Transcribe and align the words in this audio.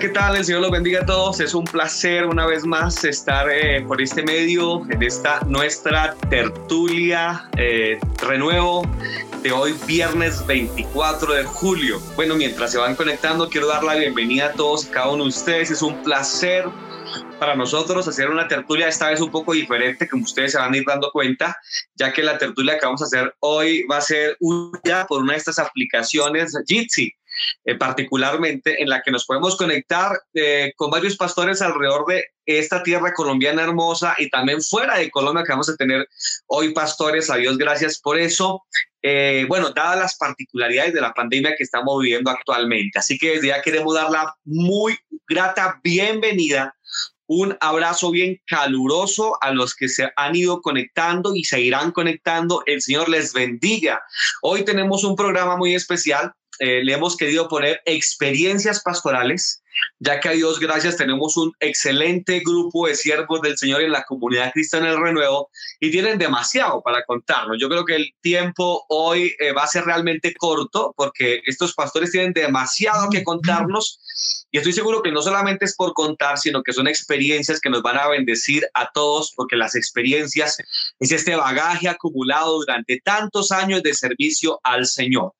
¿qué 0.00 0.08
tal? 0.08 0.34
El 0.34 0.44
Señor 0.46 0.62
los 0.62 0.70
bendiga 0.70 1.02
a 1.02 1.06
todos. 1.06 1.40
Es 1.40 1.52
un 1.52 1.64
placer 1.64 2.24
una 2.24 2.46
vez 2.46 2.64
más 2.64 3.04
estar 3.04 3.50
eh, 3.50 3.84
por 3.86 4.00
este 4.00 4.22
medio, 4.22 4.82
en 4.88 5.02
esta 5.02 5.40
nuestra 5.40 6.14
tertulia 6.30 7.46
eh, 7.58 7.98
renuevo 8.26 8.88
de 9.42 9.52
hoy, 9.52 9.74
viernes 9.86 10.46
24 10.46 11.34
de 11.34 11.44
julio. 11.44 12.00
Bueno, 12.16 12.34
mientras 12.34 12.72
se 12.72 12.78
van 12.78 12.96
conectando, 12.96 13.50
quiero 13.50 13.66
dar 13.66 13.84
la 13.84 13.94
bienvenida 13.94 14.46
a 14.46 14.52
todos 14.52 14.86
cada 14.86 15.10
uno 15.10 15.24
de 15.24 15.28
ustedes. 15.28 15.70
Es 15.70 15.82
un 15.82 16.02
placer 16.02 16.64
para 17.38 17.54
nosotros 17.54 18.08
hacer 18.08 18.30
una 18.30 18.48
tertulia 18.48 18.88
esta 18.88 19.10
vez 19.10 19.20
un 19.20 19.30
poco 19.30 19.52
diferente, 19.52 20.08
como 20.08 20.24
ustedes 20.24 20.52
se 20.52 20.58
van 20.58 20.72
a 20.72 20.76
ir 20.78 20.84
dando 20.86 21.10
cuenta, 21.10 21.58
ya 21.94 22.10
que 22.10 22.22
la 22.22 22.38
tertulia 22.38 22.78
que 22.78 22.86
vamos 22.86 23.02
a 23.02 23.04
hacer 23.04 23.34
hoy 23.40 23.84
va 23.84 23.98
a 23.98 24.02
ser 24.02 24.36
una 24.40 25.06
por 25.06 25.22
una 25.22 25.34
de 25.34 25.38
estas 25.38 25.58
aplicaciones 25.58 26.56
Jitsi. 26.66 27.12
Eh, 27.64 27.74
particularmente 27.76 28.82
en 28.82 28.88
la 28.88 29.02
que 29.02 29.10
nos 29.10 29.26
podemos 29.26 29.56
conectar 29.56 30.12
eh, 30.34 30.72
con 30.76 30.90
varios 30.90 31.16
pastores 31.16 31.62
alrededor 31.62 32.06
de 32.06 32.24
esta 32.46 32.82
tierra 32.82 33.12
colombiana 33.14 33.62
hermosa 33.62 34.14
y 34.18 34.28
también 34.30 34.62
fuera 34.62 34.96
de 34.96 35.10
Colombia 35.10 35.44
que 35.44 35.52
vamos 35.52 35.68
a 35.68 35.76
tener 35.76 36.08
hoy 36.46 36.72
pastores. 36.72 37.30
A 37.30 37.36
Dios 37.36 37.58
gracias 37.58 38.00
por 38.00 38.18
eso. 38.18 38.64
Eh, 39.02 39.44
bueno, 39.48 39.70
dadas 39.70 39.98
las 39.98 40.16
particularidades 40.16 40.94
de 40.94 41.00
la 41.00 41.12
pandemia 41.12 41.54
que 41.56 41.64
estamos 41.64 42.00
viviendo 42.02 42.30
actualmente. 42.30 42.98
Así 42.98 43.18
que 43.18 43.32
desde 43.32 43.48
ya 43.48 43.62
queremos 43.62 43.94
dar 43.94 44.10
la 44.10 44.34
muy 44.44 44.98
grata 45.28 45.80
bienvenida 45.82 46.74
un 47.32 47.56
abrazo 47.60 48.10
bien 48.10 48.40
caluroso 48.44 49.38
a 49.40 49.52
los 49.52 49.76
que 49.76 49.88
se 49.88 50.10
han 50.16 50.34
ido 50.34 50.60
conectando 50.60 51.32
y 51.36 51.44
se 51.44 51.60
irán 51.60 51.92
conectando. 51.92 52.64
El 52.66 52.82
Señor 52.82 53.08
les 53.08 53.32
bendiga. 53.32 54.02
Hoy 54.42 54.64
tenemos 54.64 55.04
un 55.04 55.14
programa 55.14 55.56
muy 55.56 55.76
especial 55.76 56.32
eh, 56.60 56.84
le 56.84 56.92
hemos 56.92 57.16
querido 57.16 57.48
poner 57.48 57.80
experiencias 57.86 58.82
pastorales, 58.82 59.62
ya 59.98 60.20
que 60.20 60.28
a 60.28 60.32
Dios 60.32 60.60
gracias 60.60 60.98
tenemos 60.98 61.38
un 61.38 61.52
excelente 61.58 62.40
grupo 62.40 62.86
de 62.86 62.94
siervos 62.94 63.40
del 63.40 63.56
Señor 63.56 63.80
en 63.80 63.92
la 63.92 64.04
comunidad 64.04 64.52
cristiana 64.52 64.90
del 64.90 65.00
renuevo 65.00 65.48
y 65.80 65.90
tienen 65.90 66.18
demasiado 66.18 66.82
para 66.82 67.02
contarnos. 67.06 67.56
Yo 67.58 67.70
creo 67.70 67.86
que 67.86 67.96
el 67.96 68.14
tiempo 68.20 68.84
hoy 68.90 69.34
eh, 69.40 69.52
va 69.52 69.62
a 69.62 69.68
ser 69.68 69.84
realmente 69.84 70.34
corto 70.34 70.92
porque 70.96 71.40
estos 71.46 71.72
pastores 71.72 72.10
tienen 72.10 72.34
demasiado 72.34 73.08
que 73.08 73.24
contarnos 73.24 74.00
y 74.50 74.58
estoy 74.58 74.72
seguro 74.72 75.02
que 75.02 75.12
no 75.12 75.22
solamente 75.22 75.64
es 75.64 75.76
por 75.76 75.92
contar, 75.92 76.38
sino 76.38 76.62
que 76.62 76.72
son 76.72 76.88
experiencias 76.88 77.60
que 77.60 77.70
nos 77.70 77.82
van 77.82 77.98
a 77.98 78.08
bendecir 78.08 78.66
a 78.74 78.90
todos, 78.92 79.32
porque 79.36 79.56
las 79.56 79.76
experiencias 79.76 80.56
es 80.98 81.12
este 81.12 81.36
bagaje 81.36 81.88
acumulado 81.88 82.58
durante 82.58 83.00
tantos 83.04 83.52
años 83.52 83.82
de 83.82 83.94
servicio 83.94 84.60
al 84.64 84.86
Señor. 84.86 85.32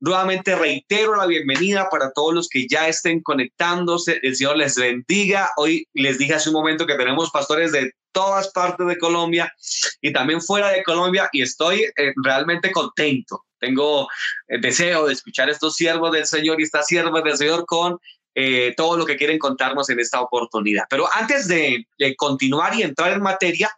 Nuevamente 0.00 0.56
reitero 0.56 1.16
la 1.16 1.26
bienvenida 1.26 1.88
para 1.90 2.10
todos 2.12 2.34
los 2.34 2.48
que 2.48 2.66
ya 2.68 2.88
estén 2.88 3.22
conectándose. 3.22 4.18
El 4.22 4.36
Señor 4.36 4.56
les 4.56 4.76
bendiga. 4.76 5.50
Hoy 5.56 5.88
les 5.94 6.18
dije 6.18 6.34
hace 6.34 6.50
un 6.50 6.54
momento 6.54 6.86
que 6.86 6.94
tenemos 6.94 7.30
pastores 7.30 7.72
de 7.72 7.92
todas 8.12 8.48
partes 8.52 8.86
de 8.86 8.98
Colombia 8.98 9.52
y 10.00 10.12
también 10.12 10.40
fuera 10.40 10.70
de 10.70 10.82
Colombia 10.82 11.28
y 11.32 11.42
estoy 11.42 11.82
eh, 11.82 12.12
realmente 12.16 12.72
contento. 12.72 13.44
Tengo 13.58 14.08
el 14.48 14.60
deseo 14.60 15.06
de 15.06 15.12
escuchar 15.12 15.48
estos 15.48 15.76
siervos 15.76 16.12
del 16.12 16.26
Señor 16.26 16.60
y 16.60 16.64
estas 16.64 16.86
siervas 16.86 17.24
del 17.24 17.36
Señor 17.36 17.64
con 17.66 17.98
eh, 18.38 18.74
todo 18.76 18.98
lo 18.98 19.06
que 19.06 19.16
quieren 19.16 19.38
contarnos 19.38 19.88
en 19.88 19.98
esta 19.98 20.20
oportunidad. 20.20 20.84
Pero 20.90 21.08
antes 21.10 21.48
de, 21.48 21.86
continuar 22.18 22.74
y 22.74 22.82
entrar 22.82 23.14
en 23.14 23.22
materia, 23.22 23.70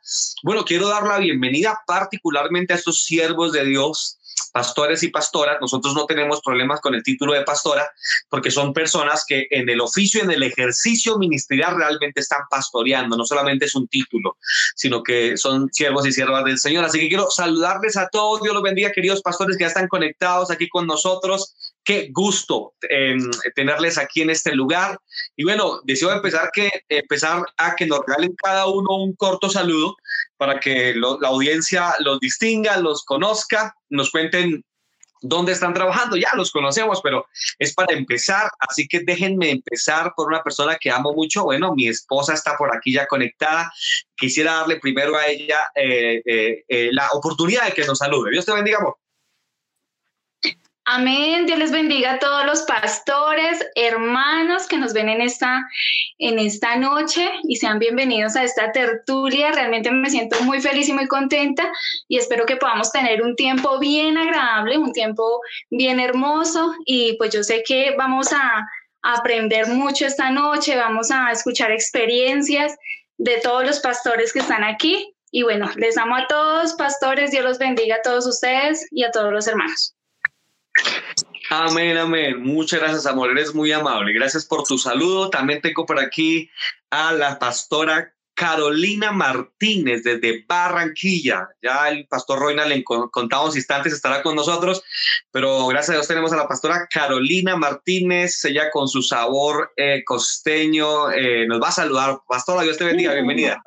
bueno, 0.42 0.64
quiero 0.64 0.88
dar 0.88 1.04
la 1.04 1.18
bienvenida 1.18 1.78
particularmente 1.86 2.72
a 2.72 2.76
estos 2.76 3.04
siervos 3.04 3.52
de 3.52 3.64
Dios 3.64 4.18
pastores 4.52 5.02
y 5.02 5.08
pastoras, 5.08 5.58
nosotros 5.60 5.94
no 5.94 6.06
tenemos 6.06 6.40
problemas 6.40 6.80
con 6.80 6.94
el 6.94 7.02
título 7.02 7.32
de 7.32 7.42
pastora 7.42 7.90
porque 8.28 8.50
son 8.50 8.72
personas 8.72 9.24
que 9.26 9.46
en 9.50 9.68
el 9.68 9.80
oficio, 9.80 10.22
en 10.22 10.30
el 10.30 10.42
ejercicio 10.42 11.18
ministerial 11.18 11.76
realmente 11.76 12.20
están 12.20 12.42
pastoreando, 12.50 13.16
no 13.16 13.24
solamente 13.24 13.66
es 13.66 13.74
un 13.74 13.86
título, 13.88 14.36
sino 14.74 15.02
que 15.02 15.36
son 15.36 15.68
siervos 15.72 16.06
y 16.06 16.12
siervas 16.12 16.44
del 16.44 16.58
Señor. 16.58 16.84
Así 16.84 16.98
que 16.98 17.08
quiero 17.08 17.30
saludarles 17.30 17.96
a 17.96 18.08
todos, 18.08 18.42
Dios 18.42 18.54
los 18.54 18.62
bendiga, 18.62 18.92
queridos 18.92 19.22
pastores 19.22 19.56
que 19.56 19.62
ya 19.62 19.68
están 19.68 19.88
conectados 19.88 20.50
aquí 20.50 20.68
con 20.68 20.86
nosotros. 20.86 21.54
Qué 21.88 22.10
gusto 22.12 22.74
em, 22.82 23.30
tenerles 23.54 23.96
aquí 23.96 24.20
en 24.20 24.28
este 24.28 24.54
lugar. 24.54 25.00
Y 25.36 25.44
bueno, 25.44 25.80
deseo 25.84 26.12
empezar, 26.12 26.50
que, 26.52 26.70
empezar 26.86 27.42
a 27.56 27.74
que 27.74 27.86
nos 27.86 28.00
regalen 28.06 28.36
cada 28.36 28.66
uno 28.66 29.04
un 29.04 29.14
corto 29.14 29.48
saludo 29.48 29.96
para 30.36 30.60
que 30.60 30.94
la 30.94 31.28
audiencia 31.28 31.94
los 32.00 32.20
distinga, 32.20 32.76
los 32.76 33.06
conozca, 33.06 33.74
nos 33.88 34.10
cuenten 34.10 34.62
dónde 35.22 35.52
están 35.52 35.72
trabajando. 35.72 36.18
Ya 36.18 36.28
los 36.34 36.50
conocemos, 36.50 37.00
pero 37.02 37.24
es 37.58 37.72
para 37.72 37.96
empezar. 37.96 38.50
Así 38.58 38.86
que 38.86 39.00
déjenme 39.00 39.50
empezar 39.50 40.12
por 40.14 40.28
una 40.28 40.42
persona 40.42 40.76
que 40.76 40.90
amo 40.90 41.14
mucho. 41.14 41.44
Bueno, 41.44 41.74
mi 41.74 41.88
esposa 41.88 42.34
está 42.34 42.54
por 42.58 42.76
aquí 42.76 42.92
ya 42.92 43.06
conectada. 43.06 43.72
Quisiera 44.14 44.56
darle 44.56 44.76
primero 44.76 45.16
a 45.16 45.26
ella 45.26 45.60
eh, 45.74 46.20
eh, 46.26 46.64
eh, 46.68 46.90
la 46.92 47.08
oportunidad 47.14 47.64
de 47.64 47.72
que 47.72 47.86
nos 47.86 47.96
salude. 47.96 48.30
Dios 48.30 48.44
te 48.44 48.52
bendiga, 48.52 48.76
amor. 48.76 48.98
Amén. 50.90 51.44
Dios 51.44 51.58
les 51.58 51.70
bendiga 51.70 52.12
a 52.12 52.18
todos 52.18 52.46
los 52.46 52.62
pastores, 52.62 53.62
hermanos 53.74 54.66
que 54.66 54.78
nos 54.78 54.94
ven 54.94 55.10
en 55.10 55.20
esta, 55.20 55.68
en 56.18 56.38
esta 56.38 56.76
noche 56.76 57.28
y 57.46 57.56
sean 57.56 57.78
bienvenidos 57.78 58.36
a 58.36 58.44
esta 58.44 58.72
tertulia. 58.72 59.52
Realmente 59.52 59.90
me 59.90 60.08
siento 60.08 60.40
muy 60.44 60.62
feliz 60.62 60.88
y 60.88 60.94
muy 60.94 61.06
contenta 61.06 61.70
y 62.08 62.16
espero 62.16 62.46
que 62.46 62.56
podamos 62.56 62.90
tener 62.90 63.20
un 63.20 63.36
tiempo 63.36 63.78
bien 63.78 64.16
agradable, 64.16 64.78
un 64.78 64.94
tiempo 64.94 65.42
bien 65.68 66.00
hermoso 66.00 66.72
y 66.86 67.18
pues 67.18 67.34
yo 67.34 67.42
sé 67.42 67.62
que 67.66 67.94
vamos 67.98 68.32
a 68.32 68.66
aprender 69.02 69.66
mucho 69.66 70.06
esta 70.06 70.30
noche, 70.30 70.74
vamos 70.74 71.10
a 71.10 71.30
escuchar 71.32 71.70
experiencias 71.70 72.74
de 73.18 73.38
todos 73.42 73.66
los 73.66 73.80
pastores 73.80 74.32
que 74.32 74.38
están 74.38 74.64
aquí. 74.64 75.14
Y 75.30 75.42
bueno, 75.42 75.70
les 75.76 75.98
amo 75.98 76.16
a 76.16 76.26
todos, 76.28 76.72
pastores, 76.76 77.30
Dios 77.30 77.44
los 77.44 77.58
bendiga 77.58 77.96
a 77.96 78.02
todos 78.02 78.26
ustedes 78.26 78.88
y 78.90 79.04
a 79.04 79.10
todos 79.10 79.30
los 79.30 79.46
hermanos. 79.46 79.97
Amén, 81.50 81.96
amén. 81.96 82.42
Muchas 82.42 82.80
gracias, 82.80 83.06
amor. 83.06 83.30
Eres 83.30 83.54
muy 83.54 83.72
amable. 83.72 84.12
Gracias 84.12 84.44
por 84.44 84.64
tu 84.64 84.76
saludo. 84.76 85.30
También 85.30 85.62
tengo 85.62 85.86
por 85.86 85.98
aquí 85.98 86.50
a 86.90 87.12
la 87.12 87.38
pastora 87.38 88.12
Carolina 88.38 89.10
Martínez 89.10 90.04
desde 90.04 90.44
Barranquilla. 90.46 91.48
Ya 91.60 91.88
el 91.88 92.06
pastor 92.06 92.38
Roina 92.38 92.66
le 92.66 92.84
contamos 92.84 93.56
instantes 93.56 93.92
estará 93.92 94.22
con 94.22 94.36
nosotros, 94.36 94.82
pero 95.32 95.66
gracias 95.66 95.90
a 95.90 95.92
Dios 95.94 96.06
tenemos 96.06 96.32
a 96.32 96.36
la 96.36 96.46
pastora 96.46 96.86
Carolina 96.88 97.56
Martínez, 97.56 98.44
ella 98.44 98.70
con 98.70 98.86
su 98.86 99.02
sabor 99.02 99.72
eh, 99.76 100.04
costeño 100.04 101.10
eh, 101.10 101.48
nos 101.48 101.60
va 101.60 101.68
a 101.68 101.72
saludar. 101.72 102.20
Pastora, 102.28 102.62
Dios 102.62 102.78
te 102.78 102.84
bendiga, 102.84 103.12
bienvenida. 103.12 103.60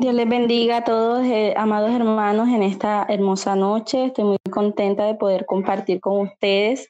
Dios 0.00 0.14
les 0.14 0.28
bendiga 0.28 0.78
a 0.78 0.84
todos, 0.84 1.24
eh, 1.24 1.54
amados 1.56 1.90
hermanos, 1.92 2.48
en 2.48 2.62
esta 2.62 3.06
hermosa 3.08 3.56
noche. 3.56 4.06
Estoy 4.06 4.24
muy 4.24 4.38
contenta 4.50 5.06
de 5.06 5.14
poder 5.14 5.44
compartir 5.46 6.00
con 6.00 6.20
ustedes 6.20 6.88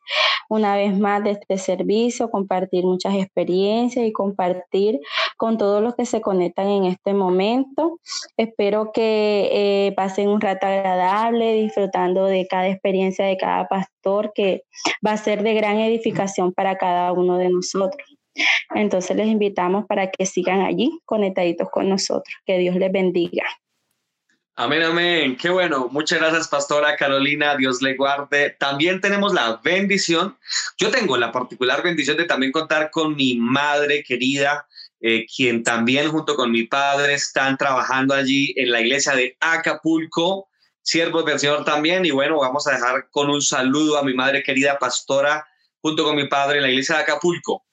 una 0.49 0.77
vez 0.77 0.99
más 0.99 1.23
de 1.25 1.33
este 1.33 1.59
servicio, 1.59 2.31
compartir 2.31 2.85
muchas 2.85 3.15
experiencias 3.15 4.07
y 4.07 4.13
compartir 4.13 5.01
con 5.37 5.59
todos 5.59 5.83
los 5.83 5.95
que 5.95 6.07
se 6.07 6.21
conectan 6.21 6.69
en 6.69 6.85
este 6.87 7.13
momento. 7.13 8.01
Espero 8.37 8.93
que 8.93 9.49
eh, 9.53 9.93
pasen 9.95 10.29
un 10.29 10.41
rato 10.41 10.67
agradable, 10.67 11.53
disfrutando 11.53 12.25
de 12.25 12.47
cada 12.47 12.69
experiencia 12.69 13.27
de 13.27 13.37
cada 13.37 13.69
pastor, 13.69 14.33
que 14.35 14.63
va 15.07 15.13
a 15.13 15.17
ser 15.19 15.43
de 15.43 15.55
gran 15.55 15.79
edificación 15.79 16.53
para 16.53 16.77
cada 16.79 17.13
uno 17.13 17.37
de 17.37 17.51
nosotros. 17.51 18.18
Entonces 18.75 19.17
les 19.17 19.29
invitamos 19.29 19.87
para 19.87 20.11
que 20.11 20.27
sigan 20.27 20.61
allí 20.61 21.01
conectaditos 21.05 21.69
con 21.71 21.89
nosotros. 21.89 22.35
Que 22.45 22.59
Dios 22.59 22.77
les 22.77 22.93
bendiga. 22.93 23.45
Amén, 24.61 24.83
amén. 24.83 25.37
Qué 25.37 25.51
bueno. 25.51 25.89
Muchas 25.93 26.19
gracias, 26.19 26.49
Pastora 26.49 26.97
Carolina. 26.97 27.57
Dios 27.57 27.81
le 27.81 27.95
guarde. 27.95 28.57
También 28.59 29.01
tenemos 29.01 29.33
la 29.33 29.61
bendición. 29.63 30.37
Yo 30.77 30.91
tengo 30.91 31.17
la 31.17 31.31
particular 31.31 31.81
bendición 31.81 32.17
de 32.17 32.25
también 32.25 32.51
contar 32.51 32.91
con 32.91 33.15
mi 33.15 33.37
madre 33.37 34.03
querida, 34.03 34.67
eh, 35.01 35.27
quien 35.27 35.63
también 35.63 36.11
junto 36.11 36.35
con 36.35 36.51
mi 36.51 36.65
padre 36.65 37.15
están 37.15 37.57
trabajando 37.57 38.15
allí 38.15 38.53
en 38.57 38.73
la 38.73 38.81
iglesia 38.81 39.15
de 39.15 39.37
Acapulco. 39.39 40.49
Siervos 40.83 41.25
del 41.25 41.39
Señor 41.39 41.65
también. 41.65 42.05
Y 42.05 42.11
bueno, 42.11 42.41
vamos 42.41 42.67
a 42.67 42.73
dejar 42.73 43.11
con 43.11 43.31
un 43.31 43.41
saludo 43.41 43.97
a 43.97 44.03
mi 44.03 44.13
madre 44.13 44.43
querida, 44.43 44.77
Pastora, 44.77 45.47
junto 45.81 46.03
con 46.03 46.17
mi 46.17 46.27
padre 46.27 46.57
en 46.57 46.63
la 46.63 46.71
iglesia 46.71 46.97
de 46.97 47.03
Acapulco. 47.03 47.68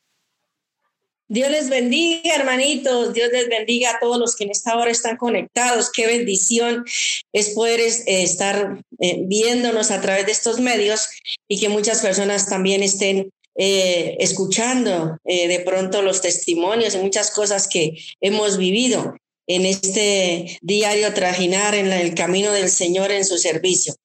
Dios 1.27 1.49
les 1.49 1.69
bendiga, 1.69 2.35
hermanitos. 2.35 3.13
Dios 3.13 3.31
les 3.31 3.49
bendiga 3.49 3.91
a 3.91 3.99
todos 3.99 4.19
los 4.19 4.35
que 4.35 4.43
en 4.43 4.51
esta 4.51 4.77
hora 4.77 4.91
están 4.91 5.17
conectados. 5.17 5.91
Qué 5.91 6.05
bendición 6.05 6.85
es 7.33 7.49
poder 7.49 7.79
eh, 7.79 8.03
estar 8.05 8.81
eh, 8.99 9.17
viéndonos 9.23 9.89
a 9.91 10.01
través 10.01 10.25
de 10.27 10.31
estos 10.31 10.59
medios 10.59 11.09
y 11.47 11.59
que 11.59 11.69
muchas 11.69 12.01
personas 12.01 12.47
también 12.47 12.83
estén 12.83 13.31
eh, 13.57 14.17
escuchando 14.19 15.17
de 15.23 15.63
pronto 15.65 16.01
los 16.01 16.21
testimonios 16.21 16.93
y 16.93 16.97
muchas 16.97 17.31
cosas 17.31 17.69
que 17.69 17.93
hemos 18.19 18.57
vivido 18.57 19.15
en 19.47 19.65
este 19.65 20.57
diario 20.61 21.13
trajinar 21.13 21.73
en 21.73 21.91
el 21.91 22.15
camino 22.15 22.51
del 22.51 22.69
Señor 22.69 23.11
en 23.11 23.25
su 23.25 23.37
servicio. 23.37 23.95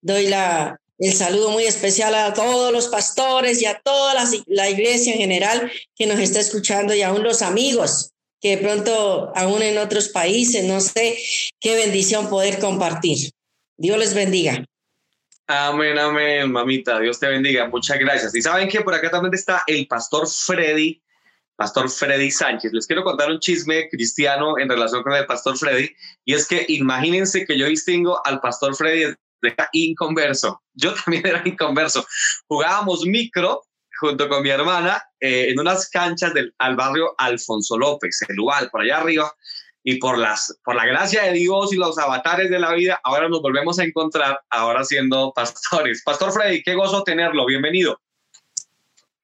Doy 0.00 0.28
la 0.28 0.79
el 1.00 1.14
saludo 1.14 1.50
muy 1.50 1.64
especial 1.64 2.14
a 2.14 2.34
todos 2.34 2.72
los 2.72 2.88
pastores 2.88 3.62
y 3.62 3.66
a 3.66 3.80
toda 3.80 4.14
la, 4.46 4.68
iglesia 4.68 5.14
en 5.14 5.18
general 5.18 5.72
que 5.96 6.06
nos 6.06 6.18
está 6.20 6.40
escuchando 6.40 6.94
y 6.94 7.00
aún 7.00 7.22
los 7.22 7.40
amigos 7.40 8.12
que 8.38 8.56
de 8.56 8.62
pronto 8.62 9.32
aún 9.34 9.62
en 9.62 9.78
otros 9.78 10.10
países, 10.10 10.64
no 10.64 10.80
sé, 10.80 11.18
qué 11.58 11.74
bendición 11.74 12.28
poder 12.28 12.58
compartir. 12.58 13.30
Dios 13.78 13.98
les 13.98 14.14
bendiga. 14.14 14.64
Amén, 15.46 15.98
amén, 15.98 16.52
mamita. 16.52 17.00
Dios 17.00 17.18
te 17.18 17.28
bendiga. 17.28 17.66
Muchas 17.68 17.98
gracias. 17.98 18.34
Y 18.34 18.42
saben 18.42 18.68
que 18.68 18.82
por 18.82 18.94
acá 18.94 19.10
también 19.10 19.34
está 19.34 19.62
el 19.66 19.86
pastor 19.86 20.28
Freddy, 20.28 21.02
pastor 21.56 21.90
Freddy 21.90 22.30
Sánchez. 22.30 22.72
Les 22.72 22.86
quiero 22.86 23.04
contar 23.04 23.30
un 23.30 23.40
chisme 23.40 23.88
cristiano 23.88 24.58
en 24.58 24.68
relación 24.68 25.02
con 25.02 25.14
el 25.14 25.26
pastor 25.26 25.56
Freddy. 25.56 25.90
Y 26.24 26.34
es 26.34 26.46
que 26.46 26.66
imagínense 26.68 27.46
que 27.46 27.58
yo 27.58 27.66
distingo 27.66 28.20
al 28.24 28.40
pastor 28.40 28.74
Freddy 28.76 29.14
de 29.42 29.54
inconverso. 29.72 30.62
Yo 30.74 30.94
también 31.04 31.26
era 31.26 31.42
inconverso. 31.44 32.06
Jugábamos 32.46 33.04
micro 33.06 33.62
junto 33.98 34.28
con 34.28 34.42
mi 34.42 34.48
hermana 34.48 35.02
eh, 35.20 35.50
en 35.50 35.60
unas 35.60 35.90
canchas 35.90 36.32
del 36.32 36.54
al 36.58 36.74
barrio 36.74 37.14
Alfonso 37.18 37.76
López, 37.76 38.18
el 38.28 38.40
Ubal, 38.40 38.70
por 38.70 38.80
allá 38.80 38.98
arriba 38.98 39.32
y 39.82 39.96
por, 39.96 40.18
las, 40.18 40.58
por 40.64 40.74
la 40.74 40.86
gracia 40.86 41.24
de 41.24 41.32
Dios 41.32 41.72
y 41.72 41.76
los 41.76 41.98
avatares 41.98 42.50
de 42.50 42.58
la 42.58 42.72
vida, 42.72 43.00
ahora 43.02 43.28
nos 43.28 43.40
volvemos 43.40 43.78
a 43.78 43.84
encontrar, 43.84 44.40
ahora 44.50 44.84
siendo 44.84 45.32
pastores. 45.34 46.02
Pastor 46.04 46.32
Freddy, 46.32 46.62
qué 46.62 46.74
gozo 46.74 47.02
tenerlo, 47.02 47.46
bienvenido. 47.46 47.98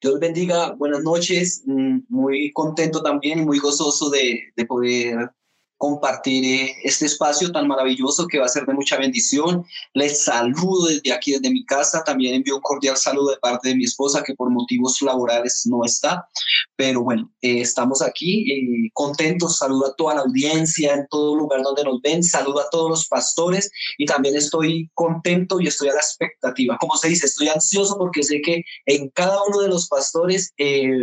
Dios 0.01 0.21
bendiga, 0.21 0.73
buenas 0.73 1.03
noches, 1.03 1.63
mm, 1.67 2.01
muy 2.09 2.53
contento 2.53 3.03
también 3.03 3.41
y 3.41 3.45
muy 3.45 3.59
gozoso 3.59 4.11
de 4.11 4.53
poder 4.69 5.31
compartir 5.79 6.45
eh, 6.45 6.75
este 6.85 7.07
espacio 7.07 7.53
tan 7.53 7.69
maravilloso 7.69 8.27
que 8.27 8.39
va 8.39 8.47
a 8.47 8.49
ser 8.49 8.65
de 8.67 8.75
mucha 8.75 8.97
bendición. 8.97 9.65
Les 9.95 10.25
saludo 10.25 10.87
desde 10.87 11.13
aquí, 11.13 11.33
desde 11.33 11.51
mi 11.51 11.65
casa. 11.65 12.03
También 12.05 12.35
envío 12.35 12.57
un 12.57 12.63
cordial 12.63 12.97
saludo 12.97 13.31
de 13.31 13.39
parte 13.39 13.69
de 13.69 13.77
mi 13.77 13.85
esposa 13.85 14.23
que 14.23 14.35
por 14.35 14.51
motivos 14.51 15.01
laborales 15.03 15.63
no 15.67 15.85
está. 15.85 16.29
Pero 16.77 17.03
bueno, 17.03 17.31
eh, 17.43 17.61
estamos 17.61 18.03
aquí 18.03 18.51
eh, 18.51 18.91
contentos. 18.93 19.59
Saludo 19.59 19.87
a 19.87 19.95
toda 19.95 20.15
la 20.15 20.21
audiencia 20.23 20.95
en 20.95 21.07
todo 21.11 21.37
lugar 21.37 21.63
donde 21.63 21.85
nos 21.85 22.01
ven. 22.01 22.23
Saludo 22.23 22.61
a 22.61 22.71
todos 22.71 22.91
los 22.91 23.09
pastores 23.09 23.71
y 23.99 24.07
también 24.07 24.37
estoy 24.37 24.91
contento 24.95 25.61
y 25.61 25.67
estoy 25.67 25.89
a 25.89 25.95
la 25.95 26.01
expectativa. 26.01 26.79
Como 26.79 26.97
se 26.97 27.09
dice, 27.09 27.27
estoy 27.27 27.49
ansioso 27.49 27.99
porque 27.99 28.23
sé 28.23 28.41
que 28.41 28.63
en 28.87 29.11
cada 29.11 29.43
uno 29.45 29.61
de 29.61 29.69
los 29.69 29.89
pastores 29.89 30.53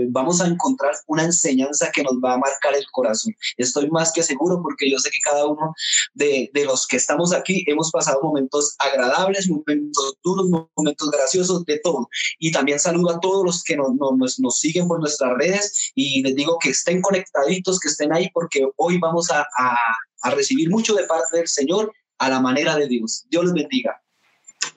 vamos 0.09 0.41
a 0.41 0.47
encontrar 0.47 0.93
una 1.07 1.23
enseñanza 1.23 1.91
que 1.91 2.03
nos 2.03 2.15
va 2.15 2.33
a 2.33 2.37
marcar 2.37 2.75
el 2.75 2.85
corazón. 2.91 3.33
Estoy 3.57 3.89
más 3.89 4.11
que 4.11 4.23
seguro 4.23 4.62
porque 4.63 4.89
yo 4.89 4.97
sé 4.97 5.09
que 5.11 5.19
cada 5.23 5.45
uno 5.45 5.75
de, 6.13 6.49
de, 6.53 6.65
los 6.65 6.87
que 6.87 6.97
estamos 6.97 7.33
aquí 7.33 7.63
hemos 7.67 7.91
pasado 7.91 8.21
momentos 8.23 8.75
agradables, 8.79 9.49
momentos 9.49 10.15
duros, 10.23 10.49
momentos 10.75 11.11
graciosos, 11.11 11.65
de 11.65 11.79
todo. 11.79 12.07
Y 12.39 12.51
también 12.51 12.79
saludo 12.79 13.11
a 13.11 13.19
todos 13.19 13.45
los 13.45 13.63
que 13.63 13.75
nos, 13.75 13.93
nos, 13.95 14.39
nos 14.39 14.59
siguen 14.59 14.87
por 14.87 14.99
nuestras 14.99 15.33
redes 15.37 15.91
y 15.95 16.23
les 16.23 16.35
digo 16.35 16.57
que 16.59 16.69
estén 16.69 17.01
conectaditos, 17.01 17.79
que 17.79 17.89
estén 17.89 18.13
ahí, 18.13 18.29
porque 18.33 18.67
hoy 18.77 18.97
vamos 18.97 19.29
a, 19.29 19.41
a, 19.41 19.77
a 20.23 20.29
recibir 20.31 20.69
mucho 20.69 20.95
de 20.95 21.05
parte 21.05 21.37
del 21.37 21.47
Señor 21.47 21.91
a 22.17 22.29
la 22.29 22.39
manera 22.39 22.75
de 22.75 22.87
Dios. 22.87 23.25
Dios 23.29 23.45
les 23.45 23.53
bendiga. 23.53 24.02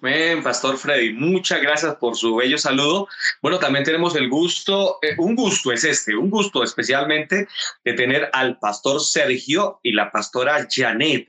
Bien, 0.02 0.42
Pastor 0.42 0.76
Freddy, 0.76 1.14
muchas 1.14 1.62
gracias 1.62 1.94
por 1.96 2.16
su 2.16 2.36
bello 2.36 2.58
saludo. 2.58 3.08
Bueno, 3.40 3.58
también 3.58 3.84
tenemos 3.84 4.14
el 4.14 4.28
gusto, 4.28 4.98
eh, 5.02 5.14
un 5.18 5.34
gusto 5.34 5.72
es 5.72 5.84
este, 5.84 6.14
un 6.14 6.28
gusto 6.28 6.62
especialmente 6.62 7.48
de 7.82 7.92
tener 7.94 8.28
al 8.32 8.58
Pastor 8.58 9.00
Sergio 9.00 9.80
y 9.82 9.92
la 9.92 10.10
Pastora 10.10 10.66
Janet. 10.70 11.26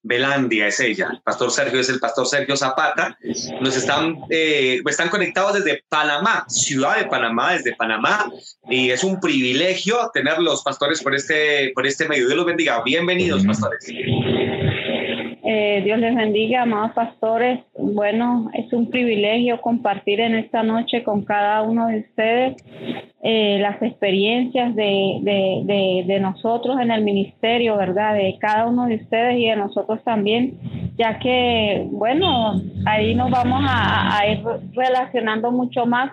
Belandia 0.00 0.68
es 0.68 0.78
ella, 0.80 1.08
el 1.12 1.20
pastor 1.22 1.50
Sergio 1.50 1.80
es 1.80 1.88
el 1.88 1.98
pastor 1.98 2.26
Sergio 2.26 2.56
Zapata. 2.56 3.18
Nos 3.60 3.76
están, 3.76 4.16
eh, 4.30 4.80
están 4.86 5.08
conectados 5.08 5.54
desde 5.54 5.84
Panamá, 5.88 6.46
ciudad 6.48 6.98
de 6.98 7.06
Panamá, 7.06 7.54
desde 7.54 7.74
Panamá, 7.74 8.30
y 8.70 8.90
es 8.90 9.02
un 9.02 9.20
privilegio 9.20 10.10
tener 10.14 10.38
los 10.38 10.62
pastores 10.62 11.02
por 11.02 11.14
este, 11.14 11.72
por 11.74 11.86
este 11.86 12.08
medio. 12.08 12.26
Dios 12.26 12.36
los 12.36 12.46
bendiga. 12.46 12.80
Bienvenidos, 12.84 13.44
pastores. 13.44 13.86
Eh, 15.50 15.80
Dios 15.82 15.98
les 15.98 16.14
bendiga, 16.14 16.60
amados 16.60 16.92
pastores. 16.92 17.60
Bueno, 17.78 18.50
es 18.52 18.70
un 18.74 18.90
privilegio 18.90 19.62
compartir 19.62 20.20
en 20.20 20.34
esta 20.34 20.62
noche 20.62 21.02
con 21.02 21.24
cada 21.24 21.62
uno 21.62 21.86
de 21.86 22.00
ustedes 22.00 22.56
eh, 23.22 23.58
las 23.58 23.80
experiencias 23.80 24.76
de, 24.76 25.20
de, 25.22 26.04
de, 26.06 26.20
nosotros 26.20 26.78
en 26.78 26.90
el 26.90 27.02
ministerio, 27.02 27.78
¿verdad? 27.78 28.12
De 28.12 28.36
cada 28.38 28.66
uno 28.66 28.88
de 28.88 28.96
ustedes 28.96 29.38
y 29.38 29.46
de 29.46 29.56
nosotros 29.56 30.04
también, 30.04 30.58
ya 30.98 31.18
que, 31.18 31.86
bueno, 31.92 32.60
ahí 32.84 33.14
nos 33.14 33.30
vamos 33.30 33.62
a, 33.66 34.20
ir 34.30 34.44
relacionando 34.74 35.50
mucho 35.50 35.86
más, 35.86 36.12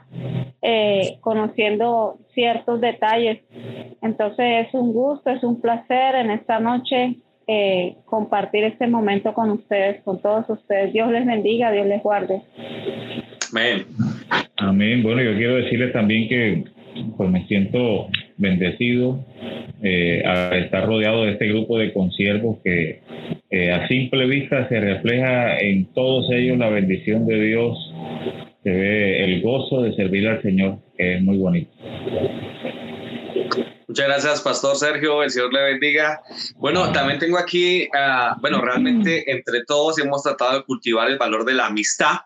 eh, 0.62 1.18
conociendo 1.20 2.20
ciertos 2.34 2.80
detalles. 2.80 3.42
Entonces 4.02 4.68
es 4.68 4.74
un 4.74 4.94
gusto, 4.94 5.30
es 5.30 5.44
un 5.44 5.60
placer 5.60 6.16
en 6.16 6.32
esta 6.32 6.62
noche 6.62 7.18
eh, 7.48 7.96
compartir 8.06 8.64
este 8.64 8.88
momento 8.88 9.34
con 9.34 9.52
ustedes, 9.52 10.02
con 10.04 10.22
todos 10.22 10.50
ustedes. 10.50 10.94
Dios 10.94 11.12
les 11.12 11.26
bendiga, 11.26 11.72
Dios 11.72 11.88
les 11.88 12.02
guarde. 12.02 12.42
Amén. 13.52 13.86
Amén. 14.58 15.04
Bueno, 15.04 15.22
yo 15.22 15.36
quiero 15.36 15.56
decirles 15.56 15.94
también 15.94 16.28
que 16.28 16.64
pues 17.18 17.30
me 17.30 17.46
siento 17.48 18.08
bendecido 18.38 19.26
eh, 19.84 20.24
a 20.26 20.56
estar 20.58 20.86
rodeado 20.86 21.26
de 21.26 21.34
este 21.34 21.48
grupo 21.48 21.78
de 21.78 21.94
consiervos 21.94 22.58
que 22.64 23.02
eh, 23.50 23.72
a 23.72 23.88
simple 23.88 24.26
vista 24.26 24.68
se 24.70 24.80
refleja 24.80 25.60
en 25.60 25.86
todos 25.94 26.30
ellos 26.32 26.58
la 26.58 26.70
bendición 26.70 27.28
de 27.28 27.40
Dios, 27.40 27.94
se 28.64 28.72
ve 28.72 29.24
el 29.24 29.42
gozo 29.42 29.82
de 29.82 29.94
servir 29.96 30.28
al 30.28 30.42
Señor, 30.42 30.78
que 30.98 31.16
es 31.16 31.22
muy 31.22 31.38
bonito. 31.38 31.72
Muchas 33.96 34.08
gracias, 34.10 34.42
Pastor 34.42 34.76
Sergio. 34.76 35.24
El 35.24 35.32
Señor 35.32 35.54
le 35.54 35.64
bendiga. 35.64 36.22
Bueno, 36.58 36.92
también 36.92 37.18
tengo 37.18 37.38
aquí, 37.38 37.88
uh, 37.94 38.38
bueno, 38.42 38.60
realmente 38.60 39.32
entre 39.32 39.64
todos 39.64 39.98
hemos 40.00 40.22
tratado 40.22 40.58
de 40.58 40.66
cultivar 40.66 41.10
el 41.10 41.18
valor 41.18 41.46
de 41.46 41.54
la 41.54 41.68
amistad. 41.68 42.18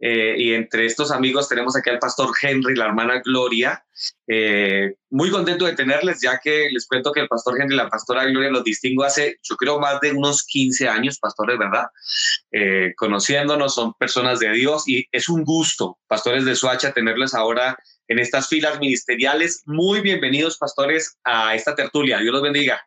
Eh, 0.00 0.36
y 0.38 0.54
entre 0.54 0.86
estos 0.86 1.10
amigos 1.10 1.50
tenemos 1.50 1.76
aquí 1.76 1.90
al 1.90 1.98
pastor 1.98 2.30
Henry, 2.40 2.74
la 2.76 2.86
hermana 2.86 3.20
Gloria. 3.22 3.84
Eh, 4.26 4.94
muy 5.10 5.30
contento 5.30 5.66
de 5.66 5.74
tenerles, 5.74 6.22
ya 6.22 6.40
que 6.42 6.70
les 6.72 6.86
cuento 6.86 7.12
que 7.12 7.20
el 7.20 7.28
pastor 7.28 7.60
Henry 7.60 7.74
y 7.74 7.76
la 7.76 7.90
pastora 7.90 8.24
Gloria 8.24 8.50
los 8.50 8.64
distingo 8.64 9.04
hace, 9.04 9.36
yo 9.42 9.56
creo, 9.56 9.78
más 9.78 10.00
de 10.00 10.12
unos 10.12 10.44
15 10.44 10.88
años, 10.88 11.18
pastores, 11.18 11.58
¿verdad? 11.58 11.88
Eh, 12.50 12.94
conociéndonos, 12.96 13.74
son 13.74 13.92
personas 13.92 14.40
de 14.40 14.50
Dios 14.52 14.88
y 14.88 15.06
es 15.12 15.28
un 15.28 15.44
gusto, 15.44 15.98
pastores 16.08 16.46
de 16.46 16.56
Suacha, 16.56 16.94
tenerles 16.94 17.34
ahora 17.34 17.78
en 18.08 18.18
estas 18.18 18.48
filas 18.48 18.78
ministeriales. 18.78 19.62
Muy 19.66 20.00
bienvenidos, 20.00 20.58
pastores, 20.58 21.18
a 21.24 21.54
esta 21.54 21.74
tertulia. 21.74 22.18
Dios 22.18 22.32
los 22.32 22.42
bendiga. 22.42 22.80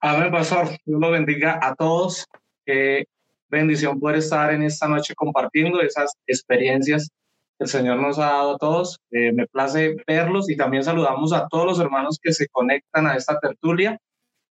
Amén, 0.00 0.30
pastor. 0.30 0.68
Dios 0.84 1.00
los 1.00 1.10
bendiga 1.10 1.58
a 1.62 1.74
todos. 1.74 2.26
Qué 2.64 3.06
bendición 3.48 4.00
poder 4.00 4.18
estar 4.18 4.52
en 4.52 4.62
esta 4.62 4.88
noche 4.88 5.14
compartiendo 5.14 5.80
esas 5.80 6.14
experiencias 6.26 7.08
que 7.58 7.64
el 7.64 7.68
Señor 7.68 7.98
nos 7.98 8.18
ha 8.18 8.26
dado 8.26 8.54
a 8.54 8.58
todos. 8.58 8.98
Eh, 9.10 9.32
me 9.32 9.46
place 9.46 9.96
verlos 10.06 10.50
y 10.50 10.56
también 10.56 10.84
saludamos 10.84 11.32
a 11.32 11.46
todos 11.48 11.66
los 11.66 11.80
hermanos 11.80 12.18
que 12.22 12.32
se 12.32 12.48
conectan 12.48 13.06
a 13.06 13.16
esta 13.16 13.38
tertulia 13.38 13.98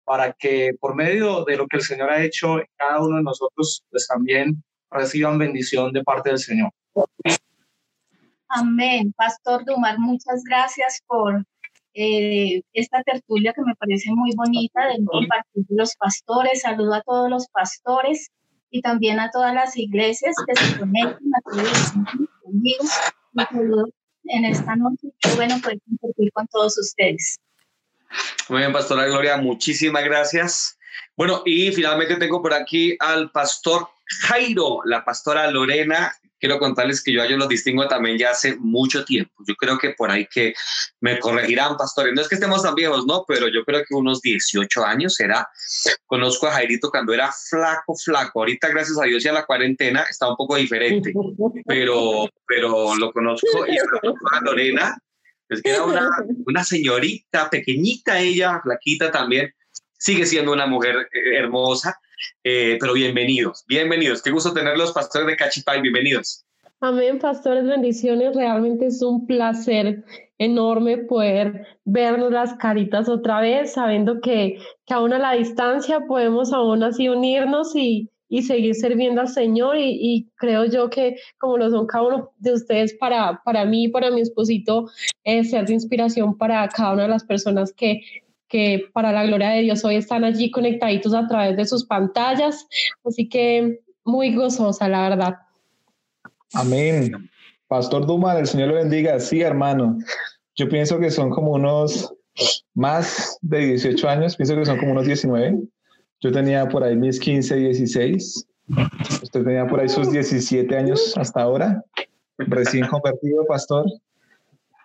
para 0.03 0.33
que 0.33 0.75
por 0.79 0.95
medio 0.95 1.43
de 1.45 1.57
lo 1.57 1.67
que 1.67 1.77
el 1.77 1.83
Señor 1.83 2.11
ha 2.11 2.23
hecho 2.23 2.61
cada 2.77 3.01
uno 3.01 3.17
de 3.17 3.23
nosotros, 3.23 3.83
pues 3.89 4.07
también 4.07 4.63
reciban 4.91 5.37
bendición 5.37 5.91
de 5.91 6.03
parte 6.03 6.29
del 6.29 6.39
Señor. 6.39 6.69
Amén. 8.49 9.13
Pastor 9.17 9.65
Dumar, 9.65 9.99
muchas 9.99 10.43
gracias 10.43 11.01
por 11.07 11.45
eh, 11.93 12.61
esta 12.73 13.01
tertulia 13.03 13.53
que 13.53 13.61
me 13.61 13.75
parece 13.75 14.11
muy 14.11 14.31
bonita 14.35 14.87
de 14.87 15.03
compartir 15.05 15.65
los 15.69 15.95
pastores. 15.95 16.61
Saludo 16.61 16.95
a 16.95 17.01
todos 17.01 17.29
los 17.29 17.47
pastores 17.47 18.29
y 18.69 18.81
también 18.81 19.19
a 19.19 19.31
todas 19.31 19.53
las 19.53 19.77
iglesias 19.77 20.35
que 20.45 20.55
se 20.55 20.79
conectan, 20.79 21.31
a 21.35 21.41
todos 21.49 21.63
los 21.63 21.91
amigos. 22.47 22.91
Un 23.33 23.45
saludo 23.45 23.89
en 24.25 24.45
esta 24.45 24.75
noche. 24.75 25.07
Qué 25.19 25.29
bueno 25.35 25.55
poder 25.61 25.79
compartir 25.87 26.31
con 26.33 26.47
todos 26.47 26.77
ustedes. 26.77 27.39
Muy 28.49 28.59
bien, 28.59 28.73
Pastora 28.73 29.05
Gloria, 29.05 29.37
muchísimas 29.37 30.03
gracias. 30.03 30.77
Bueno, 31.17 31.41
y 31.45 31.71
finalmente 31.71 32.15
tengo 32.17 32.41
por 32.41 32.53
aquí 32.53 32.95
al 32.99 33.31
pastor 33.31 33.87
Jairo, 34.27 34.81
la 34.85 35.03
pastora 35.03 35.49
Lorena, 35.49 36.13
quiero 36.39 36.59
contarles 36.59 37.03
que 37.03 37.11
yo 37.11 37.21
a 37.21 37.25
ellos 37.25 37.39
los 37.39 37.49
distingo 37.49 37.87
también 37.87 38.17
ya 38.17 38.31
hace 38.31 38.55
mucho 38.57 39.05
tiempo. 39.05 39.33
Yo 39.47 39.55
creo 39.55 39.77
que 39.77 39.91
por 39.91 40.11
ahí 40.11 40.27
que 40.27 40.53
me 41.01 41.19
corregirán, 41.19 41.77
pastores. 41.77 42.13
No 42.13 42.21
es 42.21 42.27
que 42.27 42.35
estemos 42.35 42.63
tan 42.63 42.75
viejos, 42.75 43.05
no, 43.05 43.25
pero 43.27 43.47
yo 43.47 43.63
creo 43.63 43.83
que 43.87 43.95
unos 43.95 44.21
18 44.21 44.85
años 44.85 45.15
será. 45.15 45.47
Conozco 46.05 46.47
a 46.47 46.51
Jairito 46.51 46.89
cuando 46.89 47.13
era 47.13 47.31
flaco, 47.31 47.95
flaco. 47.95 48.39
Ahorita, 48.39 48.67
gracias 48.69 48.97
a 48.99 49.05
Dios 49.05 49.23
y 49.25 49.27
a 49.27 49.33
la 49.33 49.45
cuarentena, 49.45 50.05
está 50.09 50.29
un 50.29 50.35
poco 50.35 50.55
diferente, 50.55 51.13
pero, 51.65 52.29
pero 52.47 52.95
lo 52.95 53.11
conozco. 53.11 53.65
Y 53.67 53.77
a 53.77 54.41
Lorena, 54.41 54.97
es 55.49 55.61
que 55.61 55.71
era 55.71 55.83
una, 55.83 56.09
una 56.45 56.63
señorita 56.63 57.49
pequeñita 57.49 58.19
ella, 58.19 58.59
flaquita 58.63 59.11
también. 59.11 59.53
Sigue 59.97 60.25
siendo 60.25 60.51
una 60.51 60.67
mujer 60.67 61.07
eh, 61.11 61.37
hermosa, 61.37 61.99
eh, 62.43 62.77
pero 62.79 62.93
bienvenidos, 62.93 63.63
bienvenidos. 63.67 64.21
Qué 64.21 64.31
gusto 64.31 64.53
tenerlos, 64.53 64.91
pastores 64.91 65.27
de 65.27 65.35
Cachipay, 65.35 65.81
bienvenidos. 65.81 66.45
Amén, 66.81 67.19
pastores, 67.19 67.65
bendiciones. 67.65 68.35
Realmente 68.35 68.87
es 68.87 69.01
un 69.01 69.25
placer 69.25 70.03
enorme 70.37 70.97
poder 70.97 71.65
vernos 71.85 72.31
las 72.31 72.53
caritas 72.55 73.07
otra 73.07 73.39
vez, 73.39 73.73
sabiendo 73.73 74.19
que, 74.19 74.59
que 74.85 74.93
aún 74.93 75.13
a 75.13 75.19
la 75.19 75.33
distancia 75.33 76.01
podemos 76.01 76.51
aún 76.51 76.83
así 76.83 77.07
unirnos 77.07 77.75
y, 77.75 78.09
y 78.27 78.43
seguir 78.43 78.75
sirviendo 78.75 79.21
al 79.21 79.29
Señor. 79.29 79.77
Y, 79.77 79.97
y, 79.99 80.29
creo 80.35 80.65
yo 80.65 80.89
que, 80.89 81.15
como 81.39 81.57
lo 81.57 81.69
son 81.69 81.87
cada 81.87 82.05
uno 82.05 82.31
de 82.37 82.53
ustedes, 82.53 82.93
para, 82.95 83.41
para 83.43 83.65
mí, 83.65 83.87
para 83.87 84.11
mi 84.11 84.21
esposito, 84.21 84.89
es 85.23 85.51
ser 85.51 85.65
de 85.65 85.73
inspiración 85.73 86.37
para 86.37 86.67
cada 86.69 86.93
una 86.93 87.03
de 87.03 87.09
las 87.09 87.23
personas 87.23 87.73
que, 87.73 88.01
que 88.47 88.89
para 88.93 89.11
la 89.11 89.25
gloria 89.25 89.49
de 89.49 89.61
Dios 89.61 89.83
hoy 89.85 89.95
están 89.95 90.23
allí 90.23 90.51
conectaditos 90.51 91.13
a 91.13 91.27
través 91.27 91.57
de 91.57 91.65
sus 91.65 91.85
pantallas. 91.85 92.67
Así 93.03 93.27
que 93.27 93.81
muy 94.03 94.35
gozosa, 94.35 94.87
la 94.87 95.09
verdad. 95.09 95.35
Amén. 96.53 97.29
Pastor 97.67 98.05
Duma, 98.05 98.37
el 98.37 98.47
Señor 98.47 98.69
lo 98.69 98.75
bendiga. 98.75 99.19
Sí, 99.19 99.41
hermano. 99.41 99.97
Yo 100.55 100.69
pienso 100.69 100.99
que 100.99 101.11
son 101.11 101.31
como 101.31 101.51
unos 101.51 102.13
más 102.73 103.37
de 103.41 103.59
18 103.59 104.07
años, 104.07 104.35
pienso 104.35 104.55
que 104.55 104.65
son 104.65 104.77
como 104.77 104.91
unos 104.91 105.05
19. 105.05 105.59
Yo 106.21 106.31
tenía 106.31 106.67
por 106.67 106.83
ahí 106.83 106.95
mis 106.95 107.19
15, 107.19 107.55
16. 107.55 108.47
Usted 109.21 109.43
tenía 109.43 109.67
por 109.67 109.79
ahí 109.79 109.89
sus 109.89 110.11
17 110.11 110.75
años 110.75 111.13
hasta 111.17 111.41
ahora, 111.41 111.83
recién 112.37 112.87
convertido, 112.87 113.45
pastor. 113.45 113.85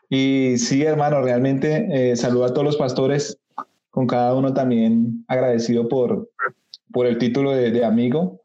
Y 0.09 0.59
sí, 0.59 0.83
hermano, 0.83 1.23
realmente 1.23 1.87
eh, 1.93 2.17
saludo 2.17 2.47
a 2.47 2.53
todos 2.53 2.65
los 2.65 2.77
pastores, 2.77 3.39
con 3.91 4.07
cada 4.07 4.35
uno 4.35 4.55
también 4.55 5.25
agradecido 5.29 5.89
por, 5.89 6.31
por 6.93 7.07
el 7.07 7.19
título 7.19 7.53
de, 7.53 7.71
de 7.71 7.85
amigo 7.85 8.41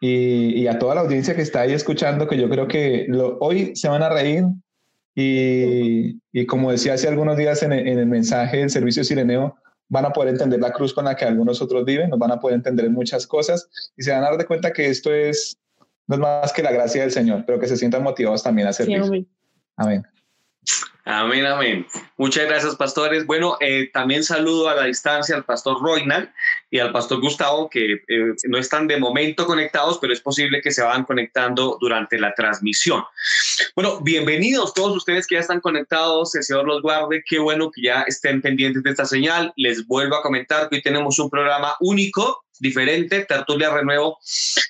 y, 0.00 0.66
a 0.66 0.78
toda 0.78 0.94
la 0.94 1.00
audiencia 1.00 1.34
que 1.34 1.42
está 1.42 1.62
ahí 1.62 1.72
escuchando, 1.72 2.28
que 2.28 2.36
yo 2.36 2.48
creo 2.50 2.68
que 2.68 3.08
hoy 3.40 3.74
se 3.74 3.88
van 3.88 4.02
a 4.02 4.10
reír 4.10 4.44
y, 5.14 6.18
y, 6.32 6.46
como 6.46 6.70
decía 6.70 6.94
hace 6.94 7.08
algunos 7.08 7.36
días 7.36 7.62
en, 7.62 7.72
en, 7.72 7.98
el 7.98 8.06
mensaje 8.06 8.58
del 8.58 8.70
servicio 8.70 9.04
sireneo, 9.04 9.56
van 9.88 10.04
a 10.04 10.12
poder 10.12 10.30
entender 10.30 10.60
la 10.60 10.72
cruz 10.72 10.92
con 10.92 11.06
la 11.06 11.16
que 11.16 11.24
algunos 11.24 11.62
otros 11.62 11.84
viven, 11.84 12.10
nos 12.10 12.18
van 12.18 12.32
a 12.32 12.40
poder 12.40 12.56
entender 12.56 12.90
muchas 12.90 13.26
cosas 13.26 13.68
y 13.96 14.02
se 14.02 14.10
van 14.10 14.24
a 14.24 14.30
dar 14.30 14.38
de 14.38 14.44
cuenta 14.44 14.72
que 14.72 14.88
esto 14.88 15.12
es 15.12 15.56
no 16.06 16.16
es 16.16 16.20
más 16.20 16.52
que 16.52 16.62
la 16.62 16.72
gracia 16.72 17.02
del 17.02 17.10
Señor, 17.10 17.44
pero 17.46 17.58
que 17.58 17.66
se 17.66 17.76
sientan 17.76 18.02
motivados 18.02 18.42
también 18.42 18.68
a 18.68 18.72
servir. 18.72 19.02
Sí, 19.02 19.06
amén. 19.06 19.26
Amén, 19.76 20.06
amén. 21.04 21.86
Muchas 22.16 22.46
gracias, 22.46 22.76
pastores. 22.76 23.26
Bueno, 23.26 23.56
eh, 23.60 23.90
también 23.92 24.24
saludo 24.24 24.68
a 24.68 24.74
la 24.74 24.84
distancia 24.84 25.36
al 25.36 25.44
pastor 25.44 25.82
Roynal 25.82 26.32
y 26.70 26.78
al 26.78 26.92
pastor 26.92 27.20
Gustavo, 27.20 27.68
que 27.68 27.94
eh, 28.08 28.34
no 28.44 28.58
están 28.58 28.86
de 28.86 28.98
momento 28.98 29.46
conectados, 29.46 29.98
pero 29.98 30.12
es 30.12 30.20
posible 30.20 30.60
que 30.62 30.70
se 30.70 30.82
van 30.82 31.04
conectando 31.04 31.76
durante 31.80 32.18
la 32.18 32.34
transmisión. 32.34 33.04
Bueno, 33.74 34.00
bienvenidos 34.00 34.72
todos 34.74 34.96
ustedes 34.96 35.26
que 35.26 35.34
ya 35.34 35.40
están 35.40 35.60
conectados. 35.60 36.34
El 36.34 36.42
Señor 36.42 36.66
los 36.66 36.82
guarde. 36.82 37.22
Qué 37.28 37.38
bueno 37.38 37.70
que 37.70 37.82
ya 37.82 38.02
estén 38.02 38.40
pendientes 38.40 38.82
de 38.82 38.90
esta 38.90 39.04
señal. 39.04 39.52
Les 39.56 39.86
vuelvo 39.86 40.16
a 40.16 40.22
comentar 40.22 40.68
que 40.68 40.76
hoy 40.76 40.82
tenemos 40.82 41.18
un 41.18 41.28
programa 41.28 41.74
único 41.80 42.43
diferente, 42.60 43.24
Tertulia 43.24 43.70
Renuevo. 43.70 44.18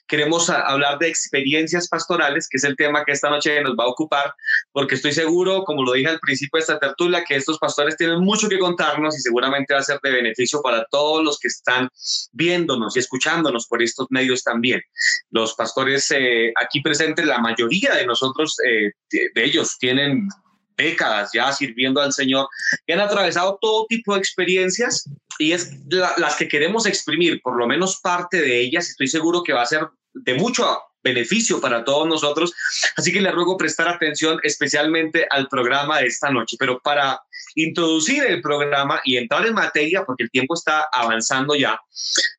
Queremos 0.06 0.50
hablar 0.50 0.98
de 0.98 1.08
experiencias 1.08 1.88
pastorales, 1.88 2.48
que 2.48 2.58
es 2.58 2.64
el 2.64 2.76
tema 2.76 3.04
que 3.04 3.12
esta 3.12 3.30
noche 3.30 3.62
nos 3.62 3.74
va 3.74 3.84
a 3.84 3.88
ocupar, 3.88 4.34
porque 4.72 4.94
estoy 4.94 5.12
seguro, 5.12 5.64
como 5.64 5.82
lo 5.82 5.92
dije 5.92 6.08
al 6.08 6.20
principio 6.20 6.58
de 6.58 6.60
esta 6.60 6.78
tertulia, 6.78 7.24
que 7.24 7.36
estos 7.36 7.58
pastores 7.58 7.96
tienen 7.96 8.20
mucho 8.20 8.48
que 8.48 8.58
contarnos 8.58 9.16
y 9.16 9.20
seguramente 9.20 9.74
va 9.74 9.80
a 9.80 9.84
ser 9.84 9.98
de 10.02 10.10
beneficio 10.10 10.60
para 10.62 10.84
todos 10.90 11.24
los 11.24 11.38
que 11.38 11.48
están 11.48 11.88
viéndonos 12.32 12.96
y 12.96 13.00
escuchándonos 13.00 13.66
por 13.66 13.82
estos 13.82 14.06
medios 14.10 14.42
también. 14.42 14.82
Los 15.30 15.54
pastores 15.54 16.10
eh, 16.10 16.52
aquí 16.60 16.80
presentes, 16.80 17.26
la 17.26 17.38
mayoría 17.38 17.94
de 17.94 18.06
nosotros, 18.06 18.56
eh, 18.68 18.92
de 19.10 19.44
ellos, 19.44 19.78
tienen 19.78 20.28
décadas 20.76 21.30
ya 21.32 21.52
sirviendo 21.52 22.00
al 22.00 22.12
Señor 22.12 22.48
y 22.86 22.92
han 22.92 23.00
atravesado 23.00 23.58
todo 23.60 23.86
tipo 23.86 24.14
de 24.14 24.20
experiencias 24.20 25.08
y 25.38 25.52
es 25.52 25.72
las 25.88 26.36
que 26.36 26.48
queremos 26.48 26.86
exprimir, 26.86 27.40
por 27.42 27.56
lo 27.56 27.66
menos 27.66 28.00
parte 28.00 28.40
de 28.40 28.60
ellas, 28.60 28.88
estoy 28.88 29.08
seguro 29.08 29.42
que 29.42 29.52
va 29.52 29.62
a 29.62 29.66
ser 29.66 29.88
de 30.12 30.34
mucho 30.34 30.80
beneficio 31.02 31.60
para 31.60 31.84
todos 31.84 32.08
nosotros. 32.08 32.52
Así 32.96 33.12
que 33.12 33.20
le 33.20 33.30
ruego 33.30 33.56
prestar 33.56 33.88
atención 33.88 34.40
especialmente 34.42 35.26
al 35.30 35.48
programa 35.48 35.98
de 35.98 36.06
esta 36.06 36.30
noche. 36.30 36.56
Pero 36.58 36.80
para 36.80 37.20
introducir 37.56 38.24
el 38.24 38.40
programa 38.40 39.00
y 39.04 39.16
entrar 39.16 39.46
en 39.46 39.54
materia, 39.54 40.04
porque 40.04 40.24
el 40.24 40.30
tiempo 40.30 40.54
está 40.54 40.88
avanzando 40.90 41.54
ya, 41.54 41.78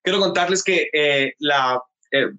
quiero 0.04 0.20
contarles 0.20 0.63
que 0.63 0.89
eh, 0.92 1.34
la... 1.39 1.82
Eh, 2.12 2.32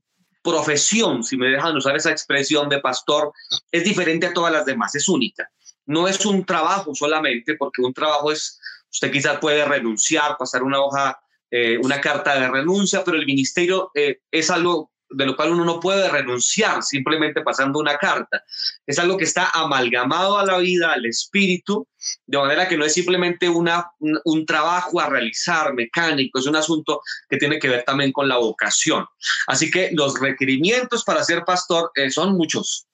profesión, 0.42 1.24
si 1.24 1.36
me 1.36 1.48
dejan 1.48 1.76
usar 1.76 1.96
esa 1.96 2.12
expresión 2.12 2.68
de 2.68 2.78
pastor, 2.78 3.32
es 3.72 3.82
diferente 3.82 4.26
a 4.26 4.32
todas 4.32 4.52
las 4.52 4.64
demás, 4.64 4.94
es 4.94 5.08
única 5.08 5.50
no 5.86 6.08
es 6.08 6.24
un 6.26 6.44
trabajo 6.44 6.94
solamente, 6.94 7.56
porque 7.56 7.82
un 7.82 7.94
trabajo 7.94 8.30
es, 8.32 8.60
usted 8.90 9.10
quizás 9.10 9.38
puede 9.38 9.64
renunciar, 9.64 10.36
pasar 10.36 10.62
una 10.62 10.80
hoja, 10.80 11.18
eh, 11.50 11.78
una 11.82 12.00
carta 12.00 12.38
de 12.38 12.48
renuncia, 12.48 13.04
pero 13.04 13.16
el 13.16 13.26
ministerio 13.26 13.90
eh, 13.94 14.20
es 14.30 14.50
algo 14.50 14.90
de 15.08 15.26
lo 15.26 15.36
cual 15.36 15.52
uno 15.52 15.64
no 15.64 15.80
puede 15.80 16.08
renunciar 16.08 16.82
simplemente 16.82 17.42
pasando 17.42 17.78
una 17.78 17.96
carta. 17.96 18.42
Es 18.86 18.98
algo 18.98 19.16
que 19.16 19.24
está 19.24 19.50
amalgamado 19.50 20.38
a 20.38 20.44
la 20.44 20.58
vida, 20.58 20.92
al 20.92 21.06
espíritu, 21.06 21.86
de 22.26 22.38
manera 22.38 22.68
que 22.68 22.76
no 22.76 22.84
es 22.84 22.92
simplemente 22.92 23.48
una, 23.48 23.90
un, 23.98 24.46
trabajo 24.46 25.00
a 25.00 25.08
realizar 25.08 25.74
mecánico, 25.74 26.38
es 26.38 26.46
un 26.46 26.56
asunto 26.56 27.00
que 27.28 27.36
tiene 27.36 27.58
que 27.58 27.68
ver 27.68 27.84
también 27.84 28.12
con 28.12 28.28
la 28.28 28.38
vocación. 28.38 29.06
Así 29.46 29.70
que 29.70 29.90
los 29.92 30.18
requerimientos 30.18 31.04
para 31.04 31.24
ser 31.24 31.44
pastor 31.44 31.90
eh, 31.94 32.10
son 32.10 32.36
muchos. 32.36 32.86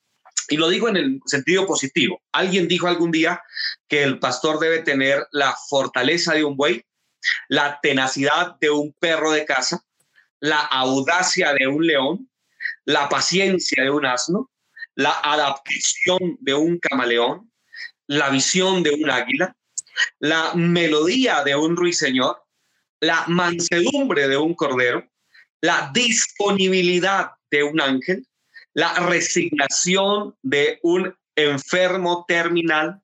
Y 0.49 0.57
lo 0.57 0.69
digo 0.69 0.89
en 0.89 0.97
el 0.97 1.19
sentido 1.25 1.65
positivo. 1.65 2.21
Alguien 2.31 2.67
dijo 2.67 2.87
algún 2.87 3.11
día 3.11 3.41
que 3.87 4.03
el 4.03 4.19
pastor 4.19 4.59
debe 4.59 4.79
tener 4.79 5.25
la 5.31 5.55
fortaleza 5.69 6.33
de 6.33 6.43
un 6.43 6.55
buey, 6.57 6.85
la 7.47 7.79
tenacidad 7.81 8.57
de 8.59 8.69
un 8.69 8.93
perro 8.99 9.31
de 9.31 9.45
casa, 9.45 9.83
la 10.39 10.59
audacia 10.59 11.53
de 11.53 11.67
un 11.67 11.87
león, 11.87 12.29
la 12.85 13.07
paciencia 13.09 13.83
de 13.83 13.89
un 13.89 14.05
asno, 14.05 14.51
la 14.95 15.19
adaptación 15.23 16.37
de 16.41 16.53
un 16.53 16.77
camaleón, 16.79 17.51
la 18.07 18.29
visión 18.29 18.83
de 18.83 18.91
un 18.91 19.09
águila, 19.09 19.55
la 20.19 20.53
melodía 20.55 21.43
de 21.43 21.55
un 21.55 21.75
ruiseñor, 21.75 22.43
la 22.99 23.23
mansedumbre 23.27 24.27
de 24.27 24.37
un 24.37 24.53
cordero, 24.53 25.07
la 25.61 25.91
disponibilidad 25.93 27.31
de 27.49 27.63
un 27.63 27.79
ángel, 27.79 28.27
la 28.73 28.93
resignación 28.95 30.35
de 30.41 30.79
un 30.83 31.15
enfermo 31.35 32.25
terminal, 32.27 33.01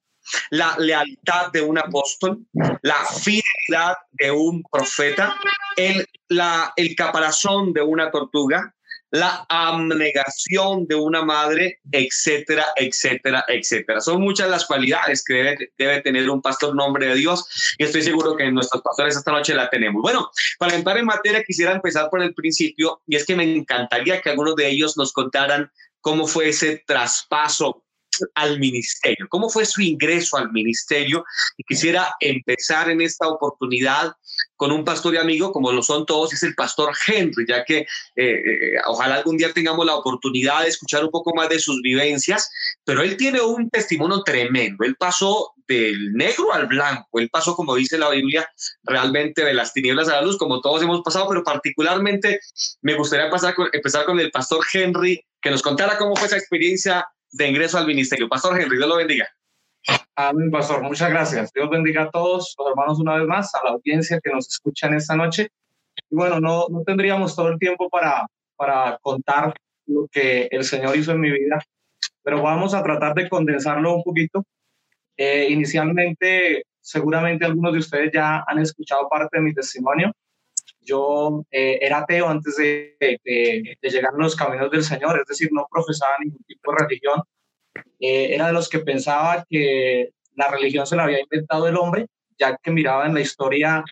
la 0.52 0.76
lealtad 0.78 1.52
de 1.52 1.62
un 1.62 1.78
apóstol, 1.78 2.46
la 2.82 3.06
fidelidad 3.06 3.98
de 4.12 4.32
un 4.32 4.64
profeta, 4.72 5.36
el, 5.76 6.06
el 6.76 6.96
caparazón 6.96 7.74
de 7.74 7.82
una 7.82 8.12
tortuga, 8.12 8.76
la 9.12 9.46
abnegación 9.50 10.86
de 10.88 10.96
una 10.96 11.24
madre, 11.24 11.80
etcétera, 11.92 12.66
etcétera, 12.76 13.44
etcétera. 13.48 14.02
Son 14.02 14.22
muchas 14.22 14.50
las 14.50 14.66
cualidades 14.66 15.24
que 15.24 15.34
debe, 15.34 15.58
debe, 15.78 16.02
tener 16.02 16.30
un 16.30 16.42
pastor 16.42 16.76
nombre 16.76 17.08
de 17.08 17.16
Dios 17.16 17.46
y 17.78 17.84
estoy 17.84 18.04
seguro 18.04 18.36
que 18.36 18.52
nuestros 18.52 18.82
pastores 18.84 19.16
esta 19.16 19.32
noche 19.32 19.54
la 19.54 19.70
tenemos. 19.70 20.02
Bueno, 20.02 20.30
para 20.58 20.76
entrar 20.76 20.98
en 20.98 21.06
materia 21.06 21.44
quisiera 21.44 21.74
empezar 21.74 22.10
por 22.10 22.22
el 22.22 22.34
principio 22.34 23.02
y 23.08 23.16
es 23.16 23.26
que 23.26 23.36
me 23.36 23.44
encantaría 23.44 24.22
que 24.22 24.30
algunos 24.30 24.56
de 24.56 24.70
ellos 24.70 24.98
nos 24.98 25.12
contaran 25.12 25.72
cómo 26.02 26.28
fue 26.28 26.50
ese 26.50 26.84
traspaso 26.86 27.84
al 28.36 28.60
ministerio, 28.60 29.28
cómo 29.30 29.50
fue 29.50 29.66
su 29.66 29.82
ingreso 29.82 30.38
al 30.38 30.52
ministerio 30.52 31.24
y 31.58 31.64
quisiera 31.64 32.16
empezar 32.20 32.90
en 32.90 33.02
esta 33.02 33.28
oportunidad 33.28 34.14
con 34.56 34.72
un 34.72 34.84
pastor 34.84 35.14
y 35.14 35.18
amigo, 35.18 35.52
como 35.52 35.72
lo 35.72 35.82
son 35.82 36.06
todos, 36.06 36.34
es 36.34 36.44
el 36.44 36.54
pastor 36.54 36.92
Henry, 37.08 37.46
ya 37.48 37.64
que 37.64 37.80
eh, 37.80 37.86
eh, 38.16 38.72
ojalá 38.88 39.16
algún 39.16 39.38
día 39.38 39.54
tengamos 39.54 39.86
la 39.86 39.96
oportunidad 39.96 40.64
de 40.64 40.70
escuchar 40.70 41.04
un 41.04 41.12
poco 41.12 41.34
más 41.34 41.50
de 41.50 41.60
sus 41.60 41.82
vivencias, 41.82 42.50
pero 42.84 43.02
él 43.02 43.16
tiene 43.16 43.42
un 43.42 43.70
testimonio 43.70 44.22
tremendo. 44.24 44.84
Él 44.84 44.96
pasó 44.98 45.54
del 45.68 46.14
negro 46.14 46.52
al 46.54 46.68
blanco, 46.68 47.20
él 47.20 47.30
pasó, 47.30 47.56
como 47.56 47.76
dice 47.76 47.98
la 47.98 48.10
Biblia, 48.10 48.50
realmente 48.84 49.46
de 49.46 49.54
las 49.54 49.72
tinieblas 49.72 50.10
a 50.10 50.16
la 50.16 50.22
luz, 50.24 50.38
como 50.38 50.62
todos 50.62 50.82
hemos 50.82 51.02
pasado, 51.02 51.28
pero 51.30 51.44
particularmente 51.44 52.40
me 52.82 52.96
gustaría 52.96 53.30
empezar 53.72 54.06
con 54.06 54.20
el 54.20 54.32
pastor 54.32 54.66
Henry, 54.74 55.24
que 55.42 55.52
nos 55.52 55.62
contara 55.62 55.98
cómo 55.98 56.16
fue 56.16 56.28
esa 56.28 56.38
experiencia 56.38 57.08
de 57.32 57.48
ingreso 57.48 57.78
al 57.78 57.88
ministerio. 57.88 58.28
Pastor 58.28 58.60
Henry, 58.60 58.78
Dios 58.78 58.90
lo 58.90 58.98
bendiga. 58.98 59.28
Amén, 60.16 60.52
pastor. 60.52 60.82
Muchas 60.84 61.10
gracias. 61.10 61.52
Dios 61.54 61.70
bendiga 61.70 62.04
a 62.04 62.10
todos 62.10 62.54
los 62.58 62.68
hermanos 62.70 63.00
una 63.00 63.16
vez 63.16 63.28
más, 63.28 63.54
a 63.56 63.64
la 63.64 63.72
audiencia 63.72 64.20
que 64.22 64.32
nos 64.32 64.48
escucha 64.48 64.88
en 64.88 64.96
esta 64.96 65.16
noche. 65.16 65.50
Y 66.10 66.16
bueno, 66.16 66.40
no, 66.40 66.68
no 66.70 66.84
tendríamos 66.84 67.36
todo 67.36 67.50
el 67.50 67.60
tiempo 67.60 67.90
para, 67.90 68.28
para 68.56 68.98
contar 69.02 69.54
lo 69.86 70.08
que 70.12 70.48
el 70.52 70.64
Señor 70.64 70.96
hizo 70.96 71.12
en 71.12 71.22
mi 71.22 71.32
vida, 71.32 71.60
pero 72.24 72.42
vamos 72.42 72.74
a 72.74 72.84
tratar 72.84 73.14
de 73.16 73.30
condensarlo 73.30 73.96
un 73.96 74.04
poquito. 74.04 74.44
Eh, 75.18 75.48
inicialmente, 75.50 76.64
seguramente 76.80 77.46
algunos 77.46 77.74
de 77.74 77.80
ustedes 77.80 78.12
ya 78.14 78.44
han 78.48 78.60
escuchado 78.60 79.10
parte 79.10 79.38
de 79.38 79.44
mi 79.44 79.54
testimonio. 79.54 80.12
Yo 80.82 81.46
eh, 81.52 81.80
era 81.82 82.00
ateo 82.00 82.28
antes 82.28 82.56
de, 82.58 82.96
de, 83.00 83.78
de, 83.82 83.90
llegar 83.90 84.14
a 84.14 84.18
los 84.18 84.36
caminos 84.36 84.72
del 84.72 84.84
Señor, 84.84 85.20
es 85.20 85.28
decir, 85.28 85.50
no 85.52 85.68
profesaba 85.70 86.16
ningún 86.20 86.44
tipo 86.44 86.72
de 86.72 86.78
religión, 86.86 87.22
eh, 88.00 88.34
era 88.34 88.48
de 88.48 88.54
los 88.54 88.70
que 88.70 88.80
pensaba 88.80 89.46
que 89.50 90.10
la 90.36 90.50
religión 90.50 90.88
se 90.88 90.96
la 90.96 91.04
había 91.04 91.20
inventado 91.20 91.68
el 91.68 91.78
hombre, 91.78 92.08
ya 92.38 92.58
que 92.58 92.72
miraba 92.72 93.06
en 93.06 93.14
la 93.14 93.22
historia 93.22 93.84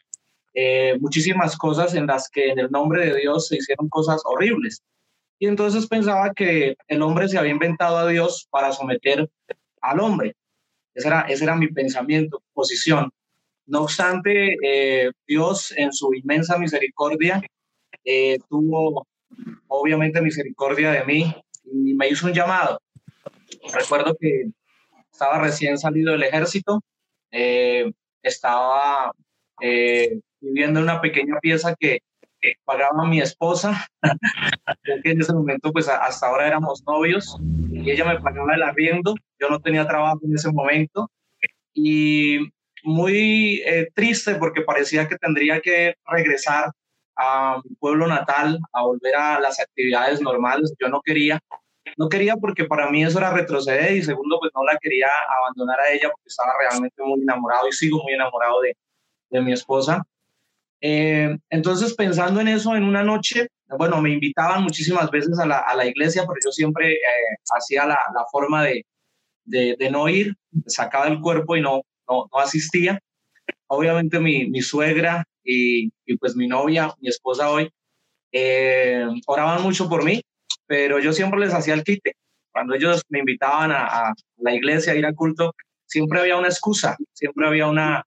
eh, 0.54 0.98
muchísimas 1.00 1.58
cosas 1.58 1.94
en 1.94 2.08
las 2.08 2.30
que 2.30 2.50
en 2.50 2.60
el 2.60 2.72
nombre 2.72 3.06
de 3.06 3.20
Dios 3.20 3.48
se 3.48 3.58
hicieron 3.58 3.90
cosas 3.90 4.22
horribles. 4.26 4.82
Y 5.40 5.48
entonces 5.48 5.88
pensaba 5.88 6.34
que 6.34 6.76
el 6.88 7.02
hombre 7.02 7.28
se 7.28 7.38
había 7.38 7.52
inventado 7.52 7.98
a 7.98 8.08
Dios 8.08 8.48
para 8.50 8.72
someter 8.72 9.30
al 9.82 10.00
hombre. 10.00 10.36
Ese 10.96 11.10
era, 11.10 11.22
ese 11.22 11.44
era 11.44 11.56
mi 11.56 11.68
pensamiento, 11.68 12.42
posición. 12.54 13.12
No 13.68 13.82
obstante, 13.82 14.56
eh, 14.64 15.12
Dios 15.28 15.74
en 15.76 15.92
su 15.92 16.14
inmensa 16.14 16.58
misericordia 16.58 17.42
eh, 18.06 18.38
tuvo 18.50 19.06
obviamente 19.68 20.22
misericordia 20.22 20.92
de 20.92 21.04
mí 21.04 21.36
y 21.66 21.94
me 21.94 22.08
hizo 22.08 22.28
un 22.28 22.34
llamado. 22.34 22.80
Recuerdo 23.74 24.16
que 24.18 24.46
estaba 25.12 25.40
recién 25.40 25.78
salido 25.78 26.14
del 26.14 26.24
ejército, 26.24 26.80
eh, 27.32 27.92
estaba 28.24 29.12
viviendo 30.40 30.80
en 30.80 30.84
una 30.84 31.02
pequeña 31.02 31.38
pieza 31.42 31.76
que, 31.78 32.00
pagaba 32.64 33.06
mi 33.06 33.20
esposa, 33.20 33.88
que 35.04 35.12
en 35.12 35.20
ese 35.20 35.34
momento 35.34 35.74
pues 35.74 35.90
hasta 35.90 36.28
ahora 36.28 36.48
éramos 36.48 36.82
novios 36.88 37.36
y 37.70 37.92
ella 37.92 38.06
me 38.06 38.22
pagaba 38.22 38.56
el 38.56 38.64
arriendo, 38.64 39.16
yo 39.40 39.50
no 39.50 39.60
tenía 39.60 39.86
trabajo 39.86 40.20
en 40.24 40.36
ese 40.36 40.52
momento 40.52 41.10
y 41.74 42.48
muy 42.88 43.62
eh, 43.66 43.90
triste 43.94 44.36
porque 44.36 44.62
parecía 44.62 45.10
que 45.10 45.18
tendría 45.18 45.60
que 45.60 45.96
regresar 46.06 46.72
a 47.18 47.60
mi 47.62 47.76
pueblo 47.76 48.08
natal, 48.08 48.60
a 48.72 48.84
volver 48.84 49.14
a 49.16 49.40
las 49.42 49.60
actividades 49.60 50.22
normales. 50.22 50.74
Yo 50.80 50.88
no 50.88 51.02
quería, 51.02 51.38
no 51.98 52.08
quería 52.08 52.38
porque 52.38 52.64
para 52.64 52.90
mí 52.90 53.04
eso 53.04 53.18
era 53.18 53.34
retroceder 53.34 53.92
y 53.92 54.04
segundo, 54.04 54.40
pues 54.40 54.54
no 54.56 54.64
la 54.64 54.78
quería 54.78 55.08
abandonar 55.38 55.82
a 55.82 55.92
ella 55.92 56.10
porque 56.10 56.28
estaba 56.28 56.54
realmente 56.60 57.04
muy 57.04 57.22
enamorado 57.22 57.68
y 57.68 57.74
sigo 57.74 58.02
muy 58.04 58.14
enamorado 58.14 58.62
de, 58.62 58.78
de 59.32 59.42
mi 59.42 59.52
esposa. 59.52 60.02
Eh, 60.80 61.38
entonces, 61.50 61.94
pensando 61.94 62.40
en 62.40 62.48
eso, 62.48 62.74
en 62.74 62.86
una 62.86 63.04
noche, 63.04 63.48
bueno, 63.78 64.02
me 64.02 64.12
invitaban 64.12 64.64
muchísimas 64.64 65.12
veces 65.12 65.38
a 65.40 65.46
la, 65.46 65.60
a 65.60 65.76
la 65.76 65.86
iglesia, 65.86 66.22
pero 66.22 66.40
yo 66.46 66.52
siempre 66.52 66.94
eh, 66.94 67.38
hacía 67.54 67.86
la, 67.86 68.00
la 68.16 68.26
forma 68.32 68.64
de, 68.64 68.86
de, 69.44 69.76
de, 69.78 69.92
no 69.92 70.08
ir, 70.08 70.36
sacaba 70.68 71.08
el 71.08 71.20
cuerpo 71.20 71.58
y 71.58 71.62
no, 71.62 71.82
no, 72.08 72.28
asistía. 72.34 73.00
Obviamente 73.68 74.20
mi, 74.20 74.50
mi 74.50 74.62
suegra 74.62 75.26
y, 75.44 75.90
y, 76.06 76.18
pues 76.18 76.36
mi 76.36 76.48
novia, 76.48 76.94
mi 77.00 77.10
esposa 77.10 77.50
hoy, 77.50 77.70
eh, 78.32 79.06
oraban 79.26 79.62
mucho 79.64 79.88
por 79.90 80.04
mí, 80.04 80.22
pero 80.66 81.00
yo 81.00 81.14
siempre 81.14 81.40
les 81.40 81.54
hacía 81.54 81.74
el 81.74 81.84
quite. 81.84 82.14
Cuando 82.52 82.76
ellos 82.76 83.02
me 83.10 83.20
invitaban 83.20 83.72
a, 83.72 83.86
a 83.86 84.14
la 84.38 84.54
iglesia 84.54 84.94
a 84.94 84.96
ir 84.96 85.06
al 85.06 85.16
culto, 85.16 85.54
siempre 85.86 86.20
había 86.20 86.38
una 86.38 86.48
excusa, 86.48 86.98
siempre 87.14 87.48
había 87.48 87.68
una, 87.68 88.04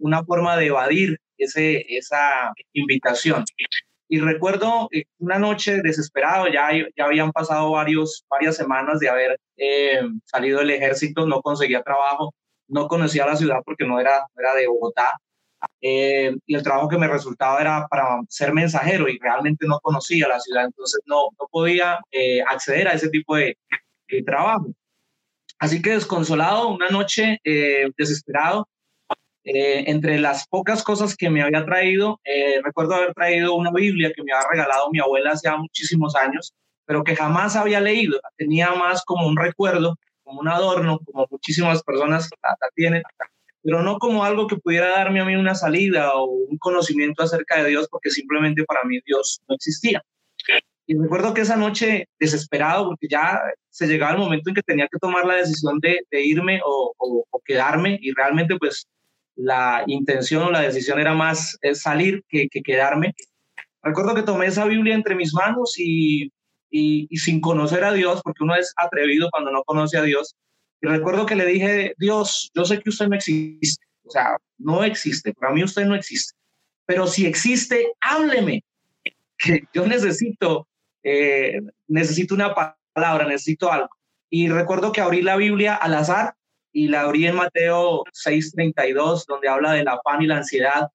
una 0.00 0.24
forma 0.24 0.56
de 0.56 0.66
evadir 0.66 1.18
ese, 1.38 1.84
esa 1.88 2.52
invitación. 2.72 3.44
Y 4.08 4.18
recuerdo 4.18 4.88
eh, 4.92 5.04
una 5.18 5.38
noche 5.38 5.82
desesperado, 5.82 6.48
ya, 6.48 6.70
ya 6.96 7.04
habían 7.04 7.30
pasado 7.32 7.70
varios, 7.70 8.24
varias 8.28 8.56
semanas 8.56 8.98
de 8.98 9.08
haber 9.08 9.40
eh, 9.56 10.00
salido 10.24 10.58
del 10.58 10.70
ejército, 10.70 11.26
no 11.26 11.40
conseguía 11.42 11.82
trabajo, 11.82 12.34
no 12.70 12.88
conocía 12.88 13.26
la 13.26 13.36
ciudad 13.36 13.58
porque 13.64 13.86
no 13.86 14.00
era, 14.00 14.26
era 14.38 14.54
de 14.54 14.66
Bogotá. 14.66 15.18
Eh, 15.82 16.34
y 16.46 16.54
el 16.54 16.62
trabajo 16.62 16.88
que 16.88 16.96
me 16.96 17.08
resultaba 17.08 17.60
era 17.60 17.86
para 17.88 18.20
ser 18.28 18.54
mensajero 18.54 19.08
y 19.08 19.18
realmente 19.18 19.66
no 19.66 19.78
conocía 19.80 20.26
la 20.26 20.40
ciudad, 20.40 20.64
entonces 20.64 21.02
no, 21.04 21.24
no 21.38 21.46
podía 21.50 21.98
acceder 22.48 22.88
a 22.88 22.92
ese 22.92 23.10
tipo 23.10 23.36
de, 23.36 23.56
trabajo. 24.24 24.72
Así 25.58 25.82
que 25.82 25.90
desconsolado, 25.90 26.68
una 26.68 26.88
noche 26.88 27.38
desesperado, 27.96 28.66
eh, 29.42 29.84
entre 29.90 30.18
las 30.18 30.46
pocas 30.46 30.82
cosas 30.82 31.16
que 31.16 31.30
me 31.30 31.42
había 31.42 31.64
traído, 31.64 32.20
eh, 32.24 32.60
recuerdo 32.62 32.94
haber 32.94 33.14
traído 33.14 33.54
una 33.54 33.70
Biblia 33.72 34.12
que 34.14 34.22
me 34.22 34.32
había 34.32 34.46
regalado 34.50 34.90
mi 34.90 35.00
abuela 35.00 35.32
hace 35.32 35.50
muchísimos 35.56 36.14
años, 36.14 36.52
pero 36.84 37.02
que 37.02 37.16
jamás 37.16 37.56
había 37.56 37.80
leído. 37.80 38.20
Tenía 38.36 38.72
más 38.74 39.02
como 39.04 39.26
un 39.26 39.36
recuerdo, 39.36 39.96
como 40.30 40.40
un 40.40 40.48
adorno, 40.48 41.00
como 41.04 41.26
muchísimas 41.28 41.82
personas 41.82 42.30
la, 42.42 42.56
tienen, 42.74 43.02
pero 43.62 43.82
no 43.82 43.98
como 43.98 44.24
algo 44.24 44.46
que 44.46 44.56
pudiera 44.56 44.90
darme 44.90 45.20
a 45.20 45.24
mí 45.24 45.34
una 45.34 45.56
salida 45.56 46.14
o 46.14 46.26
un 46.26 46.56
conocimiento 46.58 47.22
acerca 47.22 47.62
de 47.62 47.70
Dios, 47.70 47.88
porque 47.90 48.10
simplemente 48.10 48.64
para 48.64 48.84
mí 48.84 49.00
Dios 49.04 49.40
no 49.48 49.56
existía. 49.56 50.02
Y 50.86 50.96
recuerdo 50.96 51.34
que 51.34 51.42
esa 51.42 51.56
noche, 51.56 52.08
desesperado, 52.18 52.86
porque 52.88 53.06
ya 53.08 53.40
se 53.68 53.86
llegaba 53.86 54.12
el 54.12 54.18
momento 54.18 54.50
en 54.50 54.54
que 54.54 54.62
tenía 54.62 54.88
que 54.90 54.98
tomar 54.98 55.24
la 55.24 55.36
decisión 55.36 55.78
de, 55.80 56.00
de 56.10 56.24
irme 56.24 56.60
o, 56.64 56.92
o, 56.96 57.24
o, 57.28 57.40
quedarme, 57.44 57.98
y 58.00 58.12
realmente 58.12 58.56
pues 58.56 58.86
la 59.36 59.84
intención 59.86 60.42
o 60.44 60.50
la 60.50 60.62
decisión 60.62 60.98
era 61.00 61.14
más 61.14 61.58
salir 61.74 62.22
que, 62.28 62.48
quedarme. 62.48 63.14
Recuerdo 63.82 64.14
que 64.14 64.22
tomé 64.22 64.46
esa 64.46 64.64
Biblia 64.64 64.94
entre 64.94 65.14
mis 65.14 65.32
manos 65.32 65.74
y, 65.78 66.32
y, 66.70 67.08
sin 67.18 67.40
conocer 67.40 67.84
a 67.84 67.92
Dios, 67.92 68.20
porque 68.22 68.44
uno 68.44 68.54
es 68.54 68.72
atrevido 68.76 69.28
cuando 69.30 69.50
no 69.50 69.62
conoce 69.64 69.98
a 69.98 70.02
Dios. 70.02 70.36
Y 70.80 70.86
recuerdo 70.86 71.26
que 71.26 71.36
le 71.36 71.44
dije, 71.46 71.94
Dios, 71.98 72.50
yo 72.54 72.64
sé 72.64 72.80
que 72.80 72.90
usted 72.90 73.08
no 73.08 73.16
existe, 73.16 73.84
o 74.04 74.10
sea, 74.10 74.36
no 74.58 74.84
existe, 74.84 75.34
para 75.34 75.52
mí 75.52 75.62
usted 75.62 75.84
no 75.84 75.94
existe, 75.94 76.38
pero 76.86 77.06
si 77.06 77.26
existe, 77.26 77.92
hábleme, 78.00 78.64
que 79.36 79.64
yo 79.72 79.86
necesito, 79.86 80.68
eh, 81.02 81.60
necesito 81.88 82.34
una 82.34 82.54
palabra, 82.94 83.26
necesito 83.26 83.70
algo. 83.70 83.90
Y 84.30 84.48
recuerdo 84.48 84.92
que 84.92 85.00
abrí 85.00 85.22
la 85.22 85.36
Biblia 85.36 85.74
al 85.74 85.94
azar 85.94 86.34
y 86.72 86.88
la 86.88 87.02
abrí 87.02 87.26
en 87.26 87.34
Mateo 87.34 88.04
6:32, 88.12 89.26
donde 89.26 89.48
habla 89.48 89.72
de 89.72 89.84
la 89.84 89.98
pan 89.98 90.22
y 90.22 90.26
la 90.26 90.38
ansiedad. 90.38 90.88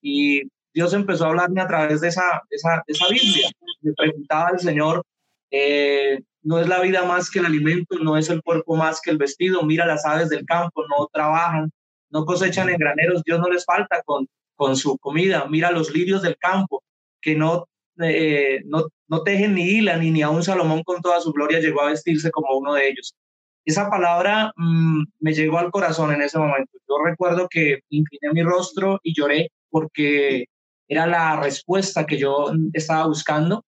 Y 0.00 0.42
Dios 0.74 0.94
empezó 0.94 1.24
a 1.24 1.28
hablarme 1.28 1.60
a 1.60 1.66
través 1.66 2.00
de 2.00 2.08
esa, 2.08 2.42
esa, 2.50 2.82
esa 2.86 3.08
Biblia. 3.08 3.48
Me 3.82 3.92
preguntaba 3.92 4.48
al 4.48 4.60
Señor, 4.60 5.04
eh, 5.50 6.20
no 6.42 6.58
es 6.58 6.68
la 6.68 6.80
vida 6.80 7.04
más 7.04 7.30
que 7.30 7.38
el 7.38 7.46
alimento, 7.46 7.98
no 7.98 8.16
es 8.16 8.30
el 8.30 8.42
cuerpo 8.42 8.76
más 8.76 9.00
que 9.00 9.10
el 9.10 9.18
vestido. 9.18 9.62
Mira 9.62 9.86
las 9.86 10.04
aves 10.04 10.28
del 10.28 10.44
campo, 10.46 10.84
no 10.88 11.08
trabajan, 11.12 11.70
no 12.10 12.24
cosechan 12.24 12.68
en 12.68 12.78
graneros, 12.78 13.22
Dios 13.24 13.40
no 13.40 13.48
les 13.48 13.64
falta 13.64 14.02
con, 14.04 14.26
con 14.56 14.76
su 14.76 14.98
comida. 14.98 15.46
Mira 15.48 15.70
los 15.70 15.92
lirios 15.92 16.22
del 16.22 16.36
campo, 16.38 16.82
que 17.20 17.34
no, 17.36 17.68
eh, 18.00 18.62
no, 18.64 18.86
no 19.08 19.22
tejen 19.22 19.54
ni 19.54 19.64
hilan, 19.64 20.02
y 20.02 20.10
ni 20.10 20.24
un 20.24 20.42
Salomón 20.42 20.82
con 20.82 21.00
toda 21.00 21.20
su 21.20 21.32
gloria 21.32 21.60
llegó 21.60 21.82
a 21.82 21.90
vestirse 21.90 22.30
como 22.30 22.56
uno 22.56 22.74
de 22.74 22.88
ellos 22.88 23.14
esa 23.64 23.88
palabra 23.88 24.52
mmm, 24.56 25.04
me 25.20 25.32
llegó 25.32 25.58
al 25.58 25.70
corazón 25.70 26.12
en 26.12 26.22
ese 26.22 26.38
momento. 26.38 26.78
Yo 26.88 26.96
recuerdo 27.04 27.48
que 27.48 27.80
incliné 27.90 28.32
mi 28.32 28.42
rostro 28.42 28.98
y 29.02 29.14
lloré 29.14 29.50
porque 29.70 30.46
era 30.92 31.06
la 31.06 31.36
respuesta 31.40 32.04
que 32.04 32.18
yo 32.18 32.52
estaba 32.74 33.06
buscando 33.06 33.64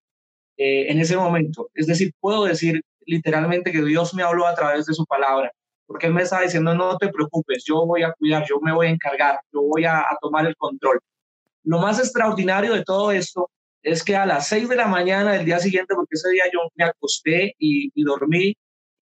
eh, 0.57 0.91
en 0.91 0.99
ese 0.99 1.17
momento. 1.17 1.69
Es 1.73 1.87
decir, 1.87 2.13
puedo 2.19 2.43
decir 2.45 2.83
literalmente 3.07 3.71
que 3.71 3.83
Dios 3.83 4.13
me 4.13 4.21
habló 4.21 4.45
a 4.45 4.53
través 4.53 4.85
de 4.85 4.93
su 4.93 5.05
palabra, 5.05 5.51
porque 5.87 6.05
Él 6.05 6.13
me 6.13 6.21
estaba 6.21 6.43
diciendo, 6.43 6.75
no 6.75 6.97
te 6.97 7.09
preocupes, 7.09 7.63
yo 7.65 7.83
voy 7.87 8.03
a 8.03 8.13
cuidar, 8.13 8.45
yo 8.47 8.59
me 8.61 8.71
voy 8.71 8.87
a 8.87 8.91
encargar, 8.91 9.39
yo 9.51 9.63
voy 9.63 9.85
a, 9.85 10.05
tomar 10.21 10.45
el 10.45 10.55
control. 10.55 10.99
Lo 11.63 11.79
más 11.79 11.97
extraordinario 11.97 12.75
de 12.75 12.83
todo 12.83 13.11
esto 13.11 13.49
es 13.81 14.03
que 14.03 14.15
a 14.15 14.27
las 14.27 14.47
seis 14.47 14.69
de 14.69 14.75
la 14.75 14.87
mañana 14.87 15.31
del 15.31 15.45
día 15.45 15.57
siguiente, 15.57 15.95
porque 15.95 16.13
ese 16.13 16.29
día 16.29 16.43
yo 16.53 16.59
me 16.75 16.85
acosté 16.85 17.55
y 17.57 18.03
dormí 18.03 18.55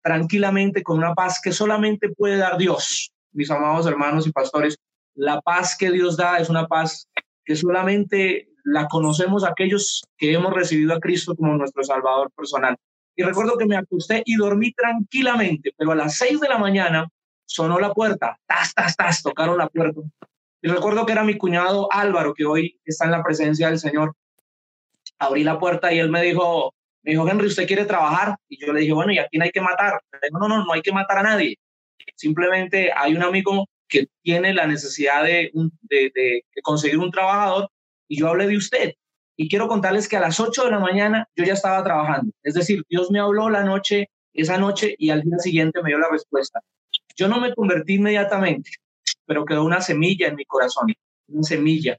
tranquilamente 0.03 0.84
con 0.84 0.97
una 0.97 1.13
paz 1.13 1.39
que 1.41 1.53
solamente 1.53 2.10
puede 2.10 2.36
dar 2.36 2.58
Dios, 2.58 3.13
mis 3.32 3.49
amados 3.49 3.88
hermanos 3.88 4.27
y 4.27 4.32
pastores. 4.34 4.77
La 5.15 5.39
paz 5.39 5.77
que 5.77 5.89
Dios 5.89 6.17
da 6.17 6.38
es 6.38 6.49
una 6.49 6.67
paz 6.67 7.08
que 7.45 7.56
solamente 7.56 8.49
la 8.63 8.88
conocemos 8.88 9.43
aquellos 9.43 10.04
que 10.17 10.34
hemos 10.34 10.54
recibido 10.54 10.93
a 10.93 10.99
Cristo 10.99 11.36
como 11.36 11.56
nuestro 11.56 11.84
Salvador 11.84 12.32
personal. 12.36 12.75
Y 13.15 13.23
recuerdo 13.23 13.58
que 13.58 13.65
me 13.65 13.75
acosté 13.75 14.21
y 14.25 14.36
dormí 14.36 14.71
tranquilamente, 14.73 15.71
pero 15.78 15.91
a 15.91 15.95
las 15.95 16.15
seis 16.15 16.39
de 16.39 16.47
la 16.47 16.58
mañana 16.58 17.08
sonó 17.45 17.80
la 17.80 17.93
puerta, 17.93 18.38
tas, 18.45 18.73
tas, 18.73 18.95
tas, 18.95 19.23
tocaron 19.23 19.58
la 19.58 19.67
puerta. 19.67 20.02
Y 20.62 20.67
recuerdo 20.67 21.06
que 21.06 21.13
era 21.13 21.23
mi 21.23 21.38
cuñado 21.38 21.91
Álvaro, 21.91 22.34
que 22.34 22.45
hoy 22.45 22.80
está 22.86 23.06
en 23.06 23.12
la 23.12 23.23
presencia 23.23 23.69
del 23.69 23.80
Señor. 23.80 24.13
Abrí 25.17 25.43
la 25.43 25.60
puerta 25.60 25.91
y 25.91 25.99
él 25.99 26.10
me 26.10 26.21
dijo, 26.21 26.73
me 27.04 27.12
dijo, 27.12 27.28
Henry, 27.28 27.47
¿usted 27.47 27.67
quiere 27.67 27.86
trabajar? 27.86 28.36
Y 28.47 28.63
yo 28.63 28.71
le 28.71 28.82
dije, 28.82 28.93
bueno, 28.93 29.12
y 29.12 29.19
aquí 29.19 29.38
no 29.38 29.45
hay 29.45 29.52
que 29.52 29.62
matar. 29.62 29.99
no, 30.32 30.47
no, 30.47 30.65
no 30.65 30.73
hay 30.73 30.82
que 30.82 30.91
matar 30.91 31.19
a 31.19 31.23
nadie. 31.23 31.58
Simplemente 32.15 32.91
hay 32.95 33.15
un 33.15 33.23
amigo 33.23 33.65
que 33.89 34.08
tiene 34.21 34.54
la 34.54 34.67
necesidad 34.67 35.23
de, 35.23 35.52
conseguir 36.63 36.99
un 36.99 37.12
trabajador 37.12 37.69
y 38.08 38.19
yo 38.19 38.30
hablé 38.30 38.47
de 38.47 38.58
usted. 38.58 38.93
Y 39.36 39.49
quiero 39.49 39.67
contarles 39.67 40.08
que 40.08 40.17
a 40.17 40.21
las 40.21 40.39
8 40.39 40.65
de 40.65 40.71
la 40.71 40.80
mañana 40.80 41.28
yo 41.36 41.43
ya 41.43 41.54
estaba 41.54 41.84
trabajando. 41.84 42.32
Es 42.43 42.54
decir, 42.54 42.84
Dios 42.89 43.10
me 43.10 43.19
habló 43.19 43.49
la 43.49 43.63
noche, 43.63 44.10
esa 44.34 44.58
noche, 44.58 44.95
y 44.97 45.10
al 45.10 45.21
día 45.21 45.39
siguiente 45.39 45.82
me 45.82 45.89
dio 45.89 45.97
la 45.97 46.10
respuesta. 46.10 46.60
Yo 47.15 47.28
no 47.28 47.39
me 47.39 47.54
convertí 47.54 47.95
inmediatamente, 47.95 48.71
pero 49.25 49.45
quedó 49.45 49.63
una 49.63 49.82
semilla 49.82 50.28
en 50.28 50.36
mi 50.36 50.45
corazón, 50.45 50.93
una 51.28 51.43
semilla 51.43 51.97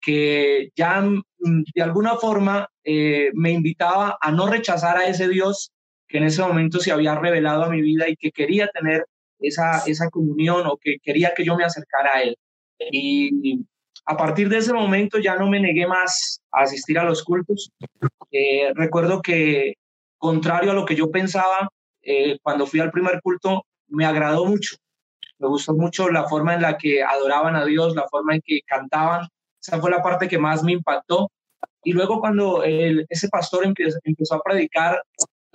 que 0.00 0.70
ya 0.76 1.00
mm, 1.00 1.64
de 1.74 1.82
alguna 1.82 2.14
forma 2.14 2.68
eh, 2.84 3.30
me 3.34 3.50
invitaba 3.50 4.16
a 4.20 4.30
no 4.30 4.46
rechazar 4.46 4.96
a 4.96 5.08
ese 5.08 5.28
Dios 5.28 5.72
que 6.06 6.18
en 6.18 6.24
ese 6.24 6.42
momento 6.42 6.78
se 6.78 6.92
había 6.92 7.16
revelado 7.16 7.64
a 7.64 7.70
mi 7.70 7.82
vida 7.82 8.08
y 8.08 8.14
que 8.14 8.30
quería 8.30 8.68
tener 8.68 9.04
esa, 9.38 9.82
esa 9.86 10.08
comunión 10.10 10.66
o 10.66 10.76
que 10.76 10.96
quería 11.02 11.32
que 11.34 11.44
yo 11.44 11.56
me 11.56 11.64
acercara 11.64 12.16
a 12.16 12.22
Él. 12.22 12.36
Y 12.78 13.64
a 14.04 14.16
partir 14.16 14.48
de 14.48 14.58
ese 14.58 14.72
momento 14.72 15.18
ya 15.18 15.36
no 15.36 15.48
me 15.48 15.60
negué 15.60 15.86
más 15.86 16.40
a 16.52 16.62
asistir 16.62 16.98
a 16.98 17.04
los 17.04 17.24
cultos. 17.24 17.70
Eh, 18.30 18.72
recuerdo 18.74 19.20
que, 19.20 19.74
contrario 20.18 20.70
a 20.70 20.74
lo 20.74 20.84
que 20.84 20.94
yo 20.94 21.10
pensaba, 21.10 21.68
eh, 22.02 22.38
cuando 22.42 22.66
fui 22.66 22.80
al 22.80 22.92
primer 22.92 23.20
culto, 23.20 23.64
me 23.88 24.04
agradó 24.04 24.44
mucho. 24.44 24.76
Me 25.38 25.48
gustó 25.48 25.74
mucho 25.74 26.08
la 26.08 26.24
forma 26.24 26.54
en 26.54 26.62
la 26.62 26.78
que 26.78 27.02
adoraban 27.02 27.56
a 27.56 27.64
Dios, 27.64 27.94
la 27.94 28.06
forma 28.08 28.34
en 28.34 28.42
que 28.44 28.60
cantaban. 28.64 29.26
Esa 29.60 29.80
fue 29.80 29.90
la 29.90 30.02
parte 30.02 30.28
que 30.28 30.38
más 30.38 30.62
me 30.62 30.72
impactó. 30.72 31.30
Y 31.82 31.92
luego 31.92 32.20
cuando 32.20 32.62
ese 32.64 33.28
pastor 33.28 33.64
empezó 33.64 34.34
a 34.34 34.42
predicar 34.42 35.02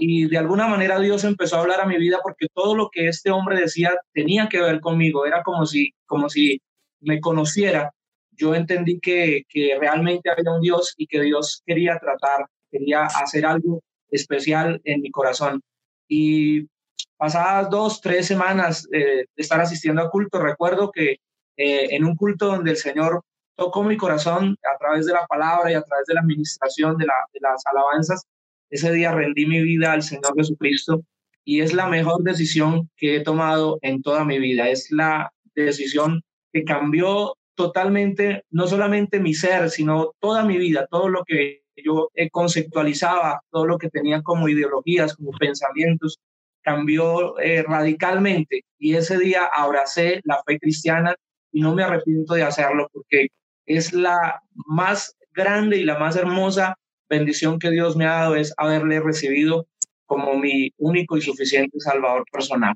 y 0.04 0.28
de 0.28 0.40
alguna 0.40 0.68
manera 0.68 1.00
Dios 1.00 1.24
empezó 1.26 1.58
a 1.58 1.60
hablar 1.60 1.80
a 1.80 1.86
mi 1.86 1.96
vida 1.98 2.18
porque 2.24 2.48
todo 2.52 2.76
lo 2.76 2.90
que 2.90 3.08
este 3.08 3.30
hombre 3.30 3.62
decía 3.62 3.94
tenía 4.12 4.50
que 4.50 4.60
ver 4.60 4.80
conmigo, 4.80 5.28
era 5.28 5.44
como 5.44 5.64
si, 5.68 5.94
como 6.08 6.28
si 6.28 6.60
me 7.02 7.22
conociera. 7.22 7.92
Yo 8.32 8.56
entendí 8.56 9.00
que, 9.00 9.44
que 9.48 9.78
realmente 9.80 10.32
había 10.32 10.54
un 10.54 10.62
Dios 10.62 10.96
y 10.98 11.06
que 11.06 11.22
Dios 11.22 11.62
quería 11.68 12.00
tratar, 12.00 12.48
quería 12.72 13.04
hacer 13.04 13.46
algo 13.46 13.84
especial 14.10 14.82
en 14.86 15.02
mi 15.02 15.12
corazón. 15.12 15.62
Y 16.08 16.68
pasadas 17.16 17.70
dos, 17.70 18.02
tres 18.02 18.26
semanas 18.26 18.88
eh, 18.92 19.26
de 19.36 19.42
estar 19.44 19.62
asistiendo 19.62 20.02
a 20.02 20.10
culto, 20.10 20.40
recuerdo 20.40 20.92
que 20.92 21.18
eh, 21.58 21.96
en 21.96 22.06
un 22.06 22.16
culto 22.16 22.48
donde 22.48 22.72
el 22.72 22.78
Señor 22.78 23.22
tocó 23.56 23.84
mi 23.84 23.98
corazón 23.98 24.58
a 24.64 24.80
través 24.80 25.06
de 25.06 25.14
la 25.14 25.28
palabra 25.28 25.72
y 25.72 25.76
a 25.76 25.84
través 25.84 26.08
de 26.08 26.16
la 26.16 26.22
administración 26.22 26.98
de, 26.98 27.06
de 27.06 27.40
las 27.40 27.64
alabanzas, 27.68 28.26
ese 28.72 28.92
día 28.92 29.12
rendí 29.12 29.46
mi 29.46 29.62
vida 29.62 29.92
al 29.92 30.02
Señor 30.02 30.34
Jesucristo 30.36 31.04
y 31.44 31.62
es 31.62 31.74
la 31.74 31.88
mejor 31.88 32.24
decisión 32.24 32.90
que 32.98 33.18
he 33.18 33.24
tomado 33.24 33.78
en 33.82 34.02
toda 34.02 34.24
mi 34.24 34.40
vida. 34.40 34.70
Es 34.70 34.92
la 34.92 35.32
decisión 35.54 36.22
que 36.54 36.64
cambió 36.64 37.36
totalmente, 37.56 38.44
no 38.50 38.68
solamente 38.68 39.20
mi 39.20 39.34
ser, 39.34 39.70
sino 39.70 40.14
toda 40.20 40.46
mi 40.46 40.58
vida, 40.58 40.88
todo 40.90 41.10
lo 41.10 41.24
que 41.26 41.62
yo 41.84 42.10
conceptualizaba, 42.32 43.42
todo 43.52 43.66
lo 43.66 43.78
que 43.78 43.90
tenía 43.90 44.22
como 44.22 44.48
ideologías, 44.48 45.16
como 45.16 45.32
pensamientos, 45.32 46.20
cambió 46.62 47.40
eh, 47.40 47.64
radicalmente 47.64 48.64
y 48.78 48.96
ese 48.96 49.18
día 49.18 49.50
abracé 49.54 50.22
la 50.24 50.42
fe 50.46 50.60
cristiana 50.60 51.16
y 51.52 51.62
no 51.62 51.74
me 51.74 51.84
arrepiento 51.84 52.36
de 52.36 52.44
hacerlo 52.44 52.88
porque 52.94 53.30
es 53.66 53.94
la 53.94 54.42
más 54.54 55.16
grande 55.34 55.78
y 55.78 55.84
la 55.84 55.98
más 55.98 56.16
hermosa 56.16 56.78
bendición 57.12 57.60
que 57.60 57.70
Dios 57.70 57.96
me 57.96 58.06
ha 58.06 58.14
dado 58.22 58.36
es 58.36 58.54
haberle 58.58 59.00
recibido 59.02 59.68
como 60.06 60.38
mi 60.38 60.72
único 60.78 61.18
y 61.18 61.22
suficiente 61.22 61.80
Salvador 61.80 62.24
personal. 62.32 62.74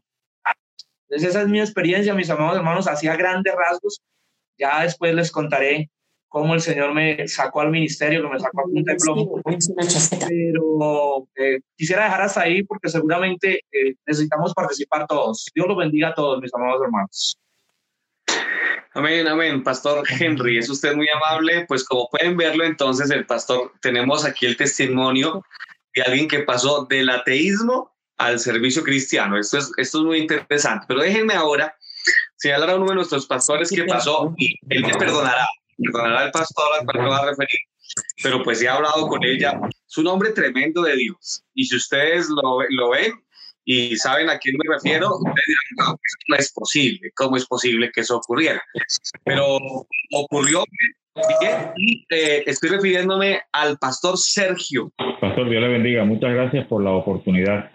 Entonces 1.07 1.29
esa 1.29 1.41
es 1.41 1.47
mi 1.47 1.59
experiencia, 1.59 2.13
mis 2.13 2.29
amados 2.29 2.57
hermanos, 2.57 2.87
hacía 2.87 3.15
grandes 3.15 3.53
rasgos. 3.55 4.01
Ya 4.57 4.83
después 4.83 5.13
les 5.13 5.31
contaré 5.31 5.89
cómo 6.27 6.53
el 6.53 6.61
Señor 6.61 6.93
me 6.93 7.27
sacó 7.27 7.61
al 7.61 7.71
ministerio, 7.71 8.21
que 8.21 8.29
me 8.29 8.39
sacó 8.39 8.61
a 8.61 8.63
punta 8.63 8.91
de 8.91 8.97
plomo. 8.97 9.41
Pero 10.27 11.27
eh, 11.35 11.59
quisiera 11.77 12.05
dejar 12.05 12.21
hasta 12.21 12.41
ahí 12.41 12.63
porque 12.63 12.89
seguramente 12.89 13.61
eh, 13.71 13.95
necesitamos 14.05 14.53
participar 14.53 15.07
todos. 15.07 15.45
Dios 15.53 15.67
los 15.67 15.77
bendiga 15.77 16.09
a 16.09 16.13
todos, 16.13 16.41
mis 16.41 16.53
amados 16.53 16.81
hermanos. 16.83 17.37
Amén, 18.93 19.27
amén. 19.27 19.63
Pastor 19.63 20.03
Henry, 20.09 20.57
es 20.57 20.69
usted 20.69 20.95
muy 20.95 21.07
amable. 21.09 21.65
Pues 21.67 21.83
como 21.83 22.09
pueden 22.09 22.37
verlo, 22.37 22.63
entonces 22.63 23.09
el 23.11 23.25
pastor, 23.25 23.73
tenemos 23.81 24.23
aquí 24.25 24.45
el 24.45 24.55
testimonio 24.55 25.43
de 25.93 26.03
alguien 26.03 26.27
que 26.27 26.39
pasó 26.39 26.85
del 26.85 27.09
ateísmo 27.09 27.93
al 28.17 28.39
servicio 28.39 28.83
cristiano. 28.83 29.37
Esto 29.37 29.57
es, 29.57 29.71
esto 29.77 29.99
es 29.99 30.03
muy 30.05 30.19
interesante. 30.19 30.85
Pero 30.87 31.01
déjenme 31.01 31.33
ahora 31.33 31.75
señalar 32.37 32.69
a 32.69 32.75
uno 32.75 32.87
de 32.87 32.95
nuestros 32.95 33.25
pastores 33.25 33.69
que 33.69 33.83
pasó 33.83 34.33
y 34.37 34.55
él 34.69 34.83
me 34.83 34.93
perdonará 34.93 35.47
perdonará 35.77 36.21
al 36.21 36.31
pastor 36.31 36.65
al 36.79 36.85
cual 36.85 37.03
me 37.03 37.09
va 37.09 37.17
a 37.17 37.25
referir, 37.25 37.59
pero 38.23 38.43
pues 38.43 38.61
he 38.61 38.69
hablado 38.69 39.07
con 39.07 39.23
ella. 39.23 39.59
Es 39.87 39.97
un 39.97 40.07
hombre 40.07 40.31
tremendo 40.31 40.81
de 40.83 40.95
Dios. 40.95 41.43
Y 41.53 41.65
si 41.65 41.75
ustedes 41.75 42.29
lo, 42.29 42.59
lo 42.69 42.89
ven 42.91 43.13
y 43.65 43.97
saben 43.97 44.29
a 44.29 44.37
quién 44.37 44.55
me 44.57 44.73
refiero, 44.73 45.09
ustedes 45.17 45.45
dirán, 45.47 45.89
no, 45.89 45.99
no 46.27 46.35
es 46.35 46.53
posible. 46.53 47.11
¿Cómo 47.15 47.35
es 47.37 47.45
posible 47.45 47.91
que 47.91 48.01
eso 48.01 48.17
ocurriera? 48.17 48.63
Pero 49.23 49.57
ocurrió 50.13 50.63
y 51.77 52.05
eh, 52.09 52.43
estoy 52.45 52.69
refiriéndome 52.71 53.39
al 53.53 53.77
pastor 53.77 54.17
Sergio. 54.17 54.91
Pastor, 55.21 55.49
Dios 55.49 55.61
le 55.61 55.69
bendiga. 55.69 56.03
Muchas 56.03 56.33
gracias 56.33 56.67
por 56.67 56.83
la 56.83 56.91
oportunidad. 56.91 57.71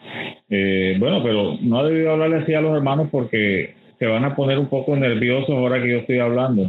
Eh, 0.51 0.97
bueno, 0.99 1.23
pero 1.23 1.57
no 1.61 1.81
ha 1.81 1.85
debido 1.85 2.13
hablarle 2.13 2.43
así 2.43 2.55
a 2.55 2.61
los 2.61 2.77
hermanos 2.77 3.09
porque 3.11 3.75
se 3.99 4.07
van 4.07 4.25
a 4.25 4.37
poner 4.37 4.59
un 4.59 4.69
poco 4.69 4.95
nerviosos 4.95 5.51
ahora 5.51 5.81
que 5.81 5.91
yo 5.91 5.99
estoy 5.99 6.19
hablando. 6.19 6.67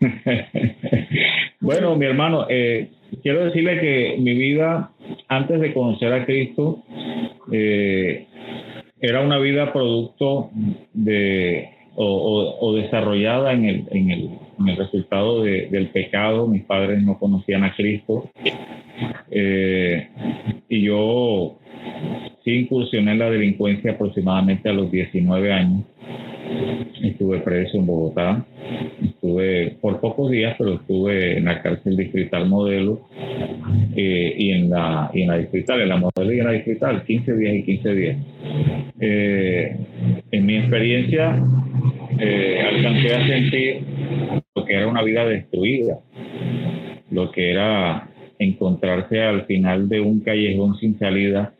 bueno, 1.60 1.96
mi 1.96 2.06
hermano, 2.06 2.46
eh, 2.50 2.90
quiero 3.22 3.44
decirle 3.44 3.80
que 3.80 4.16
mi 4.18 4.34
vida 4.34 4.90
antes 5.28 5.60
de 5.60 5.72
conocer 5.72 6.12
a 6.12 6.24
Cristo 6.24 6.82
eh, 7.52 8.26
era 9.00 9.20
una 9.20 9.38
vida 9.38 9.72
producto 9.72 10.50
de 10.92 11.68
o, 11.96 12.74
desarrollada 12.74 13.52
en 13.52 13.64
el, 13.66 13.84
en 13.90 14.10
el, 14.10 14.30
el 14.66 14.76
resultado 14.76 15.42
del 15.42 15.88
pecado. 15.88 16.46
Mis 16.46 16.64
padres 16.64 17.02
no 17.02 17.18
conocían 17.18 17.64
a 17.64 17.74
Cristo 17.74 18.30
eh, 19.30 20.08
y 20.68 20.82
yo 20.82 21.58
sí 22.44 22.52
incursioné 22.60 23.12
en 23.12 23.18
la 23.18 23.30
delincuencia 23.30 23.92
aproximadamente 23.92 24.68
a 24.68 24.72
los 24.72 24.90
19 24.90 25.52
años 25.52 25.84
Estuve 27.02 27.38
preso 27.40 27.78
en 27.78 27.86
Bogotá. 27.86 28.44
Estuve 29.02 29.76
por 29.80 30.00
pocos 30.00 30.30
días, 30.30 30.54
pero 30.58 30.74
estuve 30.74 31.38
en 31.38 31.44
la 31.44 31.62
cárcel 31.62 31.96
distrital 31.96 32.48
modelo 32.48 33.08
eh, 33.94 34.34
y, 34.38 34.50
en 34.50 34.70
la, 34.70 35.10
y 35.12 35.22
en 35.22 35.28
la 35.28 35.38
distrital, 35.38 35.80
en 35.80 35.88
la 35.88 35.96
modelo 35.96 36.32
y 36.32 36.40
en 36.40 36.46
la 36.46 36.52
distrital, 36.52 37.04
15 37.04 37.36
días 37.36 37.54
y 37.54 37.62
15 37.64 37.94
días. 37.94 38.16
Eh, 39.00 39.76
en 40.30 40.46
mi 40.46 40.56
experiencia, 40.56 41.42
eh, 42.18 42.62
alcancé 42.72 43.14
a 43.14 43.26
sentir 43.26 44.43
lo 44.54 44.64
que 44.64 44.74
era 44.74 44.86
una 44.86 45.02
vida 45.02 45.26
destruida, 45.26 45.98
lo 47.10 47.30
que 47.32 47.50
era 47.50 48.08
encontrarse 48.38 49.22
al 49.22 49.46
final 49.46 49.88
de 49.88 50.00
un 50.00 50.20
callejón 50.20 50.76
sin 50.78 50.98
salida 50.98 51.54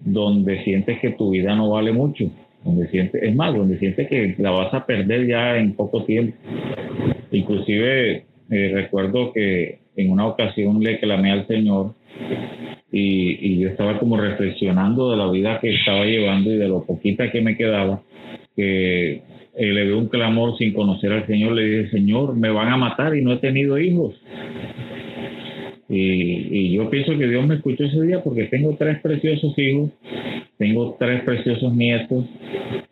donde 0.00 0.62
sientes 0.64 1.00
que 1.00 1.10
tu 1.10 1.30
vida 1.30 1.54
no 1.54 1.70
vale 1.70 1.92
mucho 1.92 2.30
donde 2.64 2.88
siente, 2.88 3.26
es 3.26 3.34
más, 3.34 3.54
donde 3.54 3.78
siente 3.78 4.06
que 4.08 4.34
la 4.38 4.50
vas 4.50 4.72
a 4.72 4.86
perder 4.86 5.26
ya 5.26 5.56
en 5.58 5.74
poco 5.74 6.04
tiempo. 6.04 6.36
Inclusive 7.30 8.24
eh, 8.50 8.70
recuerdo 8.72 9.32
que 9.32 9.80
en 9.96 10.10
una 10.10 10.26
ocasión 10.26 10.82
le 10.82 10.98
clamé 10.98 11.30
al 11.30 11.46
Señor 11.46 11.94
y, 12.90 13.38
y, 13.40 13.58
yo 13.58 13.68
estaba 13.68 13.98
como 13.98 14.16
reflexionando 14.16 15.10
de 15.10 15.16
la 15.16 15.30
vida 15.30 15.58
que 15.60 15.74
estaba 15.74 16.04
llevando 16.04 16.50
y 16.52 16.56
de 16.56 16.68
lo 16.68 16.84
poquita 16.84 17.30
que 17.30 17.40
me 17.40 17.56
quedaba, 17.56 18.00
que 18.56 19.22
eh, 19.56 19.72
le 19.72 19.84
dio 19.84 19.98
un 19.98 20.08
clamor 20.08 20.56
sin 20.58 20.72
conocer 20.72 21.12
al 21.12 21.26
Señor, 21.26 21.52
le 21.52 21.64
dije, 21.64 21.90
Señor, 21.90 22.36
me 22.36 22.50
van 22.50 22.68
a 22.68 22.76
matar 22.76 23.16
y 23.16 23.22
no 23.22 23.32
he 23.32 23.36
tenido 23.36 23.78
hijos. 23.78 24.14
Y, 25.88 26.48
y, 26.50 26.72
yo 26.72 26.88
pienso 26.90 27.16
que 27.16 27.28
Dios 27.28 27.46
me 27.46 27.56
escuchó 27.56 27.84
ese 27.84 28.00
día 28.00 28.22
porque 28.22 28.44
tengo 28.44 28.74
tres 28.76 29.00
preciosos 29.00 29.56
hijos, 29.58 29.90
tengo 30.58 30.96
tres 30.98 31.22
preciosos 31.22 31.74
nietos 31.74 32.24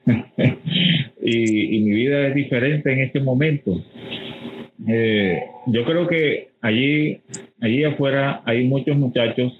y, 1.22 1.80
mi 1.80 1.90
vida 1.90 2.28
es 2.28 2.34
diferente 2.34 2.92
en 2.92 3.00
este 3.00 3.20
momento. 3.20 3.82
Eh, 4.86 5.40
yo 5.66 5.84
creo 5.84 6.06
que 6.06 6.48
allí, 6.60 7.20
allí 7.60 7.84
afuera 7.84 8.42
hay 8.44 8.64
muchos 8.64 8.96
muchachos 8.96 9.52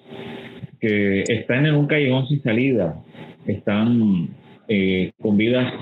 que 0.80 1.22
están 1.22 1.66
en 1.66 1.76
un 1.76 1.86
callejón 1.86 2.28
sin 2.28 2.42
salida, 2.42 3.02
están 3.46 4.30
eh, 4.68 5.12
con 5.20 5.36
vidas 5.36 5.72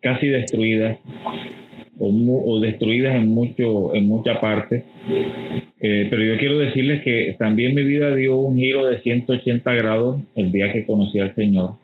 casi 0.00 0.28
destruidas 0.28 0.98
o, 1.98 2.60
destruidas 2.60 3.14
en, 3.14 3.28
mucho, 3.28 3.94
en 3.94 4.08
mucha 4.08 4.40
parte. 4.40 4.84
Eh, 5.80 6.08
pero 6.10 6.24
yo 6.24 6.38
quiero 6.38 6.58
decirles 6.58 7.02
que 7.02 7.36
también 7.38 7.74
mi 7.74 7.84
vida 7.84 8.14
dio 8.14 8.36
un 8.36 8.56
giro 8.56 8.86
de 8.86 9.00
180 9.00 9.72
grados 9.74 10.20
el 10.34 10.50
día 10.50 10.72
que 10.72 10.84
conocí 10.84 11.20
al 11.20 11.34
Señor 11.34 11.74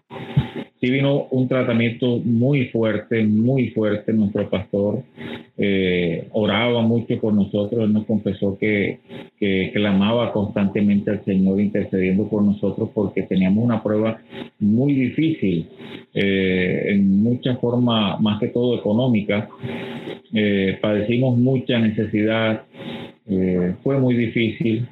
sí 0.80 0.90
vino 0.90 1.26
un 1.30 1.48
tratamiento 1.48 2.18
muy 2.24 2.66
fuerte, 2.66 3.24
muy 3.24 3.70
fuerte. 3.70 4.12
Nuestro 4.12 4.48
pastor 4.48 5.02
eh, 5.56 6.28
oraba 6.32 6.82
mucho 6.82 7.18
por 7.20 7.34
nosotros, 7.34 7.84
él 7.84 7.92
nos 7.92 8.06
confesó 8.06 8.56
que, 8.58 9.00
que 9.38 9.70
clamaba 9.74 10.32
constantemente 10.32 11.10
al 11.10 11.24
Señor 11.24 11.60
intercediendo 11.60 12.28
por 12.28 12.42
nosotros 12.42 12.90
porque 12.94 13.22
teníamos 13.22 13.64
una 13.64 13.82
prueba 13.82 14.20
muy 14.60 14.94
difícil, 14.94 15.68
eh, 16.14 16.84
en 16.88 17.22
mucha 17.22 17.56
forma, 17.56 18.18
más 18.18 18.38
que 18.40 18.48
todo 18.48 18.76
económica. 18.76 19.48
Eh, 20.32 20.78
padecimos 20.80 21.36
mucha 21.38 21.78
necesidad, 21.78 22.62
fue 23.82 23.98
muy 24.00 24.14
difícil, 24.14 24.88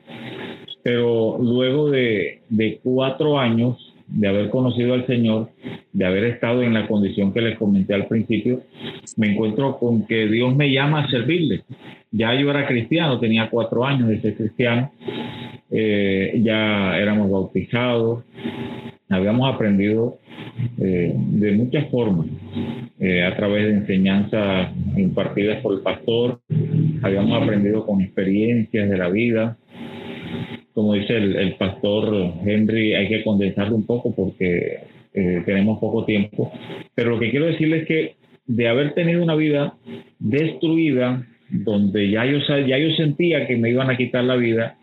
pero 0.83 1.39
luego 1.41 1.91
de, 1.91 2.41
de 2.51 2.81
cuatro 2.83 3.39
años 3.39 3.96
de 4.09 4.29
haber 4.29 4.51
conocido 4.51 4.95
al 4.95 5.07
Señor, 5.07 5.51
de 5.93 6.05
haber 6.05 6.25
estado 6.25 6.63
en 6.63 6.75
la 6.75 6.87
condición 6.87 7.33
que 7.33 7.41
les 7.41 7.59
comenté 7.59 7.95
al 7.95 8.07
principio, 8.07 8.63
me 9.17 9.33
encuentro 9.33 9.79
con 9.79 10.07
que 10.07 10.27
Dios 10.27 10.55
me 10.55 10.71
llama 10.71 11.01
a 11.01 11.11
servirle. 11.11 11.63
Ya 12.13 12.35
yo 12.35 12.51
era 12.51 12.67
cristiano, 12.67 13.19
tenía 13.19 13.51
cuatro 13.51 13.85
años 13.85 14.09
de 14.09 14.21
ser 14.21 14.37
cristiano, 14.37 14.93
eh, 15.71 16.41
ya 16.43 16.97
éramos 16.99 17.31
bautizados, 17.31 18.25
habíamos 19.09 19.53
aprendido 19.53 20.19
eh, 20.79 21.13
de 21.15 21.53
muchas 21.53 21.89
formas, 21.91 22.27
eh, 22.99 23.23
a 23.25 23.37
través 23.37 23.67
de 23.67 23.75
enseñanzas 23.75 24.71
impartidas 24.97 25.61
por 25.61 25.75
el 25.75 25.81
pastor, 25.81 26.41
habíamos 27.03 27.43
aprendido 27.43 27.85
con 27.85 28.01
experiencias 28.01 28.89
de 28.89 28.97
la 28.97 29.09
vida. 29.09 29.59
Como 30.77 30.93
dice 30.93 31.17
el, 31.17 31.55
pastor 31.55 32.35
Henry, 32.45 32.93
hay 32.93 33.09
que 33.09 33.25
condensarlo 33.25 33.77
un 33.77 33.87
poco 33.87 34.15
porque 34.15 34.81
eh, 35.15 35.43
tenemos 35.47 35.79
poco 35.79 36.05
tiempo. 36.05 36.53
Pero 36.95 37.13
lo 37.13 37.19
que 37.19 37.31
quiero 37.31 37.47
decirles 37.47 37.83
es 37.83 37.89
que 37.89 38.15
de 38.45 38.69
haber 38.69 38.93
tenido 38.93 39.23
una 39.23 39.35
vida 39.37 39.73
destruida, 40.19 41.27
donde 41.49 42.11
ya 42.11 42.27
yo, 42.27 42.41
ya 42.67 42.77
yo 42.77 42.91
sentía 42.91 43.47
que 43.47 43.57
me 43.57 43.71
iban 43.71 43.89
a 43.89 43.97
quitar 43.97 44.25
la 44.25 44.37
vida, 44.37 44.77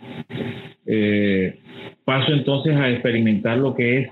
paso 2.05 2.33
entonces 2.33 2.75
a 2.75 2.89
experimentar 2.89 3.59
lo 3.59 3.75
que 3.75 3.99
es 3.99 4.07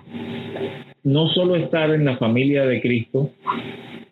no 1.04 1.30
solo 1.30 1.56
estar 1.56 1.89
en 1.96 2.06
la 2.06 2.17
familia 2.17 2.67
de 2.67 2.80
Cristo, 2.80 3.32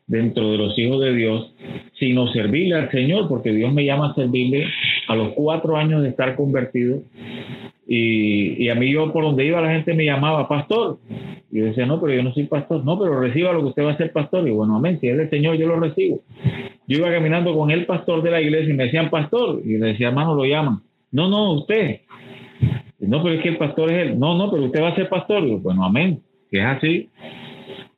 dentro 0.09 0.51
de 0.51 0.57
los 0.57 0.77
hijos 0.77 0.99
de 1.01 1.15
Dios, 1.15 1.53
sino 1.99 2.27
servirle 2.33 2.75
al 2.75 2.91
Señor, 2.91 3.29
porque 3.29 3.53
Dios 3.53 3.71
me 3.71 3.85
llama 3.85 4.09
a 4.09 4.15
servirle 4.15 4.65
a 5.07 5.15
los 5.15 5.29
cuatro 5.33 5.77
años 5.77 6.01
de 6.01 6.09
estar 6.09 6.35
convertido. 6.35 7.03
Y, 7.87 8.69
a 8.69 8.75
mí 8.75 8.91
yo 8.91 9.11
por 9.13 9.23
donde 9.23 9.45
iba 9.45 9.61
la 9.61 9.71
gente 9.71 9.93
me 9.93 10.05
llamaba 10.05 10.47
pastor. 10.47 10.97
Y 11.51 11.59
yo 11.59 11.65
decía, 11.65 11.85
no, 11.85 12.01
pero 12.01 12.13
yo 12.13 12.23
no 12.23 12.33
soy 12.33 12.43
pastor. 12.43 12.83
No, 12.83 12.99
pero 12.99 13.19
reciba 13.19 13.53
lo 13.53 13.61
que 13.61 13.67
usted 13.67 13.85
va 13.85 13.91
a 13.91 13.97
ser 13.97 14.11
pastor. 14.11 14.47
Y 14.47 14.51
bueno, 14.51 14.75
amén, 14.75 14.99
si 14.99 15.07
es 15.07 15.17
el 15.17 15.29
Señor, 15.29 15.57
yo 15.57 15.67
lo 15.67 15.79
recibo. 15.79 16.21
Yo 16.87 16.97
iba 16.97 17.11
caminando 17.11 17.55
con 17.55 17.71
el 17.71 17.85
pastor 17.85 18.21
de 18.21 18.31
la 18.31 18.41
iglesia 18.41 18.73
y 18.73 18.77
me 18.77 18.85
decían 18.85 19.09
pastor. 19.09 19.61
Y 19.63 19.77
le 19.77 19.87
decía, 19.87 20.09
hermano, 20.09 20.35
lo 20.35 20.45
llaman. 20.45 20.81
No, 21.11 21.29
no, 21.29 21.53
usted. 21.53 22.01
No, 22.99 23.23
pero 23.23 23.35
es 23.35 23.41
que 23.41 23.49
el 23.49 23.57
pastor 23.57 23.91
es 23.91 24.07
él. 24.07 24.19
No, 24.19 24.37
no, 24.37 24.51
pero 24.51 24.65
usted 24.65 24.81
va 24.81 24.89
a 24.89 24.95
ser 24.95 25.09
pastor. 25.09 25.43
Y 25.43 25.55
bueno, 25.55 25.85
amén 25.85 26.21
que 26.49 26.59
es 26.59 26.65
así. 26.65 27.09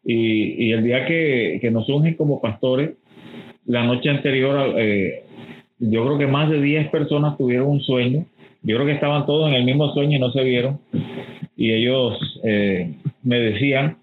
Y, 0.03 0.71
el 0.71 0.83
día 0.83 1.05
que, 1.05 1.69
nos 1.71 1.87
ungen 1.89 2.15
como 2.15 2.41
pastores, 2.41 2.91
la 3.65 3.83
noche 3.83 4.09
anterior, 4.09 4.73
eh, 4.77 5.23
yo 5.79 6.05
creo 6.05 6.17
que 6.17 6.27
más 6.27 6.49
de 6.49 6.61
10 6.61 6.89
personas 6.89 7.37
tuvieron 7.37 7.67
un 7.67 7.81
sueño. 7.81 8.25
Yo 8.63 8.75
creo 8.75 8.87
que 8.87 8.93
estaban 8.93 9.25
todos 9.25 9.49
en 9.49 9.55
el 9.55 9.63
mismo 9.63 9.93
sueño 9.93 10.17
y 10.17 10.19
no 10.19 10.31
se 10.31 10.43
vieron. 10.43 10.79
Y 11.55 11.71
ellos 11.71 12.17
eh, 12.43 12.93
me 13.23 13.39
decían, 13.39 13.97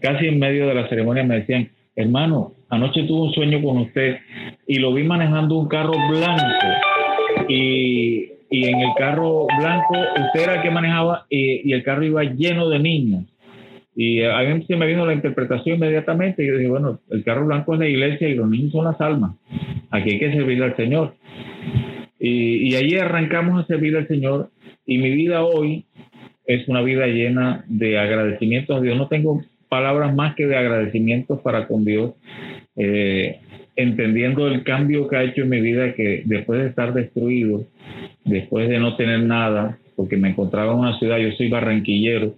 casi 0.00 0.26
en 0.26 0.38
medio 0.38 0.66
de 0.66 0.74
la 0.74 0.88
ceremonia 0.88 1.24
me 1.24 1.40
decían, 1.40 1.70
hermano, 1.96 2.52
anoche 2.68 3.04
tuve 3.04 3.28
un 3.28 3.32
sueño 3.32 3.62
con 3.62 3.78
usted 3.78 4.18
y 4.66 4.78
lo 4.78 4.92
vi 4.92 5.02
manejando 5.02 5.56
un 5.56 5.68
carro 5.68 5.92
blanco. 6.10 6.66
Y, 7.48 8.30
en 8.50 8.80
el 8.80 8.90
carro 8.96 9.48
blanco 9.58 9.94
usted 10.26 10.44
era 10.44 10.54
el 10.56 10.62
que 10.62 10.70
manejaba 10.70 11.26
y, 11.28 11.68
y 11.68 11.72
el 11.72 11.82
carro 11.82 12.04
iba 12.04 12.22
lleno 12.22 12.68
de 12.68 12.78
niños 12.78 13.24
y 13.96 14.22
a 14.22 14.40
mí 14.42 14.64
se 14.66 14.76
me 14.76 14.86
vino 14.86 15.06
la 15.06 15.14
interpretación 15.14 15.76
inmediatamente. 15.76 16.42
Y 16.42 16.48
yo 16.48 16.56
dije, 16.56 16.70
bueno, 16.70 17.00
el 17.10 17.22
carro 17.22 17.46
blanco 17.46 17.74
es 17.74 17.80
la 17.80 17.88
iglesia 17.88 18.28
y 18.28 18.34
los 18.34 18.48
niños 18.48 18.72
son 18.72 18.84
las 18.84 19.00
almas. 19.00 19.36
Aquí 19.90 20.12
hay 20.12 20.18
que 20.18 20.32
servirle 20.32 20.64
al 20.64 20.76
Señor. 20.76 21.14
Y, 22.18 22.68
y 22.68 22.74
allí 22.74 22.96
arrancamos 22.96 23.62
a 23.62 23.66
servir 23.66 23.96
al 23.96 24.08
Señor. 24.08 24.50
Y 24.84 24.98
mi 24.98 25.10
vida 25.10 25.44
hoy 25.44 25.84
es 26.46 26.68
una 26.68 26.82
vida 26.82 27.06
llena 27.06 27.64
de 27.68 27.98
agradecimientos 27.98 28.76
a 28.76 28.80
Dios. 28.80 28.96
No 28.96 29.08
tengo 29.08 29.42
palabras 29.68 30.14
más 30.14 30.34
que 30.34 30.46
de 30.46 30.56
agradecimientos 30.56 31.40
para 31.40 31.66
con 31.66 31.84
Dios, 31.84 32.12
eh, 32.76 33.40
entendiendo 33.76 34.46
el 34.46 34.62
cambio 34.62 35.08
que 35.08 35.16
ha 35.16 35.24
hecho 35.24 35.42
en 35.42 35.48
mi 35.48 35.60
vida, 35.60 35.94
que 35.94 36.22
después 36.26 36.60
de 36.60 36.68
estar 36.68 36.94
destruido, 36.94 37.64
después 38.24 38.68
de 38.68 38.78
no 38.78 38.96
tener 38.96 39.20
nada, 39.20 39.78
porque 39.96 40.16
me 40.16 40.30
encontraba 40.30 40.72
en 40.72 40.78
una 40.78 40.98
ciudad, 40.98 41.18
yo 41.18 41.30
soy 41.32 41.48
barranquillero 41.48 42.34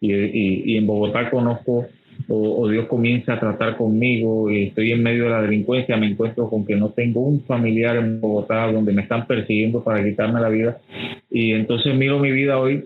y, 0.00 0.76
en 0.76 0.86
Bogotá 0.86 1.30
conozco 1.30 1.86
o, 2.28 2.68
Dios 2.68 2.86
comienza 2.86 3.34
a 3.34 3.40
tratar 3.40 3.76
conmigo 3.76 4.50
y 4.50 4.64
estoy 4.64 4.92
en 4.92 5.02
medio 5.02 5.24
de 5.24 5.30
la 5.30 5.42
delincuencia, 5.42 5.96
me 5.96 6.08
encuentro 6.08 6.50
con 6.50 6.66
que 6.66 6.76
no 6.76 6.90
tengo 6.90 7.20
un 7.20 7.42
familiar 7.44 7.96
en 7.96 8.20
Bogotá 8.20 8.70
donde 8.70 8.92
me 8.92 9.02
están 9.02 9.26
persiguiendo 9.26 9.82
para 9.82 10.04
quitarme 10.04 10.40
la 10.40 10.48
vida 10.48 10.78
y 11.30 11.52
entonces 11.52 11.94
miro 11.94 12.18
mi 12.18 12.32
vida 12.32 12.58
hoy 12.58 12.84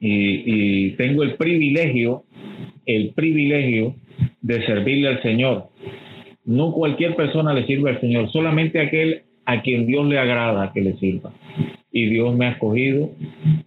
y, 0.00 0.88
y 0.88 0.90
tengo 0.92 1.22
el 1.22 1.34
privilegio, 1.34 2.24
el 2.84 3.10
privilegio 3.14 3.94
de 4.42 4.64
servirle 4.66 5.08
al 5.08 5.22
Señor. 5.22 5.68
No 6.44 6.72
cualquier 6.72 7.16
persona 7.16 7.52
le 7.52 7.66
sirve 7.66 7.90
al 7.90 8.00
Señor, 8.00 8.30
solamente 8.30 8.80
aquel 8.80 9.22
a 9.46 9.62
quien 9.62 9.86
Dios 9.86 10.06
le 10.06 10.18
agrada 10.18 10.72
que 10.72 10.82
le 10.82 10.96
sirva 10.98 11.32
y 11.92 12.06
Dios 12.10 12.36
me 12.36 12.46
ha 12.46 12.50
escogido 12.50 13.10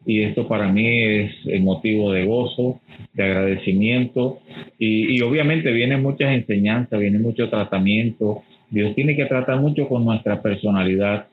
y 0.06 0.22
esto 0.22 0.48
para 0.48 0.72
mí 0.72 0.86
es 0.86 1.62
motivo 1.62 2.12
de 2.12 2.26
gozo, 2.26 2.80
de 3.14 3.24
agradecimiento 3.24 4.40
y, 4.78 5.20
obviamente 5.22 5.72
vienen 5.72 6.02
muchas 6.02 6.32
enseñanzas, 6.32 7.00
viene 7.00 7.20
mucho 7.20 7.50
tratamiento. 7.50 8.44
Dios 8.70 8.96
tiene 8.96 9.16
que 9.16 9.26
tratar 9.26 9.60
mucho 9.60 9.88
con 9.88 10.06
nuestra 10.06 10.42
personalidad. 10.42 11.28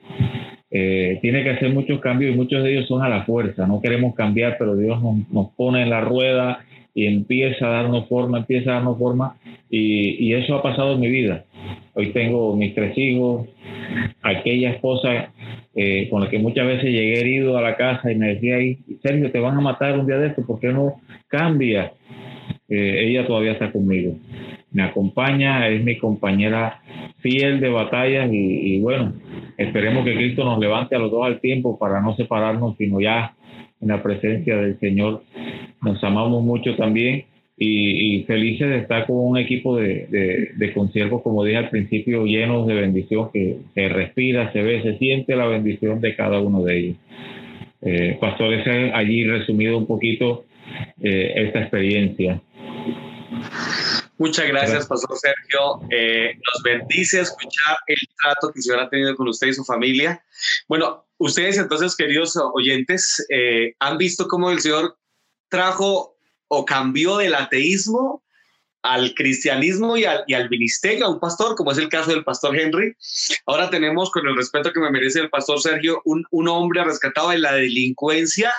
Eh, 0.70 1.18
tiene 1.22 1.44
que 1.44 1.50
hacer 1.50 1.72
muchos 1.72 2.00
cambios 2.00 2.34
y 2.34 2.36
muchos 2.36 2.64
de 2.64 2.72
ellos 2.72 2.88
son 2.88 3.02
a 3.02 3.08
la 3.08 3.24
fuerza. 3.24 3.66
No 3.66 3.80
queremos 3.80 4.14
cambiar, 4.14 4.56
pero 4.58 4.74
Dios 4.76 4.98
nos 5.30 5.50
pone 5.50 5.82
en 5.82 5.90
la 5.90 6.00
rueda 6.00 6.58
y 6.96 7.06
empieza 7.06 7.66
a 7.66 7.82
darnos 7.82 8.08
forma, 8.08 8.38
empieza 8.38 8.70
a 8.70 8.74
darnos 8.74 8.98
forma 8.98 9.36
y, 9.70 10.26
y 10.26 10.32
eso 10.32 10.56
ha 10.56 10.62
pasado 10.62 10.94
en 10.94 11.00
mi 11.00 11.08
vida. 11.08 11.44
Hoy 11.94 12.10
tengo 12.12 12.56
mis 12.56 12.74
tres 12.74 12.96
hijos, 12.96 13.46
aquella 14.22 14.70
esposa 14.70 15.32
eh, 15.74 16.08
con 16.08 16.22
la 16.22 16.30
que 16.30 16.38
muchas 16.38 16.66
veces 16.66 16.84
llegué 16.84 17.20
herido 17.20 17.58
a 17.58 17.60
la 17.60 17.76
casa 17.76 18.10
y 18.10 18.14
me 18.14 18.34
decía, 18.34 18.56
Sergio, 19.02 19.30
te 19.30 19.38
van 19.38 19.58
a 19.58 19.60
matar 19.60 19.98
un 19.98 20.06
día 20.06 20.16
de 20.16 20.28
esto, 20.28 20.46
¿por 20.46 20.58
qué 20.58 20.72
no 20.72 20.94
cambia? 21.28 21.92
Eh, 22.66 23.08
ella 23.08 23.26
todavía 23.26 23.52
está 23.52 23.70
conmigo, 23.70 24.14
me 24.72 24.82
acompaña, 24.82 25.68
es 25.68 25.84
mi 25.84 25.98
compañera 25.98 26.80
fiel 27.18 27.60
de 27.60 27.68
batallas 27.68 28.30
y, 28.32 28.80
bueno, 28.80 29.12
esperemos 29.58 30.02
que 30.04 30.14
Cristo 30.14 30.44
nos 30.44 30.58
levante 30.58 30.96
a 30.96 30.98
los 30.98 31.10
dos 31.10 31.26
al 31.26 31.40
tiempo 31.40 31.78
para 31.78 32.00
no 32.00 32.16
separarnos, 32.16 32.74
sino 32.78 33.00
ya 33.00 33.34
en 33.86 33.96
la 33.96 34.02
presencia 34.02 34.56
del 34.56 34.78
Señor. 34.80 35.22
Nos 35.80 36.02
amamos 36.02 36.42
mucho 36.42 36.74
también 36.76 37.24
y, 37.56 38.24
felices 38.24 38.68
de 38.68 38.78
estar 38.78 39.06
con 39.06 39.16
un 39.16 39.38
equipo 39.38 39.76
de, 39.76 40.52
de, 40.54 40.72
conciervos, 40.74 41.22
como 41.22 41.44
dije 41.44 41.56
al 41.56 41.70
principio, 41.70 42.26
llenos 42.26 42.66
de 42.66 42.74
bendición, 42.74 43.30
que 43.32 43.58
se 43.74 43.88
respira, 43.88 44.52
se 44.52 44.62
ve, 44.62 44.82
se 44.82 44.98
siente 44.98 45.36
la 45.36 45.46
bendición 45.46 46.00
de 46.00 46.14
cada 46.14 46.40
uno 46.40 46.62
de 46.62 46.78
ellos. 46.78 46.96
Eh, 47.82 48.18
pastores, 48.20 48.66
allí 48.94 49.24
resumido 49.24 49.78
un 49.78 49.86
poquito 49.86 50.44
eh, 51.00 51.32
esta 51.36 51.60
experiencia. 51.60 52.42
Muchas 54.18 54.48
gracias, 54.48 54.86
Pastor 54.86 55.16
Sergio. 55.18 55.80
Eh, 55.90 56.34
nos 56.34 56.62
bendice 56.62 57.20
escuchar 57.20 57.76
el 57.86 57.98
trato 58.22 58.50
que 58.52 58.62
se 58.62 58.74
ha 58.74 58.88
tenido 58.88 59.14
con 59.14 59.28
usted 59.28 59.48
y 59.48 59.54
su 59.54 59.64
familia. 59.64 60.24
Bueno, 60.68 61.06
ustedes 61.18 61.58
entonces, 61.58 61.94
queridos 61.94 62.34
oyentes, 62.54 63.26
eh, 63.28 63.74
han 63.78 63.98
visto 63.98 64.26
cómo 64.26 64.50
el 64.50 64.60
Señor 64.60 64.98
trajo 65.48 66.16
o 66.48 66.64
cambió 66.64 67.18
del 67.18 67.34
ateísmo 67.34 68.22
al 68.82 69.14
cristianismo 69.14 69.96
y 69.96 70.04
al, 70.04 70.24
y 70.28 70.34
al, 70.34 70.48
ministerio, 70.48 71.06
a 71.06 71.10
un 71.10 71.18
pastor, 71.18 71.56
como 71.56 71.72
es 71.72 71.78
el 71.78 71.88
caso 71.88 72.12
del 72.12 72.24
pastor 72.24 72.58
Henry. 72.58 72.96
Ahora 73.44 73.68
tenemos, 73.68 74.10
con 74.10 74.26
el 74.26 74.36
respeto 74.36 74.72
que 74.72 74.80
me 74.80 74.90
merece 74.90 75.20
el 75.20 75.28
pastor 75.28 75.60
Sergio, 75.60 76.00
un, 76.04 76.24
un 76.30 76.48
hombre 76.48 76.84
rescatado 76.84 77.30
de 77.30 77.38
la 77.38 77.52
delincuencia 77.52 78.54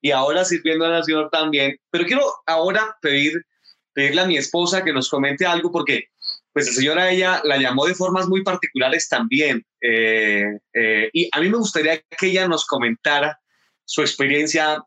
y 0.00 0.12
ahora 0.12 0.44
sirviendo 0.44 0.84
a 0.84 0.88
la 0.88 1.02
Señor 1.02 1.30
también. 1.30 1.76
Pero 1.90 2.06
quiero 2.06 2.22
ahora 2.46 2.96
pedir, 3.02 3.44
pedirle 3.92 4.22
a 4.22 4.26
mi 4.26 4.36
esposa 4.36 4.84
que 4.84 4.92
nos 4.92 5.08
comente 5.08 5.46
algo, 5.46 5.70
porque 5.70 6.08
pues 6.52 6.68
el 6.68 6.74
Señor 6.74 6.98
a 6.98 7.10
ella 7.10 7.40
la 7.44 7.56
llamó 7.56 7.86
de 7.86 7.94
formas 7.94 8.28
muy 8.28 8.42
particulares 8.42 9.08
también. 9.08 9.64
Eh, 9.80 10.58
eh, 10.74 11.10
y 11.12 11.28
a 11.32 11.40
mí 11.40 11.48
me 11.48 11.56
gustaría 11.56 12.00
que 12.18 12.26
ella 12.26 12.46
nos 12.46 12.66
comentara 12.66 13.38
su 13.84 14.02
experiencia 14.02 14.82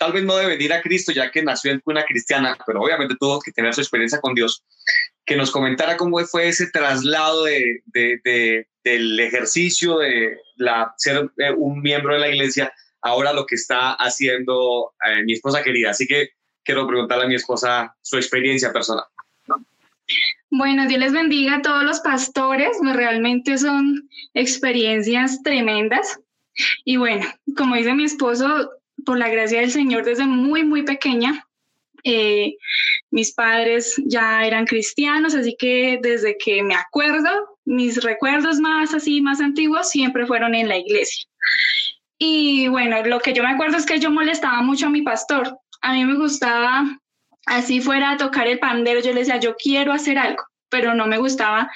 tal 0.00 0.14
vez 0.14 0.24
no 0.24 0.34
de 0.36 0.46
venir 0.46 0.72
a 0.72 0.80
Cristo 0.80 1.12
ya 1.12 1.30
que 1.30 1.42
nació 1.42 1.72
en 1.72 1.82
una 1.84 2.04
cristiana, 2.04 2.56
pero 2.66 2.80
obviamente 2.80 3.16
tuvo 3.20 3.38
que 3.38 3.52
tener 3.52 3.74
su 3.74 3.82
experiencia 3.82 4.18
con 4.18 4.34
Dios, 4.34 4.64
que 5.26 5.36
nos 5.36 5.50
comentara 5.50 5.98
cómo 5.98 6.18
fue 6.20 6.48
ese 6.48 6.70
traslado 6.70 7.44
de, 7.44 7.82
del 8.82 9.20
ejercicio 9.20 9.98
de 9.98 10.38
la, 10.56 10.94
ser 10.96 11.30
eh, 11.36 11.52
un 11.54 11.82
miembro 11.82 12.14
de 12.14 12.20
la 12.20 12.30
iglesia, 12.30 12.72
ahora 13.02 13.34
lo 13.34 13.44
que 13.44 13.56
está 13.56 13.92
haciendo 13.92 14.94
eh, 15.06 15.22
mi 15.24 15.34
esposa 15.34 15.62
querida. 15.62 15.90
Así 15.90 16.06
que 16.06 16.30
quiero 16.64 16.86
preguntarle 16.86 17.24
a 17.24 17.28
mi 17.28 17.34
esposa 17.34 17.94
su 18.02 18.16
experiencia 18.16 18.72
personal. 18.72 19.04
Bueno, 20.50 20.86
Dios 20.86 21.00
les 21.00 21.12
bendiga 21.12 21.56
a 21.56 21.62
todos 21.62 21.84
los 21.84 22.00
pastores, 22.00 22.76
pues, 22.80 22.96
realmente 22.96 23.56
son 23.58 24.08
experiencias 24.34 25.42
tremendas. 25.42 26.18
Y 26.84 26.96
bueno, 26.96 27.26
como 27.56 27.76
dice 27.76 27.94
mi 27.94 28.04
esposo, 28.04 28.70
por 29.06 29.18
la 29.18 29.28
gracia 29.28 29.60
del 29.60 29.70
Señor 29.70 30.04
desde 30.04 30.26
muy, 30.26 30.64
muy 30.64 30.82
pequeña, 30.82 31.46
Eh, 32.02 32.56
mis 33.10 33.34
padres 33.34 33.94
ya 34.06 34.46
eran 34.46 34.64
cristianos, 34.64 35.34
así 35.34 35.54
que 35.58 35.98
desde 36.00 36.38
que 36.38 36.62
me 36.62 36.74
acuerdo, 36.74 37.58
mis 37.66 38.02
recuerdos 38.02 38.58
más 38.58 38.94
así, 38.94 39.20
más 39.20 39.38
antiguos, 39.38 39.90
siempre 39.90 40.24
fueron 40.24 40.54
en 40.54 40.66
la 40.66 40.78
iglesia. 40.78 41.26
Y 42.18 42.68
bueno, 42.68 43.04
lo 43.04 43.20
que 43.20 43.34
yo 43.34 43.42
me 43.42 43.50
acuerdo 43.50 43.76
es 43.76 43.84
que 43.84 43.98
yo 43.98 44.10
molestaba 44.10 44.62
mucho 44.62 44.86
a 44.86 44.90
mi 44.90 45.02
pastor. 45.02 45.58
A 45.80 45.92
mí 45.92 46.04
me 46.04 46.16
gustaba, 46.16 47.00
así 47.46 47.80
fuera 47.80 48.12
a 48.12 48.16
tocar 48.16 48.46
el 48.46 48.58
pandero, 48.58 49.00
yo 49.00 49.12
le 49.12 49.20
decía, 49.20 49.38
yo 49.38 49.56
quiero 49.56 49.92
hacer 49.92 50.18
algo, 50.18 50.42
pero 50.68 50.94
no 50.94 51.06
me 51.06 51.18
gustaba 51.18 51.70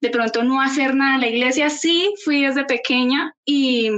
de 0.00 0.10
pronto 0.10 0.42
no 0.42 0.60
hacer 0.60 0.94
nada 0.94 1.16
en 1.16 1.20
la 1.20 1.28
iglesia. 1.28 1.70
Sí, 1.70 2.12
fui 2.24 2.42
desde 2.42 2.64
pequeña 2.64 3.34
y 3.44 3.90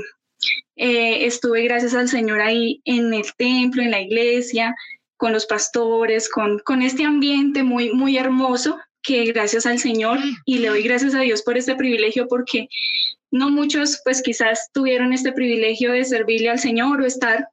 eh, 0.76 1.26
estuve 1.26 1.62
gracias 1.62 1.94
al 1.94 2.08
Señor 2.08 2.40
ahí 2.40 2.80
en 2.84 3.14
el 3.14 3.32
templo, 3.34 3.82
en 3.82 3.90
la 3.90 4.00
iglesia, 4.00 4.74
con 5.16 5.32
los 5.32 5.46
pastores, 5.46 6.28
con, 6.28 6.58
con 6.60 6.82
este 6.82 7.04
ambiente 7.04 7.62
muy, 7.62 7.92
muy 7.92 8.16
hermoso 8.16 8.78
que 9.02 9.24
gracias 9.26 9.66
al 9.66 9.78
Señor 9.78 10.18
y 10.44 10.58
le 10.58 10.68
doy 10.68 10.82
gracias 10.82 11.14
a 11.14 11.20
Dios 11.20 11.42
por 11.42 11.56
este 11.56 11.74
privilegio 11.74 12.28
porque 12.28 12.68
no 13.30 13.50
muchos 13.50 14.00
pues 14.04 14.22
quizás 14.22 14.70
tuvieron 14.72 15.12
este 15.12 15.32
privilegio 15.32 15.92
de 15.92 16.04
servirle 16.04 16.50
al 16.50 16.58
Señor 16.58 17.00
o 17.00 17.06
estar 17.06 17.48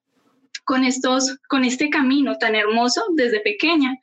con 0.65 0.83
estos 0.83 1.37
con 1.47 1.63
este 1.63 1.89
camino 1.89 2.37
tan 2.37 2.55
hermoso 2.55 3.03
desde 3.15 3.39
pequeña. 3.39 3.97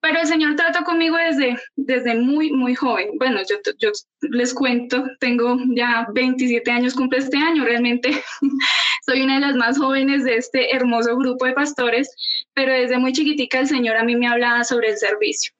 Pero 0.00 0.20
el 0.20 0.26
Señor 0.26 0.54
trató 0.56 0.84
conmigo 0.84 1.16
desde, 1.16 1.58
desde 1.76 2.14
muy, 2.14 2.52
muy 2.52 2.74
joven. 2.74 3.10
Bueno, 3.18 3.40
yo, 3.48 3.56
yo 3.78 3.90
les 4.22 4.54
cuento, 4.54 5.04
tengo 5.18 5.58
ya 5.74 6.06
27 6.14 6.70
años, 6.70 6.94
cumple 6.94 7.18
este 7.18 7.36
año, 7.36 7.64
realmente 7.64 8.22
soy 9.06 9.22
una 9.22 9.34
de 9.34 9.40
las 9.40 9.56
más 9.56 9.76
jóvenes 9.76 10.24
de 10.24 10.36
este 10.36 10.74
hermoso 10.74 11.16
grupo 11.16 11.46
de 11.46 11.52
pastores, 11.52 12.08
pero 12.54 12.72
desde 12.72 12.96
muy 12.98 13.12
chiquitica 13.12 13.58
el 13.58 13.66
Señor 13.66 13.96
a 13.96 14.04
mí 14.04 14.14
me 14.14 14.28
hablaba 14.28 14.62
sobre 14.64 14.90
el 14.90 14.98
servicio. 14.98 15.52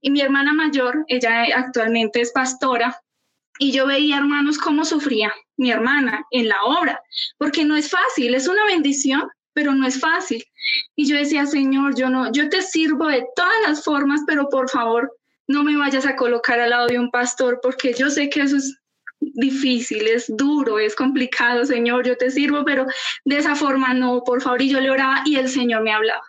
Y 0.00 0.10
mi 0.10 0.22
hermana 0.22 0.54
mayor, 0.54 1.04
ella 1.06 1.44
actualmente 1.54 2.22
es 2.22 2.32
pastora, 2.32 2.98
y 3.58 3.72
yo 3.72 3.86
veía, 3.86 4.18
hermanos, 4.18 4.58
cómo 4.58 4.84
sufría 4.84 5.32
mi 5.56 5.70
hermana 5.70 6.26
en 6.30 6.48
la 6.48 6.62
obra, 6.64 7.00
porque 7.38 7.64
no 7.64 7.76
es 7.76 7.90
fácil, 7.90 8.34
es 8.34 8.48
una 8.48 8.64
bendición, 8.66 9.28
pero 9.56 9.74
no 9.74 9.86
es 9.86 9.98
fácil. 9.98 10.44
Y 10.96 11.08
yo 11.08 11.16
decía, 11.16 11.46
Señor, 11.46 11.96
yo 11.96 12.10
no, 12.10 12.30
yo 12.30 12.50
te 12.50 12.60
sirvo 12.60 13.08
de 13.08 13.24
todas 13.34 13.58
las 13.66 13.82
formas, 13.82 14.20
pero 14.26 14.50
por 14.50 14.68
favor, 14.68 15.10
no 15.48 15.64
me 15.64 15.78
vayas 15.78 16.04
a 16.04 16.14
colocar 16.14 16.60
al 16.60 16.70
lado 16.70 16.88
de 16.88 16.98
un 16.98 17.10
pastor, 17.10 17.58
porque 17.62 17.94
yo 17.94 18.10
sé 18.10 18.28
que 18.28 18.42
eso 18.42 18.58
es 18.58 18.78
difícil, 19.18 20.06
es 20.08 20.26
duro, 20.28 20.78
es 20.78 20.94
complicado, 20.94 21.64
Señor, 21.64 22.06
yo 22.06 22.18
te 22.18 22.30
sirvo, 22.30 22.66
pero 22.66 22.84
de 23.24 23.38
esa 23.38 23.54
forma 23.56 23.94
no, 23.94 24.22
por 24.24 24.42
favor. 24.42 24.60
Y 24.60 24.68
yo 24.68 24.78
le 24.78 24.90
oraba 24.90 25.22
y 25.24 25.36
el 25.36 25.48
Señor 25.48 25.82
me 25.82 25.92
hablaba. 25.92 26.22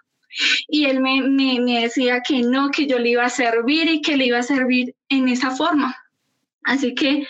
Y 0.69 0.85
él 0.85 1.01
me, 1.01 1.21
me, 1.21 1.59
me 1.59 1.81
decía 1.81 2.21
que 2.25 2.43
no, 2.43 2.71
que 2.71 2.87
yo 2.87 2.97
le 2.97 3.09
iba 3.09 3.25
a 3.25 3.29
servir 3.29 3.89
y 3.89 4.01
que 4.01 4.15
le 4.15 4.27
iba 4.27 4.37
a 4.37 4.43
servir 4.43 4.95
en 5.09 5.27
esa 5.27 5.51
forma. 5.51 5.97
Así 6.63 6.95
que 6.95 7.27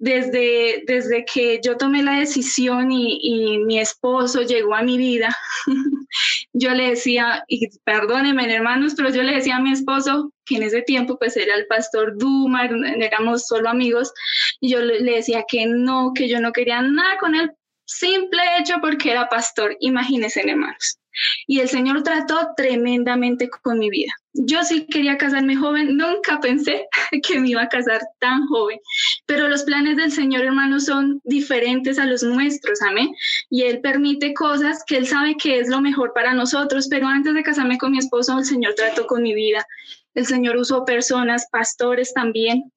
desde, 0.00 0.82
desde 0.86 1.26
que 1.26 1.60
yo 1.62 1.76
tomé 1.76 2.02
la 2.02 2.18
decisión 2.18 2.90
y, 2.90 3.58
mi 3.66 3.78
esposo 3.78 4.40
llegó 4.40 4.74
a 4.74 4.82
mi 4.82 4.96
vida, 4.96 5.36
yo 6.54 6.72
le 6.72 6.88
decía, 6.88 7.44
y 7.48 7.68
perdónenme 7.84 8.52
hermanos, 8.52 8.94
pero 8.96 9.10
yo 9.10 9.22
le 9.22 9.34
decía 9.34 9.56
a 9.56 9.60
mi 9.60 9.72
esposo, 9.72 10.32
que 10.46 10.56
en 10.56 10.62
ese 10.62 10.80
tiempo 10.82 11.18
pues 11.18 11.36
era 11.36 11.54
el 11.54 11.66
pastor 11.66 12.16
Duma, 12.16 12.64
éramos 12.98 13.46
solo 13.46 13.68
amigos, 13.68 14.10
y 14.58 14.70
yo 14.70 14.80
le 14.80 15.12
decía 15.12 15.44
que 15.46 15.66
no, 15.66 16.12
que 16.14 16.28
yo 16.28 16.40
no 16.40 16.52
quería 16.52 16.80
nada 16.80 17.18
con 17.18 17.34
él, 17.34 17.52
simple 17.90 18.40
hecho 18.58 18.76
porque 18.80 19.10
era 19.10 19.28
pastor, 19.28 19.76
imagínense 19.80 20.40
hermanos. 20.40 20.98
Y 21.46 21.58
el 21.58 21.68
Señor 21.68 22.02
trató 22.02 22.50
tremendamente 22.56 23.50
con 23.50 23.78
mi 23.78 23.90
vida. 23.90 24.12
Yo 24.32 24.62
sí 24.62 24.86
quería 24.86 25.18
casarme 25.18 25.56
joven, 25.56 25.96
nunca 25.96 26.38
pensé 26.40 26.86
que 27.26 27.40
me 27.40 27.48
iba 27.48 27.62
a 27.62 27.68
casar 27.68 28.00
tan 28.20 28.46
joven, 28.46 28.78
pero 29.26 29.48
los 29.48 29.64
planes 29.64 29.96
del 29.96 30.12
Señor, 30.12 30.42
hermano, 30.42 30.78
son 30.78 31.20
diferentes 31.24 31.98
a 31.98 32.06
los 32.06 32.22
nuestros, 32.22 32.80
amén. 32.82 33.12
Y 33.50 33.62
Él 33.62 33.80
permite 33.80 34.32
cosas 34.34 34.84
que 34.86 34.96
Él 34.96 35.06
sabe 35.06 35.36
que 35.36 35.58
es 35.58 35.68
lo 35.68 35.80
mejor 35.80 36.12
para 36.14 36.32
nosotros, 36.32 36.86
pero 36.88 37.08
antes 37.08 37.34
de 37.34 37.42
casarme 37.42 37.76
con 37.76 37.92
mi 37.92 37.98
esposo, 37.98 38.38
el 38.38 38.44
Señor 38.44 38.74
trató 38.76 39.06
con 39.06 39.22
mi 39.22 39.34
vida. 39.34 39.66
El 40.14 40.26
Señor 40.26 40.56
usó 40.56 40.84
personas, 40.84 41.48
pastores 41.50 42.14
también, 42.14 42.72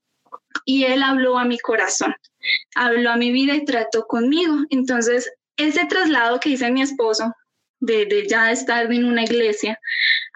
y 0.65 0.85
Él 0.85 1.03
habló 1.03 1.37
a 1.37 1.45
mi 1.45 1.59
corazón, 1.59 2.13
habló 2.75 3.11
a 3.11 3.17
mi 3.17 3.31
vida 3.31 3.55
y 3.55 3.65
trató 3.65 4.05
conmigo. 4.07 4.55
Entonces, 4.69 5.31
ese 5.57 5.85
traslado 5.85 6.39
que 6.39 6.49
hice 6.49 6.71
mi 6.71 6.81
esposo 6.81 7.33
de, 7.79 8.25
ya 8.27 8.51
estar 8.51 8.91
en 8.91 9.05
una 9.05 9.23
iglesia 9.23 9.79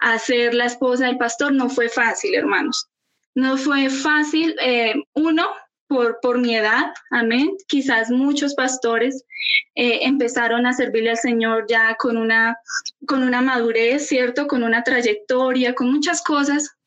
a 0.00 0.18
ser 0.18 0.54
la 0.54 0.66
esposa 0.66 1.06
del 1.06 1.18
pastor 1.18 1.52
no 1.52 1.68
fue 1.68 1.88
fácil, 1.88 2.34
hermanos. 2.34 2.86
No 3.34 3.56
fue 3.56 3.88
fácil, 3.88 4.54
eh, 4.60 4.94
uno, 5.14 5.48
por, 5.86 6.18
por 6.20 6.38
mi 6.38 6.54
edad, 6.54 6.92
amén. 7.10 7.56
Quizás 7.66 8.10
muchos 8.10 8.54
pastores 8.54 9.24
eh, 9.74 10.00
empezaron 10.02 10.66
a 10.66 10.72
servirle 10.72 11.10
al 11.10 11.18
Señor 11.18 11.66
ya 11.68 11.94
con 11.96 12.16
una, 12.16 12.58
con 13.06 13.22
una 13.22 13.40
madurez, 13.40 14.06
¿cierto? 14.06 14.46
Con 14.46 14.62
una 14.62 14.82
trayectoria, 14.82 15.74
con 15.74 15.90
muchas 15.90 16.22
cosas 16.22 16.77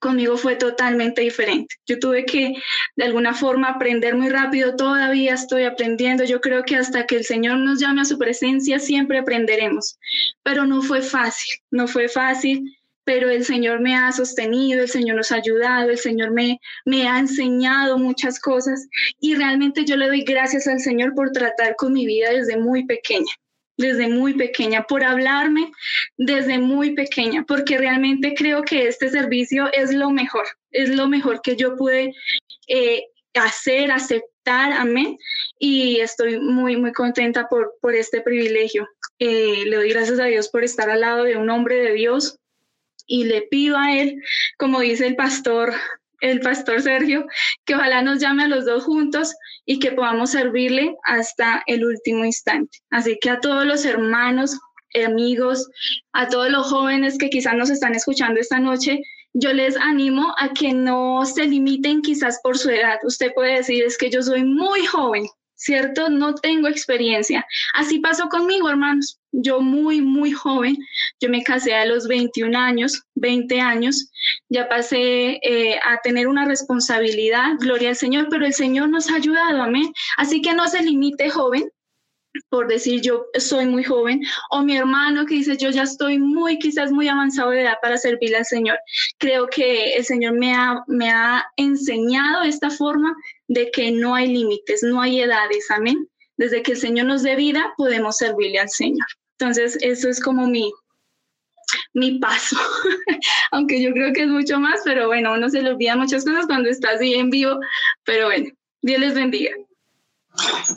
conmigo 0.00 0.36
fue 0.36 0.56
totalmente 0.56 1.22
diferente. 1.22 1.76
Yo 1.86 1.98
tuve 1.98 2.24
que 2.24 2.54
de 2.96 3.04
alguna 3.04 3.34
forma 3.34 3.68
aprender 3.68 4.16
muy 4.16 4.28
rápido, 4.28 4.74
todavía 4.74 5.34
estoy 5.34 5.64
aprendiendo, 5.64 6.24
yo 6.24 6.40
creo 6.40 6.64
que 6.64 6.76
hasta 6.76 7.06
que 7.06 7.16
el 7.16 7.24
Señor 7.24 7.58
nos 7.58 7.78
llame 7.80 8.00
a 8.00 8.04
su 8.04 8.18
presencia 8.18 8.80
siempre 8.80 9.18
aprenderemos, 9.18 9.98
pero 10.42 10.66
no 10.66 10.82
fue 10.82 11.02
fácil, 11.02 11.60
no 11.70 11.86
fue 11.86 12.08
fácil, 12.08 12.76
pero 13.04 13.30
el 13.30 13.44
Señor 13.44 13.80
me 13.80 13.96
ha 13.96 14.10
sostenido, 14.12 14.82
el 14.82 14.88
Señor 14.88 15.16
nos 15.16 15.32
ha 15.32 15.36
ayudado, 15.36 15.90
el 15.90 15.98
Señor 15.98 16.32
me, 16.32 16.60
me 16.84 17.08
ha 17.08 17.18
enseñado 17.18 17.98
muchas 17.98 18.38
cosas. 18.38 18.86
Y 19.18 19.34
realmente 19.34 19.84
yo 19.84 19.96
le 19.96 20.06
doy 20.06 20.22
gracias 20.22 20.66
al 20.66 20.80
Señor 20.80 21.14
por 21.14 21.32
tratar 21.32 21.74
con 21.76 21.92
mi 21.92 22.06
vida 22.06 22.30
desde 22.30 22.56
muy 22.56 22.86
pequeña 22.86 23.32
desde 23.80 24.08
muy 24.08 24.34
pequeña, 24.34 24.84
por 24.84 25.02
hablarme 25.02 25.72
desde 26.16 26.58
muy 26.58 26.94
pequeña, 26.94 27.44
porque 27.46 27.78
realmente 27.78 28.34
creo 28.34 28.62
que 28.62 28.86
este 28.86 29.08
servicio 29.08 29.70
es 29.72 29.92
lo 29.92 30.10
mejor, 30.10 30.46
es 30.70 30.90
lo 30.90 31.08
mejor 31.08 31.40
que 31.42 31.56
yo 31.56 31.76
pude 31.76 32.12
eh, 32.68 33.04
hacer, 33.34 33.90
aceptar, 33.90 34.72
amén. 34.72 35.16
Y 35.58 36.00
estoy 36.00 36.38
muy, 36.40 36.76
muy 36.76 36.92
contenta 36.92 37.48
por, 37.48 37.74
por 37.80 37.94
este 37.94 38.20
privilegio. 38.20 38.88
Eh, 39.18 39.64
le 39.66 39.76
doy 39.76 39.90
gracias 39.90 40.20
a 40.20 40.24
Dios 40.24 40.48
por 40.48 40.64
estar 40.64 40.90
al 40.90 41.00
lado 41.00 41.24
de 41.24 41.36
un 41.36 41.50
hombre 41.50 41.76
de 41.76 41.92
Dios 41.92 42.38
y 43.06 43.24
le 43.24 43.42
pido 43.42 43.76
a 43.76 43.96
él, 43.96 44.22
como 44.56 44.80
dice 44.80 45.06
el 45.06 45.16
pastor 45.16 45.72
el 46.20 46.40
pastor 46.40 46.82
Sergio, 46.82 47.26
que 47.64 47.74
ojalá 47.74 48.02
nos 48.02 48.20
llame 48.20 48.44
a 48.44 48.48
los 48.48 48.64
dos 48.64 48.84
juntos 48.84 49.34
y 49.64 49.78
que 49.78 49.92
podamos 49.92 50.30
servirle 50.30 50.94
hasta 51.04 51.62
el 51.66 51.84
último 51.84 52.24
instante. 52.24 52.78
Así 52.90 53.18
que 53.20 53.30
a 53.30 53.40
todos 53.40 53.64
los 53.64 53.84
hermanos, 53.84 54.58
amigos, 55.04 55.68
a 56.12 56.28
todos 56.28 56.50
los 56.50 56.66
jóvenes 56.68 57.18
que 57.18 57.30
quizás 57.30 57.54
nos 57.54 57.70
están 57.70 57.94
escuchando 57.94 58.40
esta 58.40 58.58
noche, 58.58 59.00
yo 59.32 59.52
les 59.52 59.76
animo 59.76 60.34
a 60.38 60.52
que 60.52 60.72
no 60.72 61.24
se 61.24 61.46
limiten 61.46 62.02
quizás 62.02 62.40
por 62.42 62.58
su 62.58 62.70
edad. 62.70 62.98
Usted 63.04 63.32
puede 63.34 63.58
decir, 63.58 63.84
es 63.84 63.96
que 63.96 64.10
yo 64.10 64.22
soy 64.22 64.42
muy 64.44 64.84
joven, 64.86 65.24
¿cierto? 65.54 66.08
No 66.08 66.34
tengo 66.34 66.66
experiencia. 66.66 67.46
Así 67.74 68.00
pasó 68.00 68.28
conmigo, 68.28 68.68
hermanos. 68.68 69.19
Yo 69.32 69.60
muy, 69.60 70.00
muy 70.00 70.32
joven, 70.32 70.76
yo 71.20 71.28
me 71.28 71.42
casé 71.42 71.74
a 71.74 71.86
los 71.86 72.08
21 72.08 72.58
años, 72.58 73.04
20 73.14 73.60
años, 73.60 74.10
ya 74.48 74.68
pasé 74.68 75.38
eh, 75.42 75.78
a 75.84 76.00
tener 76.02 76.26
una 76.26 76.46
responsabilidad, 76.46 77.52
gloria 77.60 77.90
al 77.90 77.96
Señor, 77.96 78.26
pero 78.30 78.44
el 78.44 78.54
Señor 78.54 78.88
nos 78.88 79.10
ha 79.10 79.16
ayudado, 79.16 79.62
amén. 79.62 79.92
Así 80.16 80.42
que 80.42 80.54
no 80.54 80.66
se 80.66 80.82
limite 80.82 81.30
joven, 81.30 81.70
por 82.48 82.68
decir 82.68 83.00
yo 83.00 83.26
soy 83.38 83.66
muy 83.66 83.84
joven, 83.84 84.22
o 84.50 84.62
mi 84.62 84.76
hermano 84.76 85.26
que 85.26 85.34
dice 85.34 85.56
yo 85.56 85.70
ya 85.70 85.82
estoy 85.82 86.18
muy, 86.18 86.58
quizás 86.58 86.92
muy 86.92 87.08
avanzado 87.08 87.50
de 87.50 87.62
edad 87.62 87.78
para 87.82 87.98
servirle 87.98 88.38
al 88.38 88.46
Señor. 88.46 88.78
Creo 89.18 89.46
que 89.48 89.94
el 89.94 90.04
Señor 90.04 90.34
me 90.34 90.54
ha, 90.54 90.82
me 90.86 91.10
ha 91.10 91.44
enseñado 91.56 92.42
esta 92.42 92.70
forma 92.70 93.14
de 93.48 93.70
que 93.70 93.90
no 93.90 94.14
hay 94.14 94.28
límites, 94.28 94.82
no 94.82 95.00
hay 95.00 95.20
edades, 95.20 95.70
amén. 95.70 96.08
Desde 96.36 96.62
que 96.62 96.72
el 96.72 96.78
Señor 96.78 97.06
nos 97.06 97.22
dé 97.22 97.36
vida, 97.36 97.74
podemos 97.76 98.16
servirle 98.16 98.60
al 98.60 98.70
Señor. 98.70 99.06
Entonces, 99.40 99.78
eso 99.80 100.10
es 100.10 100.20
como 100.20 100.46
mi, 100.46 100.70
mi 101.94 102.18
paso, 102.18 102.56
aunque 103.52 103.82
yo 103.82 103.90
creo 103.92 104.12
que 104.12 104.24
es 104.24 104.28
mucho 104.28 104.60
más, 104.60 104.82
pero 104.84 105.06
bueno, 105.06 105.32
uno 105.32 105.48
se 105.48 105.62
le 105.62 105.70
olvida 105.70 105.96
muchas 105.96 106.26
cosas 106.26 106.44
cuando 106.46 106.68
está 106.68 106.90
así 106.90 107.14
en 107.14 107.30
vivo, 107.30 107.58
pero 108.04 108.26
bueno, 108.26 108.50
Dios 108.82 109.00
les 109.00 109.14
bendiga. 109.14 109.52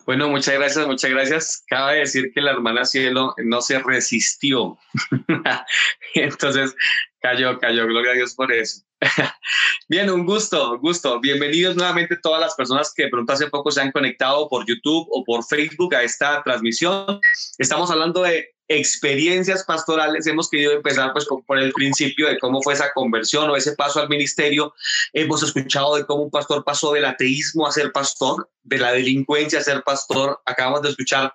Bueno, 0.06 0.30
muchas 0.30 0.56
gracias, 0.56 0.88
muchas 0.88 1.12
gracias. 1.12 1.64
Cabe 1.68 2.00
decir 2.00 2.32
que 2.34 2.42
la 2.42 2.52
hermana 2.52 2.86
Cielo 2.86 3.36
no 3.44 3.62
se 3.62 3.80
resistió. 3.80 4.78
Entonces 6.16 6.74
cayó, 7.20 7.60
cayó. 7.60 7.86
Gloria 7.86 8.12
a 8.12 8.16
Dios 8.16 8.34
por 8.34 8.52
eso. 8.52 8.82
Bien, 9.90 10.10
un 10.10 10.26
gusto, 10.26 10.74
un 10.74 10.80
gusto. 10.80 11.20
Bienvenidos 11.20 11.76
nuevamente 11.76 12.18
todas 12.18 12.42
las 12.42 12.56
personas 12.56 12.94
que 12.94 13.04
de 13.04 13.10
pronto 13.10 13.32
hace 13.32 13.48
poco 13.48 13.72
se 13.72 13.82
han 13.82 13.92
conectado 13.92 14.50
por 14.50 14.66
YouTube 14.66 15.08
o 15.12 15.24
por 15.24 15.46
Facebook 15.46 15.94
a 15.96 16.04
esta 16.04 16.42
transmisión. 16.44 17.20
Estamos 17.58 17.92
hablando 17.92 18.24
de 18.24 18.53
experiencias 18.78 19.64
pastorales, 19.64 20.28
hemos 20.28 20.50
querido 20.50 20.74
empezar 20.74 21.14
pues 21.14 21.26
por 21.26 21.60
el 21.60 21.72
principio 21.74 22.28
de 22.28 22.40
cómo 22.40 22.62
fue 22.62 22.74
esa 22.74 22.92
conversión 22.94 23.50
o 23.50 23.56
ese 23.56 23.74
paso 23.74 24.00
al 24.00 24.10
ministerio. 24.10 24.74
Hemos 25.14 25.44
escuchado 25.44 25.96
de 25.96 26.06
cómo 26.06 26.24
un 26.24 26.32
pastor 26.32 26.64
pasó 26.64 26.94
del 26.94 27.06
ateísmo 27.06 27.68
a 27.68 27.72
ser 27.72 27.92
pastor, 27.92 28.50
de 28.64 28.78
la 28.78 28.92
delincuencia 28.92 29.60
a 29.60 29.64
ser 29.64 29.84
pastor. 29.84 30.42
Acabamos 30.46 30.82
de 30.82 30.90
escuchar 30.90 31.34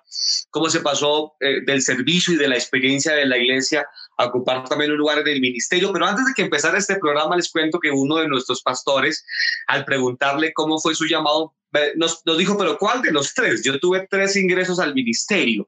cómo 0.49 0.69
se 0.69 0.79
pasó 0.81 1.33
eh, 1.39 1.61
del 1.65 1.81
servicio 1.81 2.33
y 2.33 2.37
de 2.37 2.47
la 2.47 2.55
experiencia 2.55 3.13
de 3.13 3.25
la 3.25 3.37
iglesia 3.37 3.87
a 4.19 4.25
ocupar 4.25 4.67
también 4.67 4.91
un 4.91 4.97
lugar 4.97 5.19
en 5.19 5.27
el 5.27 5.39
ministerio. 5.39 5.93
Pero 5.93 6.05
antes 6.05 6.25
de 6.25 6.33
que 6.35 6.41
empezara 6.41 6.77
este 6.77 6.97
programa, 6.97 7.37
les 7.37 7.49
cuento 7.49 7.79
que 7.79 7.89
uno 7.89 8.17
de 8.17 8.27
nuestros 8.27 8.61
pastores, 8.61 9.25
al 9.67 9.85
preguntarle 9.85 10.51
cómo 10.53 10.77
fue 10.77 10.93
su 10.93 11.05
llamado, 11.05 11.55
nos, 11.95 12.21
nos, 12.25 12.37
dijo, 12.37 12.57
pero 12.57 12.77
¿cuál 12.77 13.01
de 13.01 13.11
los 13.11 13.33
tres? 13.33 13.63
Yo 13.63 13.79
tuve 13.79 14.07
tres 14.09 14.35
ingresos 14.35 14.79
al 14.79 14.93
ministerio 14.93 15.65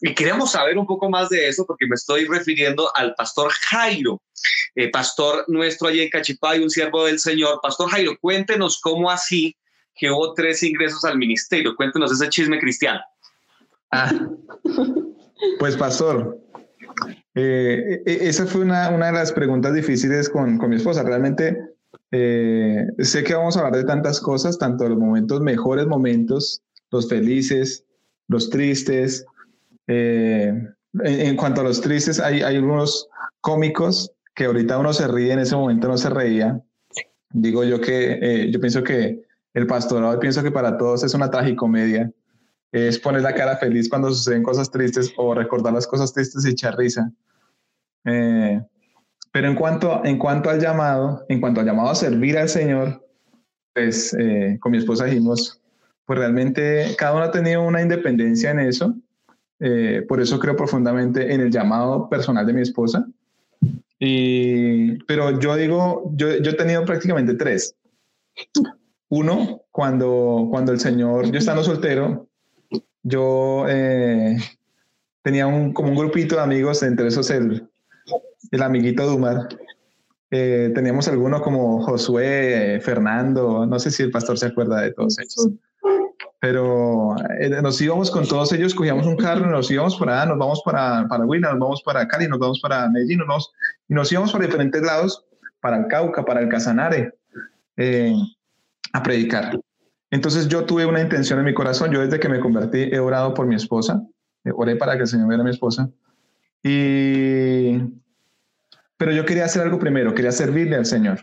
y 0.00 0.14
queremos 0.14 0.52
saber 0.52 0.76
un 0.76 0.86
poco 0.86 1.08
más 1.08 1.30
de 1.30 1.48
eso 1.48 1.64
porque 1.64 1.86
me 1.86 1.94
estoy 1.94 2.26
refiriendo 2.26 2.90
al 2.96 3.14
pastor 3.14 3.50
Jairo, 3.70 4.20
eh, 4.74 4.90
pastor 4.90 5.44
nuestro 5.48 5.88
allí 5.88 6.02
en 6.02 6.10
Cachipay, 6.10 6.62
un 6.62 6.68
siervo 6.68 7.06
del 7.06 7.18
Señor. 7.18 7.60
Pastor 7.62 7.88
Jairo, 7.90 8.18
cuéntenos 8.20 8.78
cómo 8.80 9.10
así 9.10 9.56
que 9.94 10.10
hubo 10.10 10.34
tres 10.34 10.62
ingresos 10.62 11.02
al 11.06 11.16
ministerio. 11.16 11.74
Cuéntenos 11.74 12.12
ese 12.12 12.28
chisme 12.28 12.58
cristiano. 12.58 13.00
Ah, 13.90 14.12
pues 15.58 15.76
pastor, 15.76 16.38
eh, 17.36 18.02
e, 18.04 18.28
esa 18.28 18.46
fue 18.46 18.62
una, 18.62 18.88
una, 18.88 19.06
de 19.06 19.12
las 19.12 19.32
preguntas 19.32 19.72
difíciles 19.74 20.28
con, 20.28 20.58
con 20.58 20.70
mi 20.70 20.76
esposa. 20.76 21.02
Realmente 21.02 21.76
eh, 22.10 22.86
sé 22.98 23.24
que 23.24 23.34
vamos 23.34 23.56
a 23.56 23.60
hablar 23.60 23.76
de 23.76 23.84
tantas 23.84 24.20
cosas, 24.20 24.58
tanto 24.58 24.88
los 24.88 24.98
momentos, 24.98 25.40
mejores 25.42 25.86
momentos, 25.86 26.62
los 26.90 27.08
felices, 27.08 27.84
los 28.28 28.48
tristes. 28.50 29.26
Eh, 29.86 30.52
en, 31.04 31.36
cuanto 31.36 31.60
a 31.60 31.64
los 31.64 31.80
tristes, 31.80 32.20
hay, 32.20 32.42
hay 32.42 32.56
algunos 32.56 33.08
cómicos 33.40 34.12
que 34.34 34.46
ahorita 34.46 34.78
uno 34.78 34.92
se 34.92 35.06
ríe, 35.06 35.32
en 35.32 35.40
ese 35.40 35.56
momento 35.56 35.88
no 35.88 35.98
se 35.98 36.10
reía. 36.10 36.60
Digo 37.30 37.64
yo 37.64 37.80
que 37.80 38.18
eh, 38.22 38.50
yo 38.50 38.60
pienso 38.60 38.82
que 38.82 39.22
el 39.52 39.66
pastorado, 39.66 40.18
pienso 40.18 40.42
que 40.42 40.50
para 40.50 40.78
todos 40.78 41.04
es 41.04 41.12
una 41.14 41.30
tragicomedia. 41.30 42.10
Es 42.72 42.98
poner 42.98 43.22
la 43.22 43.34
cara 43.34 43.56
feliz 43.56 43.88
cuando 43.88 44.10
suceden 44.10 44.42
cosas 44.42 44.70
tristes 44.70 45.12
o 45.16 45.34
recordar 45.34 45.72
las 45.72 45.86
cosas 45.86 46.12
tristes 46.12 46.44
y 46.44 46.50
echar 46.50 46.76
risa. 46.76 47.10
Eh, 48.06 48.60
pero 49.32 49.48
en 49.48 49.54
cuanto, 49.54 50.02
en 50.04 50.18
cuanto 50.18 50.48
al 50.48 50.60
llamado, 50.60 51.24
en 51.28 51.40
cuanto 51.40 51.60
al 51.60 51.66
llamado 51.66 51.90
a 51.90 51.94
servir 51.94 52.38
al 52.38 52.48
Señor, 52.48 53.04
pues 53.74 54.16
eh, 54.18 54.56
con 54.60 54.72
mi 54.72 54.78
esposa 54.78 55.04
dijimos, 55.04 55.60
pues 56.06 56.18
realmente 56.18 56.94
cada 56.96 57.14
uno 57.14 57.24
ha 57.24 57.30
tenido 57.30 57.62
una 57.62 57.82
independencia 57.82 58.50
en 58.50 58.60
eso. 58.60 58.94
Eh, 59.60 60.04
por 60.08 60.20
eso 60.20 60.38
creo 60.38 60.56
profundamente 60.56 61.34
en 61.34 61.40
el 61.40 61.50
llamado 61.50 62.08
personal 62.08 62.46
de 62.46 62.52
mi 62.54 62.62
esposa. 62.62 63.06
Y, 63.98 65.02
pero 65.04 65.38
yo 65.38 65.56
digo, 65.56 66.10
yo, 66.14 66.38
yo 66.38 66.52
he 66.52 66.54
tenido 66.54 66.84
prácticamente 66.84 67.34
tres. 67.34 67.74
Uno, 69.08 69.62
cuando, 69.70 70.48
cuando 70.50 70.72
el 70.72 70.80
Señor, 70.80 71.30
yo 71.30 71.38
estando 71.38 71.62
soltero, 71.62 72.26
yo 73.02 73.66
eh, 73.68 74.36
tenía 75.22 75.46
un, 75.46 75.72
como 75.72 75.90
un 75.90 75.96
grupito 75.96 76.36
de 76.36 76.42
amigos, 76.42 76.82
entre 76.82 77.08
esos 77.08 77.30
el, 77.30 77.68
el 78.50 78.62
amiguito 78.62 79.06
Dumar. 79.06 79.48
Eh, 80.30 80.72
teníamos 80.74 81.06
algunos 81.08 81.40
como 81.42 81.82
Josué, 81.82 82.80
Fernando, 82.82 83.64
no 83.64 83.78
sé 83.78 83.90
si 83.90 84.02
el 84.02 84.10
pastor 84.10 84.38
se 84.38 84.46
acuerda 84.46 84.80
de 84.80 84.92
todos 84.92 85.18
ellos. 85.18 85.50
Pero 86.40 87.16
eh, 87.38 87.48
nos 87.62 87.80
íbamos 87.80 88.10
con 88.10 88.26
todos 88.26 88.52
ellos, 88.52 88.74
cogíamos 88.74 89.06
un 89.06 89.16
carro 89.16 89.46
y 89.46 89.50
nos 89.50 89.70
íbamos 89.70 89.96
para 89.96 90.26
nos 90.26 90.38
vamos 90.38 90.62
para, 90.64 91.06
para 91.08 91.24
Huila, 91.24 91.50
nos 91.50 91.60
vamos 91.60 91.82
para 91.82 92.06
Cali, 92.06 92.28
nos 92.28 92.38
vamos 92.38 92.60
para 92.60 92.88
Medellín, 92.88 93.20
nos 93.26 93.52
y 93.88 93.94
nos 93.94 94.10
íbamos 94.12 94.32
por 94.32 94.42
diferentes 94.42 94.82
lados, 94.82 95.24
para 95.60 95.78
el 95.78 95.86
Cauca, 95.86 96.24
para 96.24 96.40
el 96.40 96.48
Casanare, 96.48 97.14
eh, 97.76 98.14
a 98.92 99.02
predicar. 99.02 99.58
Entonces 100.10 100.48
yo 100.48 100.64
tuve 100.64 100.86
una 100.86 101.00
intención 101.00 101.38
en 101.38 101.44
mi 101.46 101.54
corazón, 101.54 101.90
yo 101.90 102.00
desde 102.00 102.20
que 102.20 102.28
me 102.28 102.40
convertí 102.40 102.90
he 102.92 102.98
orado 102.98 103.32
por 103.32 103.46
mi 103.46 103.54
esposa, 103.54 104.02
oré 104.54 104.76
para 104.76 104.94
que 104.96 105.02
el 105.02 105.08
Señor 105.08 105.28
viera 105.28 105.42
a 105.42 105.44
mi 105.44 105.50
esposa, 105.50 105.88
y 106.62 107.80
pero 108.96 109.12
yo 109.12 109.24
quería 109.24 109.44
hacer 109.44 109.62
algo 109.62 109.78
primero, 109.78 110.14
quería 110.14 110.32
servirle 110.32 110.76
al 110.76 110.86
Señor. 110.86 111.20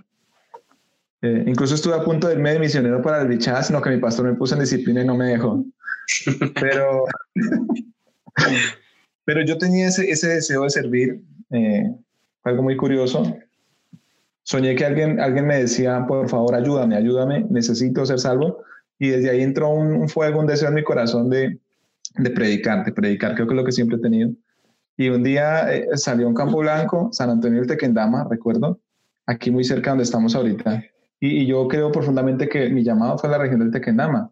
Eh, 1.21 1.45
incluso 1.47 1.75
estuve 1.75 1.95
a 1.95 2.03
punto 2.03 2.27
de 2.27 2.35
irme 2.35 2.51
de 2.51 2.59
misionero 2.59 3.01
para 3.01 3.21
el 3.21 3.27
bichada, 3.27 3.63
sino 3.63 3.81
que 3.81 3.89
mi 3.89 3.97
pastor 3.97 4.25
me 4.25 4.33
puso 4.33 4.55
en 4.55 4.61
disciplina 4.61 5.01
y 5.01 5.05
no 5.05 5.15
me 5.15 5.25
dejó. 5.25 5.63
Pero, 6.59 7.05
pero 9.23 9.41
yo 9.45 9.57
tenía 9.57 9.87
ese, 9.87 10.09
ese 10.11 10.27
deseo 10.27 10.63
de 10.63 10.69
servir, 10.69 11.21
eh, 11.51 11.95
algo 12.43 12.61
muy 12.61 12.75
curioso. 12.75 13.37
Soñé 14.43 14.75
que 14.75 14.85
alguien, 14.85 15.21
alguien 15.21 15.47
me 15.47 15.59
decía, 15.59 16.05
por 16.05 16.27
favor, 16.27 16.55
ayúdame, 16.55 16.97
ayúdame, 16.97 17.45
necesito 17.49 18.05
ser 18.05 18.19
salvo. 18.19 18.63
Y 18.99 19.09
desde 19.09 19.29
ahí 19.29 19.41
entró 19.41 19.69
un, 19.69 19.93
un 19.93 20.09
fuego, 20.09 20.41
un 20.41 20.47
deseo 20.47 20.67
en 20.67 20.75
mi 20.75 20.83
corazón 20.83 21.29
de, 21.29 21.57
de 22.15 22.29
predicar, 22.31 22.83
de 22.83 22.91
predicar. 22.91 23.33
Creo 23.35 23.47
que 23.47 23.53
es 23.53 23.57
lo 23.57 23.65
que 23.65 23.71
siempre 23.71 23.95
he 23.95 24.01
tenido. 24.01 24.31
Y 24.97 25.09
un 25.09 25.23
día 25.23 25.73
eh, 25.73 25.87
salió 25.95 26.27
un 26.27 26.35
campo 26.35 26.59
blanco, 26.59 27.09
San 27.11 27.29
Antonio 27.29 27.59
del 27.59 27.67
Tequendama, 27.67 28.27
recuerdo, 28.29 28.79
aquí 29.25 29.49
muy 29.49 29.63
cerca 29.63 29.91
donde 29.91 30.03
estamos 30.03 30.35
ahorita. 30.35 30.83
Y, 31.19 31.45
yo 31.45 31.67
creo 31.67 31.91
profundamente 31.91 32.49
que 32.49 32.69
mi 32.69 32.83
llamado 32.83 33.17
fue 33.17 33.29
a 33.29 33.31
la 33.33 33.37
región 33.37 33.59
del 33.59 33.71
Tequendama. 33.71 34.29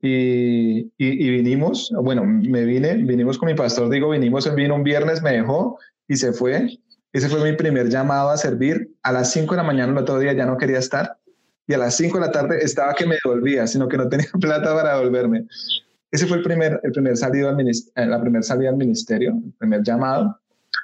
Y, 0.00 0.90
y, 0.96 1.30
vinimos, 1.30 1.92
bueno, 2.02 2.24
me 2.24 2.64
vine, 2.64 2.94
vinimos 2.94 3.36
con 3.36 3.48
mi 3.48 3.54
pastor, 3.54 3.90
digo, 3.90 4.08
vinimos, 4.10 4.46
él 4.46 4.54
vino 4.54 4.74
un 4.74 4.84
viernes, 4.84 5.22
me 5.22 5.32
dejó 5.32 5.78
y 6.08 6.16
se 6.16 6.32
fue. 6.32 6.78
Ese 7.12 7.28
fue 7.28 7.42
mi 7.50 7.56
primer 7.56 7.88
llamado 7.88 8.30
a 8.30 8.36
servir. 8.36 8.94
A 9.02 9.12
las 9.12 9.32
5 9.32 9.52
de 9.52 9.56
la 9.56 9.62
mañana 9.64 9.92
el 9.92 9.98
otro 9.98 10.18
día 10.18 10.32
ya 10.32 10.46
no 10.46 10.56
quería 10.56 10.78
estar. 10.78 11.18
Y 11.66 11.74
a 11.74 11.78
las 11.78 11.96
5 11.96 12.18
de 12.18 12.26
la 12.26 12.32
tarde 12.32 12.58
estaba 12.62 12.94
que 12.94 13.06
me 13.06 13.16
devolvía, 13.22 13.66
sino 13.66 13.88
que 13.88 13.96
no 13.96 14.08
tenía 14.08 14.26
plata 14.40 14.74
para 14.74 14.96
devolverme. 14.96 15.46
Ese 16.10 16.26
fue 16.26 16.38
el 16.38 16.42
primer, 16.42 16.80
el 16.82 16.92
primer 16.92 17.16
salido 17.16 17.48
al 17.48 17.60
eh, 17.60 17.72
la 17.94 18.20
primera 18.20 18.42
salida 18.42 18.70
al 18.70 18.76
ministerio, 18.76 19.40
el 19.44 19.52
primer 19.52 19.82
llamado. 19.82 20.40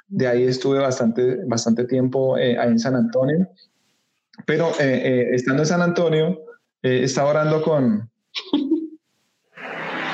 De 0.07 0.27
ahí 0.27 0.43
estuve 0.43 0.79
bastante, 0.79 1.43
bastante 1.45 1.85
tiempo 1.85 2.37
eh, 2.37 2.57
ahí 2.57 2.71
en 2.71 2.79
San 2.79 2.95
Antonio. 2.95 3.49
Pero 4.45 4.71
eh, 4.79 5.29
estando 5.33 5.63
en 5.63 5.67
San 5.67 5.81
Antonio, 5.81 6.39
estaba 6.81 7.31
orando 7.31 7.61
con... 7.61 8.09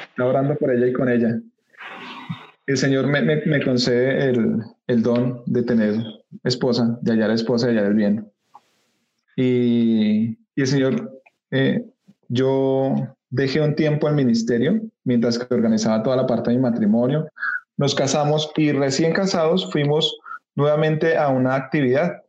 estaba 0.09 0.30
orando 0.30 0.55
por 0.55 0.72
ella 0.72 0.88
y 0.88 0.93
con 0.93 1.09
ella. 1.09 1.39
El 2.66 2.78
Señor 2.78 3.05
me, 3.07 3.22
me, 3.22 3.45
me 3.45 3.64
concede 3.64 4.30
el, 4.30 4.61
el, 4.88 5.03
don 5.03 5.43
de 5.45 5.64
tener 5.64 5.95
esposa, 6.43 6.97
de 7.01 7.11
hallar 7.11 7.32
esposa, 7.32 7.68
de 7.68 7.74
hallar 7.74 7.91
el 7.91 7.95
bien. 7.95 8.32
Y, 9.36 10.38
y 10.55 10.61
el 10.61 10.68
Señor, 10.68 11.22
yo 12.30 12.95
dejé 13.34 13.62
un 13.62 13.76
tiempo 13.76 14.08
al 14.08 14.14
ministerio 14.14 14.80
mientras 15.04 15.40
que 15.40 15.52
organizaba 15.54 16.04
toda 16.04 16.16
la 16.18 16.28
parte 16.28 16.52
de 16.52 16.58
mi 16.58 16.62
matrimonio. 16.62 17.28
Nos 17.78 17.96
casamos 17.96 18.52
y 18.56 18.72
recién 18.72 19.12
casados 19.12 19.72
fuimos 19.72 20.16
nuevamente 20.54 21.18
a 21.18 21.30
una 21.30 21.56
actividad, 21.56 22.22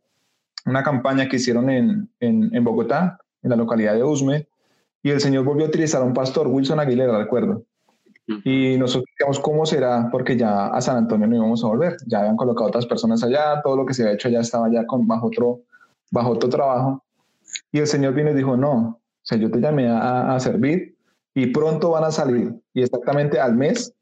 una 0.65 0.81
campaña 0.81 1.29
que 1.29 1.35
hicieron 1.35 1.69
en, 1.69 2.09
en, 2.19 2.63
Bogotá, 2.63 3.19
en 3.43 3.51
la 3.51 3.55
localidad 3.55 3.93
de 3.93 4.03
Usme, 4.03 4.47
y 5.03 5.11
el 5.11 5.21
Señor 5.21 5.43
volvió 5.43 5.65
a 5.65 5.69
utilizar 5.69 6.01
a 6.01 6.05
un 6.05 6.15
pastor, 6.15 6.47
Wilson 6.47 6.79
Aguilera, 6.79 7.15
recuerdo. 7.19 7.63
Y 8.43 8.75
nosotros 8.79 9.05
dijimos, 9.15 9.39
¿cómo 9.39 9.67
será? 9.67 10.09
Porque 10.11 10.35
ya 10.35 10.69
a 10.69 10.81
San 10.81 10.97
Antonio 10.97 11.27
no 11.27 11.35
íbamos 11.35 11.63
a 11.63 11.67
volver. 11.67 11.97
Ya 12.07 12.21
habían 12.21 12.35
colocado 12.35 12.69
otras 12.69 12.87
personas 12.87 13.23
allá, 13.23 13.61
todo 13.61 13.77
lo 13.77 13.85
que 13.85 13.93
se 13.93 14.01
había 14.01 14.15
hecho 14.15 14.29
ya 14.29 14.39
estaba 14.39 14.71
ya 14.71 14.87
con, 14.87 15.05
bajo, 15.05 15.27
otro, 15.27 15.59
bajo 16.09 16.31
otro 16.31 16.49
trabajo. 16.49 17.03
Y 17.71 17.77
el 17.77 17.85
Señor 17.85 18.15
vino 18.15 18.31
y 18.31 18.33
dijo, 18.33 18.57
no, 18.57 18.73
o 18.73 18.99
sea, 19.21 19.37
yo 19.37 19.51
te 19.51 19.59
llamé 19.59 19.87
a, 19.87 20.33
a 20.33 20.39
servir 20.39 20.94
y 21.35 21.47
pronto 21.47 21.91
van 21.91 22.05
a 22.05 22.11
salir. 22.11 22.55
Y 22.73 22.81
exactamente 22.81 23.39
al 23.39 23.55
mes 23.55 23.93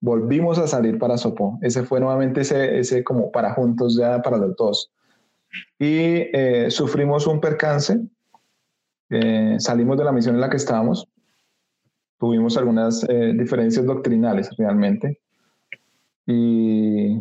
volvimos 0.00 0.58
a 0.58 0.68
salir 0.68 0.98
para 0.98 1.16
Sopó. 1.16 1.58
Ese 1.62 1.82
fue 1.82 1.98
nuevamente 1.98 2.42
ese, 2.42 2.78
ese 2.78 3.02
como 3.02 3.32
para 3.32 3.54
juntos 3.54 3.96
ya 3.96 4.20
para 4.20 4.36
los 4.36 4.54
dos. 4.54 4.92
Y 5.78 6.28
eh, 6.32 6.66
sufrimos 6.70 7.26
un 7.26 7.40
percance, 7.40 7.98
eh, 9.08 9.56
salimos 9.58 9.96
de 9.96 10.04
la 10.04 10.12
misión 10.12 10.34
en 10.34 10.42
la 10.42 10.50
que 10.50 10.58
estábamos, 10.58 11.08
tuvimos 12.18 12.56
algunas 12.58 13.04
eh, 13.08 13.32
diferencias 13.34 13.86
doctrinales 13.86 14.50
realmente. 14.58 15.20
Y, 16.26 17.18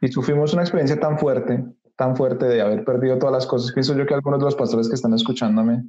y 0.00 0.08
sufrimos 0.10 0.52
una 0.52 0.62
experiencia 0.62 1.00
tan 1.00 1.18
fuerte, 1.18 1.64
tan 1.96 2.14
fuerte 2.14 2.46
de 2.46 2.60
haber 2.60 2.84
perdido 2.84 3.18
todas 3.18 3.32
las 3.32 3.46
cosas. 3.46 3.72
Pienso 3.72 3.96
yo 3.96 4.06
que 4.06 4.14
algunos 4.14 4.38
de 4.38 4.44
los 4.44 4.54
pastores 4.54 4.88
que 4.88 4.94
están 4.94 5.14
escuchándome 5.14 5.82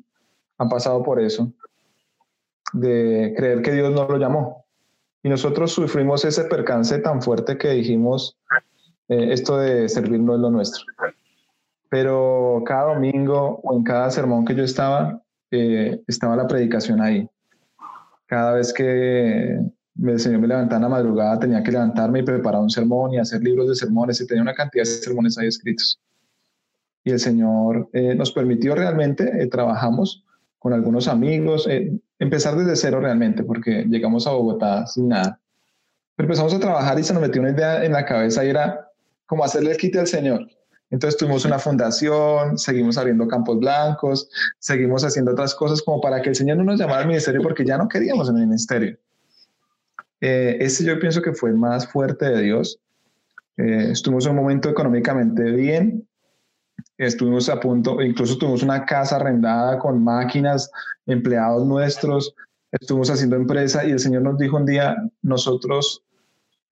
han 0.57 0.69
pasado 0.69 1.03
por 1.03 1.19
eso 1.19 1.53
de 2.73 3.33
creer 3.35 3.61
que 3.61 3.71
Dios 3.71 3.91
no 3.91 4.07
lo 4.07 4.17
llamó. 4.17 4.65
Y 5.23 5.29
nosotros 5.29 5.71
sufrimos 5.71 6.25
ese 6.25 6.45
percance 6.45 6.97
tan 6.99 7.21
fuerte 7.21 7.57
que 7.57 7.69
dijimos, 7.69 8.37
eh, 9.07 9.33
esto 9.33 9.57
de 9.57 9.87
servir 9.87 10.19
no 10.19 10.35
es 10.35 10.39
lo 10.39 10.49
nuestro. 10.49 10.83
Pero 11.89 12.63
cada 12.65 12.93
domingo 12.93 13.59
o 13.63 13.77
en 13.77 13.83
cada 13.83 14.09
sermón 14.09 14.45
que 14.45 14.55
yo 14.55 14.63
estaba, 14.63 15.21
eh, 15.51 16.01
estaba 16.07 16.35
la 16.35 16.47
predicación 16.47 17.01
ahí. 17.01 17.29
Cada 18.25 18.53
vez 18.53 18.73
que 18.73 19.59
el 20.01 20.19
Señor 20.19 20.39
me 20.39 20.47
levantaba 20.47 20.77
en 20.77 20.83
la 20.83 20.89
madrugada, 20.89 21.39
tenía 21.39 21.61
que 21.61 21.71
levantarme 21.71 22.19
y 22.19 22.23
preparar 22.23 22.61
un 22.61 22.69
sermón 22.69 23.13
y 23.13 23.19
hacer 23.19 23.43
libros 23.43 23.67
de 23.67 23.75
sermones 23.75 24.19
y 24.21 24.25
tenía 24.25 24.41
una 24.41 24.53
cantidad 24.55 24.83
de 24.83 24.89
sermones 24.89 25.37
ahí 25.37 25.47
escritos. 25.47 25.99
Y 27.03 27.11
el 27.11 27.19
Señor 27.19 27.89
eh, 27.93 28.15
nos 28.15 28.31
permitió 28.31 28.73
realmente, 28.73 29.45
trabajamos 29.47 30.23
con 30.57 30.73
algunos 30.73 31.07
amigos, 31.07 31.67
empezar 32.21 32.55
desde 32.55 32.75
cero 32.75 32.99
realmente, 32.99 33.43
porque 33.43 33.83
llegamos 33.89 34.27
a 34.27 34.31
Bogotá 34.31 34.85
sin 34.85 35.09
nada. 35.09 35.39
Pero 36.15 36.27
empezamos 36.27 36.53
a 36.53 36.59
trabajar 36.59 36.99
y 36.99 37.03
se 37.03 37.13
nos 37.13 37.21
metió 37.21 37.41
una 37.41 37.49
idea 37.49 37.83
en 37.83 37.93
la 37.93 38.05
cabeza 38.05 38.45
y 38.45 38.49
era 38.49 38.87
como 39.25 39.43
hacerle 39.43 39.71
el 39.71 39.77
quite 39.77 39.99
al 39.99 40.07
Señor. 40.07 40.47
Entonces 40.91 41.17
tuvimos 41.17 41.45
una 41.45 41.57
fundación, 41.57 42.59
seguimos 42.59 42.97
abriendo 42.99 43.27
campos 43.27 43.59
blancos, 43.59 44.29
seguimos 44.59 45.03
haciendo 45.03 45.31
otras 45.31 45.55
cosas 45.55 45.81
como 45.81 45.99
para 45.99 46.21
que 46.21 46.29
el 46.29 46.35
Señor 46.35 46.57
no 46.57 46.63
nos 46.63 46.79
llamara 46.79 46.99
al 46.99 47.07
ministerio 47.07 47.41
porque 47.41 47.65
ya 47.65 47.77
no 47.77 47.87
queríamos 47.87 48.29
el 48.29 48.35
ministerio. 48.35 48.97
Eh, 50.19 50.57
ese 50.59 50.83
yo 50.83 50.99
pienso 50.99 51.23
que 51.23 51.33
fue 51.33 51.49
el 51.49 51.57
más 51.57 51.87
fuerte 51.87 52.25
de 52.25 52.43
Dios. 52.43 52.79
Eh, 53.57 53.87
estuvimos 53.91 54.25
en 54.25 54.31
un 54.31 54.37
momento 54.37 54.69
económicamente 54.69 55.41
bien, 55.43 56.07
estuvimos 57.05 57.49
a 57.49 57.59
punto, 57.59 58.01
incluso 58.01 58.37
tuvimos 58.37 58.63
una 58.63 58.85
casa 58.85 59.15
arrendada 59.15 59.79
con 59.79 60.03
máquinas, 60.03 60.71
empleados 61.05 61.65
nuestros, 61.65 62.35
estuvimos 62.71 63.09
haciendo 63.09 63.35
empresa 63.35 63.85
y 63.85 63.91
el 63.91 63.99
Señor 63.99 64.21
nos 64.21 64.37
dijo 64.37 64.57
un 64.57 64.65
día, 64.65 64.95
nosotros, 65.21 66.03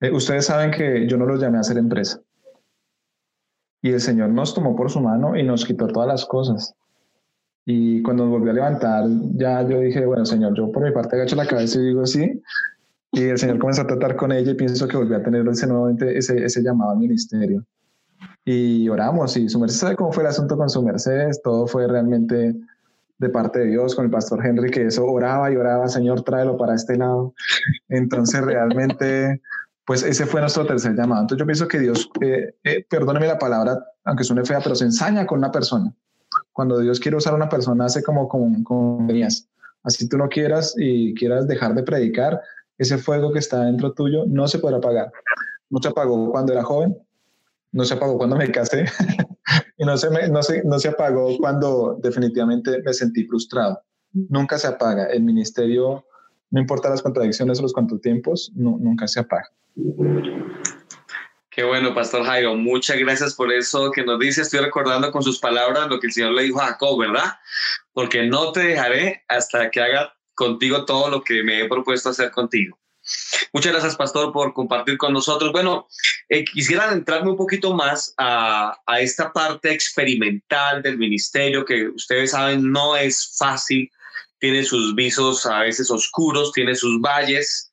eh, 0.01 0.11
ustedes 0.11 0.45
saben 0.45 0.71
que 0.71 1.07
yo 1.07 1.17
no 1.17 1.25
los 1.25 1.41
llamé 1.41 1.57
a 1.57 1.61
hacer 1.61 1.77
empresa. 1.77 2.21
Y 3.81 3.91
el 3.91 4.01
Señor 4.01 4.29
nos 4.29 4.53
tomó 4.53 4.75
por 4.75 4.89
su 4.91 4.99
mano 4.99 5.35
y 5.35 5.43
nos 5.43 5.65
quitó 5.65 5.87
todas 5.87 6.07
las 6.07 6.25
cosas. 6.25 6.73
Y 7.65 8.01
cuando 8.01 8.23
nos 8.25 8.31
volvió 8.31 8.51
a 8.51 8.55
levantar, 8.55 9.05
ya 9.35 9.67
yo 9.67 9.79
dije, 9.79 10.05
bueno, 10.05 10.25
Señor, 10.25 10.55
yo 10.55 10.71
por 10.71 10.83
mi 10.83 10.91
parte 10.91 11.15
agacho 11.15 11.35
la 11.35 11.45
cabeza 11.45 11.79
y 11.79 11.85
digo 11.85 12.05
sí. 12.05 12.41
Y 13.11 13.23
el 13.23 13.37
Señor 13.37 13.57
comenzó 13.59 13.83
a 13.83 13.87
tratar 13.87 14.15
con 14.15 14.31
ella 14.31 14.51
y 14.51 14.55
pienso 14.55 14.87
que 14.87 14.97
volvió 14.97 15.17
a 15.17 15.23
tener 15.23 15.47
ese, 15.47 15.67
nuevamente 15.67 16.17
ese, 16.17 16.43
ese 16.43 16.61
llamado 16.61 16.91
al 16.91 16.97
ministerio. 16.97 17.65
Y 18.51 18.89
oramos 18.89 19.37
y 19.37 19.47
su 19.47 19.59
merced 19.59 19.77
sabe 19.77 19.95
cómo 19.95 20.11
fue 20.11 20.23
el 20.23 20.29
asunto 20.29 20.57
con 20.57 20.71
su 20.71 20.81
merced, 20.81 21.29
todo 21.43 21.67
fue 21.67 21.87
realmente 21.87 22.55
de 23.19 23.29
parte 23.29 23.59
de 23.59 23.65
Dios 23.67 23.93
con 23.93 24.05
el 24.05 24.09
pastor 24.09 24.43
Henry, 24.43 24.71
que 24.71 24.87
eso 24.87 25.05
oraba 25.05 25.51
y 25.51 25.55
oraba, 25.55 25.87
Señor, 25.87 26.23
tráelo 26.23 26.57
para 26.57 26.73
este 26.73 26.97
lado. 26.97 27.35
Entonces 27.89 28.41
realmente, 28.41 29.39
pues 29.85 30.01
ese 30.01 30.25
fue 30.25 30.41
nuestro 30.41 30.65
tercer 30.65 30.95
llamado. 30.95 31.21
Entonces 31.21 31.39
yo 31.41 31.45
pienso 31.45 31.67
que 31.67 31.77
Dios, 31.77 32.09
eh, 32.21 32.55
eh, 32.63 32.83
perdóneme 32.89 33.27
la 33.27 33.37
palabra, 33.37 33.85
aunque 34.03 34.23
suene 34.23 34.43
fea, 34.43 34.61
pero 34.63 34.73
se 34.73 34.85
ensaña 34.85 35.27
con 35.27 35.37
una 35.37 35.51
persona. 35.51 35.93
Cuando 36.51 36.79
Dios 36.79 36.99
quiere 36.99 37.17
usar 37.17 37.33
a 37.33 37.35
una 37.35 37.49
persona, 37.49 37.85
hace 37.85 38.01
como 38.01 38.27
con, 38.27 38.63
con 38.63 39.05
venías. 39.05 39.47
Así 39.83 40.09
tú 40.09 40.17
no 40.17 40.27
quieras 40.27 40.73
y 40.75 41.13
quieras 41.13 41.47
dejar 41.47 41.75
de 41.75 41.83
predicar, 41.83 42.41
ese 42.79 42.97
fuego 42.97 43.31
que 43.31 43.37
está 43.37 43.65
dentro 43.65 43.93
tuyo 43.93 44.23
no 44.25 44.47
se 44.47 44.57
podrá 44.57 44.77
apagar. 44.77 45.11
No 45.69 45.79
se 45.83 45.89
apagó 45.89 46.31
cuando 46.31 46.51
era 46.51 46.63
joven, 46.63 46.97
no 47.71 47.85
se 47.85 47.93
apagó 47.93 48.17
cuando 48.17 48.35
me 48.35 48.51
casé 48.51 48.85
y 49.77 49.85
no 49.85 49.97
se, 49.97 50.09
no, 50.29 50.43
se, 50.43 50.63
no 50.63 50.79
se 50.79 50.89
apagó 50.89 51.37
cuando 51.37 51.99
definitivamente 52.01 52.81
me 52.83 52.93
sentí 52.93 53.25
frustrado. 53.25 53.81
Nunca 54.11 54.57
se 54.57 54.67
apaga. 54.67 55.05
El 55.05 55.23
ministerio, 55.23 56.05
no 56.49 56.59
importa 56.59 56.89
las 56.89 57.01
contradicciones 57.01 57.59
o 57.59 57.61
los 57.61 57.73
contratiempos, 57.73 58.51
no, 58.55 58.77
nunca 58.79 59.07
se 59.07 59.19
apaga. 59.19 59.49
Qué 61.49 61.63
bueno, 61.63 61.93
Pastor 61.93 62.23
Jairo. 62.25 62.55
Muchas 62.55 62.97
gracias 62.97 63.35
por 63.35 63.51
eso 63.51 63.91
que 63.91 64.03
nos 64.03 64.19
dice. 64.19 64.41
Estoy 64.41 64.61
recordando 64.61 65.11
con 65.11 65.23
sus 65.23 65.39
palabras 65.39 65.89
lo 65.89 65.99
que 65.99 66.07
el 66.07 66.13
Señor 66.13 66.31
le 66.31 66.43
dijo 66.43 66.61
a 66.61 66.67
Jacob, 66.67 66.99
¿verdad? 66.99 67.33
Porque 67.93 68.27
no 68.27 68.51
te 68.51 68.61
dejaré 68.61 69.23
hasta 69.27 69.69
que 69.69 69.81
haga 69.81 70.13
contigo 70.35 70.85
todo 70.85 71.09
lo 71.09 71.21
que 71.21 71.43
me 71.43 71.61
he 71.61 71.67
propuesto 71.67 72.09
hacer 72.09 72.31
contigo. 72.31 72.79
Muchas 73.53 73.71
gracias, 73.71 73.95
Pastor, 73.95 74.31
por 74.31 74.53
compartir 74.53 74.97
con 74.97 75.13
nosotros. 75.13 75.51
Bueno, 75.51 75.87
eh, 76.29 76.43
quisiera 76.45 76.85
adentrarme 76.85 77.31
un 77.31 77.37
poquito 77.37 77.73
más 77.73 78.13
a, 78.17 78.77
esta 78.99 79.31
parte 79.31 79.71
experimental 79.71 80.81
del 80.81 80.97
ministerio, 80.97 81.65
que 81.65 81.87
ustedes 81.89 82.31
saben 82.31 82.71
no 82.71 82.95
es 82.95 83.35
fácil, 83.37 83.89
tiene 84.39 84.63
sus 84.63 84.95
visos 84.95 85.45
a 85.45 85.61
veces 85.61 85.89
oscuros, 85.91 86.51
tiene 86.51 86.75
sus 86.75 86.99
valles. 87.01 87.65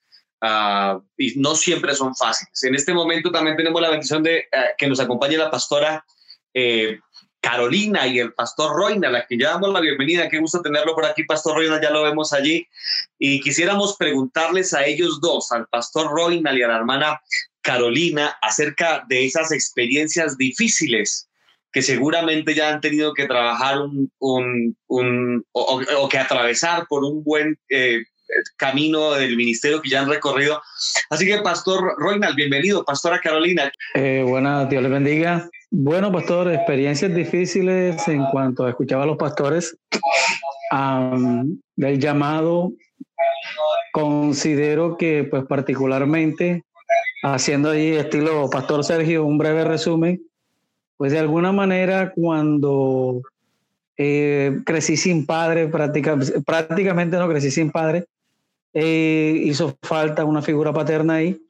Uh, 0.42 1.00
y 1.16 1.32
no 1.40 1.54
siempre 1.54 1.94
son 1.94 2.14
fáciles. 2.14 2.62
En 2.62 2.74
este 2.74 2.92
momento 2.92 3.32
también 3.32 3.56
tenemos 3.56 3.80
la 3.80 3.88
bendición 3.88 4.22
de 4.22 4.44
uh, 4.52 4.76
que 4.76 4.86
nos 4.86 5.00
acompañe 5.00 5.38
la 5.38 5.50
pastora 5.50 6.04
eh, 6.52 7.00
Carolina 7.48 8.08
y 8.08 8.18
el 8.18 8.32
pastor 8.32 8.76
Roina, 8.76 9.06
a 9.06 9.12
la 9.12 9.24
que 9.24 9.38
ya 9.38 9.50
damos 9.50 9.72
la 9.72 9.80
bienvenida. 9.80 10.28
Qué 10.28 10.40
gusto 10.40 10.62
tenerlo 10.62 10.96
por 10.96 11.06
aquí, 11.06 11.22
pastor 11.22 11.54
Roina, 11.54 11.80
ya 11.80 11.90
lo 11.90 12.02
vemos 12.02 12.32
allí. 12.32 12.66
Y 13.20 13.40
quisiéramos 13.40 13.96
preguntarles 13.96 14.74
a 14.74 14.84
ellos 14.84 15.20
dos, 15.20 15.52
al 15.52 15.68
pastor 15.68 16.10
Roina 16.10 16.52
y 16.52 16.62
a 16.62 16.66
la 16.66 16.76
hermana 16.76 17.20
Carolina, 17.60 18.36
acerca 18.42 19.04
de 19.08 19.26
esas 19.26 19.52
experiencias 19.52 20.36
difíciles 20.36 21.28
que 21.70 21.82
seguramente 21.82 22.52
ya 22.52 22.70
han 22.70 22.80
tenido 22.80 23.14
que 23.14 23.26
trabajar 23.26 23.78
un, 23.78 24.76
o, 24.88 26.08
que 26.08 26.18
atravesar 26.18 26.86
por 26.88 27.04
un 27.04 27.22
buen 27.22 27.56
eh, 27.68 28.02
camino 28.56 29.12
del 29.12 29.36
ministerio 29.36 29.80
que 29.80 29.90
ya 29.90 30.02
han 30.02 30.08
recorrido. 30.08 30.60
Así 31.10 31.26
que, 31.26 31.38
Pastor 31.38 31.94
Roynal, 31.98 32.34
bienvenido, 32.34 32.84
Pastora 32.84 33.20
Carolina. 33.20 33.70
Eh, 33.94 34.24
buenas, 34.26 34.68
Dios 34.68 34.82
les 34.82 34.92
bendiga. 34.92 35.48
Bueno, 35.70 36.12
pastor, 36.12 36.52
experiencias 36.52 37.14
difíciles 37.14 38.06
en 38.08 38.24
cuanto 38.26 38.64
a 38.64 38.70
escuchar 38.70 39.00
a 39.00 39.06
los 39.06 39.16
pastores 39.16 39.76
um, 40.72 41.58
del 41.74 41.98
llamado. 41.98 42.72
Considero 43.92 44.96
que, 44.96 45.24
pues, 45.24 45.44
particularmente, 45.44 46.64
haciendo 47.22 47.70
ahí 47.70 47.92
estilo 47.92 48.48
Pastor 48.50 48.84
Sergio, 48.84 49.24
un 49.24 49.38
breve 49.38 49.64
resumen, 49.64 50.22
pues 50.96 51.12
de 51.12 51.18
alguna 51.18 51.52
manera 51.52 52.12
cuando 52.14 53.20
eh, 53.96 54.60
crecí 54.64 54.96
sin 54.96 55.26
padre, 55.26 55.68
práctica, 55.68 56.16
prácticamente 56.44 57.16
no 57.16 57.28
crecí 57.28 57.50
sin 57.50 57.70
padre, 57.70 58.06
eh, 58.78 59.40
hizo 59.42 59.74
falta 59.82 60.26
una 60.26 60.42
figura 60.42 60.70
paterna 60.70 61.14
ahí 61.14 61.40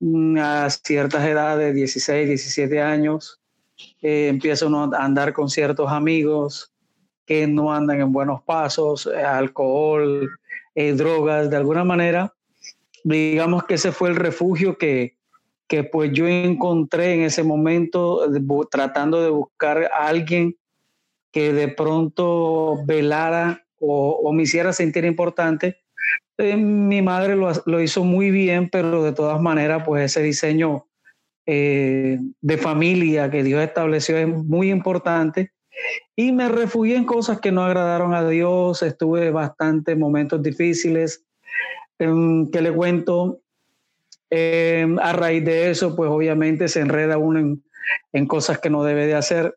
mm, 0.00 0.36
a 0.38 0.68
ciertas 0.68 1.24
edades, 1.24 1.72
16, 1.72 2.26
17 2.26 2.82
años, 2.82 3.40
eh, 4.02 4.26
empieza 4.26 4.66
uno 4.66 4.90
a 4.92 5.04
andar 5.04 5.32
con 5.32 5.48
ciertos 5.48 5.92
amigos 5.92 6.72
que 7.24 7.46
no 7.46 7.72
andan 7.72 8.00
en 8.00 8.12
buenos 8.12 8.42
pasos, 8.42 9.06
eh, 9.06 9.22
alcohol, 9.22 10.28
eh, 10.74 10.92
drogas, 10.94 11.50
de 11.50 11.56
alguna 11.56 11.84
manera, 11.84 12.34
digamos 13.04 13.62
que 13.62 13.74
ese 13.74 13.92
fue 13.92 14.08
el 14.08 14.16
refugio 14.16 14.76
que, 14.76 15.16
que 15.68 15.84
pues 15.84 16.10
yo 16.12 16.26
encontré 16.26 17.14
en 17.14 17.22
ese 17.22 17.44
momento 17.44 18.28
tratando 18.68 19.22
de 19.22 19.30
buscar 19.30 19.84
a 19.84 20.08
alguien 20.08 20.56
que 21.30 21.52
de 21.52 21.68
pronto 21.68 22.84
velara 22.86 23.64
o, 23.78 24.18
o 24.24 24.32
me 24.32 24.42
hiciera 24.42 24.72
sentir 24.72 25.04
importante. 25.04 25.85
Eh, 26.38 26.56
mi 26.56 27.00
madre 27.02 27.34
lo, 27.36 27.80
hizo 27.80 28.04
muy 28.04 28.30
bien, 28.30 28.68
pero 28.68 29.02
de 29.02 29.12
todas 29.12 29.40
maneras, 29.40 29.82
pues 29.86 30.04
ese 30.04 30.22
diseño 30.22 30.86
eh, 31.46 32.18
de 32.40 32.58
familia 32.58 33.30
que 33.30 33.42
Dios 33.42 33.62
estableció 33.62 34.18
es 34.18 34.28
muy 34.28 34.70
importante. 34.70 35.52
Y 36.14 36.32
me 36.32 36.48
refugié 36.48 36.96
en 36.96 37.04
cosas 37.04 37.40
que 37.40 37.52
no 37.52 37.64
agradaron 37.64 38.14
a 38.14 38.28
Dios, 38.28 38.82
estuve 38.82 39.30
bastante 39.30 39.96
momentos 39.96 40.42
difíciles. 40.42 41.24
Eh, 41.98 42.44
que 42.52 42.60
le 42.60 42.72
cuento? 42.72 43.40
Eh, 44.28 44.86
a 45.00 45.12
raíz 45.12 45.44
de 45.44 45.70
eso, 45.70 45.94
pues 45.94 46.10
obviamente 46.10 46.68
se 46.68 46.80
enreda 46.80 47.16
uno 47.16 47.38
en, 47.38 47.62
en 48.12 48.26
cosas 48.26 48.58
que 48.58 48.70
no 48.70 48.82
debe 48.82 49.06
de 49.06 49.14
hacer. 49.14 49.56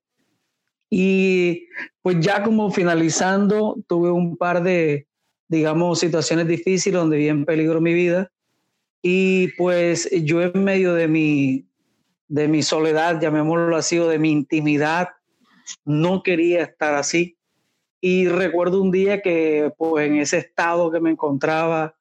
Y 0.90 1.68
pues 2.02 2.20
ya 2.20 2.44
como 2.44 2.72
finalizando, 2.72 3.78
tuve 3.88 4.12
un 4.12 4.38
par 4.38 4.64
de, 4.64 5.08
digamos, 5.50 6.00
situaciones 6.00 6.47
difíciles 6.47 6.97
donde 6.97 7.18
vi 7.18 7.28
en 7.28 7.43
peligro 7.43 7.82
mi 7.82 7.93
vida. 7.93 8.32
Y 9.02 9.50
pues 9.54 10.10
yo 10.24 10.41
en 10.41 10.64
medio 10.64 10.93
de 10.93 11.08
mi, 11.08 11.66
de 12.28 12.47
mi 12.47 12.62
soledad, 12.62 13.20
llamémoslo 13.20 13.76
así, 13.76 13.97
o 13.97 14.08
de 14.08 14.20
mi 14.20 14.32
intimidad. 14.32 15.10
No 15.84 16.24
quería 16.24 16.64
estar 16.64 16.93
así. 16.93 17.38
Y 18.00 18.28
recuerdo 18.28 18.82
un 18.82 18.91
día 18.91 19.22
que, 19.22 19.74
pues, 19.78 20.08
en 20.08 20.18
ese 20.18 20.38
estado 20.38 20.91
que 20.91 21.02
me 21.02 21.12
encontraba 21.12 21.95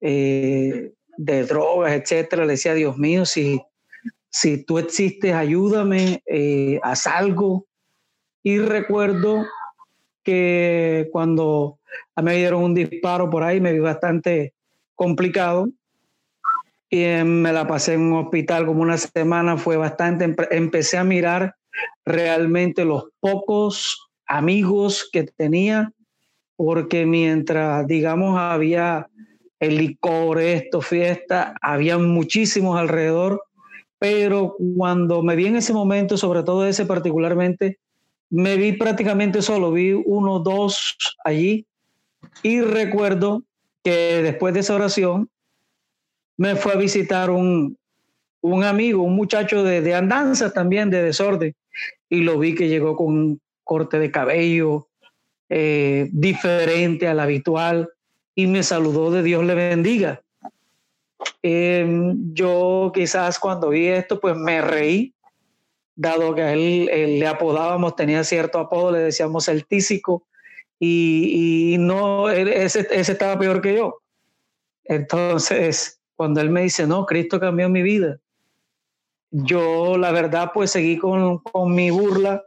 eh, 0.00 0.92
de 1.16 1.44
drogas, 1.44 1.92
etcétera, 1.92 2.44
le 2.44 2.52
decía, 2.52 2.74
Dios 2.74 2.96
mío, 2.96 3.24
si, 3.24 3.60
si 4.30 4.64
tú 4.64 4.78
existes, 4.78 5.34
ayúdame, 5.34 6.22
eh, 6.26 6.80
haz 6.82 7.06
algo. 7.06 7.66
Y 8.42 8.58
recuerdo 8.58 9.44
que 10.28 11.08
cuando 11.10 11.78
a 12.14 12.20
mí 12.20 12.26
me 12.26 12.36
dieron 12.36 12.62
un 12.62 12.74
disparo 12.74 13.30
por 13.30 13.42
ahí, 13.42 13.62
me 13.62 13.72
vi 13.72 13.78
bastante 13.78 14.52
complicado. 14.94 15.70
Y 16.90 17.06
me 17.24 17.50
la 17.50 17.66
pasé 17.66 17.94
en 17.94 18.12
un 18.12 18.24
hospital 18.24 18.66
como 18.66 18.82
una 18.82 18.98
semana, 18.98 19.56
fue 19.56 19.78
bastante, 19.78 20.36
empecé 20.50 20.98
a 20.98 21.04
mirar 21.04 21.54
realmente 22.04 22.84
los 22.84 23.04
pocos 23.20 24.10
amigos 24.26 25.08
que 25.10 25.22
tenía, 25.22 25.92
porque 26.56 27.06
mientras, 27.06 27.86
digamos, 27.86 28.38
había 28.38 29.08
el 29.58 29.78
licor, 29.78 30.42
esto, 30.42 30.82
fiesta, 30.82 31.54
había 31.62 31.96
muchísimos 31.96 32.78
alrededor, 32.78 33.44
pero 33.98 34.56
cuando 34.76 35.22
me 35.22 35.36
vi 35.36 35.46
en 35.46 35.56
ese 35.56 35.72
momento, 35.72 36.18
sobre 36.18 36.42
todo 36.42 36.66
ese 36.66 36.84
particularmente, 36.84 37.78
me 38.30 38.56
vi 38.56 38.72
prácticamente 38.72 39.42
solo, 39.42 39.72
vi 39.72 39.92
uno, 39.92 40.38
dos 40.38 40.96
allí, 41.24 41.66
y 42.42 42.60
recuerdo 42.60 43.42
que 43.82 44.22
después 44.22 44.54
de 44.54 44.60
esa 44.60 44.74
oración 44.74 45.28
me 46.36 46.56
fue 46.56 46.72
a 46.72 46.76
visitar 46.76 47.30
un, 47.30 47.76
un 48.40 48.64
amigo, 48.64 49.02
un 49.02 49.16
muchacho 49.16 49.64
de, 49.64 49.80
de 49.80 49.94
andanza 49.94 50.52
también, 50.52 50.90
de 50.90 51.02
desorden, 51.02 51.54
y 52.08 52.20
lo 52.20 52.38
vi 52.38 52.54
que 52.54 52.68
llegó 52.68 52.96
con 52.96 53.06
un 53.06 53.40
corte 53.64 53.98
de 53.98 54.10
cabello 54.10 54.88
eh, 55.50 56.08
diferente 56.12 57.08
al 57.08 57.20
habitual 57.20 57.88
y 58.34 58.46
me 58.46 58.62
saludó 58.62 59.10
de 59.10 59.22
Dios 59.22 59.44
le 59.44 59.54
bendiga. 59.54 60.22
Em, 61.42 62.32
yo 62.34 62.92
quizás 62.94 63.38
cuando 63.38 63.70
vi 63.70 63.86
esto, 63.86 64.20
pues 64.20 64.36
me 64.36 64.60
reí, 64.60 65.12
dado 65.98 66.32
que 66.32 66.42
a 66.42 66.52
él, 66.52 66.86
le 67.18 67.26
apodábamos, 67.26 67.96
tenía 67.96 68.22
cierto 68.22 68.60
apodo, 68.60 68.92
le 68.92 69.00
decíamos 69.00 69.48
el 69.48 69.66
tísico, 69.66 70.24
y, 70.78 71.74
y 71.74 71.78
no, 71.78 72.30
ese, 72.30 72.86
ese 72.90 73.12
estaba 73.12 73.36
peor 73.36 73.60
que 73.60 73.74
yo. 73.74 74.00
Entonces, 74.84 76.00
cuando 76.14 76.40
él 76.40 76.50
me 76.50 76.62
dice, 76.62 76.86
no, 76.86 77.04
Cristo 77.04 77.40
cambió 77.40 77.68
mi 77.68 77.82
vida, 77.82 78.20
yo 79.30 79.98
la 79.98 80.12
verdad 80.12 80.52
pues 80.54 80.70
seguí 80.70 80.96
con, 80.98 81.38
con 81.38 81.74
mi 81.74 81.90
burla, 81.90 82.44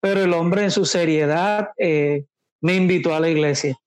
pero 0.00 0.24
el 0.24 0.32
hombre 0.32 0.64
en 0.64 0.70
su 0.72 0.84
seriedad 0.84 1.70
eh, 1.78 2.24
me 2.60 2.74
invitó 2.74 3.14
a 3.14 3.20
la 3.20 3.30
iglesia. 3.30 3.78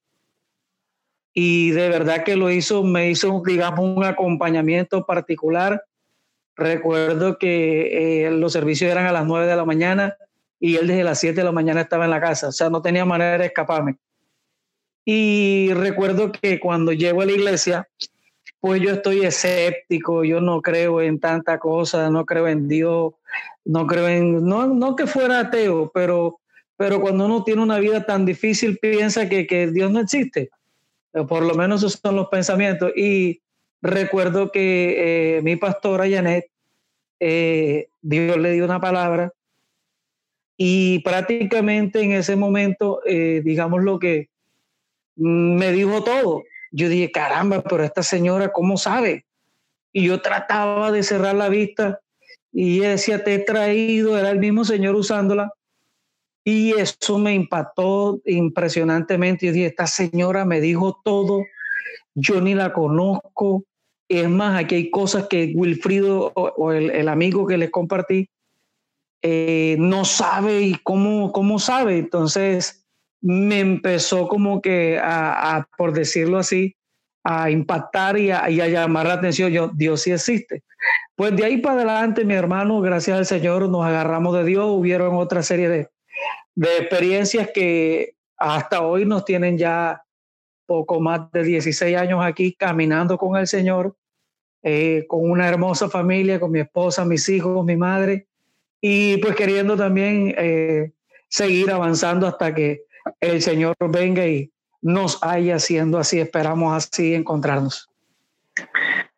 Y 1.34 1.72
de 1.72 1.90
verdad 1.90 2.24
que 2.24 2.36
lo 2.36 2.50
hizo, 2.50 2.82
me 2.84 3.10
hizo, 3.10 3.42
digamos, 3.44 3.80
un 3.80 4.04
acompañamiento 4.04 5.04
particular. 5.04 5.84
Recuerdo 6.56 7.38
que 7.38 8.26
eh, 8.26 8.30
los 8.30 8.52
servicios 8.52 8.90
eran 8.90 9.06
a 9.06 9.12
las 9.12 9.26
9 9.26 9.46
de 9.46 9.56
la 9.56 9.64
mañana 9.64 10.16
y 10.60 10.76
él 10.76 10.86
desde 10.86 11.04
las 11.04 11.18
7 11.18 11.40
de 11.40 11.44
la 11.44 11.52
mañana 11.52 11.82
estaba 11.82 12.04
en 12.04 12.10
la 12.10 12.20
casa, 12.20 12.48
o 12.48 12.52
sea, 12.52 12.70
no 12.70 12.80
tenía 12.80 13.04
manera 13.04 13.38
de 13.38 13.46
escaparme. 13.46 13.96
Y 15.04 15.72
recuerdo 15.74 16.32
que 16.32 16.58
cuando 16.60 16.92
llego 16.92 17.22
a 17.22 17.26
la 17.26 17.32
iglesia, 17.32 17.88
pues 18.60 18.80
yo 18.80 18.92
estoy 18.92 19.24
escéptico, 19.26 20.24
yo 20.24 20.40
no 20.40 20.62
creo 20.62 21.02
en 21.02 21.20
tanta 21.20 21.58
cosa, 21.58 22.08
no 22.08 22.24
creo 22.24 22.48
en 22.48 22.66
Dios, 22.66 23.12
no 23.64 23.86
creo 23.86 24.08
en, 24.08 24.46
no, 24.46 24.66
no 24.66 24.96
que 24.96 25.06
fuera 25.06 25.40
ateo, 25.40 25.90
pero, 25.92 26.40
pero 26.76 27.00
cuando 27.00 27.26
uno 27.26 27.44
tiene 27.44 27.62
una 27.62 27.78
vida 27.78 28.06
tan 28.06 28.24
difícil 28.24 28.78
piensa 28.78 29.28
que, 29.28 29.46
que 29.46 29.66
Dios 29.66 29.90
no 29.90 30.00
existe. 30.00 30.50
Por 31.28 31.42
lo 31.42 31.54
menos 31.54 31.82
esos 31.82 32.00
son 32.02 32.16
los 32.16 32.28
pensamientos. 32.28 32.90
Y 32.96 33.42
recuerdo 33.84 34.50
que 34.50 35.36
eh, 35.36 35.42
mi 35.42 35.56
pastora 35.56 36.10
Janet, 36.10 36.46
eh, 37.20 37.86
Dios 38.02 38.36
le 38.36 38.52
dio 38.52 38.64
una 38.64 38.80
palabra 38.80 39.32
y 40.56 40.98
prácticamente 41.00 42.00
en 42.00 42.12
ese 42.12 42.34
momento, 42.34 43.00
eh, 43.06 43.40
digamos 43.44 43.82
lo 43.82 43.98
que 43.98 44.28
me 45.16 45.70
dijo 45.70 46.02
todo 46.02 46.42
yo 46.76 46.88
dije, 46.88 47.12
caramba, 47.12 47.62
pero 47.62 47.84
esta 47.84 48.02
señora, 48.02 48.50
¿cómo 48.50 48.76
sabe? 48.76 49.24
Y 49.92 50.06
yo 50.08 50.20
trataba 50.20 50.90
de 50.90 51.04
cerrar 51.04 51.36
la 51.36 51.48
vista 51.48 52.00
y 52.50 52.78
ella 52.78 52.90
decía, 52.90 53.22
te 53.22 53.34
he 53.34 53.38
traído, 53.38 54.18
era 54.18 54.30
el 54.30 54.40
mismo 54.40 54.64
señor 54.64 54.96
usándola. 54.96 55.52
Y 56.42 56.72
eso 56.72 57.16
me 57.18 57.32
impactó 57.32 58.20
impresionantemente. 58.24 59.46
Yo 59.46 59.52
dije, 59.52 59.66
esta 59.66 59.86
señora 59.86 60.44
me 60.44 60.60
dijo 60.60 61.00
todo, 61.04 61.44
yo 62.12 62.40
ni 62.40 62.54
la 62.54 62.72
conozco. 62.72 63.62
Es 64.18 64.28
más, 64.28 64.60
aquí 64.60 64.74
hay 64.74 64.90
cosas 64.90 65.26
que 65.28 65.52
Wilfrido 65.54 66.32
o, 66.34 66.72
el, 66.72 67.08
amigo 67.08 67.46
que 67.46 67.56
les 67.56 67.70
compartí 67.70 68.28
eh, 69.22 69.76
no 69.78 70.04
sabe 70.04 70.62
y 70.62 70.74
cómo, 70.82 71.32
cómo 71.32 71.58
sabe. 71.58 71.98
Entonces, 71.98 72.86
me 73.20 73.60
empezó 73.60 74.28
como 74.28 74.60
que 74.60 75.00
a, 75.02 75.66
por 75.78 75.92
decirlo 75.92 76.38
así, 76.38 76.76
a 77.24 77.50
impactar 77.50 78.18
y 78.18 78.30
a, 78.30 78.48
llamar 78.48 79.06
la 79.06 79.14
atención. 79.14 79.50
Yo, 79.50 79.70
Dios 79.74 80.02
sí 80.02 80.12
existe. 80.12 80.62
Pues 81.16 81.34
de 81.34 81.44
ahí 81.44 81.58
para 81.58 81.76
adelante, 81.76 82.24
mi 82.24 82.34
hermano, 82.34 82.80
gracias 82.80 83.16
al 83.16 83.26
Señor, 83.26 83.68
nos 83.68 83.86
agarramos 83.86 84.36
de 84.36 84.44
Dios. 84.44 84.66
Hubieron 84.68 85.14
otra 85.16 85.42
serie 85.42 85.68
de, 85.68 85.88
de 86.54 86.78
experiencias 86.78 87.48
que 87.54 88.14
hasta 88.36 88.82
hoy 88.82 89.06
nos 89.06 89.24
tienen 89.24 89.56
ya 89.56 90.04
poco 90.66 91.00
más 91.00 91.30
de 91.32 91.44
16 91.44 91.96
años 91.96 92.20
aquí 92.22 92.54
caminando 92.54 93.16
con 93.18 93.36
el 93.36 93.46
Señor, 93.46 93.96
eh, 94.66 95.04
con 95.06 95.30
una 95.30 95.46
hermosa 95.46 95.90
familia, 95.90 96.40
con 96.40 96.50
mi 96.50 96.60
esposa, 96.60 97.04
mis 97.04 97.28
hijos, 97.28 97.64
mi 97.66 97.76
madre, 97.76 98.26
y 98.80 99.18
pues 99.18 99.36
queriendo 99.36 99.76
también 99.76 100.34
eh, 100.38 100.90
seguir 101.28 101.70
avanzando 101.70 102.26
hasta 102.26 102.54
que 102.54 102.84
el 103.20 103.42
Señor 103.42 103.76
venga 103.90 104.26
y 104.26 104.50
nos 104.80 105.22
haya 105.22 105.58
siendo 105.58 105.98
así. 105.98 106.18
Esperamos 106.18 106.74
así 106.74 107.14
encontrarnos. 107.14 107.90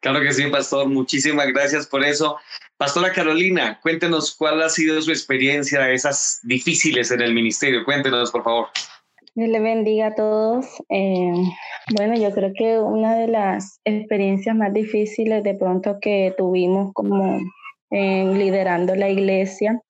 Claro 0.01 0.21
que 0.21 0.33
sí, 0.33 0.49
pastor. 0.49 0.89
Muchísimas 0.89 1.47
gracias 1.49 1.87
por 1.87 2.05
eso. 2.05 2.39
Pastora 2.77 3.13
Carolina, 3.13 3.79
cuéntenos 3.83 4.35
cuál 4.35 4.61
ha 4.63 4.69
sido 4.69 5.01
su 5.01 5.11
experiencia 5.11 5.91
esas 5.91 6.41
difíciles 6.43 7.11
en 7.11 7.21
el 7.21 7.33
ministerio. 7.33 7.85
Cuéntenos, 7.85 8.31
por 8.31 8.43
favor. 8.43 8.69
Dios 9.37 9.51
le 9.51 9.61
bendiga 9.61 10.07
a 10.09 10.15
todos. 10.15 10.67
Eh, 10.89 11.33
bueno, 11.95 12.17
yo 12.17 12.33
creo 12.33 12.53
que 12.57 12.79
una 12.79 13.17
de 13.17 13.29
las 13.29 13.81
experiencias 13.85 14.57
más 14.57 14.73
difíciles 14.73 15.45
de 15.45 15.55
pronto 15.55 15.99
que 16.01 16.35
tuvimos 16.37 16.93
como 16.95 17.39
liderando 17.91 18.97
la 18.97 19.09
iglesia 19.09 19.81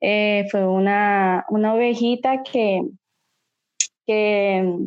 eh, 0.00 0.46
fue 0.50 0.66
una, 0.66 1.44
una 1.50 1.74
ovejita 1.74 2.42
que, 2.42 2.82
que 4.06 4.78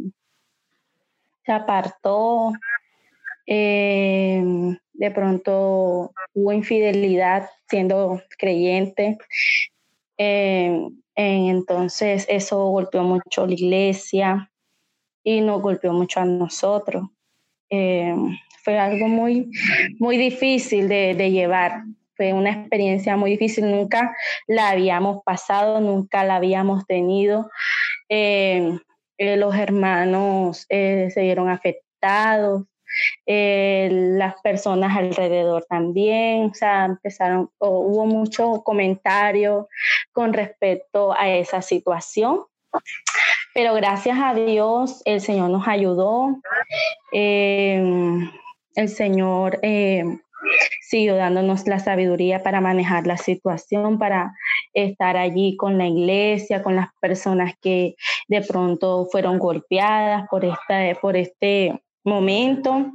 se 1.45 1.51
apartó, 1.51 2.51
eh, 3.45 4.43
de 4.93 5.11
pronto 5.11 6.11
hubo 6.33 6.53
infidelidad 6.53 7.49
siendo 7.67 8.21
creyente. 8.37 9.17
Eh, 10.17 10.89
entonces 11.21 12.25
eso 12.29 12.65
golpeó 12.69 13.03
mucho 13.03 13.45
la 13.45 13.53
iglesia 13.53 14.51
y 15.23 15.41
nos 15.41 15.61
golpeó 15.61 15.91
mucho 15.93 16.21
a 16.21 16.25
nosotros. 16.25 17.03
fue 17.69 18.77
algo 18.77 19.07
muy, 19.07 19.49
muy 19.99 20.17
difícil 20.17 20.87
de, 20.87 21.31
llevar, 21.31 21.83
fue 22.15 22.33
una 22.33 22.51
experiencia 22.51 23.17
muy 23.17 23.31
difícil, 23.31 23.69
nunca 23.69 24.15
la 24.47 24.69
habíamos 24.69 25.23
pasado, 25.23 25.81
nunca 25.81 26.23
la 26.23 26.37
habíamos 26.37 26.85
tenido. 26.85 27.49
Eh, 28.09 28.79
eh, 29.19 29.35
los 29.35 29.53
hermanos 29.53 30.65
eh, 30.69 31.09
se 31.13 31.21
vieron 31.21 31.49
afectados, 31.49 32.63
las 33.25 34.41
personas 34.41 34.97
alrededor 34.97 35.65
también, 35.69 36.51
o 36.51 36.53
sea, 36.53 36.85
empezaron, 36.85 37.49
hubo 37.59 38.05
mucho 38.05 38.63
comentario 38.63 39.67
con 40.11 40.33
respecto 40.33 41.13
a 41.17 41.29
esa 41.29 41.61
situación. 41.61 42.41
Pero 43.53 43.73
gracias 43.73 44.17
a 44.21 44.33
Dios 44.33 45.01
el 45.05 45.21
Señor 45.21 45.49
nos 45.49 45.67
ayudó. 45.67 46.39
el 47.11 48.29
Señor 48.87 49.59
siguió 50.81 51.15
dándonos 51.15 51.67
la 51.67 51.79
sabiduría 51.79 52.41
para 52.41 52.61
manejar 52.61 53.05
la 53.05 53.17
situación, 53.17 53.99
para 53.99 54.33
estar 54.73 55.17
allí 55.17 55.55
con 55.55 55.77
la 55.77 55.87
iglesia, 55.87 56.63
con 56.63 56.75
las 56.75 56.87
personas 56.99 57.53
que 57.61 57.95
de 58.27 58.41
pronto 58.41 59.07
fueron 59.11 59.39
golpeadas 59.39 60.27
por, 60.29 60.45
esta, 60.45 60.99
por 60.99 61.17
este 61.17 61.81
momento. 62.09 62.91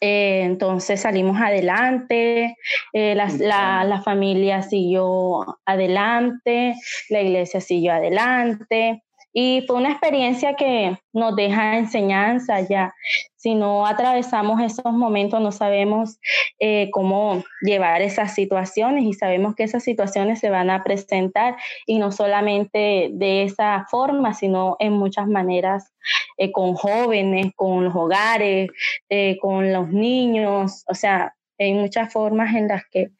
Eh, 0.00 0.42
entonces 0.42 1.00
salimos 1.00 1.40
adelante, 1.40 2.56
eh, 2.92 3.14
la, 3.14 3.84
la, 3.84 4.02
familia 4.02 4.62
siguió 4.62 5.58
adelante, 5.64 6.74
la 7.08 7.22
iglesia 7.22 7.60
siguió 7.60 7.94
adelante. 7.94 9.02
Y 9.36 9.64
fue 9.66 9.76
una 9.76 9.90
experiencia 9.90 10.54
que 10.54 10.96
nos 11.12 11.34
deja 11.34 11.76
enseñanza 11.76 12.60
ya. 12.60 12.94
Si 13.34 13.56
no 13.56 13.84
atravesamos 13.84 14.62
esos 14.62 14.92
momentos, 14.92 15.40
no 15.40 15.50
sabemos 15.50 16.20
eh, 16.60 16.88
cómo 16.92 17.42
llevar 17.60 18.00
esas 18.00 18.32
situaciones 18.32 19.04
y 19.04 19.12
sabemos 19.12 19.56
que 19.56 19.64
esas 19.64 19.82
situaciones 19.82 20.38
se 20.38 20.50
van 20.50 20.70
a 20.70 20.84
presentar 20.84 21.56
y 21.84 21.98
no 21.98 22.12
solamente 22.12 23.10
de 23.12 23.42
esa 23.42 23.86
forma, 23.90 24.34
sino 24.34 24.76
en 24.78 24.92
muchas 24.92 25.26
maneras 25.26 25.92
eh, 26.38 26.52
con 26.52 26.74
jóvenes, 26.74 27.48
con 27.56 27.84
los 27.84 27.94
hogares, 27.96 28.70
eh, 29.08 29.36
con 29.40 29.72
los 29.72 29.88
niños, 29.88 30.84
o 30.86 30.94
sea, 30.94 31.34
hay 31.58 31.74
muchas 31.74 32.12
formas 32.12 32.54
en 32.54 32.68
las 32.68 32.82
que 32.90 33.10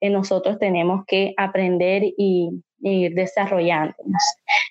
nosotros 0.00 0.58
tenemos 0.58 1.04
que 1.06 1.34
aprender 1.36 2.02
y, 2.04 2.62
ir 2.80 3.14
desarrollándonos. 3.14 4.22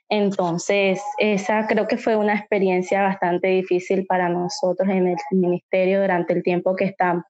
Entonces, 0.10 1.02
esa 1.18 1.68
creo 1.68 1.88
que 1.88 1.98
fue 1.98 2.16
una 2.16 2.36
experiencia 2.36 3.04
bastante 3.04 3.48
difícil 3.48 4.06
para 4.06 4.30
nosotros 4.30 4.88
en 4.90 5.08
el 5.08 5.18
ministerio 5.32 6.02
durante 6.02 6.34
el 6.34 6.44
tiempo 6.44 6.76
que 6.76 6.86
estamos. 6.86 7.24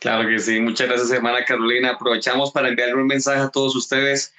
Claro 0.00 0.28
que 0.28 0.38
sí, 0.38 0.60
muchas 0.60 0.88
gracias 0.88 1.10
hermana 1.10 1.44
Carolina. 1.44 1.90
Aprovechamos 1.90 2.52
para 2.52 2.68
enviarle 2.68 2.94
un 2.94 3.06
mensaje 3.06 3.40
a 3.40 3.48
todos 3.48 3.74
ustedes, 3.74 4.32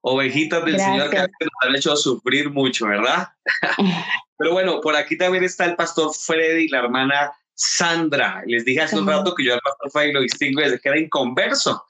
ovejitas 0.00 0.64
del 0.64 0.80
Señor 0.80 1.10
que 1.10 1.18
nos 1.18 1.28
han 1.62 1.76
hecho 1.76 1.96
sufrir 1.96 2.50
mucho, 2.50 2.86
¿verdad? 2.86 3.28
Pero 4.38 4.52
bueno, 4.52 4.80
por 4.80 4.96
aquí 4.96 5.16
también 5.16 5.44
está 5.44 5.64
el 5.64 5.76
pastor 5.76 6.12
Freddy 6.14 6.64
y 6.64 6.68
la 6.68 6.78
hermana 6.78 7.32
Sandra. 7.54 8.42
Les 8.46 8.64
dije 8.64 8.82
hace 8.82 8.98
un 8.98 9.06
rato 9.06 9.34
que 9.34 9.44
yo 9.44 9.54
al 9.54 9.60
pastor 9.60 9.90
Freddy 9.90 10.12
lo 10.12 10.20
distingo 10.20 10.60
desde 10.60 10.80
que 10.80 10.88
era 10.88 10.98
inconverso. 10.98 11.84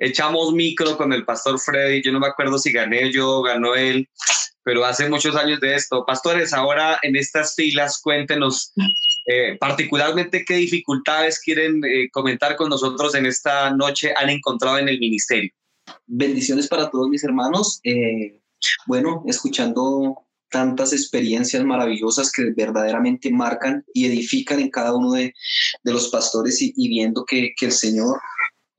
Echamos 0.00 0.52
micro 0.54 0.96
con 0.96 1.12
el 1.12 1.26
pastor 1.26 1.60
Freddy, 1.60 2.02
yo 2.02 2.10
no 2.10 2.20
me 2.20 2.26
acuerdo 2.26 2.58
si 2.58 2.72
gané 2.72 3.12
yo, 3.12 3.42
ganó 3.42 3.74
él, 3.74 4.08
pero 4.64 4.84
hace 4.84 5.08
muchos 5.08 5.36
años 5.36 5.60
de 5.60 5.74
esto. 5.74 6.04
Pastores, 6.06 6.54
ahora 6.54 6.98
en 7.02 7.16
estas 7.16 7.54
filas, 7.54 8.00
cuéntenos 8.02 8.72
eh, 9.26 9.56
particularmente 9.60 10.44
qué 10.46 10.54
dificultades 10.54 11.38
quieren 11.38 11.82
eh, 11.84 12.08
comentar 12.10 12.56
con 12.56 12.70
nosotros 12.70 13.14
en 13.14 13.26
esta 13.26 13.70
noche 13.70 14.14
han 14.16 14.30
encontrado 14.30 14.78
en 14.78 14.88
el 14.88 14.98
ministerio. 14.98 15.50
Bendiciones 16.06 16.66
para 16.66 16.90
todos 16.90 17.08
mis 17.08 17.22
hermanos. 17.22 17.80
Eh, 17.84 18.40
bueno, 18.86 19.22
escuchando 19.26 20.26
tantas 20.50 20.92
experiencias 20.92 21.64
maravillosas 21.64 22.32
que 22.32 22.52
verdaderamente 22.56 23.30
marcan 23.30 23.84
y 23.94 24.06
edifican 24.06 24.60
en 24.60 24.70
cada 24.70 24.94
uno 24.94 25.12
de, 25.12 25.32
los 25.84 26.08
pastores 26.08 26.58
y, 26.60 26.88
viendo 26.88 27.24
que, 27.24 27.54
el 27.60 27.72
Señor 27.72 28.20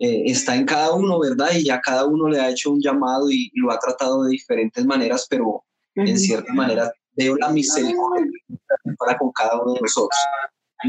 está 0.02 0.56
en 0.56 0.66
cada 0.66 0.94
uno, 0.94 1.20
¿verdad? 1.20 1.52
Y 1.56 1.70
a 1.70 1.80
cada 1.80 2.06
uno 2.06 2.28
le 2.28 2.40
ha 2.40 2.50
hecho 2.50 2.72
un 2.72 2.82
llamado 2.82 3.30
y, 3.30 3.52
lo 3.54 3.72
ha 3.72 3.80
tratado 3.80 4.24
de 4.24 4.32
diferentes 4.32 4.84
maneras, 4.86 5.28
pero 5.30 5.64
en 5.96 6.18
cierta 6.18 6.52
manera 6.54 6.92
veo 7.16 7.36
la 7.36 7.50
misericordia 7.50 8.32
para 8.98 9.18
con 9.18 9.32
cada 9.32 9.62
uno 9.62 9.74
de 9.74 9.82
nosotros. 9.82 10.18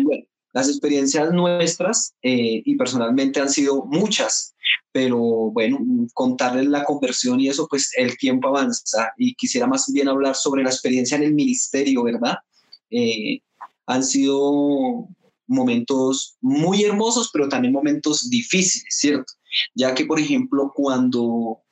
bueno, 0.03 0.25
las 0.53 0.69
experiencias 0.69 1.33
nuestras 1.33 2.15
eh, 2.23 2.63
y 2.65 2.77
personalmente 2.77 3.41
han 3.41 3.49
sido 3.49 3.85
muchas, 3.87 4.55
pero 4.93 5.19
bueno, 5.19 5.79
contarles 6.13 6.67
la 6.67 6.85
conversión 6.85 7.41
y 7.41 7.49
eso, 7.49 7.67
pues 7.69 7.91
el 7.97 8.17
tiempo 8.19 8.49
avanza 8.49 9.13
y 9.17 9.35
quisiera 9.35 9.67
más 9.67 9.91
bien 9.93 10.09
hablar 10.09 10.35
sobre 10.35 10.63
la 10.63 10.71
experiencia 10.71 11.17
en 11.17 11.25
el 11.25 11.35
ministerio, 11.35 12.05
¿verdad? 12.05 12.37
Eh, 12.91 13.41
han 13.87 14.05
sido 14.05 15.09
momentos 15.53 16.37
muy 16.41 16.85
hermosos, 16.85 17.31
pero 17.33 17.49
también 17.49 17.73
momentos 17.73 18.29
difíciles, 18.29 18.95
¿cierto? 18.97 19.33
Ya 19.75 19.95
que, 19.95 20.07
por 20.07 20.19
ejemplo, 20.19 20.73
cuando 20.75 21.63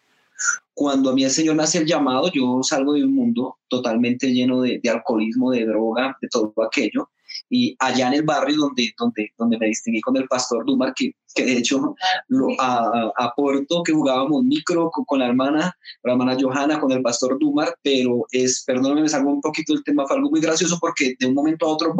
cuando 0.74 1.10
a 1.10 1.14
mí 1.14 1.24
el 1.24 1.30
Señor 1.30 1.56
me 1.56 1.62
hace 1.62 1.78
el 1.78 1.86
llamado, 1.86 2.30
yo 2.32 2.62
salgo 2.62 2.94
de 2.94 3.04
un 3.04 3.14
mundo 3.14 3.58
totalmente 3.68 4.32
lleno 4.32 4.62
de, 4.62 4.80
alcoholismo, 4.90 5.50
de 5.50 5.66
droga, 5.66 6.16
de 6.22 6.28
todo 6.28 6.54
aquello. 6.66 7.10
Y 7.48 7.76
allá 7.78 8.08
en 8.08 8.14
el 8.14 8.22
barrio 8.22 8.56
donde, 8.56 8.92
donde, 8.98 9.30
donde 9.38 9.58
me 9.58 9.66
distinguí 9.66 10.00
con 10.00 10.16
el 10.16 10.26
pastor 10.26 10.64
Dumar, 10.64 10.94
que, 10.94 11.12
que 11.34 11.44
de 11.44 11.58
hecho 11.58 11.94
lo 12.28 12.48
aporto 12.58 13.82
que 13.82 13.92
jugábamos 13.92 14.42
micro 14.42 14.90
con, 14.90 15.18
la 15.18 15.26
hermana, 15.26 15.76
la 16.02 16.12
hermana 16.12 16.36
Johanna, 16.40 16.80
con 16.80 16.90
el 16.92 17.02
pastor 17.02 17.38
Dumar, 17.38 17.76
pero 17.82 18.24
es, 18.32 18.64
perdóname, 18.64 19.02
me 19.02 19.08
salgo 19.08 19.30
un 19.30 19.42
poquito 19.42 19.74
del 19.74 19.84
tema, 19.84 20.06
fue 20.06 20.16
algo 20.16 20.30
muy 20.30 20.40
gracioso 20.40 20.78
porque 20.80 21.14
de 21.18 21.26
un 21.26 21.34
momento 21.34 21.66
a 21.66 21.72
otro, 21.72 21.94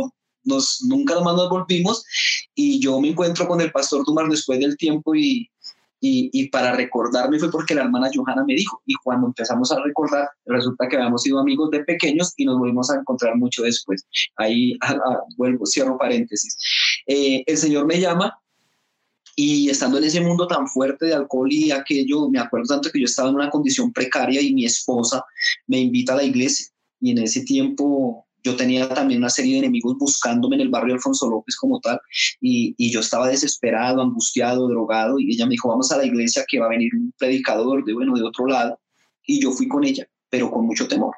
nos, 0.45 0.82
nunca 0.82 1.20
más 1.20 1.34
nos 1.34 1.51
volvimos 1.51 2.05
y 2.55 2.80
yo 2.80 3.01
me 3.01 3.09
encuentro 3.09 3.47
con 3.47 3.61
el 3.61 3.70
pastor 3.70 4.05
Dumar 4.05 4.28
después 4.28 4.59
del 4.59 4.76
tiempo 4.76 5.14
y, 5.14 5.51
y, 6.01 6.49
para 6.49 6.72
recordarme 6.72 7.38
fue 7.38 7.51
porque 7.51 7.74
la 7.74 7.82
hermana 7.82 8.11
Johanna 8.12 8.45
me 8.47 8.55
dijo. 8.55 8.82
Y 8.86 8.95
cuando 8.95 9.28
empezamos 9.28 9.70
a 9.70 9.82
recordar, 9.82 10.28
resulta 10.47 10.88
que 10.88 10.97
habíamos 10.97 11.22
sido 11.22 11.38
amigos 11.38 11.70
de 11.70 11.84
pequeños 11.84 12.32
y 12.36 12.47
nos 12.47 12.59
volvimos 12.59 12.91
a 12.91 12.97
encontrar 12.97 13.36
mucho 13.36 13.62
después. 13.62 14.07
Ahí 14.36 14.78
vuelvo, 15.36 15.66
cierro 15.66 15.99
paréntesis. 15.99 16.57
Eh, 17.07 17.45
el 17.47 17.57
Señor 17.57 17.86
me 17.86 18.01
llama 18.01 18.41
y 19.36 19.68
estando 19.68 19.99
en 19.99 20.05
ese 20.05 20.20
mundo 20.20 20.47
tan 20.47 20.66
fuerte 20.68 21.07
de 21.07 21.14
alcohol 21.14 21.53
y 21.53 21.70
aquello, 21.70 22.28
me 22.28 22.38
acuerdo 22.38 22.66
tanto 22.66 22.91
que 22.91 23.01
yo 23.01 23.05
estaba 23.05 23.28
en 23.28 23.36
una 23.36 23.51
condición 23.51 23.93
precaria 23.93 24.41
y 24.41 24.55
mi 24.55 24.64
esposa 24.64 25.24
me 25.66 25.78
invita 25.80 26.14
a 26.14 26.16
la 26.16 26.24
iglesia. 26.24 26.66
Y 27.01 27.12
en 27.12 27.18
ese 27.18 27.43
tiempo 27.43 28.26
yo 28.43 28.57
tenía 28.57 28.88
también 28.88 29.20
una 29.20 29.30
serie 29.30 29.53
de 29.53 29.59
enemigos 29.61 29.97
buscándome 29.99 30.57
en 30.57 30.62
el 30.62 30.68
barrio 30.68 30.95
Alfonso 30.95 31.28
López 31.28 31.57
como 31.57 31.80
tal, 31.80 32.01
y, 32.41 32.74
y, 32.76 32.91
yo 32.91 33.01
estaba 33.01 33.28
desesperado, 33.28 34.03
angustiado, 34.03 34.68
drogado, 34.68 35.18
y 35.18 35.32
ella 35.32 35.47
me 35.47 35.53
dijo, 35.53 35.68
vamos 35.68 35.91
a 35.93 35.97
la 35.97 36.05
iglesia 36.05 36.45
que 36.49 36.59
va 36.59 36.66
a 36.66 36.70
venir 36.70 36.95
un 36.95 37.12
predicador 37.18 37.84
de, 37.84 37.95
bueno, 37.95 38.14
de 38.14 38.24
otro 38.24 38.47
lado, 38.47 38.78
y 39.26 39.41
yo 39.41 39.53
fui 39.53 39.68
con 39.68 39.84
ella 39.84 40.07
pero 40.30 40.50
con 40.50 40.64
mucho 40.64 40.86
temor. 40.86 41.14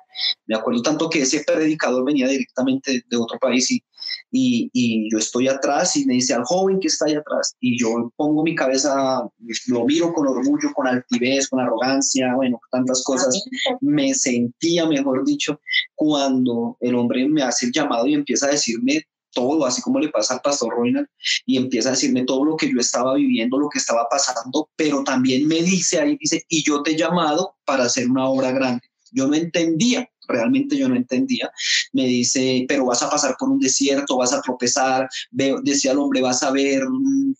Me 0.47 0.57
acuerdo 0.57 0.83
tanto 0.83 1.09
que 1.09 1.23
ese 1.23 1.45
predicador 1.45 2.05
venía 2.05 2.27
directamente 2.27 3.05
de 3.09 3.17
otro 3.17 3.39
país 3.39 3.71
y, 3.71 3.83
y, 4.31 5.11
yo 5.11 5.19
estoy 5.19 5.49
atrás 5.49 5.97
y 5.97 6.07
me 6.07 6.15
dice 6.15 6.35
al 6.35 6.45
joven 6.45 6.81
que 6.81 6.89
está 6.89 7.07
ahí 7.07 7.15
atrás 7.15 7.55
y 7.61 7.79
yo 7.79 8.13
pongo 8.17 8.43
mi 8.43 8.55
cabeza, 8.55 9.29
lo 9.69 9.85
miro 9.85 10.13
con 10.13 10.27
orgullo, 10.27 10.73
con 10.75 10.87
altivez, 10.87 11.49
con 11.49 11.61
arrogancia, 11.61 12.35
bueno, 12.35 12.59
tantas 12.71 13.03
cosas. 13.05 13.45
Me 13.81 14.15
sentía, 14.15 14.87
mejor 14.87 15.25
dicho, 15.25 15.61
cuando 15.95 16.77
el 16.81 16.95
hombre 16.95 17.29
me 17.29 17.43
hace 17.43 17.67
el 17.67 17.73
llamado 17.73 18.07
y 18.07 18.15
empieza 18.15 18.47
a 18.47 18.51
decirme 18.51 19.05
todo, 19.33 19.65
así 19.67 19.83
como 19.83 19.99
le 19.99 20.09
pasa 20.09 20.35
al 20.35 20.41
pastor 20.41 20.75
Roynal, 20.75 21.09
y 21.47 21.57
empieza 21.57 21.89
a 21.89 21.93
decirme 21.93 22.25
todo 22.25 22.45
lo 22.45 22.57
que 22.57 22.71
yo 22.71 22.79
estaba 22.79 23.15
viviendo, 23.15 23.59
lo 23.59 23.69
que 23.69 23.79
estaba 23.79 24.07
pasando, 24.11 24.69
pero 24.77 25.03
también 25.05 25.47
me 25.47 25.63
dice 25.63 26.01
ahí, 26.01 26.17
dice, 26.21 26.45
y 26.49 26.63
yo 26.63 26.83
te 26.83 26.93
he 26.93 26.97
llamado 26.97 27.57
para 27.65 27.85
hacer 27.85 28.09
una 28.09 28.27
obra 28.27 28.53
grande. 28.53 28.92
Yo 29.13 29.27
no 29.27 29.35
entendía, 29.35 30.09
realmente 30.29 30.77
yo 30.77 30.89
no 30.89 30.97
entendía. 30.97 31.51
Me 31.93 32.07
dice, 32.07 32.65
pero 32.69 32.87
vas 32.87 33.03
a 33.03 33.11
pasar 33.11 33.37
por 33.39 33.51
un 33.51 33.59
desierto, 33.59 34.17
vas 34.17 34.33
a 34.33 34.41
tropezar, 34.41 35.09
decía 35.31 35.93
el 35.93 35.99
hombre, 35.99 36.21
vas 36.21 36.43
a 36.43 36.51
ver 36.51 36.83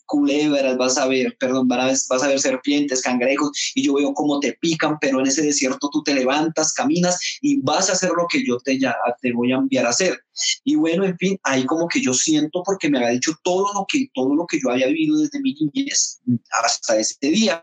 culebras, 0.07 0.77
vas 0.77 0.99
a 0.99 1.07
ver, 1.07 1.37
perdón, 1.39 1.69
vas 1.69 2.09
a 2.11 2.29
ver 2.29 2.41
serpientes, 2.41 3.03
cangrejos, 3.03 3.51
y 3.75 3.85
yo 3.85 3.95
veo 3.95 4.13
cómo 4.15 4.41
te 4.41 4.53
pican, 4.61 4.99
pero 5.01 5.21
en 5.21 5.27
ese 5.27 5.43
desierto 5.43 5.89
tú 5.91 6.03
te 6.03 6.15
levantas, 6.15 6.73
caminas 6.73 7.19
y 7.41 7.61
vas 7.61 7.89
a 7.89 7.93
hacer 7.93 8.11
lo 8.17 8.27
que 8.29 8.45
yo 8.45 8.59
te, 8.59 8.79
ya, 8.79 8.95
te 9.21 9.33
voy 9.33 9.53
a 9.53 9.57
enviar 9.57 9.87
a 9.87 9.91
hacer. 9.91 10.19
Y 10.65 10.77
bueno, 10.77 11.05
en 11.05 11.17
fin, 11.19 11.39
ahí 11.43 11.65
como 11.65 11.89
que 11.89 12.01
yo 12.01 12.15
siento 12.15 12.63
porque 12.65 12.89
me 12.89 12.99
había 12.99 13.11
dicho 13.11 13.33
todo 13.43 13.73
lo 13.75 13.87
que, 13.91 14.09
todo 14.15 14.35
lo 14.35 14.47
que 14.47 14.61
yo 14.61 14.71
había 14.71 14.87
vivido 14.87 15.19
desde 15.19 15.41
mi 15.41 15.55
niñez 15.55 16.21
hasta 16.63 16.99
ese 16.99 17.17
día 17.21 17.63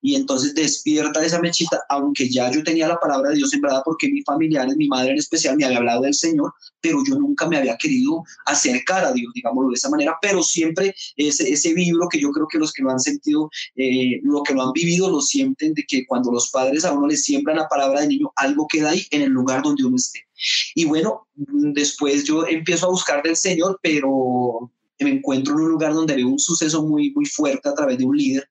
y 0.00 0.14
entonces 0.14 0.54
despierta 0.54 1.24
esa 1.24 1.40
mechita, 1.40 1.80
aunque 1.88 2.28
ya 2.28 2.50
yo 2.50 2.62
tenía 2.62 2.88
la 2.88 2.98
palabra 2.98 3.30
de 3.30 3.36
Dios 3.36 3.50
sembrada 3.50 3.82
porque 3.84 4.08
mi 4.08 4.22
familiares, 4.22 4.76
mi 4.76 4.88
madre 4.88 5.12
en 5.12 5.18
especial, 5.18 5.56
me 5.56 5.64
había 5.64 5.78
hablado 5.78 6.02
del 6.02 6.14
Señor, 6.14 6.52
pero 6.80 7.02
yo 7.06 7.18
nunca 7.18 7.48
me 7.48 7.56
había 7.56 7.76
querido 7.76 8.22
acercar 8.46 9.04
a 9.04 9.12
Dios, 9.12 9.32
digámoslo 9.34 9.70
de 9.70 9.76
esa 9.76 9.90
manera, 9.90 10.16
pero 10.22 10.42
siempre 10.42 10.94
ese, 11.16 11.50
ese 11.50 11.74
vibro 11.74 12.08
que 12.08 12.20
yo 12.20 12.30
creo 12.30 12.46
que 12.46 12.58
los 12.58 12.72
que 12.72 12.82
lo 12.82 12.90
han 12.90 13.00
sentido, 13.00 13.50
eh, 13.76 14.20
lo 14.22 14.42
que 14.42 14.54
lo 14.54 14.62
han 14.62 14.72
vivido, 14.72 15.10
lo 15.10 15.20
sienten 15.20 15.74
de 15.74 15.84
que 15.86 16.06
cuando 16.06 16.30
los 16.30 16.50
padres 16.50 16.84
a 16.84 16.92
uno 16.92 17.06
le 17.06 17.16
siembran 17.16 17.56
la 17.56 17.68
palabra 17.68 18.00
de 18.00 18.08
niño, 18.08 18.32
algo 18.36 18.66
queda 18.68 18.90
ahí 18.90 19.06
en 19.10 19.22
el 19.22 19.30
lugar 19.30 19.62
donde 19.62 19.84
uno 19.84 19.96
esté. 19.96 20.20
Y 20.74 20.84
bueno, 20.84 21.26
después 21.36 22.24
yo 22.24 22.46
empiezo 22.46 22.86
a 22.86 22.90
buscar 22.90 23.22
del 23.22 23.36
Señor, 23.36 23.78
pero 23.82 24.70
me 25.04 25.10
encuentro 25.10 25.54
en 25.54 25.60
un 25.60 25.70
lugar 25.70 25.94
donde 25.94 26.16
veo 26.16 26.28
un 26.28 26.38
suceso 26.38 26.82
muy, 26.82 27.12
muy 27.12 27.26
fuerte 27.26 27.68
a 27.68 27.74
través 27.74 27.98
de 27.98 28.04
un 28.04 28.16
líder 28.16 28.48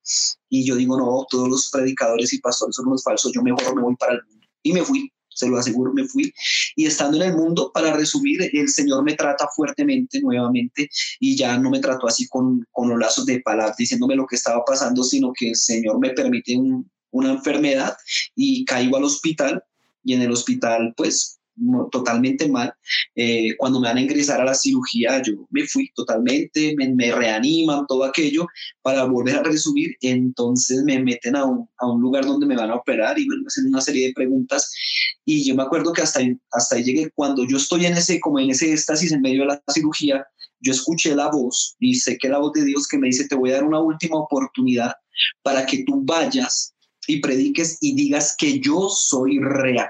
y 0.50 0.66
yo 0.66 0.76
digo, 0.76 0.98
no, 0.98 1.26
todos 1.30 1.50
los 1.50 1.70
predicadores 1.70 2.32
y 2.34 2.39
pastores 2.39 2.76
son 2.76 2.88
unos 2.88 3.04
falsos, 3.04 3.32
yo 3.34 3.41
mejor 3.41 3.76
me 3.76 3.82
voy 3.82 3.95
para 3.95 4.14
el 4.14 4.22
mundo. 4.28 4.48
Y 4.64 4.74
me 4.74 4.84
fui, 4.84 5.12
se 5.30 5.48
lo 5.48 5.58
aseguro, 5.58 5.93
me 5.93 6.06
fui. 6.06 6.34
Y 6.76 6.86
estando 6.86 7.18
en 7.18 7.30
el 7.30 7.36
mundo, 7.36 7.72
para 7.74 7.93
resumir, 7.93 8.50
el 8.52 8.70
Señor 8.70 9.04
me 9.04 9.14
trata 9.14 9.48
fuertemente 9.56 10.20
nuevamente 10.22 10.89
y 11.20 11.36
ya 11.36 11.58
no 11.58 11.70
me 11.70 11.80
trató 11.80 12.08
así 12.08 12.28
con, 12.28 12.66
con 12.72 12.89
los 12.89 13.00
lazos 13.00 13.26
de 13.26 13.41
palabras 13.41 13.78
diciéndome 13.78 14.16
lo 14.16 14.26
que 14.26 14.36
estaba 14.36 14.64
pasando, 14.66 15.04
sino 15.04 15.32
que 15.34 15.50
el 15.50 15.56
Señor 15.56 16.00
me 16.00 16.12
permite 16.12 16.58
una 17.12 17.32
enfermedad 17.32 17.95
y 18.36 18.66
caigo 18.66 18.98
al 18.98 19.04
hospital 19.04 19.64
y 20.04 20.14
en 20.14 20.22
el 20.22 20.32
hospital 20.32 20.93
pues 20.95 21.37
totalmente 21.91 22.47
mal. 22.47 22.74
Eh, 23.16 23.55
cuando 23.58 23.80
me 23.80 23.88
van 23.88 23.97
a 23.97 24.01
ingresar 24.01 24.41
a 24.41 24.45
la 24.45 24.53
cirugía, 24.53 25.22
yo 25.22 25.34
me 25.49 25.66
fui 25.66 25.89
totalmente, 25.95 26.76
me, 26.78 27.12
reaniman, 27.12 27.86
todo 27.88 28.03
aquello, 28.03 28.47
para 28.82 29.05
volver 29.05 29.36
a 29.38 29.43
resumir, 29.43 29.95
entonces 30.01 30.84
me 30.84 30.99
meten 30.99 31.36
a 31.36 31.45
un, 31.45 31.68
a 31.78 31.91
un, 31.91 32.01
lugar 32.01 32.26
donde 32.26 32.45
me 32.45 32.55
van 32.55 32.70
a 32.70 32.76
operar 32.76 33.18
y 33.20 33.28
me 33.28 33.36
hacen 33.45 33.68
una 33.68 33.82
serie 33.82 34.08
de 34.08 34.14
preguntas. 34.14 34.72
Y 35.26 35.43
yo 35.45 35.55
me 35.55 35.64
acuerdo 35.64 35.93
que 35.93 36.01
hasta, 36.01 36.22
hasta 36.51 36.76
ahí 36.76 36.84
llegué, 36.84 37.10
cuando 37.16 37.45
yo 37.47 37.58
estoy 37.58 37.86
en 37.86 37.93
ese, 37.93 38.20
como 38.20 38.39
en 38.39 38.51
ese 38.51 38.72
éxtasis 38.72 39.12
en 39.12 39.22
medio 39.22 39.41
de 39.41 39.47
la 39.47 39.64
cirugía, 39.74 40.26
yo 40.60 40.72
escuché 40.72 41.16
la 41.16 41.30
voz 41.30 41.76
y 41.80 41.95
sé 41.95 42.18
que 42.18 42.30
la 42.30 42.39
voz 42.39 42.53
de 42.53 42.66
Dios 42.66 42.88
que 42.88 42.97
me 42.97 43.08
dice, 43.08 43.28
te 43.28 43.36
voy 43.36 43.51
a 43.51 43.55
dar 43.55 43.64
una 43.64 43.80
última 43.80 44.18
oportunidad 44.18 44.93
para 45.43 45.66
que 45.66 45.84
tú 45.84 46.01
vayas 46.03 46.74
y 47.08 47.20
prediques 47.20 47.78
y 47.82 47.95
digas 47.95 48.36
que 48.38 48.60
yo 48.60 48.89
soy 48.89 49.39
real 49.39 49.89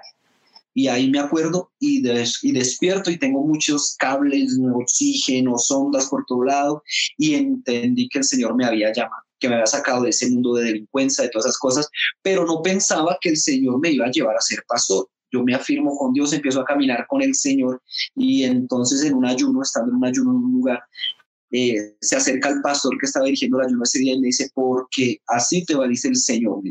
Y 0.77 0.89
ahí 0.89 1.09
me 1.09 1.17
acuerdo 1.17 1.71
y, 1.79 2.07
y 2.07 2.51
despierto 2.51 3.09
y 3.09 3.17
tengo 3.17 3.41
muchos 3.43 3.95
cables, 3.97 4.55
oxígeno, 4.75 5.57
sondas 5.57 6.05
por 6.05 6.23
todo 6.27 6.43
lado 6.43 6.83
y 7.17 7.33
entendí 7.33 8.07
que 8.07 8.19
el 8.19 8.23
Señor 8.23 8.55
me 8.55 8.63
había 8.63 8.93
llamado 8.93 9.23
que 9.39 9.49
me 9.49 9.55
había 9.55 9.65
sacado 9.65 10.03
de 10.03 10.09
ese 10.09 10.29
mundo 10.29 10.53
de 10.53 10.65
delincuencia, 10.65 11.23
de 11.23 11.31
todas 11.31 11.45
esas 11.47 11.57
cosas, 11.57 11.89
pero 12.21 12.45
no 12.45 12.61
pensaba 12.61 13.17
que 13.19 13.29
el 13.29 13.37
Señor 13.37 13.79
me 13.79 13.91
iba 13.91 14.05
a 14.05 14.11
llevar 14.11 14.35
a 14.35 14.41
ser 14.41 14.63
pastor. 14.67 15.09
Yo 15.31 15.43
me 15.43 15.55
afirmo 15.55 15.95
con 15.97 16.13
Dios, 16.13 16.31
empiezo 16.33 16.61
a 16.61 16.65
caminar 16.65 17.07
con 17.07 17.23
el 17.23 17.33
Señor 17.33 17.81
y 18.15 18.43
entonces 18.43 19.03
en 19.03 19.15
un 19.15 19.25
ayuno, 19.25 19.63
estando 19.63 19.91
en 19.91 19.97
un 19.97 20.05
ayuno 20.05 20.29
en 20.29 20.37
un 20.37 20.51
lugar, 20.51 20.83
eh, 21.51 21.95
se 22.01 22.17
acerca 22.17 22.49
el 22.49 22.61
pastor 22.61 22.97
que 22.99 23.07
estaba 23.07 23.25
dirigiendo 23.25 23.59
el 23.59 23.67
ayuno 23.67 23.83
ese 23.83 23.99
día 23.99 24.13
y 24.13 24.19
me 24.19 24.27
dice, 24.27 24.51
porque 24.53 25.21
así 25.27 25.65
te 25.65 25.73
va, 25.73 25.87
decir 25.87 26.11
el 26.11 26.17
Señor. 26.17 26.61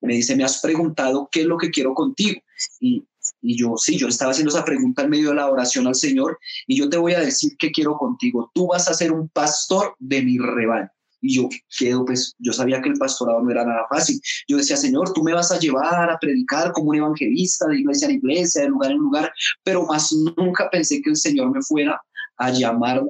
Me 0.00 0.14
dice, 0.14 0.36
me 0.36 0.44
has 0.44 0.60
preguntado 0.60 1.28
qué 1.32 1.40
es 1.40 1.46
lo 1.46 1.58
que 1.58 1.70
quiero 1.70 1.94
contigo. 1.94 2.40
Y, 2.80 3.04
y 3.42 3.56
yo, 3.56 3.74
sí, 3.76 3.96
yo 3.96 4.08
estaba 4.08 4.32
haciendo 4.32 4.50
esa 4.50 4.64
pregunta 4.64 5.02
en 5.02 5.10
medio 5.10 5.30
de 5.30 5.36
la 5.36 5.50
oración 5.50 5.86
al 5.86 5.94
Señor 5.94 6.38
y 6.66 6.76
yo 6.76 6.88
te 6.88 6.96
voy 6.96 7.14
a 7.14 7.20
decir 7.20 7.52
qué 7.58 7.70
quiero 7.70 7.96
contigo. 7.96 8.50
Tú 8.54 8.68
vas 8.68 8.88
a 8.88 8.94
ser 8.94 9.12
un 9.12 9.28
pastor 9.28 9.94
de 9.98 10.22
mi 10.22 10.38
rebaño. 10.38 10.90
Y 11.22 11.34
yo 11.34 11.48
quedo, 11.78 12.04
pues, 12.04 12.34
yo 12.38 12.52
sabía 12.52 12.80
que 12.80 12.88
el 12.88 12.98
pastorado 12.98 13.42
no 13.42 13.50
era 13.50 13.64
nada 13.64 13.86
fácil. 13.90 14.18
Yo 14.48 14.56
decía, 14.56 14.76
Señor, 14.76 15.12
tú 15.12 15.22
me 15.22 15.34
vas 15.34 15.52
a 15.52 15.58
llevar 15.58 16.10
a 16.10 16.18
predicar 16.18 16.72
como 16.72 16.90
un 16.90 16.96
evangelista 16.96 17.66
de 17.66 17.80
iglesia 17.80 18.08
en 18.08 18.14
iglesia, 18.14 18.62
de 18.62 18.68
lugar 18.68 18.92
en 18.92 18.96
lugar, 18.96 19.32
pero 19.62 19.84
más 19.84 20.12
nunca 20.12 20.70
pensé 20.70 21.02
que 21.02 21.10
el 21.10 21.16
Señor 21.16 21.50
me 21.50 21.60
fuera 21.60 22.00
a 22.38 22.50
llamar 22.50 23.02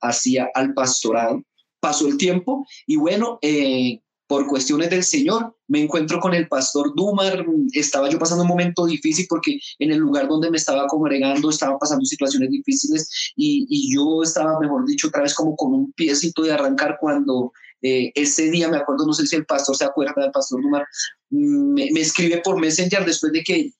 hacia 0.00 0.48
al 0.54 0.72
pastorado. 0.72 1.42
Pasó 1.80 2.08
el 2.08 2.16
tiempo 2.16 2.66
y 2.86 2.96
bueno, 2.96 3.38
eh, 3.42 4.00
por 4.32 4.46
cuestiones 4.46 4.88
del 4.88 5.04
Señor, 5.04 5.54
me 5.68 5.82
encuentro 5.82 6.18
con 6.18 6.32
el 6.32 6.48
pastor 6.48 6.94
Dumar. 6.96 7.44
Estaba 7.74 8.08
yo 8.08 8.18
pasando 8.18 8.44
un 8.44 8.48
momento 8.48 8.86
difícil 8.86 9.26
porque 9.28 9.58
en 9.78 9.92
el 9.92 9.98
lugar 9.98 10.26
donde 10.26 10.50
me 10.50 10.56
estaba 10.56 10.86
congregando 10.86 11.50
estaba 11.50 11.78
pasando 11.78 12.02
situaciones 12.06 12.48
difíciles 12.48 13.34
y, 13.36 13.66
y 13.68 13.94
yo 13.94 14.22
estaba, 14.22 14.58
mejor 14.58 14.86
dicho, 14.86 15.08
otra 15.08 15.20
vez 15.20 15.34
como 15.34 15.54
con 15.54 15.74
un 15.74 15.92
piecito 15.92 16.44
de 16.44 16.52
arrancar 16.52 16.96
cuando 16.98 17.52
eh, 17.82 18.10
ese 18.14 18.50
día, 18.50 18.70
me 18.70 18.78
acuerdo, 18.78 19.04
no 19.04 19.12
sé 19.12 19.26
si 19.26 19.36
el 19.36 19.44
pastor 19.44 19.76
se 19.76 19.84
acuerda 19.84 20.14
del 20.16 20.30
pastor 20.30 20.62
Dumar, 20.62 20.86
me, 21.28 21.90
me 21.92 22.00
escribe 22.00 22.40
por 22.42 22.58
Messenger 22.58 23.04
después 23.04 23.34
de 23.34 23.42
que 23.42 23.74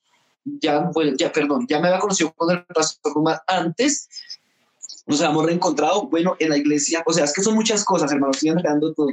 ya, 0.45 0.87
pues, 0.93 1.15
ya, 1.17 1.31
perdón, 1.31 1.65
ya 1.67 1.79
me 1.79 1.87
había 1.87 1.99
conocido 1.99 2.31
con 2.33 2.55
el 2.55 2.63
pastor 2.65 3.11
Dumar 3.11 3.41
antes 3.47 4.07
nos 5.05 5.21
habíamos 5.21 5.45
reencontrado, 5.45 6.07
bueno, 6.07 6.35
en 6.39 6.49
la 6.49 6.57
iglesia, 6.57 7.03
o 7.05 7.11
sea, 7.11 7.25
es 7.25 7.33
que 7.33 7.41
son 7.41 7.55
muchas 7.55 7.83
cosas, 7.83 8.11
hermanos, 8.11 8.37
estoy 8.37 8.61
dando 8.63 8.93
todo. 8.93 9.07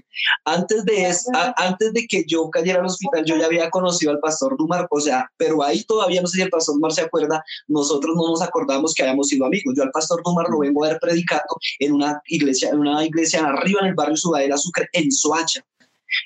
Antes 0.45 0.85
de, 0.85 1.09
eso, 1.09 1.31
antes 1.57 1.93
de 1.93 2.07
que 2.07 2.25
yo 2.27 2.49
cayera 2.51 2.81
al 2.81 2.87
hospital, 2.87 3.25
yo 3.25 3.37
ya 3.37 3.47
había 3.47 3.71
conocido 3.71 4.13
al 4.13 4.21
pastor 4.21 4.57
Dumar, 4.57 4.87
o 4.91 5.01
sea, 5.01 5.29
pero 5.37 5.63
ahí 5.63 5.83
todavía 5.85 6.21
no 6.21 6.29
sé 6.29 6.37
si 6.37 6.43
el 6.43 6.51
pastor 6.51 6.77
Dumar 6.77 6.93
se 6.93 7.03
acuerda, 7.03 7.43
nosotros 7.67 8.15
no 8.17 8.29
nos 8.29 8.43
acordamos 8.43 8.95
que 8.95 9.03
habíamos 9.03 9.29
sido 9.29 9.47
amigos. 9.47 9.75
Yo 9.77 9.83
al 9.83 9.91
pastor 9.91 10.23
Dumar 10.25 10.49
lo 10.49 10.61
vengo 10.61 10.85
a 10.85 10.89
ver 10.89 10.99
predicando 11.01 11.57
en 11.81 11.93
una 11.93 12.23
iglesia, 12.29 12.71
en 12.71 12.79
una 12.79 13.05
iglesia 13.05 13.45
arriba 13.45 13.81
en 13.83 13.89
el 13.89 13.95
barrio 13.95 14.17
Ciudadela 14.17 14.57
Sucre, 14.57 14.89
en 14.93 15.11
Soacha. 15.11 15.65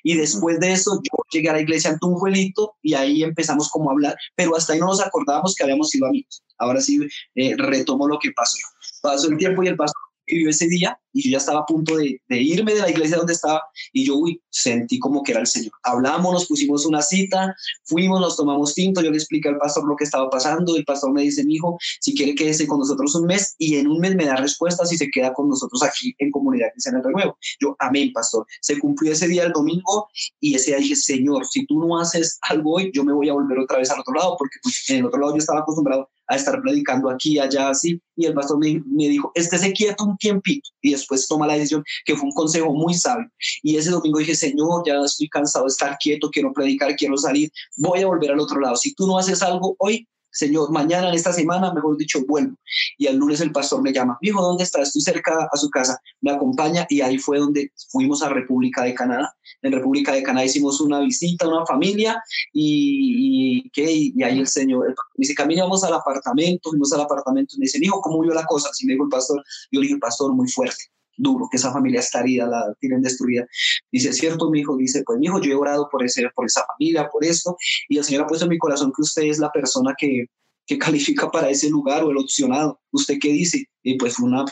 Y 0.03 0.17
después 0.17 0.61
de 0.61 0.73
eso, 0.73 1.01
yo 1.03 1.24
llegué 1.35 1.51
a 1.51 1.55
la 1.55 1.61
iglesia 1.61 1.91
en 1.91 1.99
Tunjuelito 1.99 2.77
y 2.83 2.95
ahí 2.95 3.23
empezamos 3.23 3.69
como 3.71 3.91
a 3.91 3.93
hablar, 3.93 4.17
pero 4.35 4.57
hasta 4.57 4.73
ahí 4.73 4.81
no 4.81 4.87
nos 4.87 5.01
acordábamos 5.01 5.55
que 5.55 5.65
habíamos 5.65 5.91
sido 5.91 6.07
amigos. 6.07 6.43
Ahora 6.59 6.81
sí, 6.81 6.99
eh, 7.35 7.55
retomo 7.57 8.09
lo 8.09 8.19
que 8.19 8.31
pasó. 8.33 8.57
Pasó 9.03 9.29
el 9.29 9.37
tiempo 9.37 9.63
y 9.63 9.69
el 9.69 9.77
pastor 9.77 10.01
vivió 10.27 10.51
ese 10.51 10.69
día 10.69 10.99
y 11.15 11.23
yo 11.23 11.31
ya 11.31 11.39
estaba 11.39 11.61
a 11.61 11.67
punto 11.67 11.97
de, 11.97 12.21
irme 12.29 12.75
de 12.75 12.81
la 12.81 12.91
iglesia 12.91 13.17
donde 13.17 13.33
estaba 13.33 13.63
y 13.93 14.05
yo 14.05 14.21
sentí 14.51 14.99
como 14.99 15.23
que 15.23 15.33
era 15.33 15.41
el 15.41 15.47
Señor. 15.47 15.73
Hablamos, 15.85 16.33
nos 16.33 16.47
pusimos 16.47 16.85
una 16.87 17.03
cita, 17.03 17.55
fuimos, 17.85 18.21
nos 18.21 18.37
tomamos 18.37 18.75
tinto, 18.75 19.01
yo 19.01 19.11
le 19.11 19.17
expliqué 19.17 19.49
al 19.49 19.59
pastor 19.59 19.87
lo 19.87 19.97
que 19.97 20.05
estaba 20.05 20.29
pasando, 20.29 20.77
el 20.77 20.85
pastor 20.85 21.13
me 21.13 21.23
dice, 21.23 21.45
mi 21.45 21.55
hijo, 21.55 21.79
si 22.01 22.15
quiere 22.15 22.35
quédese 22.35 22.67
con 22.67 22.81
nosotros 22.81 23.15
un 23.15 23.27
mes 23.27 23.55
y 23.59 23.77
en 23.77 23.87
un 23.87 24.01
mes 24.01 24.17
me 24.17 24.27
da 24.27 24.37
respuesta 24.37 24.85
si 24.85 24.97
se 24.97 25.09
queda 25.11 25.33
con 25.33 25.49
nosotros 25.49 25.83
aquí 25.83 26.15
en 26.19 26.31
Comunidad 26.31 26.69
Cristiana 26.73 26.99
del 26.99 27.07
Renuevo. 27.07 27.39
Yo, 27.61 27.77
amén, 27.79 28.13
pastor. 28.13 28.45
Se 28.61 28.79
cumplió 28.79 29.13
ese 29.13 29.29
día 29.29 29.45
el 29.45 29.53
domingo 29.53 30.09
y 30.41 30.57
ese 30.57 30.73
día 30.73 30.79
dije, 30.79 30.97
Señor, 30.97 31.47
si 31.47 31.65
tú 31.67 31.79
no 31.79 31.99
haces 31.99 32.39
algo 32.43 32.75
hoy, 32.75 32.91
yo 32.93 33.05
me 33.05 33.13
voy 33.13 33.29
a 33.29 33.35
volver 33.35 33.61
otra 33.61 33.79
vez 33.79 33.91
al 33.91 34.01
otro 34.01 34.15
lado 34.15 34.37
porque 34.37 34.59
pues, 34.63 34.91
en 34.91 34.99
el 34.99 35.07
otro 35.07 35.21
lado 35.21 35.33
yo 35.33 35.39
estaba 35.39 35.61
acostumbrado 35.61 36.09
a 36.27 36.37
estar 36.37 36.61
predicando 36.61 37.11
aquí, 37.11 37.39
allá, 37.39 37.69
así. 37.69 38.01
Y 38.17 38.27
el 38.27 38.35
pastor 38.35 38.59
me, 38.59 38.83
me 38.87 39.09
dijo, 39.09 39.33
estése 39.35 39.73
quieto 39.73 40.05
un 40.05 40.17
tiempito 40.17 40.71
y 40.81 40.93
después 40.93 41.27
toma 41.29 41.47
la 41.47 41.55
decisión, 41.55 41.85
que 42.05 42.15
fue 42.17 42.27
un 42.27 42.33
consejo 42.33 42.73
muy 42.73 42.95
sabio. 42.95 43.29
Y 43.63 43.77
ese 43.77 43.91
domingo 43.91 44.19
dije, 44.19 44.35
Señor, 44.35 44.83
ya 44.87 45.01
estoy 45.01 45.29
cansado 45.29 45.65
de 45.65 45.71
estar 45.71 45.97
quieto, 45.99 46.31
quiero 46.31 46.53
predicar, 46.53 46.95
quiero 46.97 47.17
salir, 47.17 47.51
voy 47.77 48.01
a 48.01 48.07
volver 48.07 48.31
al 48.31 48.41
otro 48.41 48.61
lado. 48.61 48.77
Si 48.77 48.95
tú 48.95 49.07
no 49.07 49.19
haces 49.19 49.43
algo 49.43 49.77
hoy, 49.79 50.07
Señor, 50.35 50.71
mañana 50.73 51.09
en 51.09 51.15
esta 51.15 51.33
semana, 51.33 51.73
mejor 51.73 51.97
dicho, 51.97 52.21
vuelvo. 52.27 52.57
Y 52.99 53.07
el 53.07 53.17
lunes 53.17 53.41
el 53.41 53.53
pastor 53.53 53.81
me 53.83 53.93
llama, 53.93 54.19
hijo, 54.21 54.43
¿dónde 54.43 54.65
está? 54.65 54.83
Estoy 54.83 55.01
cerca 55.01 55.49
a 55.51 55.57
su 55.57 55.71
casa, 55.71 55.99
me 56.21 56.33
acompaña 56.33 56.87
y 56.91 57.01
ahí 57.01 57.19
fue 57.19 57.39
donde 57.39 57.71
fuimos 57.91 58.21
a 58.23 58.29
República 58.29 58.83
de 58.83 58.95
Canadá. 58.95 59.35
En 59.63 59.73
República 59.73 60.13
de 60.13 60.25
Canadá 60.25 60.45
hicimos 60.45 60.81
una 60.81 61.01
visita, 61.01 61.47
una 61.47 61.65
familia 61.65 62.21
y, 62.53 63.61
y, 63.63 63.71
¿qué? 63.71 63.91
y 63.91 64.23
ahí 64.25 64.41
el 64.41 64.49
Señor 64.49 64.89
me 64.89 64.95
dice, 65.19 65.35
caminamos 65.35 65.85
al 65.85 65.95
apartamento, 65.95 66.71
fuimos 66.71 66.93
al 66.93 67.03
apartamento 67.03 67.55
y 67.57 67.61
me 67.61 67.65
dice, 67.65 67.79
hijo, 67.81 68.01
¿cómo 68.01 68.21
vio 68.21 68.35
la 68.35 68.45
cosa? 68.45 68.71
Así 68.71 68.87
me 68.87 68.95
dijo 68.95 69.05
el 69.05 69.11
pastor. 69.11 69.43
Yo 69.71 69.81
le 69.81 69.87
dije, 69.87 69.99
pastor, 69.99 70.35
muy 70.35 70.49
fuerte 70.49 70.94
duro, 71.17 71.49
que 71.51 71.57
esa 71.57 71.73
familia 71.73 72.01
está 72.01 72.21
herida, 72.21 72.47
la 72.47 72.75
tienen 72.81 73.03
destruida. 73.03 73.47
Dice, 73.91 74.13
cierto, 74.13 74.51
mi 74.51 74.61
hijo, 74.61 74.77
dice, 74.77 75.03
pues 75.05 75.19
mi 75.19 75.27
hijo, 75.27 75.41
yo 75.41 75.53
he 75.53 75.55
orado 75.55 75.89
por, 75.91 76.05
ese, 76.05 76.29
por 76.35 76.47
esa 76.47 76.65
familia, 76.67 77.09
por 77.11 77.25
esto, 77.25 77.57
y 77.89 77.99
el 77.99 78.05
Señor 78.05 78.23
ha 78.23 78.27
puesto 78.27 78.45
en 78.45 78.51
mi 78.51 78.59
corazón 78.59 78.93
que 78.95 79.03
usted 79.03 79.23
es 79.23 79.39
la 79.39 79.51
persona 79.51 79.95
que, 79.97 80.27
que 80.67 80.79
califica 80.79 81.31
para 81.31 81.51
ese 81.51 81.69
lugar 81.71 82.05
o 82.05 82.11
el 82.11 82.19
opcionado. 82.19 82.81
¿Usted 82.91 83.19
qué 83.21 83.33
dice? 83.33 83.65
Y 83.83 83.97
pues 83.97 84.19
una, 84.19 84.45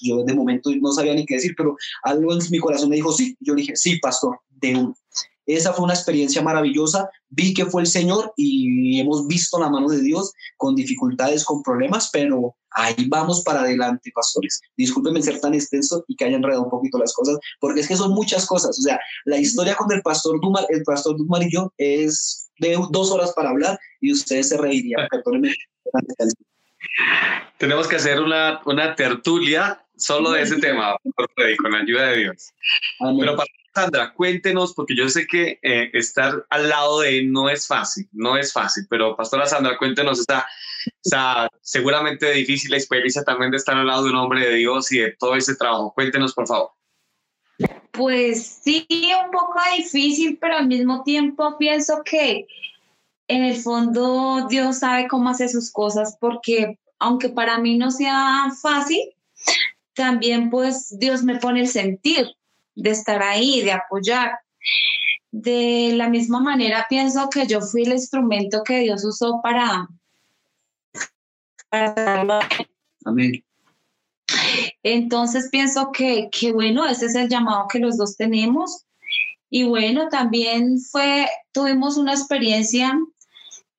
yo 0.00 0.24
de 0.24 0.34
momento 0.34 0.70
no 0.80 0.92
sabía 0.92 1.14
ni 1.14 1.26
qué 1.26 1.34
decir, 1.34 1.54
pero 1.56 1.76
algo 2.02 2.32
en 2.32 2.40
mi 2.50 2.58
corazón 2.58 2.88
me 2.88 2.96
dijo, 2.96 3.12
sí. 3.12 3.36
Yo 3.40 3.54
dije, 3.54 3.76
sí, 3.76 3.98
pastor, 3.98 4.38
de 4.48 4.76
uno. 4.76 4.96
Esa 5.46 5.72
fue 5.72 5.84
una 5.84 5.94
experiencia 5.94 6.42
maravillosa. 6.42 7.08
Vi 7.28 7.54
que 7.54 7.66
fue 7.66 7.82
el 7.82 7.86
Señor 7.86 8.32
y 8.36 9.00
hemos 9.00 9.26
visto 9.26 9.58
la 9.58 9.68
mano 9.68 9.88
de 9.88 10.00
Dios 10.00 10.32
con 10.56 10.74
dificultades, 10.74 11.44
con 11.44 11.62
problemas, 11.62 12.10
pero 12.12 12.56
ahí 12.70 13.06
vamos 13.08 13.42
para 13.42 13.60
adelante, 13.60 14.12
pastores. 14.14 14.60
Discúlpenme 14.76 15.22
ser 15.22 15.40
tan 15.40 15.54
extenso 15.54 16.04
y 16.08 16.16
que 16.16 16.24
haya 16.24 16.36
enredado 16.36 16.64
un 16.64 16.70
poquito 16.70 16.98
las 16.98 17.12
cosas, 17.12 17.38
porque 17.60 17.80
es 17.80 17.88
que 17.88 17.96
son 17.96 18.12
muchas 18.12 18.46
cosas. 18.46 18.78
O 18.78 18.82
sea, 18.82 19.00
la 19.24 19.38
historia 19.38 19.76
con 19.76 19.90
el 19.92 20.02
pastor 20.02 20.40
Dumar, 20.40 20.66
el 20.68 20.82
pastor 20.84 21.16
Dumar 21.16 21.42
y 21.42 21.52
yo 21.52 21.72
es 21.78 22.50
de 22.58 22.78
dos 22.90 23.10
horas 23.10 23.32
para 23.34 23.50
hablar 23.50 23.78
y 24.00 24.12
ustedes 24.12 24.48
se 24.48 24.58
reirían. 24.58 25.08
Perdónenme. 25.10 25.54
Tenemos 27.58 27.88
que 27.88 27.96
hacer 27.96 28.20
una, 28.20 28.60
una 28.64 28.94
tertulia 28.94 29.84
solo 29.96 30.30
de 30.30 30.42
ese 30.42 30.58
tema, 30.58 30.96
con 31.14 31.72
la 31.72 31.78
ayuda 31.78 32.06
de 32.06 32.16
Dios. 32.18 32.52
Pero 32.98 33.36
para 33.36 33.48
Sandra, 33.74 34.12
cuéntenos, 34.14 34.74
porque 34.74 34.96
yo 34.96 35.08
sé 35.08 35.26
que 35.26 35.58
eh, 35.62 35.90
estar 35.92 36.44
al 36.50 36.68
lado 36.68 37.00
de 37.00 37.18
él 37.18 37.32
no 37.32 37.48
es 37.48 37.66
fácil, 37.68 38.08
no 38.12 38.36
es 38.36 38.52
fácil, 38.52 38.84
pero 38.90 39.16
Pastora 39.16 39.46
Sandra, 39.46 39.78
cuéntenos 39.78 40.18
esa, 40.18 40.46
esa 41.04 41.48
seguramente 41.60 42.32
difícil 42.32 42.74
experiencia 42.74 43.22
también 43.22 43.50
de 43.50 43.58
estar 43.58 43.76
al 43.76 43.86
lado 43.86 44.04
de 44.04 44.10
un 44.10 44.16
hombre 44.16 44.40
de 44.40 44.56
Dios 44.56 44.90
y 44.90 44.98
de 44.98 45.12
todo 45.12 45.36
ese 45.36 45.54
trabajo. 45.54 45.92
Cuéntenos, 45.94 46.34
por 46.34 46.48
favor. 46.48 46.72
Pues 47.92 48.60
sí, 48.64 48.86
un 48.88 49.30
poco 49.30 49.60
difícil, 49.76 50.38
pero 50.40 50.56
al 50.56 50.66
mismo 50.66 51.02
tiempo 51.04 51.56
pienso 51.58 52.02
que 52.04 52.46
en 53.30 53.44
el 53.44 53.56
fondo 53.56 54.48
Dios 54.48 54.80
sabe 54.80 55.06
cómo 55.06 55.28
hace 55.28 55.48
sus 55.48 55.70
cosas, 55.70 56.16
porque 56.20 56.80
aunque 56.98 57.28
para 57.28 57.58
mí 57.58 57.78
no 57.78 57.92
sea 57.92 58.52
fácil, 58.60 59.00
también 59.94 60.50
pues 60.50 60.98
Dios 60.98 61.22
me 61.22 61.38
pone 61.38 61.60
el 61.60 61.68
sentir 61.68 62.26
de 62.74 62.90
estar 62.90 63.22
ahí, 63.22 63.62
de 63.62 63.72
apoyar. 63.72 64.32
De 65.30 65.92
la 65.94 66.08
misma 66.08 66.40
manera, 66.40 66.86
pienso 66.88 67.30
que 67.30 67.46
yo 67.46 67.60
fui 67.60 67.82
el 67.82 67.92
instrumento 67.92 68.64
que 68.64 68.80
Dios 68.80 69.04
usó 69.04 69.40
para... 69.40 69.88
Amén. 73.04 73.44
Entonces 74.82 75.48
pienso 75.52 75.92
que, 75.92 76.28
que, 76.32 76.50
bueno, 76.52 76.84
ese 76.84 77.06
es 77.06 77.14
el 77.14 77.28
llamado 77.28 77.68
que 77.68 77.78
los 77.78 77.96
dos 77.96 78.16
tenemos. 78.16 78.86
Y 79.50 79.64
bueno, 79.64 80.08
también 80.08 80.80
fue, 80.80 81.28
tuvimos 81.52 81.96
una 81.96 82.12
experiencia 82.12 82.98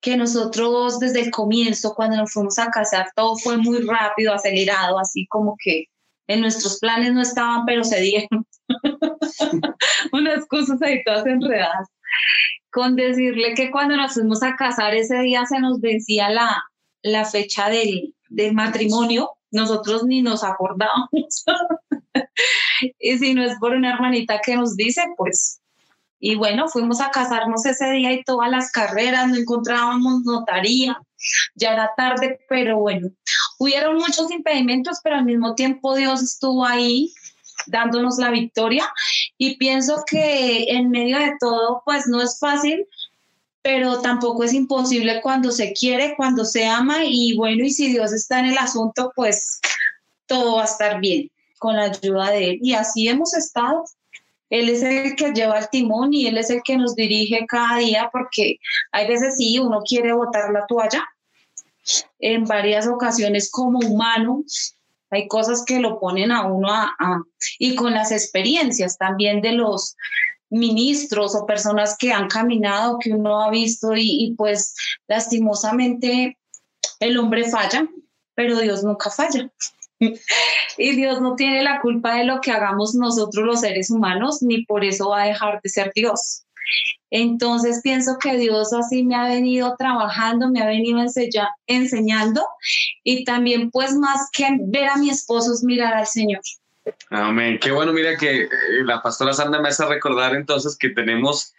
que 0.02 0.16
nosotros 0.16 0.98
desde 0.98 1.20
el 1.20 1.30
comienzo, 1.30 1.94
cuando 1.94 2.16
nos 2.16 2.32
fuimos 2.32 2.58
a 2.58 2.70
casar, 2.70 3.10
todo 3.14 3.36
fue 3.36 3.56
muy 3.56 3.78
rápido, 3.86 4.34
acelerado, 4.34 4.98
así 4.98 5.26
como 5.28 5.56
que 5.62 5.86
en 6.26 6.40
nuestros 6.40 6.80
planes 6.80 7.12
no 7.12 7.22
estaban, 7.22 7.64
pero 7.64 7.84
se 7.84 8.00
dieron. 8.00 8.46
Unas 10.12 10.44
cosas 10.46 10.82
ahí 10.82 11.02
todas 11.04 11.24
enredadas. 11.24 11.88
Con 12.72 12.96
decirle 12.96 13.54
que 13.54 13.70
cuando 13.70 13.96
nos 13.96 14.14
fuimos 14.14 14.42
a 14.42 14.56
casar 14.56 14.94
ese 14.94 15.18
día 15.20 15.46
se 15.46 15.60
nos 15.60 15.80
vencía 15.80 16.30
la, 16.30 16.62
la 17.02 17.24
fecha 17.24 17.68
del, 17.68 18.14
del 18.28 18.54
matrimonio, 18.54 19.30
nosotros 19.52 20.04
ni 20.04 20.20
nos 20.20 20.42
acordábamos. 20.42 21.44
y 22.98 23.18
si 23.18 23.34
no 23.34 23.44
es 23.44 23.56
por 23.60 23.72
una 23.72 23.92
hermanita 23.92 24.40
que 24.44 24.56
nos 24.56 24.74
dice, 24.74 25.02
pues 25.16 25.61
y 26.24 26.36
bueno, 26.36 26.68
fuimos 26.68 27.00
a 27.00 27.10
casarnos 27.10 27.66
ese 27.66 27.90
día 27.90 28.12
y 28.12 28.22
todas 28.22 28.48
las 28.48 28.70
carreras, 28.70 29.26
no 29.26 29.34
encontrábamos 29.34 30.22
notaría, 30.22 30.96
ya 31.56 31.72
era 31.72 31.90
tarde, 31.96 32.38
pero 32.48 32.78
bueno, 32.78 33.08
hubieron 33.58 33.96
muchos 33.96 34.30
impedimentos, 34.30 35.00
pero 35.02 35.16
al 35.16 35.24
mismo 35.24 35.56
tiempo 35.56 35.96
Dios 35.96 36.22
estuvo 36.22 36.64
ahí 36.64 37.12
dándonos 37.66 38.18
la 38.18 38.30
victoria 38.30 38.88
y 39.36 39.56
pienso 39.56 40.04
que 40.08 40.66
en 40.68 40.90
medio 40.90 41.18
de 41.18 41.32
todo, 41.40 41.82
pues 41.84 42.06
no 42.06 42.22
es 42.22 42.38
fácil, 42.38 42.86
pero 43.60 44.00
tampoco 44.00 44.44
es 44.44 44.52
imposible 44.52 45.20
cuando 45.22 45.50
se 45.50 45.72
quiere, 45.72 46.14
cuando 46.16 46.44
se 46.44 46.66
ama 46.66 46.98
y 47.04 47.34
bueno, 47.34 47.64
y 47.64 47.70
si 47.70 47.88
Dios 47.88 48.12
está 48.12 48.38
en 48.38 48.46
el 48.46 48.58
asunto, 48.58 49.10
pues 49.16 49.58
todo 50.26 50.58
va 50.58 50.62
a 50.62 50.66
estar 50.66 51.00
bien 51.00 51.32
con 51.58 51.74
la 51.74 51.86
ayuda 51.86 52.30
de 52.30 52.50
Él. 52.50 52.58
Y 52.62 52.74
así 52.74 53.08
hemos 53.08 53.34
estado. 53.34 53.82
Él 54.52 54.68
es 54.68 54.82
el 54.82 55.16
que 55.16 55.32
lleva 55.32 55.58
el 55.58 55.68
timón 55.70 56.12
y 56.12 56.26
Él 56.26 56.36
es 56.36 56.50
el 56.50 56.62
que 56.62 56.76
nos 56.76 56.94
dirige 56.94 57.46
cada 57.48 57.78
día 57.78 58.10
porque 58.12 58.58
hay 58.92 59.08
veces 59.08 59.36
sí, 59.38 59.58
uno 59.58 59.80
quiere 59.82 60.12
botar 60.12 60.52
la 60.52 60.66
toalla. 60.66 61.02
En 62.18 62.44
varias 62.44 62.86
ocasiones 62.86 63.50
como 63.50 63.78
humano, 63.78 64.44
hay 65.10 65.26
cosas 65.26 65.64
que 65.64 65.80
lo 65.80 65.98
ponen 65.98 66.30
a 66.30 66.44
uno 66.46 66.68
a, 66.70 66.94
y 67.58 67.74
con 67.74 67.94
las 67.94 68.12
experiencias 68.12 68.98
también 68.98 69.40
de 69.40 69.52
los 69.52 69.96
ministros 70.50 71.34
o 71.34 71.46
personas 71.46 71.96
que 71.98 72.12
han 72.12 72.28
caminado, 72.28 72.98
que 72.98 73.14
uno 73.14 73.42
ha 73.42 73.50
visto 73.50 73.94
y, 73.96 74.34
pues 74.36 74.74
lastimosamente 75.08 76.36
el 77.00 77.16
hombre 77.16 77.48
falla, 77.48 77.88
pero 78.34 78.58
Dios 78.58 78.84
nunca 78.84 79.08
falla. 79.08 79.50
Y 80.78 80.96
Dios 80.96 81.20
no 81.20 81.36
tiene 81.36 81.62
la 81.62 81.80
culpa 81.80 82.16
de 82.16 82.24
lo 82.24 82.40
que 82.40 82.52
hagamos 82.52 82.94
nosotros 82.94 83.44
los 83.44 83.60
seres 83.60 83.90
humanos, 83.90 84.42
ni 84.42 84.64
por 84.64 84.84
eso 84.84 85.10
va 85.10 85.22
a 85.22 85.26
dejar 85.26 85.60
de 85.62 85.68
ser 85.68 85.92
Dios. 85.94 86.44
Entonces 87.10 87.80
pienso 87.82 88.18
que 88.18 88.36
Dios 88.36 88.72
así 88.72 89.04
me 89.04 89.14
ha 89.14 89.28
venido 89.28 89.74
trabajando, 89.76 90.48
me 90.48 90.62
ha 90.62 90.66
venido 90.66 90.98
enseñando 91.66 92.46
y 93.04 93.24
también 93.24 93.70
pues 93.70 93.94
más 93.94 94.30
que 94.32 94.48
ver 94.60 94.88
a 94.88 94.96
mi 94.96 95.10
esposo 95.10 95.52
es 95.52 95.62
mirar 95.62 95.94
al 95.94 96.06
Señor. 96.06 96.40
Amén. 97.10 97.58
Qué 97.60 97.70
bueno, 97.70 97.92
mira 97.92 98.16
que 98.16 98.42
eh, 98.42 98.48
la 98.84 99.02
pastora 99.02 99.32
Sandra 99.32 99.60
me 99.60 99.68
hace 99.68 99.84
recordar 99.86 100.34
entonces 100.34 100.76
que 100.76 100.90
tenemos 100.90 101.54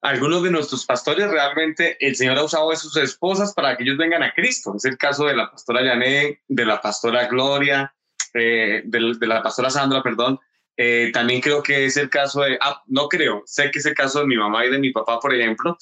algunos 0.00 0.42
de 0.42 0.50
nuestros 0.50 0.86
pastores, 0.86 1.28
realmente 1.28 1.96
el 2.00 2.16
Señor 2.16 2.38
ha 2.38 2.44
usado 2.44 2.70
a 2.70 2.76
sus 2.76 2.96
esposas 2.96 3.52
para 3.52 3.76
que 3.76 3.82
ellos 3.82 3.98
vengan 3.98 4.22
a 4.22 4.32
Cristo. 4.32 4.74
Es 4.76 4.84
el 4.84 4.96
caso 4.96 5.26
de 5.26 5.36
la 5.36 5.50
pastora 5.50 5.84
Yané, 5.84 6.40
de 6.48 6.64
la 6.64 6.80
pastora 6.80 7.26
Gloria, 7.26 7.94
eh, 8.32 8.82
de, 8.84 9.26
la 9.26 9.42
pastora 9.42 9.70
Sandra, 9.70 10.02
perdón. 10.02 10.40
Eh, 10.78 11.10
también 11.12 11.40
creo 11.40 11.62
que 11.62 11.86
es 11.86 11.96
el 11.96 12.10
caso 12.10 12.42
de, 12.42 12.58
ah, 12.60 12.82
no 12.86 13.08
creo, 13.08 13.42
sé 13.46 13.70
que 13.70 13.78
es 13.78 13.86
el 13.86 13.94
caso 13.94 14.20
de 14.20 14.26
mi 14.26 14.36
mamá 14.36 14.64
y 14.64 14.70
de 14.70 14.78
mi 14.78 14.92
papá, 14.92 15.18
por 15.18 15.34
ejemplo, 15.34 15.76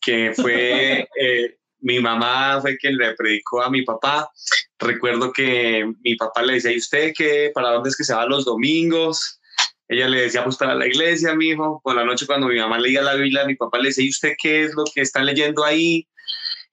que 0.00 0.32
fue 0.34 1.08
mi 1.84 2.00
mamá 2.00 2.60
fue 2.62 2.78
quien 2.78 2.96
le 2.96 3.14
predicó 3.14 3.62
a 3.62 3.70
mi 3.70 3.82
papá. 3.82 4.30
Recuerdo 4.78 5.32
que 5.32 5.84
mi 6.02 6.16
papá 6.16 6.42
le 6.42 6.54
decía, 6.54 6.72
¿y 6.72 6.78
usted 6.78 7.12
qué? 7.16 7.50
¿Para 7.54 7.72
dónde 7.72 7.90
es 7.90 7.96
que 7.96 8.04
se 8.04 8.14
va 8.14 8.24
los 8.24 8.46
domingos? 8.46 9.38
Ella 9.86 10.08
le 10.08 10.22
decía, 10.22 10.42
pues 10.42 10.56
para 10.56 10.74
la 10.74 10.86
iglesia, 10.86 11.34
mi 11.34 11.48
hijo. 11.48 11.82
Por 11.84 11.94
la 11.94 12.04
noche 12.04 12.26
cuando 12.26 12.48
mi 12.48 12.58
mamá 12.58 12.78
leía 12.78 13.02
la 13.02 13.14
Biblia, 13.14 13.44
mi 13.44 13.54
papá 13.54 13.78
le 13.78 13.88
decía, 13.88 14.04
¿y 14.04 14.08
usted 14.08 14.32
qué 14.42 14.64
es 14.64 14.74
lo 14.74 14.84
que 14.94 15.02
está 15.02 15.22
leyendo 15.22 15.62
ahí? 15.62 16.08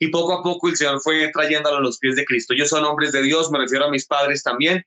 Y 0.03 0.07
poco 0.07 0.33
a 0.33 0.41
poco 0.41 0.67
el 0.67 0.75
Señor 0.75 0.99
fue 0.99 1.29
trayéndolo 1.31 1.77
a 1.77 1.79
los 1.79 1.99
pies 1.99 2.15
de 2.15 2.25
Cristo. 2.25 2.55
Ellos 2.55 2.69
son 2.69 2.83
hombres 2.85 3.11
de 3.11 3.21
Dios, 3.21 3.51
me 3.51 3.59
refiero 3.59 3.85
a 3.85 3.91
mis 3.91 4.07
padres 4.07 4.41
también. 4.41 4.83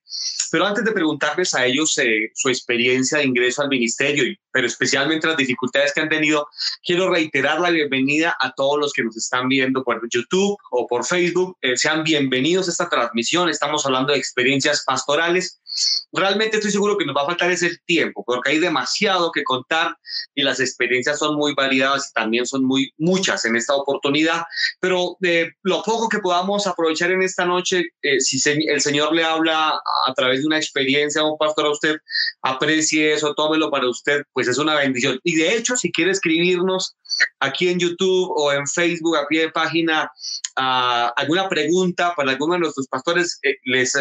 Pero 0.50 0.66
antes 0.66 0.84
de 0.84 0.90
preguntarles 0.90 1.54
a 1.54 1.64
ellos 1.64 1.96
eh, 1.98 2.32
su 2.34 2.48
experiencia 2.48 3.18
de 3.18 3.24
ingreso 3.24 3.62
al 3.62 3.68
ministerio, 3.68 4.24
pero 4.50 4.66
especialmente 4.66 5.28
las 5.28 5.36
dificultades 5.36 5.92
que 5.92 6.00
han 6.00 6.08
tenido, 6.08 6.48
quiero 6.84 7.08
reiterar 7.10 7.60
la 7.60 7.70
bienvenida 7.70 8.36
a 8.40 8.52
todos 8.54 8.76
los 8.80 8.92
que 8.92 9.04
nos 9.04 9.16
están 9.16 9.46
viendo 9.46 9.84
por 9.84 10.02
YouTube 10.12 10.58
o 10.72 10.86
por 10.88 11.06
Facebook. 11.06 11.56
Eh, 11.62 11.76
sean 11.76 12.02
bienvenidos 12.02 12.66
a 12.66 12.72
esta 12.72 12.88
transmisión. 12.88 13.48
Estamos 13.48 13.86
hablando 13.86 14.12
de 14.12 14.18
experiencias 14.18 14.82
pastorales 14.84 15.60
realmente 16.12 16.56
estoy 16.56 16.70
seguro 16.70 16.96
que 16.96 17.04
nos 17.04 17.16
va 17.16 17.22
a 17.22 17.26
faltar 17.26 17.50
ese 17.50 17.76
tiempo, 17.86 18.22
porque 18.24 18.52
hay 18.52 18.58
demasiado 18.58 19.32
que 19.32 19.42
contar 19.42 19.96
y 20.34 20.42
las 20.42 20.60
experiencias 20.60 21.18
son 21.18 21.36
muy 21.36 21.54
variadas 21.54 22.08
y 22.10 22.12
también 22.12 22.46
son 22.46 22.64
muy 22.64 22.92
muchas 22.96 23.44
en 23.44 23.56
esta 23.56 23.74
oportunidad, 23.74 24.44
pero 24.80 25.03
de 25.20 25.42
eh, 25.42 25.52
lo 25.62 25.82
poco 25.82 26.08
que 26.08 26.18
podamos 26.18 26.66
aprovechar 26.66 27.10
en 27.10 27.22
esta 27.22 27.44
noche, 27.44 27.84
eh, 28.02 28.20
si 28.20 28.40
el 28.48 28.80
Señor 28.80 29.14
le 29.14 29.24
habla 29.24 29.80
a 30.06 30.14
través 30.14 30.40
de 30.40 30.46
una 30.46 30.58
experiencia 30.58 31.24
un 31.24 31.38
pastor 31.38 31.66
a 31.66 31.70
usted, 31.70 31.96
aprecie 32.42 33.12
eso, 33.12 33.34
tómelo 33.34 33.70
para 33.70 33.88
usted, 33.88 34.22
pues 34.32 34.48
es 34.48 34.58
una 34.58 34.74
bendición. 34.74 35.18
Y 35.24 35.36
de 35.36 35.56
hecho, 35.56 35.76
si 35.76 35.90
quiere 35.92 36.10
escribirnos 36.10 36.96
aquí 37.40 37.68
en 37.68 37.78
YouTube 37.78 38.32
o 38.36 38.52
en 38.52 38.66
Facebook 38.66 39.16
a 39.16 39.26
pie 39.26 39.42
de 39.42 39.50
página 39.50 40.10
ah, 40.56 41.12
alguna 41.16 41.48
pregunta 41.48 42.14
para 42.16 42.32
alguno 42.32 42.54
de 42.54 42.60
nuestros 42.60 42.88
pastores, 42.88 43.38
eh, 43.42 43.56
les 43.64 43.96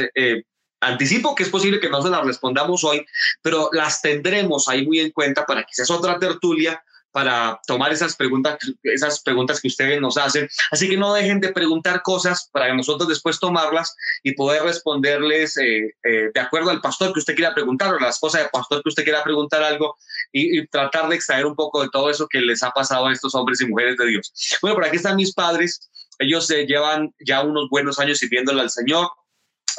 Anticipo 0.84 1.34
que 1.34 1.44
es 1.44 1.50
posible 1.50 1.80
que 1.80 1.90
no 1.90 2.02
se 2.02 2.10
las 2.10 2.26
respondamos 2.26 2.84
hoy, 2.84 3.06
pero 3.42 3.70
las 3.72 4.02
tendremos 4.02 4.68
ahí 4.68 4.86
muy 4.86 5.00
en 5.00 5.12
cuenta 5.12 5.46
para 5.46 5.66
sea 5.70 5.96
otra 5.96 6.20
tertulia 6.20 6.84
para 7.14 7.62
tomar 7.68 7.94
esas 7.94 8.16
preguntas, 8.16 8.58
esas 8.82 9.22
preguntas 9.22 9.62
que 9.62 9.68
ustedes 9.68 10.02
nos 10.02 10.18
hacen. 10.18 10.50
Así 10.72 10.90
que 10.90 10.98
no 10.98 11.14
dejen 11.14 11.40
de 11.40 11.54
preguntar 11.54 12.02
cosas 12.02 12.50
para 12.52 12.74
nosotros 12.74 13.08
después 13.08 13.40
tomarlas 13.40 13.96
y 14.24 14.34
poder 14.34 14.64
responderles 14.64 15.56
eh, 15.58 15.96
eh, 16.04 16.32
de 16.34 16.40
acuerdo 16.40 16.72
al 16.72 16.82
pastor 16.82 17.14
que 17.14 17.20
usted 17.20 17.36
quiera 17.36 17.54
preguntar 17.54 17.94
o 17.94 17.98
a 17.98 18.02
la 18.02 18.10
esposa 18.10 18.40
del 18.40 18.50
pastor 18.52 18.82
que 18.82 18.90
usted 18.90 19.04
quiera 19.04 19.24
preguntar 19.24 19.62
algo 19.62 19.96
y, 20.32 20.66
tratar 20.68 21.08
de 21.08 21.16
extraer 21.16 21.46
un 21.46 21.56
poco 21.56 21.84
de 21.84 21.90
todo 21.90 22.10
eso 22.10 22.28
que 22.28 22.42
les 22.42 22.64
ha 22.64 22.72
pasado 22.72 23.06
a 23.06 23.14
estos 23.14 23.36
hombres 23.36 23.62
y 23.62 23.68
mujeres 23.68 23.96
de 23.98 24.08
Dios. 24.08 24.34
Bueno, 24.62 24.76
por 24.76 24.86
aquí 24.86 24.96
están 24.96 25.16
mis 25.16 25.34
padres. 25.34 25.92
Ellos 26.18 26.48
se 26.48 26.66
llevan 26.66 27.14
ya 27.24 27.44
unos 27.44 27.70
buenos 27.70 28.00
años 28.00 28.18
sirviéndole 28.18 28.62
al 28.62 28.72
Señor 28.72 29.08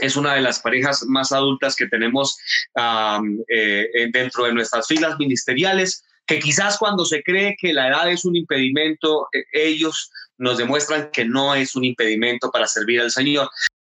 es 0.01 0.17
una 0.17 0.35
de 0.35 0.41
las 0.41 0.59
parejas 0.59 1.05
más 1.05 1.31
adultas 1.31 1.77
que 1.77 1.87
tenemos 1.87 2.37
eh, 2.77 4.11
dentro 4.13 4.45
de 4.45 4.53
nuestras 4.53 4.89
filas 4.89 5.17
ministeriales, 5.19 6.05
que 6.27 6.39
quizás 6.39 6.79
cuando 6.79 7.05
se 7.05 7.23
cree 7.23 7.57
que 7.59 7.73
la 7.73 7.89
edad 7.89 8.11
es 8.11 8.25
un 8.25 8.37
impedimento, 8.37 9.29
eh, 9.33 9.45
ellos 9.53 10.11
nos 10.39 10.59
demuestran 10.59 11.11
que 11.13 11.25
no 11.25 11.55
es 11.55 11.77
un 11.77 11.85
impedimento 11.85 12.51
para 12.51 12.67
servir 12.67 13.01
al 13.01 13.11
Señor. 13.11 13.51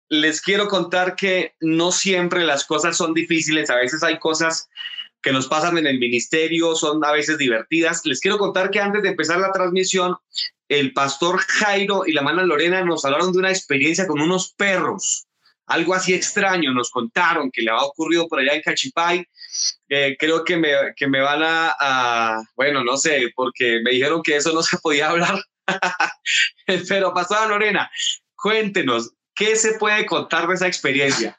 Les 0.09 0.41
quiero 0.41 0.68
contar 0.68 1.16
que 1.16 1.55
no 1.61 1.93
siempre 1.93 2.45
las 2.45 2.64
cosas 2.64 2.97
son 2.97 3.14
difíciles, 3.14 3.70
a 3.70 3.76
veces 3.76 4.03
hay 4.03 4.18
cosas 4.18 4.68
que 5.20 5.33
nos 5.33 5.49
pasan 5.49 5.76
en 5.79 5.87
el 5.87 5.99
ministerio, 5.99 6.74
son 6.74 7.05
a 7.05 7.12
veces 7.12 7.39
divertidas. 7.39 8.03
Les 8.05 8.20
quiero 8.20 8.39
contar 8.39 8.70
que 8.70 8.81
antes 8.81 9.03
de 9.03 9.11
empezar 9.11 9.41
la 9.41 9.53
transmisión, 9.53 10.16
el 10.68 10.93
pastor 10.93 11.39
Jairo 11.39 12.07
y 12.07 12.12
la 12.12 12.20
hermana 12.20 12.45
Lorena 12.45 12.85
nos 12.85 13.05
hablaron 13.05 13.33
de 13.33 13.39
una 13.39 13.51
experiencia 13.51 14.07
con 14.07 14.20
unos 14.20 14.53
perros 14.53 15.28
algo 15.68 15.94
así 15.94 16.14
extraño 16.14 16.72
nos 16.72 16.90
contaron 16.90 17.50
que 17.50 17.62
le 17.62 17.70
ha 17.70 17.82
ocurrido 17.82 18.26
por 18.26 18.40
allá 18.40 18.54
en 18.54 18.62
Cachipay. 18.62 19.24
Eh, 19.88 20.16
creo 20.18 20.44
que 20.44 20.56
me, 20.56 20.70
que 20.96 21.06
me 21.06 21.20
van 21.20 21.40
a, 21.42 22.42
bueno, 22.56 22.82
no 22.82 22.96
sé, 22.96 23.30
porque 23.34 23.80
me 23.84 23.92
dijeron 23.92 24.22
que 24.22 24.36
eso 24.36 24.52
no 24.52 24.62
se 24.62 24.78
podía 24.78 25.10
hablar. 25.10 25.38
Pero 26.88 27.12
pasada 27.12 27.46
Lorena, 27.46 27.90
cuéntenos, 28.36 29.12
¿qué 29.34 29.56
se 29.56 29.78
puede 29.78 30.06
contar 30.06 30.48
de 30.48 30.54
esa 30.54 30.66
experiencia? 30.66 31.38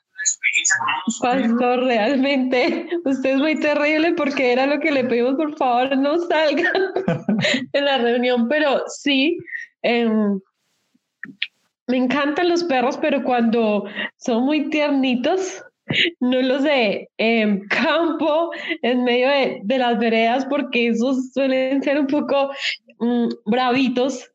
Pastor, 1.22 1.86
realmente 1.86 2.88
usted 3.06 3.32
es 3.32 3.38
muy 3.38 3.60
terrible 3.60 4.14
porque 4.14 4.52
era 4.52 4.68
lo 4.68 4.80
que 4.80 4.92
le 4.92 5.06
pedimos, 5.06 5.36
por 5.36 5.58
favor, 5.58 5.98
no 5.98 6.20
salga 6.20 6.72
en 7.74 7.86
la 7.86 7.98
reunión, 7.98 8.48
pero 8.48 8.84
sí, 8.88 9.38
eh, 9.82 10.08
me 11.90 11.98
encantan 11.98 12.50
los 12.50 12.64
perros, 12.64 12.98
pero 13.02 13.24
cuando 13.24 13.86
son 14.18 14.46
muy 14.46 14.70
tiernitos, 14.70 15.64
no 16.20 16.40
los 16.42 16.62
sé, 16.62 17.10
en 17.18 17.68
campo, 17.68 18.52
en 18.84 19.04
medio 19.04 19.28
de, 19.64 19.78
las 19.78 19.98
veredas, 19.98 20.46
porque 20.46 20.90
esos 20.90 21.34
suelen 21.34 21.82
ser 21.82 22.00
un 22.00 22.08
poco 22.08 22.52
mm, 23.00 23.28
bravitos. 23.46 24.32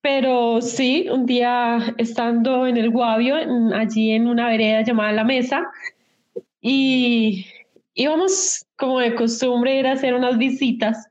Pero 0.00 0.60
sí, 0.60 1.06
un 1.10 1.26
día 1.26 1.94
estando 1.98 2.66
en 2.66 2.76
el 2.76 2.90
Guavio, 2.90 3.36
allí 3.74 4.10
en 4.12 4.28
una 4.28 4.48
vereda 4.48 4.82
llamada 4.82 5.12
La 5.12 5.24
Mesa, 5.24 5.66
y 6.60 7.46
íbamos 7.94 8.66
como 8.76 9.00
de 9.00 9.14
costumbre 9.14 9.78
ir 9.78 9.86
a 9.86 9.92
hacer 9.92 10.14
unas 10.14 10.36
visitas 10.36 11.08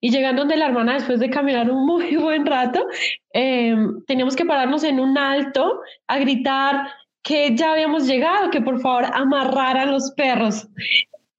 y 0.00 0.10
llegando 0.10 0.42
donde 0.42 0.56
la 0.56 0.66
hermana, 0.66 0.94
después 0.94 1.20
de 1.20 1.30
caminar 1.30 1.70
un 1.70 1.86
muy 1.86 2.16
buen 2.16 2.46
rato, 2.46 2.86
em, 3.32 4.02
teníamos 4.06 4.36
que 4.36 4.44
pararnos 4.44 4.84
en 4.84 5.00
un 5.00 5.16
alto 5.18 5.80
a 6.06 6.18
gritar 6.18 6.88
que 7.22 7.56
ya 7.56 7.72
habíamos 7.72 8.06
llegado, 8.06 8.50
que 8.50 8.60
por 8.60 8.80
favor 8.80 9.06
amarraran 9.12 9.90
los 9.90 10.12
perros. 10.12 10.68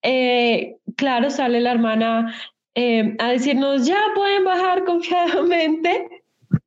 Eh, 0.01 0.75
claro, 0.97 1.29
sale 1.29 1.59
la 1.61 1.71
hermana 1.71 2.35
em, 2.73 3.15
a 3.19 3.29
decirnos, 3.29 3.85
ya 3.85 3.99
pueden 4.15 4.43
bajar 4.43 4.83
confiadamente. 4.83 6.23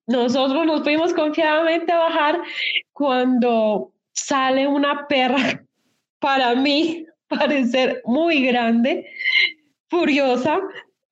Nosotros 0.07 0.65
nos 0.67 0.83
fuimos 0.83 1.13
confiadamente 1.13 1.93
a 1.93 1.99
bajar 1.99 2.41
cuando 2.93 3.93
sale 4.13 4.67
una 4.67 5.07
perra, 5.07 5.65
para 6.19 6.55
mí, 6.55 7.07
parecer 7.29 8.03
muy 8.05 8.47
grande, 8.47 9.07
furiosa, 9.89 10.61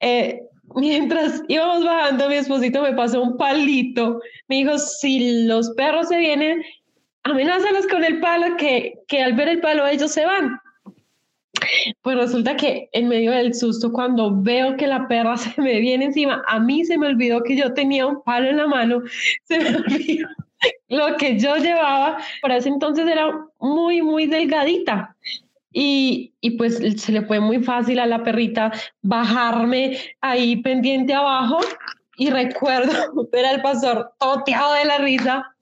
eh, 0.01 0.41
mientras 0.75 1.43
íbamos 1.49 1.85
bajando, 1.85 2.29
mi 2.29 2.37
esposito 2.37 2.83
me 2.83 2.93
pasó 2.93 3.23
un 3.23 3.37
palito. 3.37 4.21
Me 4.49 4.57
dijo, 4.57 4.79
si 4.79 5.47
los 5.47 5.71
perros 5.71 6.09
se 6.09 6.19
vienen, 6.19 6.63
amenázalos 7.23 7.87
con 7.87 8.05
el 8.05 8.21
palo, 8.21 8.57
que, 8.57 9.01
que 9.09 9.23
al 9.23 9.35
ver 9.35 9.49
el 9.49 9.61
palo 9.61 9.87
ellos 9.87 10.13
se 10.13 10.25
van. 10.25 10.59
Pues 12.03 12.17
resulta 12.17 12.57
que 12.57 12.89
en 12.93 13.09
medio 13.09 13.33
del 13.33 13.55
susto, 13.55 13.93
cuando 13.93 14.43
veo 14.43 14.77
que 14.77 14.87
la 14.87 15.09
perra 15.09 15.37
se 15.37 15.61
me 15.61 15.81
viene 15.81 16.07
encima, 16.07 16.43
a 16.47 16.61
mí 16.61 16.85
se 16.85 16.99
me 16.99 17.07
olvidó 17.07 17.43
que 17.43 17.57
yo 17.57 17.75
tenía 17.75 18.07
un 18.07 18.23
palo 18.23 18.49
en 18.49 18.59
la 18.59 18.67
mano, 18.67 19.03
se 19.45 19.59
me 19.59 19.69
olvidó 19.77 20.29
lo 20.89 21.17
que 21.17 21.39
yo 21.39 21.57
llevaba. 21.57 22.19
Por 22.41 22.53
ese 22.53 22.69
entonces 22.69 23.07
era 23.07 23.31
muy, 23.59 24.03
muy 24.03 24.27
delgadita. 24.27 25.17
Y, 25.79 26.33
y, 26.41 26.53
pues 26.53 26.79
se 27.03 27.12
le 27.12 27.20
fue 27.20 27.39
muy 27.39 27.62
fácil 27.62 27.99
a 27.99 28.07
la 28.07 28.24
perrita 28.24 28.72
bajarme 29.03 29.99
ahí 30.22 30.57
pendiente 30.62 31.12
abajo. 31.12 31.59
Y 32.16 32.31
recuerdo 32.31 32.93
ver 33.33 33.45
al 33.45 33.61
pastor 33.61 34.12
toteado 34.18 34.72
de 34.72 34.87
la 34.87 34.97
risa 34.97 35.55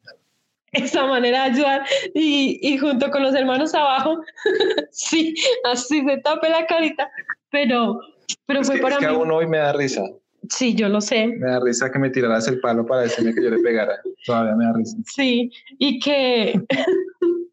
esa 0.70 1.06
manera 1.06 1.44
de 1.44 1.50
ayudar 1.50 1.86
y, 2.14 2.60
y 2.62 2.78
junto 2.78 3.10
con 3.10 3.22
los 3.22 3.34
hermanos 3.34 3.74
abajo, 3.74 4.20
sí, 4.90 5.34
así 5.64 6.04
se 6.04 6.18
tape 6.18 6.48
la 6.48 6.66
carita, 6.66 7.10
pero, 7.50 7.98
pero 8.46 8.62
fue 8.62 8.78
para 8.78 8.94
es 8.96 9.00
que 9.00 9.08
mí. 9.08 9.14
aún 9.14 9.30
hoy 9.32 9.46
me 9.48 9.58
da 9.58 9.72
risa. 9.72 10.02
Sí, 10.48 10.74
yo 10.74 10.88
lo 10.88 11.00
sé. 11.00 11.26
Me 11.26 11.46
da 11.50 11.58
risa 11.60 11.90
que 11.90 11.98
me 11.98 12.10
tiraras 12.10 12.46
el 12.48 12.60
palo 12.60 12.86
para 12.86 13.02
decirme 13.02 13.34
que 13.34 13.42
yo 13.42 13.50
le 13.50 13.58
pegara. 13.62 13.94
Todavía 14.26 14.54
me 14.54 14.64
da 14.64 14.72
risa. 14.74 14.96
Sí, 15.06 15.50
y 15.78 15.98
que, 15.98 16.60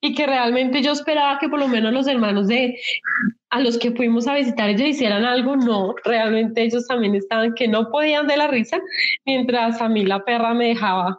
y 0.00 0.14
que 0.14 0.26
realmente 0.26 0.82
yo 0.82 0.92
esperaba 0.92 1.38
que 1.38 1.48
por 1.48 1.58
lo 1.58 1.68
menos 1.68 1.92
los 1.92 2.06
hermanos 2.06 2.48
de 2.48 2.78
a 3.50 3.60
los 3.60 3.78
que 3.78 3.92
fuimos 3.92 4.26
a 4.26 4.34
visitar 4.34 4.68
ellos 4.68 4.88
hicieran 4.88 5.24
algo. 5.24 5.56
No, 5.56 5.94
realmente 6.04 6.62
ellos 6.62 6.86
también 6.86 7.14
estaban 7.14 7.54
que 7.54 7.68
no 7.68 7.90
podían 7.90 8.26
de 8.26 8.36
la 8.36 8.48
risa, 8.48 8.80
mientras 9.24 9.80
a 9.80 9.88
mí 9.88 10.04
la 10.04 10.24
perra 10.24 10.54
me 10.54 10.68
dejaba 10.68 11.18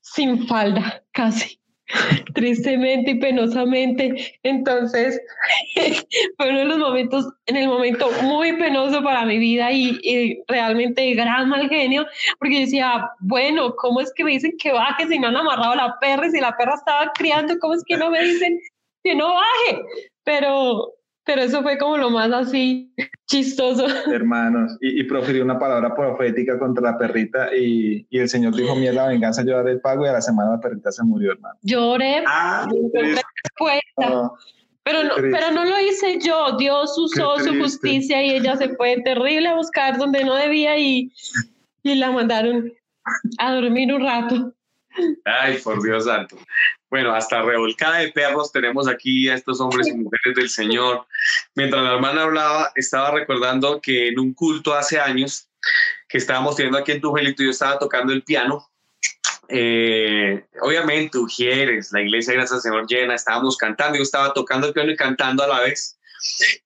sin 0.00 0.46
falda, 0.46 1.02
casi, 1.12 1.58
tristemente 2.34 3.12
y 3.12 3.14
penosamente. 3.18 4.38
Entonces, 4.42 5.20
fue 6.36 6.50
uno 6.50 6.58
de 6.60 6.64
los 6.64 6.78
momentos, 6.78 7.26
en 7.46 7.56
el 7.56 7.68
momento 7.68 8.10
muy 8.22 8.52
penoso 8.54 9.02
para 9.02 9.24
mi 9.24 9.38
vida 9.38 9.70
y, 9.72 10.42
realmente 10.48 11.14
gran 11.14 11.48
mal 11.48 11.68
genio, 11.68 12.06
porque 12.38 12.54
yo 12.54 12.60
decía, 12.60 13.10
bueno, 13.20 13.74
¿cómo 13.76 14.00
es 14.00 14.12
que 14.14 14.24
me 14.24 14.32
dicen 14.32 14.56
que 14.58 14.72
baje 14.72 15.06
si 15.06 15.18
no 15.18 15.28
han 15.28 15.36
amarrado 15.36 15.72
a 15.72 15.76
la 15.76 15.98
perra 16.00 16.26
y 16.26 16.30
si 16.30 16.40
la 16.40 16.56
perra 16.56 16.74
estaba 16.74 17.12
criando, 17.12 17.58
¿cómo 17.58 17.74
es 17.74 17.82
que 17.86 17.96
no 17.96 18.10
me 18.10 18.22
dicen 18.22 18.58
que 19.04 19.14
no 19.14 19.34
baje? 19.34 19.82
Pero, 20.24 20.92
pero 21.24 21.42
eso 21.42 21.62
fue 21.62 21.78
como 21.78 21.96
lo 21.96 22.10
más 22.10 22.32
así 22.32 22.92
chistoso. 23.26 23.86
Hermanos, 24.12 24.76
y, 24.80 25.00
y 25.00 25.04
profirió 25.04 25.44
una 25.44 25.58
palabra 25.58 25.94
profética 25.94 26.58
contra 26.58 26.82
la 26.82 26.98
perrita 26.98 27.54
y, 27.54 28.06
y 28.10 28.18
el 28.18 28.28
Señor 28.28 28.54
dijo, 28.54 28.74
mira 28.74 28.92
la 28.92 29.08
venganza, 29.08 29.44
yo 29.44 29.56
daré 29.56 29.72
el 29.72 29.80
pago 29.80 30.04
y 30.04 30.08
a 30.08 30.12
la 30.12 30.20
semana 30.20 30.52
la 30.52 30.60
perrita 30.60 30.90
se 30.90 31.02
murió, 31.04 31.32
hermano. 31.32 31.54
Lloré, 31.62 32.24
ah, 32.26 32.66
respuesta. 32.92 34.32
pero, 34.82 35.04
no, 35.04 35.10
pero 35.16 35.50
no 35.52 35.64
lo 35.64 35.80
hice 35.80 36.18
yo, 36.20 36.56
Dios 36.58 36.96
usó 36.98 37.38
su 37.38 37.58
justicia 37.58 38.22
y 38.22 38.30
ella 38.30 38.56
se 38.56 38.70
fue 38.76 39.00
terrible 39.04 39.48
a 39.48 39.56
buscar 39.56 39.98
donde 39.98 40.24
no 40.24 40.34
debía 40.34 40.76
y, 40.78 41.12
y 41.82 41.94
la 41.94 42.10
mandaron 42.10 42.72
a 43.38 43.54
dormir 43.54 43.92
un 43.92 44.02
rato. 44.02 44.54
Ay, 45.24 45.58
por 45.58 45.82
Dios 45.82 46.04
santo. 46.04 46.36
Bueno, 46.90 47.14
hasta 47.14 47.42
revolcada 47.42 47.98
de 47.98 48.12
perros 48.12 48.52
tenemos 48.52 48.86
aquí 48.88 49.28
a 49.28 49.34
estos 49.34 49.60
hombres 49.60 49.88
y 49.88 49.94
mujeres 49.94 50.34
del 50.36 50.50
Señor. 50.50 51.06
Mientras 51.54 51.82
la 51.82 51.94
hermana 51.94 52.24
hablaba, 52.24 52.72
estaba 52.74 53.12
recordando 53.12 53.80
que 53.80 54.08
en 54.08 54.18
un 54.18 54.34
culto 54.34 54.74
hace 54.74 55.00
años 55.00 55.48
que 56.08 56.18
estábamos 56.18 56.56
teniendo 56.56 56.78
aquí 56.78 56.92
en 56.92 57.00
Tujelito, 57.00 57.42
yo 57.42 57.50
estaba 57.50 57.78
tocando 57.78 58.12
el 58.12 58.22
piano. 58.22 58.68
Eh, 59.48 60.44
obviamente, 60.60 61.18
Ujieres, 61.18 61.92
la 61.92 62.02
iglesia, 62.02 62.34
gracias 62.34 62.62
Señor, 62.62 62.86
llena, 62.86 63.14
estábamos 63.14 63.56
cantando, 63.56 63.96
yo 63.96 64.02
estaba 64.02 64.32
tocando 64.32 64.66
el 64.66 64.72
piano 64.72 64.90
y 64.90 64.96
cantando 64.96 65.42
a 65.44 65.48
la 65.48 65.60
vez. 65.60 65.98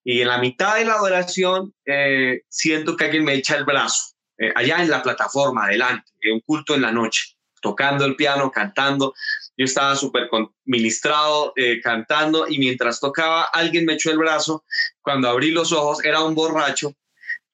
Y 0.05 0.20
en 0.20 0.29
la 0.29 0.39
mitad 0.39 0.77
de 0.77 0.85
la 0.85 0.95
adoración 0.95 1.72
eh, 1.85 2.43
siento 2.49 2.97
que 2.97 3.05
alguien 3.05 3.24
me 3.24 3.35
echa 3.35 3.57
el 3.57 3.64
brazo, 3.64 4.14
eh, 4.39 4.53
allá 4.55 4.83
en 4.83 4.91
la 4.91 5.03
plataforma, 5.03 5.64
adelante, 5.64 6.11
en 6.20 6.35
un 6.35 6.41
culto 6.41 6.74
en 6.74 6.83
la 6.83 6.93
noche 6.93 7.36
tocando 7.67 8.05
el 8.05 8.14
piano, 8.14 8.53
cantando. 8.53 9.12
Yo 9.57 9.64
estaba 9.64 9.97
súper 9.97 10.29
ministrado, 10.67 11.53
eh, 11.57 11.81
cantando, 11.83 12.47
y 12.49 12.59
mientras 12.61 13.01
tocaba, 13.01 13.43
alguien 13.43 13.85
me 13.85 13.95
echó 13.95 14.12
el 14.12 14.19
brazo. 14.19 14.64
Cuando 15.03 15.29
abrí 15.29 15.51
los 15.51 15.73
ojos, 15.73 16.05
era 16.05 16.23
un 16.23 16.37
borracho 16.37 16.95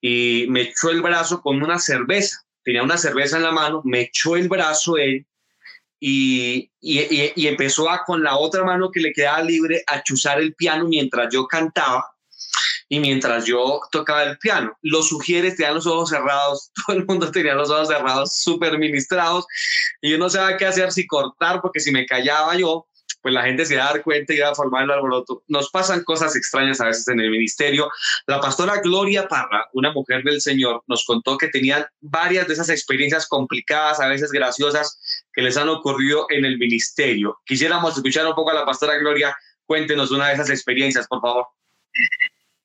y 0.03 0.45
me 0.51 0.63
echó 0.63 0.91
el 0.91 1.01
brazo 1.01 1.41
con 1.41 1.63
una 1.63 1.79
cerveza. 1.79 2.45
Tenía 2.63 2.83
una 2.83 2.99
cerveza 2.99 3.39
en 3.39 3.45
la 3.45 3.53
mano, 3.53 3.81
me 3.85 4.03
echó 4.03 4.37
el 4.37 4.49
brazo 4.49 4.99
él 4.99 5.27
y, 5.99 6.71
y, 6.81 7.33
y 7.35 7.47
empezó 7.47 7.89
a 7.89 8.05
con 8.05 8.23
la 8.23 8.37
otra 8.37 8.65
mano 8.65 8.91
que 8.91 9.01
le 9.01 9.15
quedaba 9.15 9.43
libre 9.43 9.83
a 9.87 10.03
chuzar 10.03 10.41
el 10.41 10.55
piano 10.55 10.87
mientras 10.89 11.33
yo 11.33 11.47
cantaba 11.47 12.05
y 12.93 13.01
mientras 13.01 13.47
yo 13.47 13.81
tocaba 13.91 14.23
el 14.23 14.37
piano. 14.37 14.77
Los 14.83 15.09
sugieres 15.09 15.57
tenían 15.57 15.77
los 15.77 15.87
ojos 15.87 16.11
cerrados, 16.11 16.71
todo 16.87 16.95
el 16.95 17.07
mundo 17.07 17.31
tenía 17.31 17.55
los 17.55 17.71
ojos 17.71 17.89
cerrados, 17.89 18.37
súper 18.37 18.79
ministrados, 18.79 19.47
y 20.03 20.11
yo 20.11 20.19
no 20.19 20.29
sabía 20.29 20.59
qué 20.59 20.67
hacer, 20.67 20.93
si 20.93 21.07
cortar, 21.07 21.63
porque 21.63 21.81
si 21.81 21.91
me 21.91 22.05
callaba 22.05 22.55
yo, 22.55 22.87
pues 23.23 23.33
la 23.33 23.45
gente 23.45 23.65
se 23.65 23.75
iba 23.75 23.85
a 23.85 23.95
dar 23.95 24.03
cuenta 24.03 24.35
y 24.35 24.37
iba 24.37 24.51
a 24.51 24.55
formar 24.55 24.85
el 24.85 24.91
alboroto. 24.91 25.43
Nos 25.49 25.71
pasan 25.71 26.05
cosas 26.05 26.37
extrañas 26.37 26.83
a 26.83 26.87
veces 26.87 27.09
en 27.09 27.21
el 27.21 27.31
ministerio. 27.31 27.89
La 28.27 28.43
pastora 28.43 28.83
Gloria 28.83 29.27
Parra, 29.27 29.71
una 29.73 29.91
mujer 29.93 30.23
del 30.23 30.43
Señor, 30.43 30.83
nos 30.87 31.07
contó 31.07 31.39
que 31.39 31.49
tenían 31.49 31.87
varias 32.03 32.47
de 32.47 32.53
esas 32.53 32.69
experiencias 32.69 33.27
complicadas, 33.27 34.01
a 34.01 34.09
veces 34.09 34.31
graciosas, 34.33 35.25
que 35.33 35.41
les 35.41 35.57
han 35.57 35.71
ocurrido 35.71 36.27
en 36.29 36.45
el 36.45 36.59
ministerio. 36.59 37.39
Quisiéramos 37.47 37.97
escuchar 37.97 38.27
un 38.27 38.35
poco 38.35 38.51
a 38.51 38.55
la 38.55 38.67
pastora 38.67 38.99
Gloria. 38.99 39.35
Cuéntenos 39.65 40.11
una 40.11 40.29
de 40.29 40.35
esas 40.35 40.51
experiencias, 40.51 41.09
por 41.09 41.23
favor. 41.23 41.47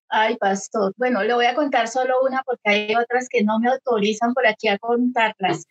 Ay, 0.10 0.38
pastor. 0.38 0.94
Bueno, 0.98 1.22
le 1.24 1.34
voy 1.34 1.46
a 1.46 1.56
contar 1.56 1.88
solo 1.88 2.16
una 2.24 2.42
porque 2.44 2.62
hay 2.70 2.96
otras 2.96 3.28
que 3.30 3.44
no 3.44 3.60
me 3.60 3.70
autorizan 3.70 4.34
por 4.34 4.48
aquí 4.48 4.68
a 4.70 4.78
contarlas. 4.80 5.66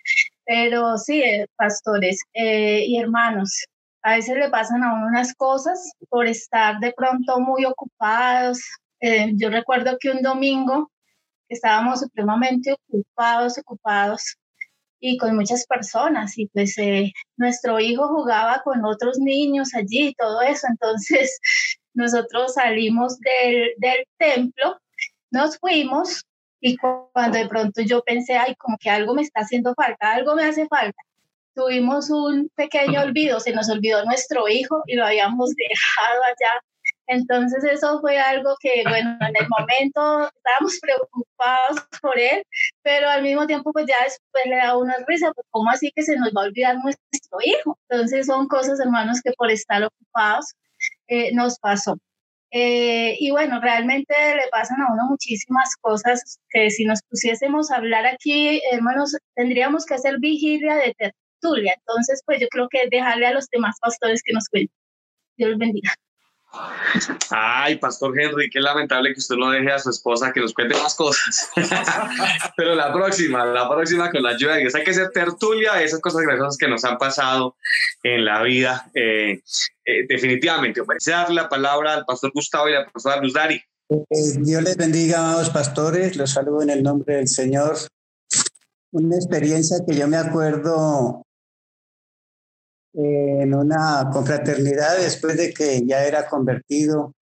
Pero 0.44 0.98
sí, 0.98 1.22
eh, 1.22 1.46
pastores 1.56 2.20
eh, 2.34 2.84
y 2.86 2.98
hermanos, 2.98 3.66
a 4.02 4.16
veces 4.16 4.36
le 4.36 4.50
pasan 4.50 4.84
a 4.84 4.94
uno 4.94 5.06
unas 5.08 5.34
cosas 5.34 5.92
por 6.10 6.26
estar 6.26 6.78
de 6.80 6.92
pronto 6.92 7.40
muy 7.40 7.64
ocupados. 7.64 8.60
Eh, 9.00 9.32
yo 9.36 9.50
recuerdo 9.50 9.96
que 9.98 10.10
un 10.10 10.22
domingo 10.22 10.90
estábamos 11.48 12.00
supremamente 12.00 12.74
ocupados, 12.88 13.58
ocupados 13.58 14.36
y 15.00 15.18
con 15.18 15.36
muchas 15.36 15.66
personas 15.66 16.36
y 16.38 16.46
pues 16.48 16.76
nuestro 17.36 17.80
hijo 17.80 18.08
jugaba 18.08 18.62
con 18.64 18.84
otros 18.84 19.18
niños 19.18 19.74
allí 19.74 20.08
y 20.08 20.14
todo 20.14 20.42
eso. 20.42 20.66
Entonces 20.68 21.38
nosotros 21.96 22.54
salimos 22.54 23.18
del, 23.20 23.72
del 23.78 24.06
templo, 24.18 24.78
nos 25.30 25.58
fuimos 25.58 26.24
y 26.60 26.76
cuando 26.76 27.38
de 27.38 27.48
pronto 27.48 27.82
yo 27.82 28.02
pensé, 28.02 28.36
ay, 28.36 28.54
como 28.56 28.76
que 28.78 28.90
algo 28.90 29.14
me 29.14 29.22
está 29.22 29.40
haciendo 29.40 29.74
falta, 29.74 30.12
algo 30.12 30.34
me 30.34 30.44
hace 30.44 30.66
falta. 30.68 31.00
Tuvimos 31.54 32.10
un 32.10 32.50
pequeño 32.54 33.00
olvido, 33.02 33.40
se 33.40 33.52
nos 33.52 33.68
olvidó 33.70 34.04
nuestro 34.04 34.48
hijo 34.48 34.82
y 34.86 34.94
lo 34.94 35.06
habíamos 35.06 35.54
dejado 35.54 36.22
allá. 36.24 36.60
Entonces 37.08 37.62
eso 37.64 38.00
fue 38.00 38.18
algo 38.18 38.56
que, 38.60 38.82
bueno, 38.88 39.16
en 39.20 39.36
el 39.40 39.48
momento 39.48 40.28
estábamos 40.36 40.78
preocupados 40.82 41.80
por 42.02 42.18
él, 42.18 42.44
pero 42.82 43.08
al 43.08 43.22
mismo 43.22 43.46
tiempo 43.46 43.72
pues 43.72 43.86
ya 43.86 44.02
después 44.04 44.44
le 44.46 44.56
da 44.56 44.76
una 44.76 44.96
risa, 45.06 45.32
pues 45.32 45.46
¿cómo 45.50 45.70
así 45.70 45.92
que 45.94 46.02
se 46.02 46.16
nos 46.16 46.28
va 46.30 46.42
a 46.42 46.46
olvidar 46.46 46.76
nuestro 46.82 47.38
hijo? 47.44 47.78
Entonces 47.88 48.26
son 48.26 48.48
cosas, 48.48 48.80
hermanos, 48.80 49.20
que 49.22 49.32
por 49.32 49.50
estar 49.50 49.82
ocupados 49.84 50.54
eh, 51.08 51.32
nos 51.34 51.58
pasó. 51.58 51.98
Eh, 52.52 53.16
y 53.18 53.30
bueno, 53.30 53.60
realmente 53.60 54.14
le 54.36 54.48
pasan 54.50 54.80
a 54.80 54.92
uno 54.92 55.04
muchísimas 55.10 55.76
cosas 55.80 56.38
que 56.50 56.70
si 56.70 56.84
nos 56.84 57.00
pusiésemos 57.10 57.70
a 57.70 57.76
hablar 57.76 58.06
aquí, 58.06 58.60
hermanos, 58.72 59.16
tendríamos 59.34 59.84
que 59.84 59.94
hacer 59.94 60.18
vigilia 60.20 60.76
de 60.76 60.94
tertulia. 60.96 61.74
Entonces, 61.78 62.22
pues 62.24 62.40
yo 62.40 62.48
creo 62.48 62.68
que 62.70 62.88
dejarle 62.90 63.26
a 63.26 63.32
los 63.34 63.48
demás 63.50 63.76
pastores 63.80 64.22
que 64.24 64.32
nos 64.32 64.48
cuenten. 64.48 64.74
Dios 65.36 65.50
los 65.50 65.58
bendiga. 65.58 65.94
Ay, 67.30 67.76
Pastor 67.78 68.18
Henry, 68.18 68.48
qué 68.50 68.60
lamentable 68.60 69.12
que 69.12 69.20
usted 69.20 69.36
no 69.36 69.50
deje 69.50 69.70
a 69.70 69.78
su 69.78 69.90
esposa 69.90 70.32
que 70.32 70.40
nos 70.40 70.54
cuente 70.54 70.76
más 70.76 70.94
cosas. 70.94 71.50
Pero 72.56 72.74
la 72.74 72.92
próxima, 72.92 73.44
la 73.44 73.68
próxima 73.68 74.10
con 74.10 74.22
la 74.22 74.30
ayuda 74.30 74.54
de 74.54 74.60
Dios. 74.60 74.74
Hay 74.74 74.84
que 74.84 74.90
hacer 74.92 75.10
tertulia 75.10 75.74
de 75.74 75.84
esas 75.84 76.00
cosas 76.00 76.22
graciosas 76.22 76.56
que 76.56 76.68
nos 76.68 76.84
han 76.84 76.98
pasado 76.98 77.56
en 78.02 78.24
la 78.24 78.42
vida. 78.42 78.90
Eh, 78.94 79.40
eh, 79.84 80.06
definitivamente, 80.08 80.82
dar 81.06 81.30
la 81.30 81.48
palabra 81.48 81.94
al 81.94 82.04
Pastor 82.04 82.32
Gustavo 82.32 82.68
y 82.68 82.72
la 82.72 82.86
Pastora 82.86 83.20
Luz 83.20 83.32
Dari. 83.32 83.60
Eh, 83.88 84.04
Dios 84.38 84.62
les 84.62 84.76
bendiga, 84.76 85.18
amados 85.18 85.50
pastores. 85.50 86.16
Los 86.16 86.32
saludo 86.32 86.62
en 86.62 86.70
el 86.70 86.82
nombre 86.82 87.16
del 87.16 87.28
Señor. 87.28 87.76
Una 88.92 89.16
experiencia 89.16 89.78
que 89.86 89.94
yo 89.94 90.08
me 90.08 90.16
acuerdo 90.16 91.25
en 92.98 93.54
una 93.54 94.08
confraternidad 94.10 94.96
después 94.96 95.36
de 95.36 95.52
que 95.52 95.86
ya 95.86 96.04
era 96.04 96.26
convertido, 96.26 97.12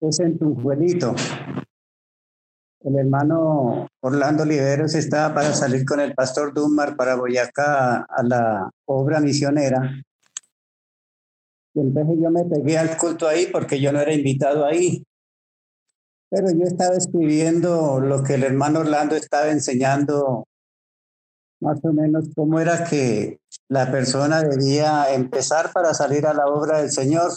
es 0.00 0.20
en 0.20 0.38
Tunjuelito. 0.38 1.14
el 2.80 2.98
hermano 2.98 3.88
Orlando 4.00 4.44
Liberos 4.44 4.94
estaba 4.94 5.34
para 5.34 5.52
salir 5.52 5.84
con 5.84 6.00
el 6.00 6.14
pastor 6.14 6.52
Dumar 6.52 6.96
para 6.96 7.16
Boyacá 7.16 8.06
a 8.08 8.22
la 8.22 8.70
obra 8.86 9.20
misionera. 9.20 10.02
Y 11.74 11.80
entonces 11.80 12.16
yo 12.20 12.30
me 12.30 12.44
pegué 12.44 12.78
al 12.78 12.96
culto 12.96 13.26
ahí 13.26 13.48
porque 13.50 13.80
yo 13.80 13.92
no 13.92 14.00
era 14.00 14.12
invitado 14.12 14.66
ahí. 14.66 15.04
Pero 16.30 16.50
yo 16.50 16.64
estaba 16.64 16.96
escribiendo 16.96 18.00
lo 18.00 18.22
que 18.22 18.34
el 18.34 18.44
hermano 18.44 18.80
Orlando 18.80 19.16
estaba 19.16 19.50
enseñando, 19.50 20.46
más 21.62 21.78
o 21.84 21.92
menos 21.92 22.24
cómo 22.34 22.58
era 22.58 22.84
que 22.84 23.38
la 23.68 23.90
persona 23.90 24.42
debía 24.42 25.14
empezar 25.14 25.72
para 25.72 25.94
salir 25.94 26.26
a 26.26 26.34
la 26.34 26.46
obra 26.46 26.78
del 26.78 26.90
Señor. 26.90 27.30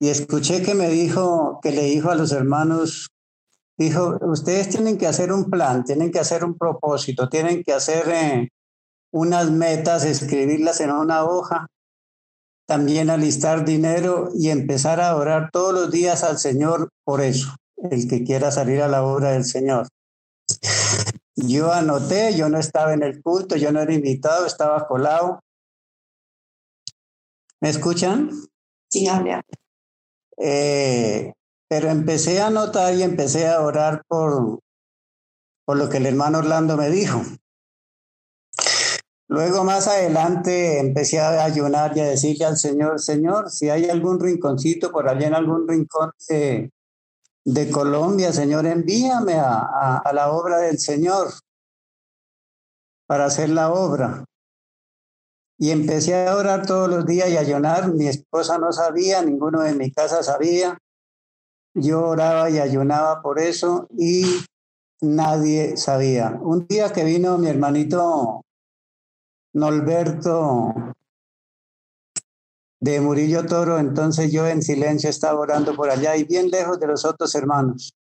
Y 0.00 0.08
escuché 0.08 0.62
que 0.62 0.74
me 0.74 0.88
dijo, 0.88 1.60
que 1.62 1.72
le 1.72 1.82
dijo 1.82 2.10
a 2.10 2.14
los 2.14 2.32
hermanos, 2.32 3.08
dijo, 3.76 4.18
ustedes 4.22 4.70
tienen 4.70 4.96
que 4.96 5.06
hacer 5.06 5.30
un 5.30 5.50
plan, 5.50 5.84
tienen 5.84 6.10
que 6.10 6.20
hacer 6.20 6.42
un 6.42 6.56
propósito, 6.56 7.28
tienen 7.28 7.62
que 7.62 7.74
hacer 7.74 8.08
eh, 8.08 8.48
unas 9.12 9.50
metas, 9.50 10.06
escribirlas 10.06 10.80
en 10.80 10.90
una 10.90 11.24
hoja, 11.24 11.66
también 12.66 13.10
alistar 13.10 13.66
dinero 13.66 14.30
y 14.34 14.48
empezar 14.48 15.00
a 15.00 15.14
orar 15.16 15.50
todos 15.52 15.74
los 15.74 15.90
días 15.90 16.24
al 16.24 16.38
Señor 16.38 16.88
por 17.04 17.20
eso, 17.20 17.54
el 17.90 18.08
que 18.08 18.24
quiera 18.24 18.50
salir 18.50 18.80
a 18.80 18.88
la 18.88 19.02
obra 19.02 19.32
del 19.32 19.44
Señor. 19.44 19.86
Yo 21.46 21.72
anoté, 21.72 22.34
yo 22.36 22.48
no 22.48 22.58
estaba 22.58 22.92
en 22.92 23.02
el 23.02 23.22
culto, 23.22 23.56
yo 23.56 23.72
no 23.72 23.80
era 23.80 23.92
invitado, 23.92 24.46
estaba 24.46 24.86
colado. 24.86 25.42
¿Me 27.60 27.70
escuchan? 27.70 28.30
Sí, 28.90 29.06
habla. 29.06 29.42
Eh, 30.36 31.32
pero 31.68 31.88
empecé 31.88 32.40
a 32.40 32.48
anotar 32.48 32.94
y 32.94 33.02
empecé 33.02 33.46
a 33.46 33.60
orar 33.60 34.02
por, 34.06 34.60
por 35.64 35.76
lo 35.76 35.88
que 35.88 35.98
el 35.98 36.06
hermano 36.06 36.38
Orlando 36.38 36.76
me 36.76 36.90
dijo. 36.90 37.22
Luego 39.28 39.62
más 39.62 39.86
adelante 39.86 40.80
empecé 40.80 41.20
a 41.20 41.44
ayunar 41.44 41.96
y 41.96 42.00
a 42.00 42.08
decirle 42.08 42.46
al 42.46 42.56
Señor, 42.56 43.00
Señor, 43.00 43.50
si 43.50 43.70
hay 43.70 43.88
algún 43.88 44.18
rinconcito 44.18 44.90
por 44.90 45.08
allá 45.08 45.28
en 45.28 45.34
algún 45.34 45.68
rincón 45.68 46.10
de, 46.28 46.72
de 47.44 47.70
Colombia, 47.70 48.32
Señor, 48.32 48.66
envíame 48.66 49.34
a, 49.34 49.98
a 49.98 50.12
la 50.12 50.32
obra 50.32 50.58
del 50.58 50.78
Señor 50.78 51.32
para 53.06 53.24
hacer 53.24 53.50
la 53.50 53.72
obra. 53.72 54.24
Y 55.58 55.72
empecé 55.72 56.26
a 56.26 56.36
orar 56.36 56.64
todos 56.64 56.88
los 56.88 57.04
días 57.04 57.28
y 57.28 57.36
a 57.36 57.40
ayunar. 57.40 57.92
Mi 57.92 58.06
esposa 58.06 58.56
no 58.56 58.72
sabía, 58.72 59.22
ninguno 59.22 59.60
de 59.60 59.74
mi 59.74 59.90
casa 59.90 60.22
sabía. 60.22 60.78
Yo 61.74 62.06
oraba 62.06 62.48
y 62.50 62.58
ayunaba 62.58 63.20
por 63.20 63.38
eso 63.38 63.86
y 63.90 64.24
nadie 65.00 65.76
sabía. 65.76 66.38
Un 66.40 66.66
día 66.66 66.92
que 66.92 67.04
vino 67.04 67.36
mi 67.36 67.48
hermanito 67.48 68.42
Norberto 69.52 70.89
de 72.80 73.00
Murillo 73.00 73.44
Toro, 73.46 73.78
entonces 73.78 74.32
yo 74.32 74.46
en 74.46 74.62
silencio 74.62 75.10
estaba 75.10 75.38
orando 75.38 75.76
por 75.76 75.90
allá 75.90 76.16
y 76.16 76.24
bien 76.24 76.50
lejos 76.50 76.80
de 76.80 76.86
los 76.86 77.04
otros 77.04 77.34
hermanos. 77.34 77.92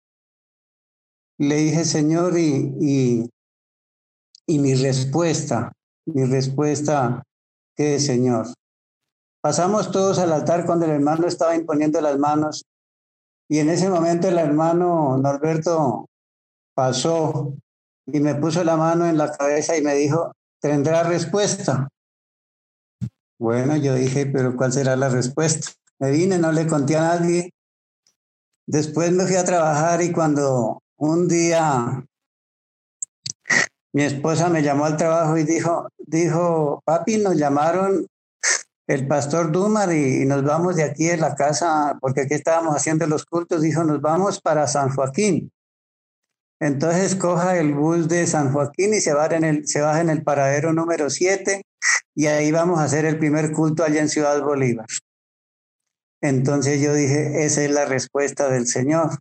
Le 1.37 1.55
dije, 1.55 1.85
Señor, 1.85 2.37
y, 2.37 2.73
y, 2.79 3.29
y 4.47 4.59
mi 4.59 4.75
respuesta, 4.75 5.71
mi 6.05 6.25
respuesta 6.25 7.23
Señor. 7.99 8.47
Pasamos 9.41 9.91
todos 9.91 10.19
al 10.19 10.33
altar 10.33 10.65
cuando 10.65 10.85
el 10.85 10.91
hermano 10.91 11.27
estaba 11.27 11.55
imponiendo 11.55 12.01
las 12.01 12.19
manos 12.19 12.65
y 13.47 13.59
en 13.59 13.69
ese 13.69 13.89
momento 13.89 14.27
el 14.27 14.37
hermano 14.37 15.17
Norberto 15.17 16.07
pasó 16.75 17.53
y 18.05 18.19
me 18.19 18.35
puso 18.35 18.65
la 18.65 18.75
mano 18.75 19.05
en 19.05 19.17
la 19.17 19.31
cabeza 19.31 19.77
y 19.77 19.81
me 19.81 19.95
dijo, 19.95 20.33
¿tendrá 20.61 21.03
respuesta? 21.03 21.87
Bueno, 23.39 23.77
yo 23.77 23.95
dije, 23.95 24.25
pero 24.25 24.57
¿cuál 24.57 24.73
será 24.73 24.97
la 24.97 25.07
respuesta? 25.07 25.69
Me 25.97 26.11
vine, 26.11 26.37
no 26.37 26.51
le 26.51 26.67
conté 26.67 26.97
a 26.97 27.01
nadie. 27.01 27.53
Después 28.67 29.11
me 29.13 29.25
fui 29.25 29.37
a 29.37 29.45
trabajar 29.45 30.01
y 30.01 30.11
cuando 30.11 30.83
un 30.97 31.27
día 31.29 32.03
mi 33.93 34.03
esposa 34.03 34.49
me 34.49 34.61
llamó 34.61 34.85
al 34.85 34.97
trabajo 34.97 35.37
y 35.37 35.43
dijo, 35.43 35.87
dijo, 35.97 36.81
papi, 36.83 37.17
nos 37.17 37.37
llamaron 37.37 38.05
el 38.87 39.07
pastor 39.07 39.51
Dumar 39.51 39.93
y, 39.93 40.25
nos 40.25 40.43
vamos 40.43 40.75
de 40.75 40.83
aquí 40.83 41.05
de 41.05 41.17
la 41.17 41.33
casa, 41.35 41.97
porque 42.01 42.21
aquí 42.21 42.33
estábamos 42.33 42.75
haciendo 42.75 43.07
los 43.07 43.25
cultos, 43.25 43.61
dijo, 43.61 43.83
nos 43.85 44.01
vamos 44.01 44.41
para 44.41 44.67
San 44.67 44.89
Joaquín. 44.89 45.51
Entonces 46.59 47.15
coja 47.15 47.57
el 47.57 47.73
bus 47.73 48.07
de 48.09 48.27
San 48.27 48.51
Joaquín 48.51 48.93
y 48.93 48.99
se 48.99 49.13
va 49.13 49.27
en 49.27 49.43
el, 49.43 49.67
se 49.67 49.81
baja 49.81 50.01
en 50.01 50.09
el 50.09 50.23
paradero 50.23 50.73
número 50.73 51.09
7 51.09 51.61
y 52.15 52.25
ahí 52.27 52.51
vamos 52.51 52.79
a 52.79 52.83
hacer 52.83 53.05
el 53.05 53.17
primer 53.17 53.51
culto 53.53 53.83
allá 53.83 54.01
en 54.01 54.09
Ciudad 54.09 54.41
Bolívar. 54.41 54.87
Entonces 56.21 56.81
yo 56.81 56.93
dije, 56.93 57.45
esa 57.45 57.63
es 57.63 57.71
la 57.71 57.85
respuesta 57.85 58.49
del 58.49 58.67
Señor. 58.67 59.11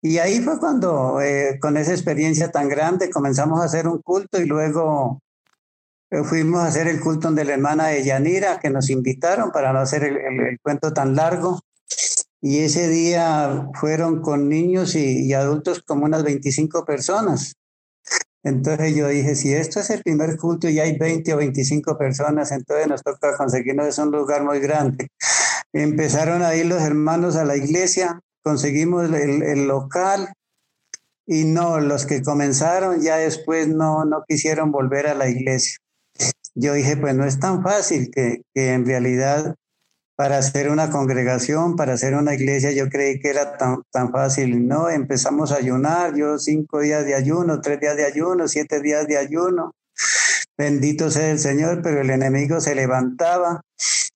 Y 0.00 0.18
ahí 0.18 0.40
fue 0.40 0.58
cuando, 0.58 1.20
eh, 1.20 1.58
con 1.60 1.76
esa 1.76 1.92
experiencia 1.92 2.50
tan 2.50 2.68
grande, 2.68 3.10
comenzamos 3.10 3.60
a 3.60 3.64
hacer 3.64 3.88
un 3.88 4.00
culto 4.02 4.40
y 4.40 4.46
luego 4.46 5.20
eh, 6.10 6.22
fuimos 6.24 6.60
a 6.60 6.66
hacer 6.66 6.88
el 6.88 7.00
culto 7.00 7.28
donde 7.28 7.44
la 7.44 7.54
hermana 7.54 7.88
de 7.88 8.04
Yanira, 8.04 8.60
que 8.60 8.70
nos 8.70 8.90
invitaron 8.90 9.50
para 9.50 9.72
no 9.72 9.80
hacer 9.80 10.04
el, 10.04 10.58
cuento 10.62 10.92
tan 10.92 11.16
largo. 11.16 11.60
Y 12.46 12.58
ese 12.58 12.90
día 12.90 13.70
fueron 13.72 14.20
con 14.20 14.50
niños 14.50 14.94
y, 14.96 15.32
adultos 15.32 15.82
como 15.82 16.04
unas 16.04 16.22
25 16.24 16.84
personas. 16.84 17.54
Entonces 18.42 18.94
yo 18.94 19.08
dije, 19.08 19.34
si 19.34 19.54
esto 19.54 19.80
es 19.80 19.88
el 19.88 20.02
primer 20.02 20.36
culto 20.36 20.68
y 20.68 20.78
hay 20.78 20.98
20 20.98 21.32
o 21.32 21.38
25 21.38 21.96
personas, 21.96 22.52
entonces 22.52 22.86
nos 22.86 23.02
toca 23.02 23.34
conseguirnos 23.38 23.96
un 23.96 24.10
lugar 24.10 24.44
muy 24.44 24.60
grande. 24.60 25.08
Empezaron 25.72 26.42
a 26.42 26.54
ir 26.54 26.66
los 26.66 26.82
hermanos 26.82 27.36
a 27.36 27.46
la 27.46 27.56
iglesia, 27.56 28.20
conseguimos 28.42 29.10
el, 29.10 29.66
local 29.66 30.28
y 31.26 31.44
no, 31.44 31.80
los 31.80 32.04
que 32.04 32.22
comenzaron 32.22 33.00
ya 33.00 33.16
después 33.16 33.68
no, 33.68 34.04
no 34.04 34.22
quisieron 34.28 34.70
volver 34.70 35.06
a 35.06 35.14
la 35.14 35.30
iglesia. 35.30 35.78
Yo 36.54 36.74
dije, 36.74 36.98
pues 36.98 37.14
no 37.14 37.24
es 37.24 37.40
tan 37.40 37.62
fácil 37.62 38.10
que, 38.14 38.42
que 38.52 38.74
en 38.74 38.84
realidad 38.84 39.56
para 40.16 40.38
hacer 40.38 40.70
una 40.70 40.90
congregación, 40.90 41.76
para 41.76 41.94
hacer 41.94 42.14
una 42.14 42.34
iglesia, 42.34 42.70
yo 42.72 42.88
creí 42.88 43.18
que 43.18 43.30
era 43.30 43.56
tan, 43.56 43.82
tan 43.90 44.12
fácil. 44.12 44.66
No, 44.66 44.88
empezamos 44.88 45.50
a 45.52 45.56
ayunar, 45.56 46.14
yo 46.14 46.38
cinco 46.38 46.80
días 46.80 47.04
de 47.04 47.14
ayuno, 47.14 47.60
tres 47.60 47.80
días 47.80 47.96
de 47.96 48.04
ayuno, 48.04 48.46
siete 48.46 48.80
días 48.80 49.06
de 49.08 49.18
ayuno. 49.18 49.72
Bendito 50.56 51.10
sea 51.10 51.30
el 51.30 51.40
Señor, 51.40 51.82
pero 51.82 52.00
el 52.00 52.10
enemigo 52.10 52.60
se 52.60 52.74
levantaba 52.76 53.62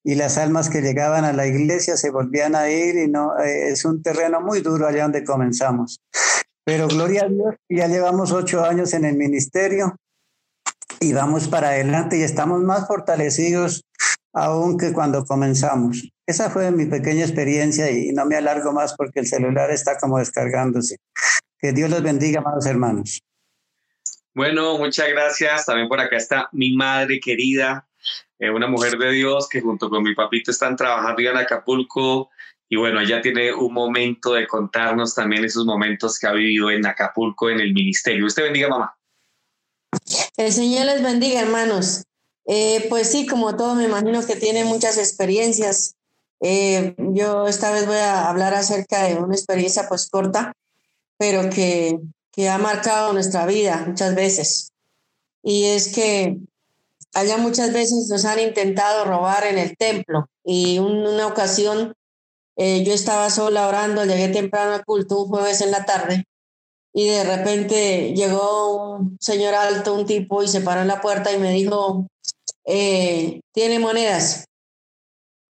y 0.05 0.15
las 0.15 0.39
almas 0.39 0.71
que 0.71 0.83
llegaban 0.83 1.25
a 1.25 1.33
la 1.33 1.47
iglesia 1.47 1.97
se 1.97 2.11
volvían 2.11 2.55
a 2.55 2.71
ir 2.71 2.97
y 2.97 3.09
no 3.09 3.37
eh, 3.39 3.71
es 3.71 3.85
un 3.85 4.03
terreno 4.03 4.41
muy 4.41 4.61
duro 4.61 4.87
allá 4.87 5.03
donde 5.03 5.25
comenzamos. 5.25 6.01
Pero 6.65 6.87
gloria 6.87 7.25
a 7.25 7.29
Dios, 7.29 7.55
ya 7.69 7.89
llevamos 7.89 8.31
ocho 8.31 8.65
años 8.65 8.93
en 8.95 9.05
el 9.05 9.17
ministerio 9.17 9.97
y 11.01 11.13
vamos 11.13 11.49
para 11.49 11.69
adelante 11.69 12.19
y 12.19 12.23
estamos 12.23 12.63
más 12.63 12.87
fortalecidos 12.87 13.85
aún 14.33 14.79
que 14.79 14.93
cuando 14.93 15.25
comenzamos. 15.25 16.09
Esa 16.27 16.51
fue 16.51 16.71
mi 16.71 16.87
pequeña 16.87 17.25
experiencia 17.25 17.91
y 17.91 18.13
no 18.13 18.27
me 18.27 18.37
alargo 18.37 18.73
más 18.73 18.95
porque 18.97 19.21
el 19.21 19.27
celular 19.27 19.71
está 19.71 19.99
como 19.99 20.19
descargándose. 20.19 20.97
Que 21.59 21.73
Dios 21.73 21.91
los 21.91 22.03
bendiga, 22.03 22.41
amados 22.41 22.67
hermanos. 22.67 23.21
Bueno, 24.35 24.79
muchas 24.79 25.09
gracias. 25.09 25.67
También 25.67 25.89
por 25.89 26.01
acá 26.01 26.17
está 26.17 26.49
mi 26.53 26.77
madre 26.77 27.19
querida, 27.19 27.89
eh, 28.39 28.51
una 28.51 28.69
mujer 28.69 28.97
de 28.99 29.11
Dios 29.11 29.49
que 29.49 29.61
junto 29.61 29.91
con 29.91 30.03
mi 30.03 30.15
papito 30.15 30.51
están 30.51 30.77
trabajando 30.77 31.23
en 31.23 31.37
Acapulco. 31.37 32.31
Y 32.69 32.77
bueno, 32.77 33.01
ella 33.01 33.23
tiene 33.23 33.53
un 33.53 33.73
momento 33.73 34.35
de 34.35 34.47
contarnos 34.47 35.15
también 35.15 35.45
esos 35.45 35.65
momentos 35.65 36.19
que 36.19 36.27
ha 36.27 36.33
vivido 36.33 36.71
en 36.71 36.87
Acapulco 36.87 37.49
en 37.49 37.61
el 37.61 37.73
ministerio. 37.73 38.27
Usted 38.27 38.43
bendiga, 38.43 38.69
mamá. 38.69 38.98
El 40.37 40.53
Señor 40.53 40.87
les 40.87 41.03
bendiga, 41.03 41.41
hermanos. 41.41 42.05
Eh, 42.47 42.87
pues 42.89 43.11
sí, 43.11 43.27
como 43.27 43.57
todo, 43.57 43.75
me 43.75 43.85
imagino 43.85 44.25
que 44.25 44.37
tiene 44.37 44.65
muchas 44.65 44.97
experiencias. 44.99 45.97
Eh, 46.41 46.95
yo 46.97 47.47
esta 47.47 47.71
vez 47.73 47.87
voy 47.87 47.97
a 47.97 48.29
hablar 48.29 48.55
acerca 48.55 49.03
de 49.03 49.17
una 49.17 49.35
experiencia 49.35 49.89
pues 49.89 50.09
corta, 50.09 50.53
pero 51.19 51.51
que, 51.51 51.99
que 52.33 52.49
ha 52.49 52.59
marcado 52.59 53.13
nuestra 53.13 53.47
vida 53.47 53.85
muchas 53.87 54.15
veces. 54.15 54.71
Y 55.43 55.65
es 55.65 55.89
que 55.89 56.39
allá 57.15 57.37
muchas 57.37 57.73
veces 57.73 58.09
nos 58.09 58.25
han 58.25 58.39
intentado 58.39 59.05
robar 59.05 59.45
en 59.45 59.59
el 59.59 59.77
templo 59.77 60.29
y 60.45 60.79
una 60.79 61.27
ocasión 61.27 61.95
eh, 62.57 62.85
yo 62.85 62.93
estaba 62.93 63.31
sola 63.31 63.69
orando, 63.69 64.05
llegué 64.05 64.29
temprano 64.29 64.75
al 64.75 64.85
culto 64.85 65.23
un 65.23 65.29
jueves 65.29 65.61
en 65.61 65.71
la 65.71 65.85
tarde 65.85 66.27
y 66.93 67.09
de 67.09 67.25
repente 67.25 68.15
llegó 68.15 68.97
un 68.97 69.17
señor 69.21 69.55
alto, 69.55 69.95
un 69.95 70.07
tipo, 70.07 70.43
y 70.43 70.49
se 70.49 70.61
paró 70.61 70.83
en 70.83 70.89
la 70.89 71.01
puerta 71.01 71.33
y 71.33 71.39
me 71.39 71.53
dijo, 71.53 72.07
eh, 72.65 73.41
¿tiene 73.53 73.79
monedas? 73.79 74.45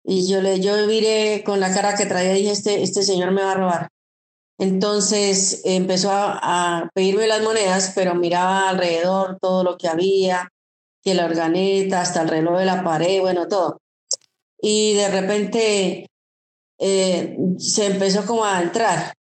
Y 0.04 0.28
yo 0.28 0.42
le 0.42 0.60
yo 0.60 0.86
miré 0.86 1.42
con 1.44 1.60
la 1.60 1.72
cara 1.72 1.96
que 1.96 2.06
traía 2.06 2.36
y 2.36 2.40
dije, 2.40 2.52
este, 2.52 2.82
este 2.82 3.02
señor 3.02 3.32
me 3.32 3.42
va 3.42 3.52
a 3.52 3.56
robar. 3.56 3.88
Entonces 4.58 5.62
empezó 5.64 6.10
a, 6.12 6.88
pedirme 6.94 7.26
las 7.26 7.42
monedas, 7.42 7.92
pero 7.94 8.14
miraba 8.14 8.68
alrededor 8.68 9.38
todo 9.40 9.64
lo 9.64 9.76
que 9.76 9.88
había, 9.88 10.48
que 11.02 11.14
la 11.14 11.24
organeta, 11.24 12.00
hasta 12.00 12.22
el 12.22 12.28
reloj 12.28 12.58
de 12.58 12.64
la 12.64 12.84
pared, 12.84 13.20
bueno, 13.20 13.48
todo. 13.48 13.78
Y 14.60 14.94
de 14.94 15.08
repente 15.08 16.06
eh, 16.78 17.36
se 17.58 17.86
empezó 17.86 18.24
como 18.26 18.44
a 18.44 18.62
entrar. 18.62 19.14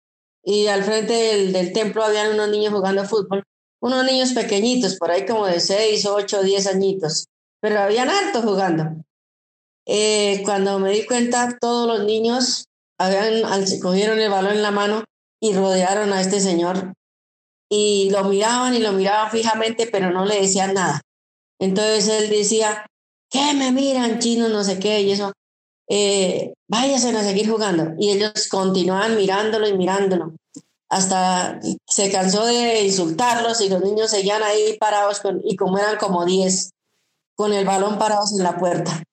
Y 0.43 0.68
al 0.68 0.84
frente 0.84 1.13
del, 1.13 1.73
templo 1.73 2.03
habían 2.03 2.34
unos 2.34 2.49
niños 2.49 2.73
jugando 2.73 3.05
fútbol, 3.05 3.43
unos 3.80 4.05
niños 4.05 4.34
pequeñitos, 4.34 4.97
por 4.97 5.11
ahí 5.11 5.26
como 5.26 5.45
de 5.45 5.59
6, 5.59 6.05
8, 6.05 6.43
10 6.43 6.68
añitos, 6.68 7.27
pero 7.59 7.80
habían 7.80 8.09
harto 8.09 8.41
jugando. 8.41 9.03
Eh, 9.85 10.41
cuando 10.45 10.80
me 10.80 10.91
di 10.91 11.05
cuenta, 11.05 11.57
todos 11.59 11.88
los 11.88 12.05
niños 12.05 12.65
habían, 12.97 13.43
cogieron 13.81 14.19
el 14.19 14.30
balón 14.30 14.53
en 14.53 14.61
la 14.61 14.72
mano 14.72 15.03
y 15.39 15.53
rodearon 15.53 16.13
a 16.13 16.22
este 16.22 16.39
señor 16.39 16.93
y 17.69 18.09
lo 18.11 18.26
miraban 18.26 18.76
y 18.76 18.80
lo 18.80 18.91
miraban 18.91 19.31
fijamente, 19.31 19.88
pero 19.88 20.11
no 20.11 20.26
le 20.26 20.41
decían 20.41 20.73
nada. 20.73 21.01
Entonces 21.59 22.07
él 22.09 22.30
decía, 22.30 22.85
¿qué 23.30 23.53
me 23.53 23.72
miran, 23.72 24.19
chino, 24.19 24.49
no 24.49 24.63
sé 24.63 24.77
qué? 24.77 25.01
Y 25.01 25.11
eso, 25.11 25.31
eh, 25.93 26.53
a 26.69 27.23
seguir 27.23 27.49
jugando. 27.49 27.95
Y 27.99 28.11
ellos 28.11 28.47
continuaban 28.49 29.18
mirándolo 29.18 29.68
y 29.68 29.77
mirándolo. 29.77 30.34
Hasta 30.88 31.59
se 31.85 32.09
cansó 32.09 32.45
de 32.45 32.84
insultarlos 32.84 33.59
y 33.59 33.69
los 33.69 33.81
niños 33.81 34.09
seguían 34.09 34.41
ahí 34.41 34.77
parados 34.77 35.22
y 35.43 35.55
como 35.57 35.77
eran 35.77 35.97
como 35.97 36.26
10, 36.26 36.72
con 37.35 37.51
el 37.51 37.65
balón 37.65 37.97
parados 37.97 38.31
en 38.31 38.43
la 38.43 38.57
puerta. 38.57 39.03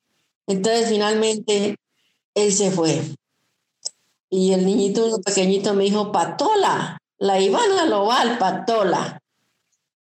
Entonces 0.46 0.88
finalmente 0.88 1.76
él 2.34 2.52
se 2.52 2.70
fue. 2.70 3.02
Y 4.30 4.52
el 4.52 4.64
niñito 4.64 5.20
pequeñito 5.22 5.74
me 5.74 5.84
dijo, 5.84 6.12
Patola, 6.12 6.98
la 7.18 7.40
Ivana 7.40 7.86
Loval, 7.86 8.38
Patola. 8.38 9.20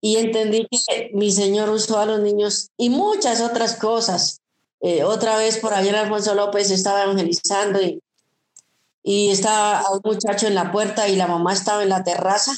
Y 0.02 0.16
entendí 0.16 0.66
que 0.70 1.10
mi 1.14 1.30
Señor 1.30 1.70
usó 1.70 1.98
a 1.98 2.06
los 2.06 2.20
niños 2.20 2.68
y 2.76 2.90
muchas 2.90 3.40
otras 3.40 3.76
cosas. 3.76 4.40
Eh, 4.80 5.04
otra 5.04 5.36
vez 5.36 5.58
por 5.58 5.74
ayer 5.74 5.96
Alfonso 5.96 6.34
López 6.34 6.70
estaba 6.70 7.04
evangelizando 7.04 7.80
y, 7.80 8.02
y 9.02 9.30
estaba 9.30 9.82
un 9.92 10.00
muchacho 10.04 10.46
en 10.46 10.54
la 10.54 10.70
puerta 10.70 11.08
y 11.08 11.16
la 11.16 11.26
mamá 11.26 11.52
estaba 11.52 11.82
en 11.82 11.88
la 11.88 12.04
terraza 12.04 12.52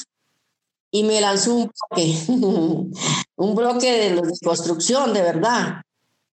y 0.91 1.03
me 1.03 1.21
lanzó 1.21 1.55
un 1.55 1.71
bloque, 1.89 2.15
un 3.35 3.55
bloque 3.55 3.91
de, 3.91 4.21
de 4.21 4.39
construcción, 4.43 5.13
de 5.13 5.21
verdad. 5.21 5.81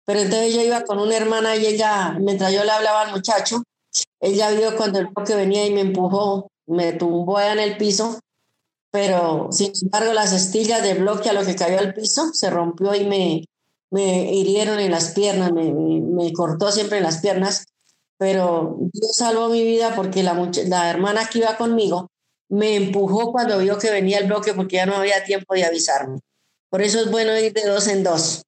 Pero 0.04 0.20
entonces 0.20 0.54
yo 0.54 0.62
iba 0.62 0.82
con 0.82 0.98
una 0.98 1.16
hermana 1.16 1.56
y 1.56 1.66
ella, 1.66 2.16
mientras 2.20 2.52
yo 2.52 2.64
le 2.64 2.70
hablaba 2.70 3.02
al 3.02 3.12
muchacho, 3.12 3.62
ella 4.20 4.50
vio 4.50 4.76
cuando 4.76 4.98
el 4.98 5.08
bloque 5.08 5.34
venía 5.34 5.66
y 5.66 5.72
me 5.72 5.80
empujó, 5.80 6.50
me 6.66 6.92
tumbó 6.92 7.40
en 7.40 7.58
el 7.58 7.76
piso, 7.76 8.18
pero 8.90 9.48
sin 9.50 9.72
embargo 9.82 10.12
las 10.12 10.32
estillas 10.32 10.82
de 10.82 10.94
bloque 10.94 11.30
a 11.30 11.32
lo 11.32 11.44
que 11.44 11.56
cayó 11.56 11.78
al 11.78 11.94
piso 11.94 12.32
se 12.32 12.50
rompió 12.50 12.94
y 12.94 13.06
me, 13.06 13.44
me 13.92 14.32
hirieron 14.32 14.80
en 14.80 14.90
las 14.90 15.12
piernas, 15.12 15.52
me, 15.52 15.70
me, 15.70 16.32
cortó 16.32 16.72
siempre 16.72 16.96
en 16.96 17.04
las 17.04 17.18
piernas, 17.18 17.66
pero 18.16 18.78
Dios 18.90 19.14
salvó 19.14 19.50
mi 19.50 19.62
vida 19.62 19.94
porque 19.94 20.22
la, 20.22 20.50
la 20.66 20.88
hermana 20.88 21.28
que 21.28 21.40
iba 21.40 21.58
conmigo 21.58 22.10
me 22.48 22.76
empujó 22.76 23.32
cuando 23.32 23.58
vio 23.58 23.78
que 23.78 23.90
venía 23.90 24.18
el 24.18 24.26
bloque 24.26 24.54
porque 24.54 24.76
ya 24.76 24.86
no 24.86 24.96
había 24.96 25.24
tiempo 25.24 25.54
de 25.54 25.64
avisarme. 25.64 26.20
Por 26.70 26.80
eso 26.80 27.00
es 27.00 27.10
bueno 27.10 27.38
ir 27.38 27.52
de 27.52 27.66
dos 27.66 27.86
en 27.86 28.02
dos. 28.02 28.44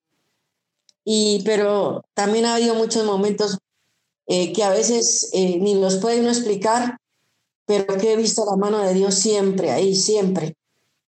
Y, 1.04 1.42
pero 1.44 2.06
también 2.14 2.46
ha 2.46 2.54
habido 2.54 2.74
muchos 2.74 3.04
momentos 3.04 3.58
eh, 4.26 4.50
que 4.54 4.64
a 4.64 4.70
veces 4.70 5.28
eh, 5.34 5.58
ni 5.60 5.74
los 5.74 5.96
puede 5.96 6.26
explicar, 6.26 6.96
pero 7.66 7.98
que 7.98 8.14
he 8.14 8.16
visto 8.16 8.46
la 8.46 8.56
mano 8.56 8.78
de 8.78 8.94
Dios 8.94 9.14
siempre, 9.14 9.72
ahí, 9.72 9.94
siempre. 9.94 10.56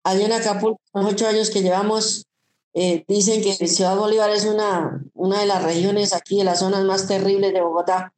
Allí 0.04 0.22
en 0.22 0.32
Acapulco, 0.32 0.80
los 0.94 1.04
ocho 1.04 1.28
años 1.28 1.50
que 1.50 1.60
llevamos, 1.60 2.24
eh, 2.74 3.04
dicen 3.06 3.42
que 3.42 3.52
Ciudad 3.68 3.96
Bolívar 3.96 4.30
es 4.30 4.44
una, 4.44 5.02
una 5.14 5.40
de 5.40 5.46
las 5.46 5.62
regiones 5.62 6.12
aquí, 6.12 6.38
de 6.38 6.44
las 6.44 6.60
zonas 6.60 6.84
más 6.84 7.06
terribles 7.06 7.52
de 7.52 7.60
Bogotá, 7.60 8.12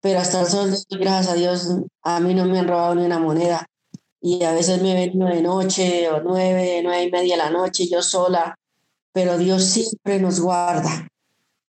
pero 0.00 0.18
hasta 0.20 0.40
el 0.40 0.46
sol, 0.46 0.70
gracias 0.90 1.28
a 1.28 1.34
Dios, 1.34 1.68
a 2.02 2.20
mí 2.20 2.34
no 2.34 2.44
me 2.46 2.58
han 2.58 2.68
robado 2.68 2.94
ni 2.94 3.04
una 3.04 3.18
moneda. 3.18 3.66
Y 4.22 4.44
a 4.44 4.52
veces 4.52 4.82
me 4.82 4.92
he 4.92 5.06
venido 5.06 5.28
de 5.28 5.42
noche 5.42 6.08
o 6.10 6.20
nueve, 6.22 6.80
nueve 6.82 7.04
y 7.04 7.10
media 7.10 7.36
de 7.36 7.42
la 7.42 7.50
noche, 7.50 7.88
yo 7.88 8.02
sola, 8.02 8.58
pero 9.12 9.38
Dios 9.38 9.64
siempre 9.64 10.18
nos 10.18 10.40
guarda. 10.40 11.08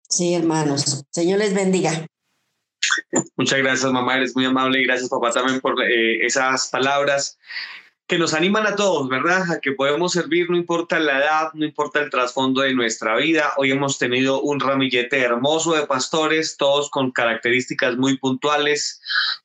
Sí, 0.07 0.33
hermanos. 0.33 1.05
Señor 1.09 1.39
les 1.39 1.53
bendiga. 1.53 2.05
Muchas 3.37 3.59
gracias, 3.59 3.91
mamá. 3.91 4.17
Eres 4.17 4.35
muy 4.35 4.45
amable 4.45 4.81
y 4.81 4.85
gracias, 4.85 5.09
papá, 5.09 5.31
también 5.31 5.61
por 5.61 5.81
eh, 5.81 6.25
esas 6.25 6.67
palabras 6.67 7.37
que 8.11 8.17
nos 8.17 8.33
animan 8.33 8.67
a 8.67 8.75
todos, 8.75 9.07
¿verdad? 9.07 9.49
A 9.49 9.61
que 9.61 9.71
podemos 9.71 10.11
servir, 10.11 10.49
no 10.49 10.57
importa 10.57 10.99
la 10.99 11.19
edad, 11.19 11.53
no 11.53 11.63
importa 11.63 12.01
el 12.01 12.09
trasfondo 12.09 12.59
de 12.59 12.73
nuestra 12.73 13.15
vida. 13.15 13.53
Hoy 13.55 13.71
hemos 13.71 13.97
tenido 13.97 14.41
un 14.41 14.59
ramillete 14.59 15.21
hermoso 15.21 15.75
de 15.75 15.87
pastores, 15.87 16.57
todos 16.57 16.89
con 16.89 17.11
características 17.11 17.95
muy 17.95 18.17
puntuales, 18.17 18.99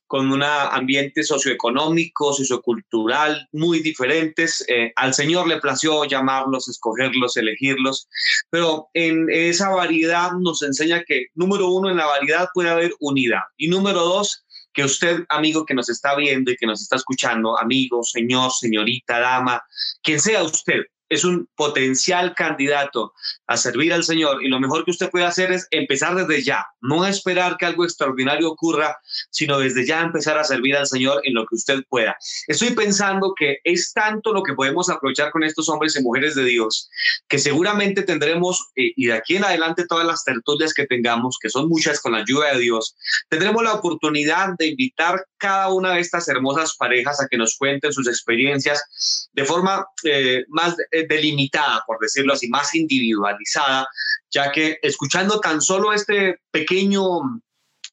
con 0.09 0.33
un 0.33 0.43
ambiente 0.43 1.23
socioeconómico, 1.23 2.33
sociocultural 2.33 3.49
muy 3.53 3.79
diferentes. 3.79 4.65
Eh, 4.67 4.93
al 4.97 5.15
Señor 5.15 5.47
le 5.47 5.61
plació 5.61 6.05
llamarlos, 6.05 6.69
escogerlos, 6.69 7.37
elegirlos, 7.37 8.09
pero 8.51 8.89
en 8.95 9.29
esa 9.31 9.69
variedad 9.69 10.33
nos 10.41 10.65
enseña 10.65 11.05
que, 11.05 11.27
número 11.37 11.69
uno, 11.69 11.89
en 11.89 11.99
la 11.99 12.07
variedad 12.07 12.49
puede 12.53 12.71
haber 12.71 12.95
unidad 12.99 13.43
y 13.57 13.69
número 13.69 14.01
dos, 14.01 14.45
que 14.77 14.85
usted, 14.85 15.25
amigo 15.31 15.65
que 15.65 15.75
nos 15.75 15.89
está 15.89 16.15
viendo 16.15 16.51
y 16.51 16.57
que 16.57 16.67
nos 16.67 16.83
está 16.83 16.97
escuchando, 16.97 17.59
amigo, 17.59 18.03
señor, 18.05 18.53
señorita, 18.53 19.19
dama, 19.19 19.63
quien 20.03 20.21
sea 20.21 20.43
usted, 20.43 20.83
es 21.09 21.25
un 21.25 21.49
potencial 21.55 22.35
candidato 22.35 23.13
a 23.47 23.57
servir 23.57 23.93
al 23.93 24.05
Señor 24.05 24.45
y 24.45 24.49
lo 24.49 24.61
mejor 24.61 24.85
que 24.85 24.91
usted 24.91 25.11
puede 25.11 25.25
hacer 25.25 25.53
es 25.53 25.67
empezar 25.71 26.15
desde 26.15 26.43
ya, 26.43 26.67
no 26.81 27.07
esperar 27.07 27.57
que 27.57 27.67
algo 27.67 27.85
extraordinario 27.85 28.51
ocurra, 28.51 28.99
sino 29.31 29.59
desde 29.59 29.87
ya 29.87 30.01
empezar 30.01 30.39
a 30.39 30.45
servir 30.45 30.77
al 30.77 30.87
Señor 30.87 31.21
en 31.25 31.35
lo 31.35 31.47
que 31.47 31.57
usted 31.57 31.85
pueda. 31.89 32.17
Estoy 32.49 32.71
pensando 32.71 33.35
que 33.39 33.59
es 33.65 33.93
tanto 33.93 34.33
lo 34.33 34.43
que 34.43 34.55
podemos 34.55 34.91
aprovechar 34.91 35.31
con 35.31 35.45
estos 35.45 35.69
hombres 35.69 35.97
y 35.97 36.03
mujeres 36.03 36.35
de 36.35 36.45
Dios, 36.45 36.91
que 37.29 37.39
seguramente 37.39 38.03
tendremos, 38.03 38.71
eh, 38.77 38.93
y 38.97 39.07
de 39.07 39.13
aquí 39.13 39.37
en 39.37 39.45
adelante 39.45 39.87
todas 39.87 40.07
las 40.07 40.25
tertulias 40.25 40.75
que 40.75 40.87
tengamos, 40.87 41.39
que 41.41 41.51
son 41.51 41.69
muchas 41.69 42.01
con 42.01 42.13
la 42.13 42.19
ayuda 42.19 42.53
de 42.53 42.61
Dios, 42.61 42.97
tendremos 43.29 43.63
la 43.63 43.75
oportunidad 43.75 44.55
de 44.59 44.69
invitar 44.69 45.25
cada 45.39 45.73
una 45.73 45.95
de 45.95 46.01
estas 46.01 46.29
hermosas 46.29 46.77
parejas 46.77 47.21
a 47.21 47.29
que 47.29 47.37
nos 47.37 47.57
cuenten 47.57 47.93
sus 47.93 48.09
experiencias 48.09 49.29
de 49.33 49.45
forma 49.45 49.87
eh, 50.05 50.45
más 50.49 50.75
delimitada, 51.05 51.83
por 51.87 51.99
decirlo 52.01 52.33
así, 52.33 52.49
más 52.49 52.75
individualizada, 52.75 53.87
ya 54.31 54.51
que 54.51 54.79
escuchando 54.83 55.41
tan 55.41 55.61
solo 55.61 55.93
este 55.93 56.41
pequeño 56.51 57.03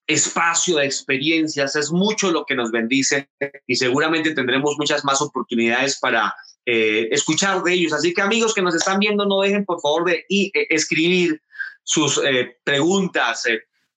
espacio 0.08 0.78
de 0.78 0.86
experiencias 0.86 1.76
es 1.76 1.92
mucho 1.92 2.32
lo 2.32 2.46
que 2.46 2.56
nos 2.56 2.72
bendice 2.72 3.30
y 3.68 3.76
seguramente 3.76 4.34
tendremos 4.34 4.76
muchas 4.78 5.06
más 5.06 5.22
oportunidades 5.22 6.00
para 6.00 6.34
eh, 6.66 7.08
escuchar 7.12 7.64
de 7.64 7.74
ellos. 7.74 7.94
Así 7.94 8.14
que 8.14 8.22
amigos 8.22 8.54
que 8.54 8.62
nos 8.62 8.76
están 8.76 9.00
viendo, 9.00 9.26
no 9.26 9.42
dejen 9.42 9.66
por 9.66 9.82
favor 9.82 10.06
de 10.06 10.26
escribir 10.70 11.42
sus 11.84 12.22
preguntas, 12.64 13.44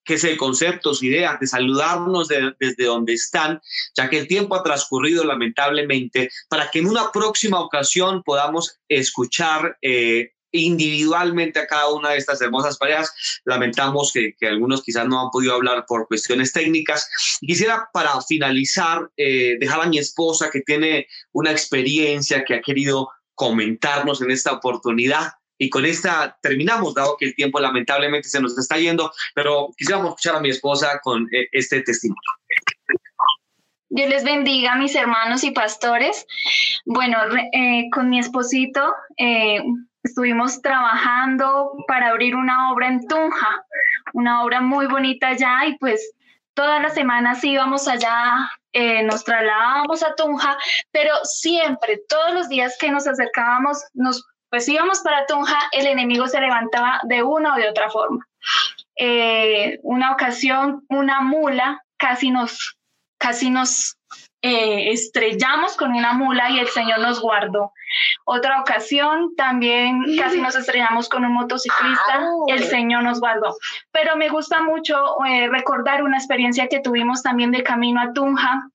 qué 0.06 0.18
sé, 0.18 0.36
conceptos, 0.36 1.02
ideas, 1.02 1.38
de 1.40 1.46
saludarnos 1.46 2.28
desde 2.28 2.84
donde 2.84 3.14
están, 3.14 3.60
ya 3.94 4.08
que 4.08 4.18
el 4.18 4.28
tiempo 4.28 4.54
ha 4.54 4.62
transcurrido 4.62 5.24
lamentablemente, 5.24 6.30
para 6.48 6.70
que 6.70 6.78
en 6.78 6.86
una 6.86 7.10
próxima 7.12 7.60
ocasión 7.60 8.22
podamos 8.22 8.78
escuchar 8.88 9.76
eh, 9.82 10.30
individualmente 10.52 11.58
a 11.58 11.66
cada 11.66 11.88
una 11.88 12.10
de 12.10 12.18
estas 12.18 12.40
hermosas 12.40 12.78
parejas. 12.78 13.12
Lamentamos 13.44 14.12
que, 14.12 14.34
algunos 14.46 14.82
quizás 14.82 15.06
no 15.06 15.20
han 15.20 15.30
podido 15.30 15.54
hablar 15.54 15.84
por 15.86 16.06
cuestiones 16.06 16.52
técnicas. 16.52 17.08
quisiera 17.40 17.88
para 17.92 18.20
finalizar 18.22 19.10
eh, 19.16 19.56
dejar 19.58 19.82
a 19.82 19.86
mi 19.86 19.98
esposa 19.98 20.50
que 20.50 20.60
tiene 20.60 21.06
una 21.32 21.50
experiencia 21.50 22.44
que 22.44 22.54
ha 22.54 22.62
querido 22.62 23.08
comentarnos 23.34 24.22
en 24.22 24.30
esta 24.30 24.52
oportunidad. 24.52 25.32
Y 25.58 25.70
con 25.70 25.84
esta 25.86 26.36
terminamos, 26.42 26.94
dado 26.94 27.16
que 27.16 27.26
el 27.26 27.34
tiempo 27.34 27.60
lamentablemente 27.60 28.28
se 28.28 28.40
nos 28.40 28.56
está 28.58 28.76
yendo, 28.76 29.12
pero 29.34 29.70
quisiéramos 29.76 30.10
escuchar 30.10 30.36
a 30.36 30.40
mi 30.40 30.50
esposa 30.50 31.00
con 31.02 31.26
eh, 31.32 31.48
este 31.52 31.82
testimonio. 31.82 32.20
Dios 33.88 34.10
les 34.10 34.24
bendiga 34.24 34.76
mis 34.76 34.94
hermanos 34.94 35.44
y 35.44 35.52
pastores. 35.52 36.26
Bueno, 36.84 37.18
eh, 37.52 37.88
con 37.92 38.10
mi 38.10 38.18
esposito 38.18 38.94
eh, 39.16 39.62
estuvimos 40.02 40.60
trabajando 40.60 41.72
para 41.88 42.08
abrir 42.08 42.34
una 42.34 42.72
obra 42.72 42.88
en 42.88 43.06
Tunja, 43.06 43.64
una 44.12 44.44
obra 44.44 44.60
muy 44.60 44.86
bonita 44.86 45.28
allá 45.28 45.66
y 45.66 45.78
pues 45.78 46.12
todas 46.52 46.82
las 46.82 46.94
semanas 46.94 47.42
íbamos 47.44 47.86
allá, 47.88 48.50
nos 49.04 49.24
trasladábamos 49.24 50.02
a 50.02 50.14
Tunja, 50.14 50.56
pero 50.90 51.12
siempre, 51.24 52.00
todos 52.08 52.34
los 52.34 52.48
días 52.48 52.76
que 52.78 52.90
nos 52.90 53.06
acercábamos, 53.06 53.78
nos 53.94 54.26
pues 54.56 54.70
íbamos 54.70 55.00
para 55.00 55.26
Tunja, 55.26 55.68
el 55.70 55.86
enemigo 55.86 56.26
se 56.28 56.40
levantaba 56.40 56.98
de 57.02 57.22
una 57.22 57.52
o 57.52 57.56
de 57.58 57.68
otra 57.68 57.90
forma. 57.90 58.26
Eh, 58.96 59.78
una 59.82 60.12
ocasión, 60.12 60.82
una 60.88 61.20
mula 61.20 61.84
casi 61.98 62.30
nos, 62.30 62.78
casi 63.18 63.50
nos 63.50 63.98
eh, 64.40 64.92
estrellamos 64.92 65.76
con 65.76 65.92
una 65.92 66.14
mula 66.14 66.48
y 66.48 66.58
el 66.58 66.68
Señor 66.68 67.00
nos 67.00 67.20
guardó. 67.20 67.74
Otra 68.24 68.62
ocasión 68.62 69.34
también 69.36 70.16
casi 70.16 70.40
nos 70.40 70.56
estrellamos 70.56 71.10
con 71.10 71.26
un 71.26 71.34
motociclista, 71.34 72.26
el 72.48 72.64
Señor 72.64 73.02
nos 73.02 73.20
guardó. 73.20 73.54
Pero 73.92 74.16
me 74.16 74.30
gusta 74.30 74.62
mucho 74.62 74.96
eh, 75.26 75.48
recordar 75.48 76.02
una 76.02 76.16
experiencia 76.16 76.66
que 76.68 76.80
tuvimos 76.80 77.22
también 77.22 77.50
de 77.50 77.62
camino 77.62 78.00
a 78.00 78.14
Tunja. 78.14 78.70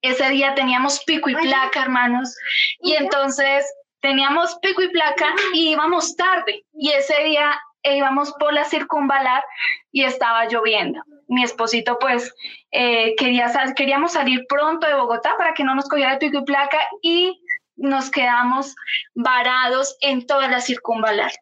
Ese 0.00 0.30
día 0.30 0.56
teníamos 0.56 1.04
pico 1.04 1.30
y 1.30 1.36
placa, 1.36 1.82
hermanos, 1.82 2.34
y 2.80 2.94
entonces 2.94 3.64
teníamos 4.02 4.58
pico 4.60 4.82
y 4.82 4.88
placa 4.90 5.34
y 5.54 5.70
íbamos 5.70 6.14
tarde. 6.16 6.64
Y 6.74 6.90
ese 6.90 7.24
día 7.24 7.58
íbamos 7.82 8.32
por 8.38 8.52
la 8.52 8.64
circunvalar 8.64 9.42
y 9.90 10.04
estaba 10.04 10.46
lloviendo 10.46 11.02
mi 11.32 11.42
esposito 11.42 11.98
pues 11.98 12.34
eh, 12.70 13.14
quería 13.16 13.50
queríamos 13.74 14.12
salir 14.12 14.44
pronto 14.48 14.86
de 14.86 14.94
Bogotá 14.94 15.34
para 15.38 15.54
que 15.54 15.64
no 15.64 15.74
nos 15.74 15.88
cogiera 15.88 16.12
el 16.12 16.18
pico 16.18 16.38
y 16.38 16.44
placa 16.44 16.78
y 17.00 17.42
nos 17.76 18.10
quedamos 18.10 18.74
varados 19.14 19.96
en 20.00 20.26
toda 20.26 20.48
la 20.48 20.60
circunvalar. 20.60 21.32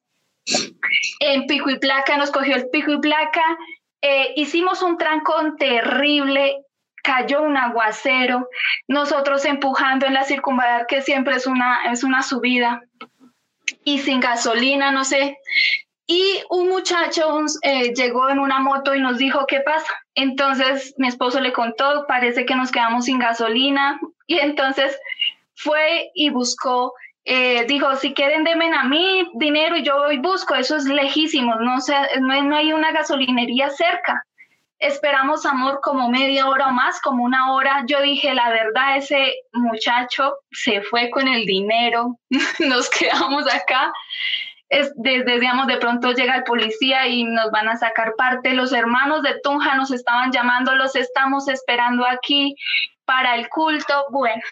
En 1.21 1.47
pico 1.47 1.71
y 1.71 1.79
placa 1.79 2.17
nos 2.17 2.31
cogió 2.31 2.57
el 2.57 2.71
pico 2.71 2.93
y 2.93 3.01
placa, 3.01 3.43
eh, 4.01 4.33
hicimos 4.37 4.83
un 4.83 4.97
trancón 4.97 5.57
terrible, 5.57 6.65
cayó 7.03 7.43
un 7.43 7.57
aguacero, 7.57 8.49
nosotros 8.89 9.45
empujando 9.45 10.07
en 10.07 10.15
la 10.15 10.25
circunvalar 10.25 10.87
que 10.87 11.03
siempre 11.03 11.37
es 11.37 11.47
una, 11.47 11.91
es 11.93 12.05
una 12.05 12.23
subida 12.23 12.83
y 13.85 13.99
sin 13.99 14.21
gasolina, 14.21 14.91
no 14.91 15.05
sé, 15.05 15.39
y 16.13 16.43
un 16.51 16.69
muchacho 16.69 17.41
eh, 17.63 17.95
llegó 17.95 18.31
en 18.31 18.41
una 18.41 18.59
moto 18.59 18.97
y 18.97 19.01
nos 19.01 19.17
dijo, 19.19 19.47
¿qué 19.47 19.61
pasa? 19.61 19.93
Entonces 20.17 20.93
mi 20.99 21.07
esposo 21.07 21.39
le 21.39 21.53
contó, 21.53 22.05
parece 22.09 22.45
que 22.47 22.57
nos 22.57 22.73
quedamos 22.73 23.05
sin 23.05 23.21
gasolina. 23.21 24.01
Y 24.27 24.41
entonces 24.41 24.99
fue 25.55 26.11
y 26.17 26.31
buscó, 26.31 26.95
eh, 27.25 27.65
dijo, 27.67 27.95
si 27.95 28.13
quieren 28.13 28.43
denme 28.43 28.75
a 28.75 28.83
mí 28.83 29.31
dinero 29.35 29.77
y 29.77 29.85
yo 29.85 29.99
voy 29.99 30.19
busco, 30.19 30.57
eso 30.57 30.75
es 30.75 30.87
lejísimo, 30.87 31.55
no, 31.55 31.77
no, 32.21 32.43
no 32.43 32.57
hay 32.57 32.73
una 32.73 32.91
gasolinería 32.91 33.71
cerca. 33.71 34.27
Esperamos 34.81 35.47
amor 35.47 35.81
como 35.83 36.09
media 36.09 36.49
hora 36.49 36.69
o 36.69 36.73
más, 36.73 37.01
como 37.01 37.23
una 37.23 37.53
hora. 37.53 37.85
Yo 37.87 38.01
dije, 38.01 38.35
la 38.35 38.51
verdad, 38.51 38.97
ese 38.97 39.35
muchacho 39.53 40.35
se 40.51 40.83
fue 40.83 41.11
con 41.11 41.29
el 41.29 41.47
dinero, 41.47 42.19
nos 42.59 42.91
quedamos 42.91 43.47
acá 43.53 43.93
es, 44.71 44.93
desde, 44.95 45.41
digamos, 45.41 45.67
de 45.67 45.79
pronto 45.79 46.13
llega 46.13 46.37
el 46.37 46.45
policía 46.45 47.07
y 47.09 47.25
nos 47.25 47.51
van 47.51 47.69
a 47.69 47.77
sacar 47.77 48.15
parte. 48.17 48.55
Los 48.55 48.73
hermanos 48.73 49.23
de 49.23 49.41
Tunja 49.41 49.75
nos 49.75 49.91
estaban 49.91 50.31
llamando, 50.31 50.75
los 50.77 50.95
estamos 50.95 51.49
esperando 51.49 52.07
aquí 52.07 52.55
para 53.05 53.35
el 53.35 53.49
culto. 53.49 54.07
Bueno, 54.11 54.43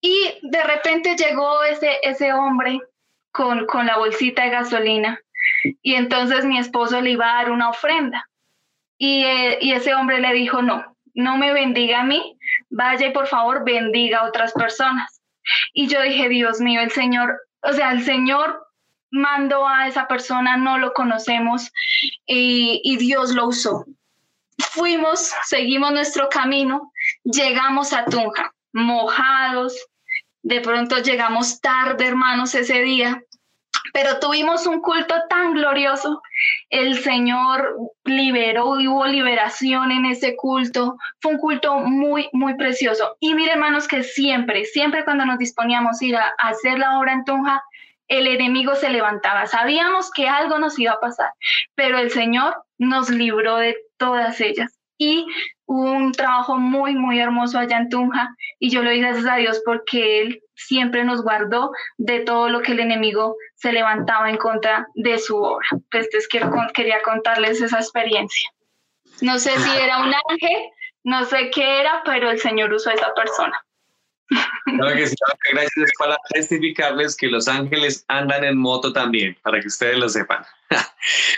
y 0.00 0.38
de 0.40 0.62
repente 0.62 1.16
llegó 1.16 1.64
ese, 1.64 1.98
ese 2.02 2.32
hombre 2.32 2.80
con, 3.32 3.66
con 3.66 3.86
la 3.86 3.98
bolsita 3.98 4.44
de 4.44 4.50
gasolina 4.50 5.20
y 5.82 5.94
entonces 5.94 6.44
mi 6.44 6.58
esposo 6.58 7.00
le 7.00 7.10
iba 7.10 7.28
a 7.28 7.42
dar 7.42 7.50
una 7.50 7.70
ofrenda. 7.70 8.28
Y, 8.98 9.24
eh, 9.24 9.58
y 9.60 9.72
ese 9.72 9.94
hombre 9.94 10.20
le 10.20 10.32
dijo, 10.32 10.62
no, 10.62 10.96
no 11.14 11.36
me 11.38 11.52
bendiga 11.52 12.00
a 12.00 12.04
mí, 12.04 12.38
vaya 12.70 13.08
y 13.08 13.12
por 13.12 13.26
favor 13.26 13.64
bendiga 13.64 14.20
a 14.20 14.28
otras 14.28 14.52
personas. 14.52 15.20
Y 15.72 15.88
yo 15.88 16.00
dije, 16.02 16.28
Dios 16.28 16.60
mío, 16.60 16.80
el 16.80 16.90
Señor, 16.90 17.40
o 17.62 17.72
sea, 17.72 17.92
el 17.92 18.04
Señor 18.04 18.66
mandó 19.10 19.66
a 19.66 19.88
esa 19.88 20.06
persona, 20.08 20.56
no 20.56 20.78
lo 20.78 20.92
conocemos 20.92 21.72
y, 22.26 22.96
Dios 22.98 23.34
lo 23.34 23.46
usó. 23.48 23.86
Fuimos, 24.58 25.32
seguimos 25.44 25.92
nuestro 25.92 26.28
camino, 26.28 26.92
llegamos 27.24 27.92
a 27.92 28.04
Tunja, 28.04 28.52
mojados, 28.72 29.74
de 30.42 30.60
pronto 30.60 30.98
llegamos 30.98 31.60
tarde, 31.60 32.06
hermanos, 32.06 32.54
ese 32.54 32.82
día, 32.82 33.22
pero 33.92 34.18
tuvimos 34.18 34.66
un 34.66 34.80
culto 34.80 35.14
tan 35.28 35.54
glorioso. 35.54 36.22
El 36.68 36.98
Señor 36.98 37.76
liberó 38.04 38.80
y 38.80 38.88
hubo 38.88 39.06
liberación 39.06 39.92
en 39.92 40.06
ese 40.06 40.34
culto. 40.36 40.96
Fue 41.20 41.32
un 41.32 41.38
culto 41.38 41.78
muy, 41.78 42.28
muy 42.32 42.56
precioso. 42.56 43.16
Y 43.20 43.34
mire, 43.34 43.52
hermanos, 43.52 43.86
que 43.86 44.02
siempre, 44.02 44.64
siempre 44.64 45.04
cuando 45.04 45.24
nos 45.24 45.38
disponíamos 45.38 46.00
a 46.00 46.04
ir 46.04 46.16
a, 46.16 46.32
a 46.38 46.48
hacer 46.48 46.78
la 46.78 46.98
obra 46.98 47.12
en 47.12 47.24
Tunja, 47.24 47.62
el 48.08 48.26
enemigo 48.26 48.74
se 48.74 48.90
levantaba. 48.90 49.46
Sabíamos 49.46 50.10
que 50.10 50.28
algo 50.28 50.58
nos 50.58 50.78
iba 50.78 50.92
a 50.92 51.00
pasar, 51.00 51.32
pero 51.74 51.98
el 51.98 52.10
Señor 52.10 52.56
nos 52.78 53.10
libró 53.10 53.56
de 53.56 53.76
todas 53.96 54.40
ellas. 54.40 54.78
Y 54.98 55.26
hubo 55.66 55.92
un 55.92 56.12
trabajo 56.12 56.56
muy, 56.56 56.94
muy 56.94 57.18
hermoso 57.18 57.58
allá 57.58 57.78
en 57.78 57.88
Tunja 57.88 58.34
y 58.58 58.70
yo 58.70 58.82
le 58.82 58.90
doy 58.90 59.00
gracias 59.00 59.26
a 59.26 59.36
Dios 59.36 59.60
porque 59.64 60.22
Él 60.22 60.42
siempre 60.56 61.04
nos 61.04 61.22
guardó 61.22 61.70
de 61.98 62.20
todo 62.20 62.48
lo 62.48 62.62
que 62.62 62.72
el 62.72 62.80
enemigo 62.80 63.36
se 63.54 63.72
levantaba 63.72 64.30
en 64.30 64.36
contra 64.36 64.88
de 64.94 65.18
su 65.18 65.36
obra. 65.36 65.66
Pues 65.90 66.08
quiero, 66.28 66.50
quería 66.74 67.02
contarles 67.02 67.60
esa 67.60 67.78
experiencia. 67.78 68.50
No 69.20 69.38
sé 69.38 69.56
si 69.58 69.76
era 69.78 69.98
un 69.98 70.12
ángel, 70.28 70.70
no 71.04 71.24
sé 71.24 71.50
qué 71.50 71.80
era, 71.80 72.02
pero 72.04 72.30
el 72.30 72.40
Señor 72.40 72.72
usó 72.72 72.90
a 72.90 72.94
esa 72.94 73.14
persona. 73.14 73.62
Claro 74.64 74.96
que 74.96 75.06
sí, 75.06 75.14
gracias 75.52 75.90
para 75.98 76.18
testificarles 76.30 77.16
que 77.16 77.28
los 77.28 77.46
ángeles 77.46 78.04
andan 78.08 78.44
en 78.44 78.58
moto 78.58 78.92
también, 78.92 79.36
para 79.42 79.60
que 79.60 79.68
ustedes 79.68 79.98
lo 79.98 80.08
sepan. 80.08 80.44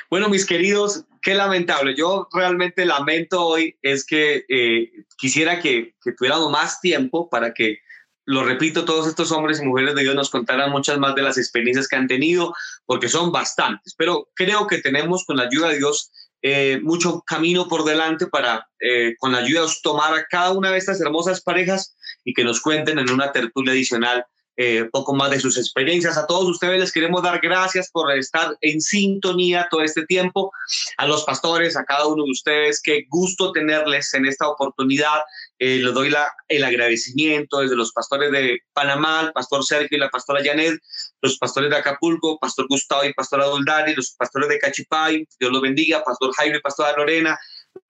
Bueno, 0.08 0.30
mis 0.30 0.46
queridos, 0.46 1.04
qué 1.20 1.34
lamentable. 1.34 1.94
Yo 1.94 2.26
realmente 2.32 2.86
lamento 2.86 3.44
hoy 3.44 3.76
es 3.82 4.06
que 4.06 4.46
eh, 4.48 4.90
quisiera 5.18 5.60
que, 5.60 5.94
que 6.02 6.12
tuviéramos 6.12 6.50
más 6.50 6.80
tiempo 6.80 7.28
para 7.28 7.52
que 7.52 7.82
lo 8.28 8.44
repito, 8.44 8.84
todos 8.84 9.06
estos 9.06 9.32
hombres 9.32 9.58
y 9.58 9.64
mujeres 9.64 9.94
de 9.94 10.02
Dios 10.02 10.14
nos 10.14 10.28
contarán 10.28 10.70
muchas 10.70 10.98
más 10.98 11.14
de 11.14 11.22
las 11.22 11.38
experiencias 11.38 11.88
que 11.88 11.96
han 11.96 12.06
tenido, 12.06 12.54
porque 12.84 13.08
son 13.08 13.32
bastantes, 13.32 13.94
pero 13.96 14.28
creo 14.34 14.66
que 14.66 14.82
tenemos 14.82 15.24
con 15.24 15.38
la 15.38 15.44
ayuda 15.44 15.70
de 15.70 15.78
Dios 15.78 16.10
eh, 16.42 16.78
mucho 16.82 17.22
camino 17.26 17.68
por 17.68 17.84
delante 17.84 18.26
para, 18.26 18.68
eh, 18.80 19.14
con 19.18 19.32
la 19.32 19.38
ayuda 19.38 19.62
de 19.62 19.72
tomar 19.82 20.12
a 20.12 20.26
cada 20.26 20.52
una 20.52 20.70
de 20.70 20.76
estas 20.76 21.00
hermosas 21.00 21.40
parejas 21.40 21.96
y 22.22 22.34
que 22.34 22.44
nos 22.44 22.60
cuenten 22.60 22.98
en 22.98 23.10
una 23.10 23.32
tertulia 23.32 23.72
adicional 23.72 24.26
eh, 24.60 24.88
poco 24.90 25.14
más 25.14 25.30
de 25.30 25.38
sus 25.38 25.56
experiencias. 25.56 26.18
A 26.18 26.26
todos 26.26 26.44
ustedes 26.44 26.80
les 26.80 26.92
queremos 26.92 27.22
dar 27.22 27.38
gracias 27.40 27.90
por 27.92 28.10
estar 28.10 28.58
en 28.60 28.80
sintonía 28.80 29.68
todo 29.70 29.82
este 29.82 30.04
tiempo. 30.04 30.50
A 30.96 31.06
los 31.06 31.22
pastores, 31.22 31.76
a 31.76 31.84
cada 31.84 32.08
uno 32.08 32.24
de 32.24 32.32
ustedes, 32.32 32.82
qué 32.82 33.04
gusto 33.08 33.52
tenerles 33.52 34.12
en 34.14 34.26
esta 34.26 34.48
oportunidad. 34.48 35.20
Eh, 35.58 35.80
les 35.82 35.92
doy 35.92 36.10
la, 36.10 36.32
el 36.48 36.62
agradecimiento 36.62 37.58
desde 37.60 37.76
los 37.76 37.92
pastores 37.92 38.30
de 38.30 38.60
Panamá, 38.72 39.22
el 39.22 39.32
pastor 39.32 39.64
Sergio 39.64 39.96
y 39.96 40.00
la 40.00 40.08
pastora 40.08 40.42
Janet, 40.44 40.80
los 41.20 41.36
pastores 41.38 41.70
de 41.70 41.76
Acapulco, 41.76 42.38
pastor 42.38 42.66
Gustavo 42.68 43.04
y 43.04 43.12
pastora 43.12 43.46
Doldari, 43.46 43.94
los 43.94 44.12
pastores 44.12 44.48
de 44.48 44.58
Cachipay, 44.58 45.26
Dios 45.38 45.52
los 45.52 45.62
bendiga, 45.62 46.04
pastor 46.04 46.32
Jaime 46.36 46.58
y 46.58 46.60
pastora 46.60 46.96
Lorena, 46.96 47.38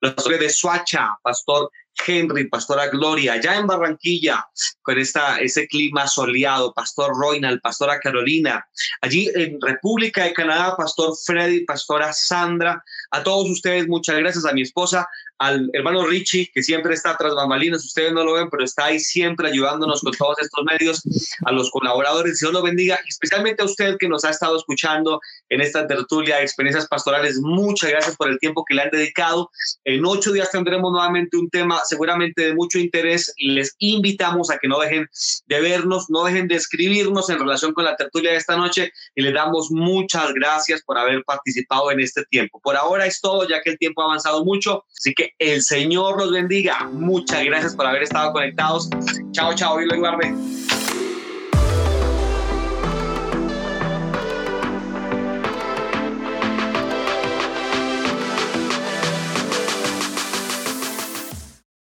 los 0.00 0.14
pastores 0.14 0.40
de 0.40 0.50
Suacha, 0.50 1.18
pastor 1.22 1.70
Henry, 2.06 2.48
Pastora 2.48 2.88
Gloria, 2.88 3.34
allá 3.34 3.56
en 3.56 3.66
Barranquilla, 3.66 4.46
con 4.82 4.98
esta, 4.98 5.38
ese 5.38 5.66
clima 5.66 6.06
soleado, 6.06 6.72
Pastor 6.72 7.12
Roynal, 7.14 7.60
Pastora 7.60 7.98
Carolina, 7.98 8.64
allí 9.00 9.30
en 9.34 9.60
República 9.60 10.24
de 10.24 10.32
Canadá, 10.32 10.76
Pastor 10.76 11.14
Freddy, 11.24 11.64
Pastora 11.64 12.12
Sandra, 12.12 12.82
a 13.10 13.22
todos 13.22 13.50
ustedes, 13.50 13.88
muchas 13.88 14.16
gracias 14.18 14.44
a 14.44 14.52
mi 14.52 14.62
esposa, 14.62 15.06
al 15.38 15.70
hermano 15.72 16.04
Richie, 16.06 16.50
que 16.52 16.62
siempre 16.62 16.94
está 16.94 17.16
tras 17.16 17.34
bambalinas, 17.34 17.84
ustedes 17.84 18.12
no 18.12 18.24
lo 18.24 18.34
ven, 18.34 18.50
pero 18.50 18.64
está 18.64 18.86
ahí 18.86 18.98
siempre 18.98 19.48
ayudándonos 19.48 20.02
con 20.02 20.12
todos 20.12 20.36
estos 20.40 20.64
medios, 20.64 21.02
a 21.44 21.52
los 21.52 21.70
colaboradores, 21.70 22.40
Dios 22.40 22.52
los 22.52 22.62
bendiga, 22.62 22.98
especialmente 23.06 23.62
a 23.62 23.66
usted 23.66 23.96
que 23.98 24.08
nos 24.08 24.24
ha 24.24 24.30
estado 24.30 24.56
escuchando 24.56 25.20
en 25.48 25.60
esta 25.60 25.86
tertulia 25.86 26.36
de 26.36 26.42
experiencias 26.42 26.88
pastorales, 26.88 27.38
muchas 27.40 27.90
gracias 27.90 28.16
por 28.16 28.28
el 28.28 28.38
tiempo 28.38 28.64
que 28.64 28.74
le 28.74 28.82
han 28.82 28.90
dedicado. 28.90 29.50
En 29.84 30.04
ocho 30.04 30.32
días 30.32 30.50
tendremos 30.50 30.90
nuevamente 30.90 31.36
un 31.36 31.48
tema 31.48 31.80
seguramente 31.84 32.42
de 32.42 32.54
mucho 32.54 32.78
interés 32.78 33.32
y 33.36 33.52
les 33.52 33.74
invitamos 33.78 34.50
a 34.50 34.58
que 34.58 34.68
no 34.68 34.80
dejen 34.80 35.08
de 35.46 35.60
vernos, 35.60 36.06
no 36.08 36.24
dejen 36.24 36.48
de 36.48 36.56
escribirnos 36.56 37.30
en 37.30 37.38
relación 37.38 37.72
con 37.72 37.84
la 37.84 37.96
tertulia 37.96 38.32
de 38.32 38.38
esta 38.38 38.56
noche 38.56 38.92
y 39.14 39.22
les 39.22 39.34
damos 39.34 39.70
muchas 39.70 40.32
gracias 40.32 40.82
por 40.82 40.98
haber 40.98 41.22
participado 41.24 41.90
en 41.92 42.00
este 42.00 42.24
tiempo. 42.24 42.60
Por 42.60 42.76
ahora 42.76 43.06
es 43.06 43.20
todo, 43.20 43.46
ya 43.48 43.62
que 43.62 43.70
el 43.70 43.78
tiempo 43.78 44.02
ha 44.02 44.06
avanzado 44.06 44.44
mucho, 44.44 44.84
así 44.96 45.14
que 45.14 45.27
el 45.38 45.62
Señor 45.62 46.18
los 46.18 46.30
bendiga. 46.32 46.88
Muchas 46.92 47.44
gracias 47.44 47.74
por 47.74 47.86
haber 47.86 48.02
estado 48.02 48.32
conectados. 48.32 48.88
Chao, 49.32 49.54
chao, 49.54 49.80
y 49.80 49.86
lo 49.86 49.98
guarde. 49.98 50.32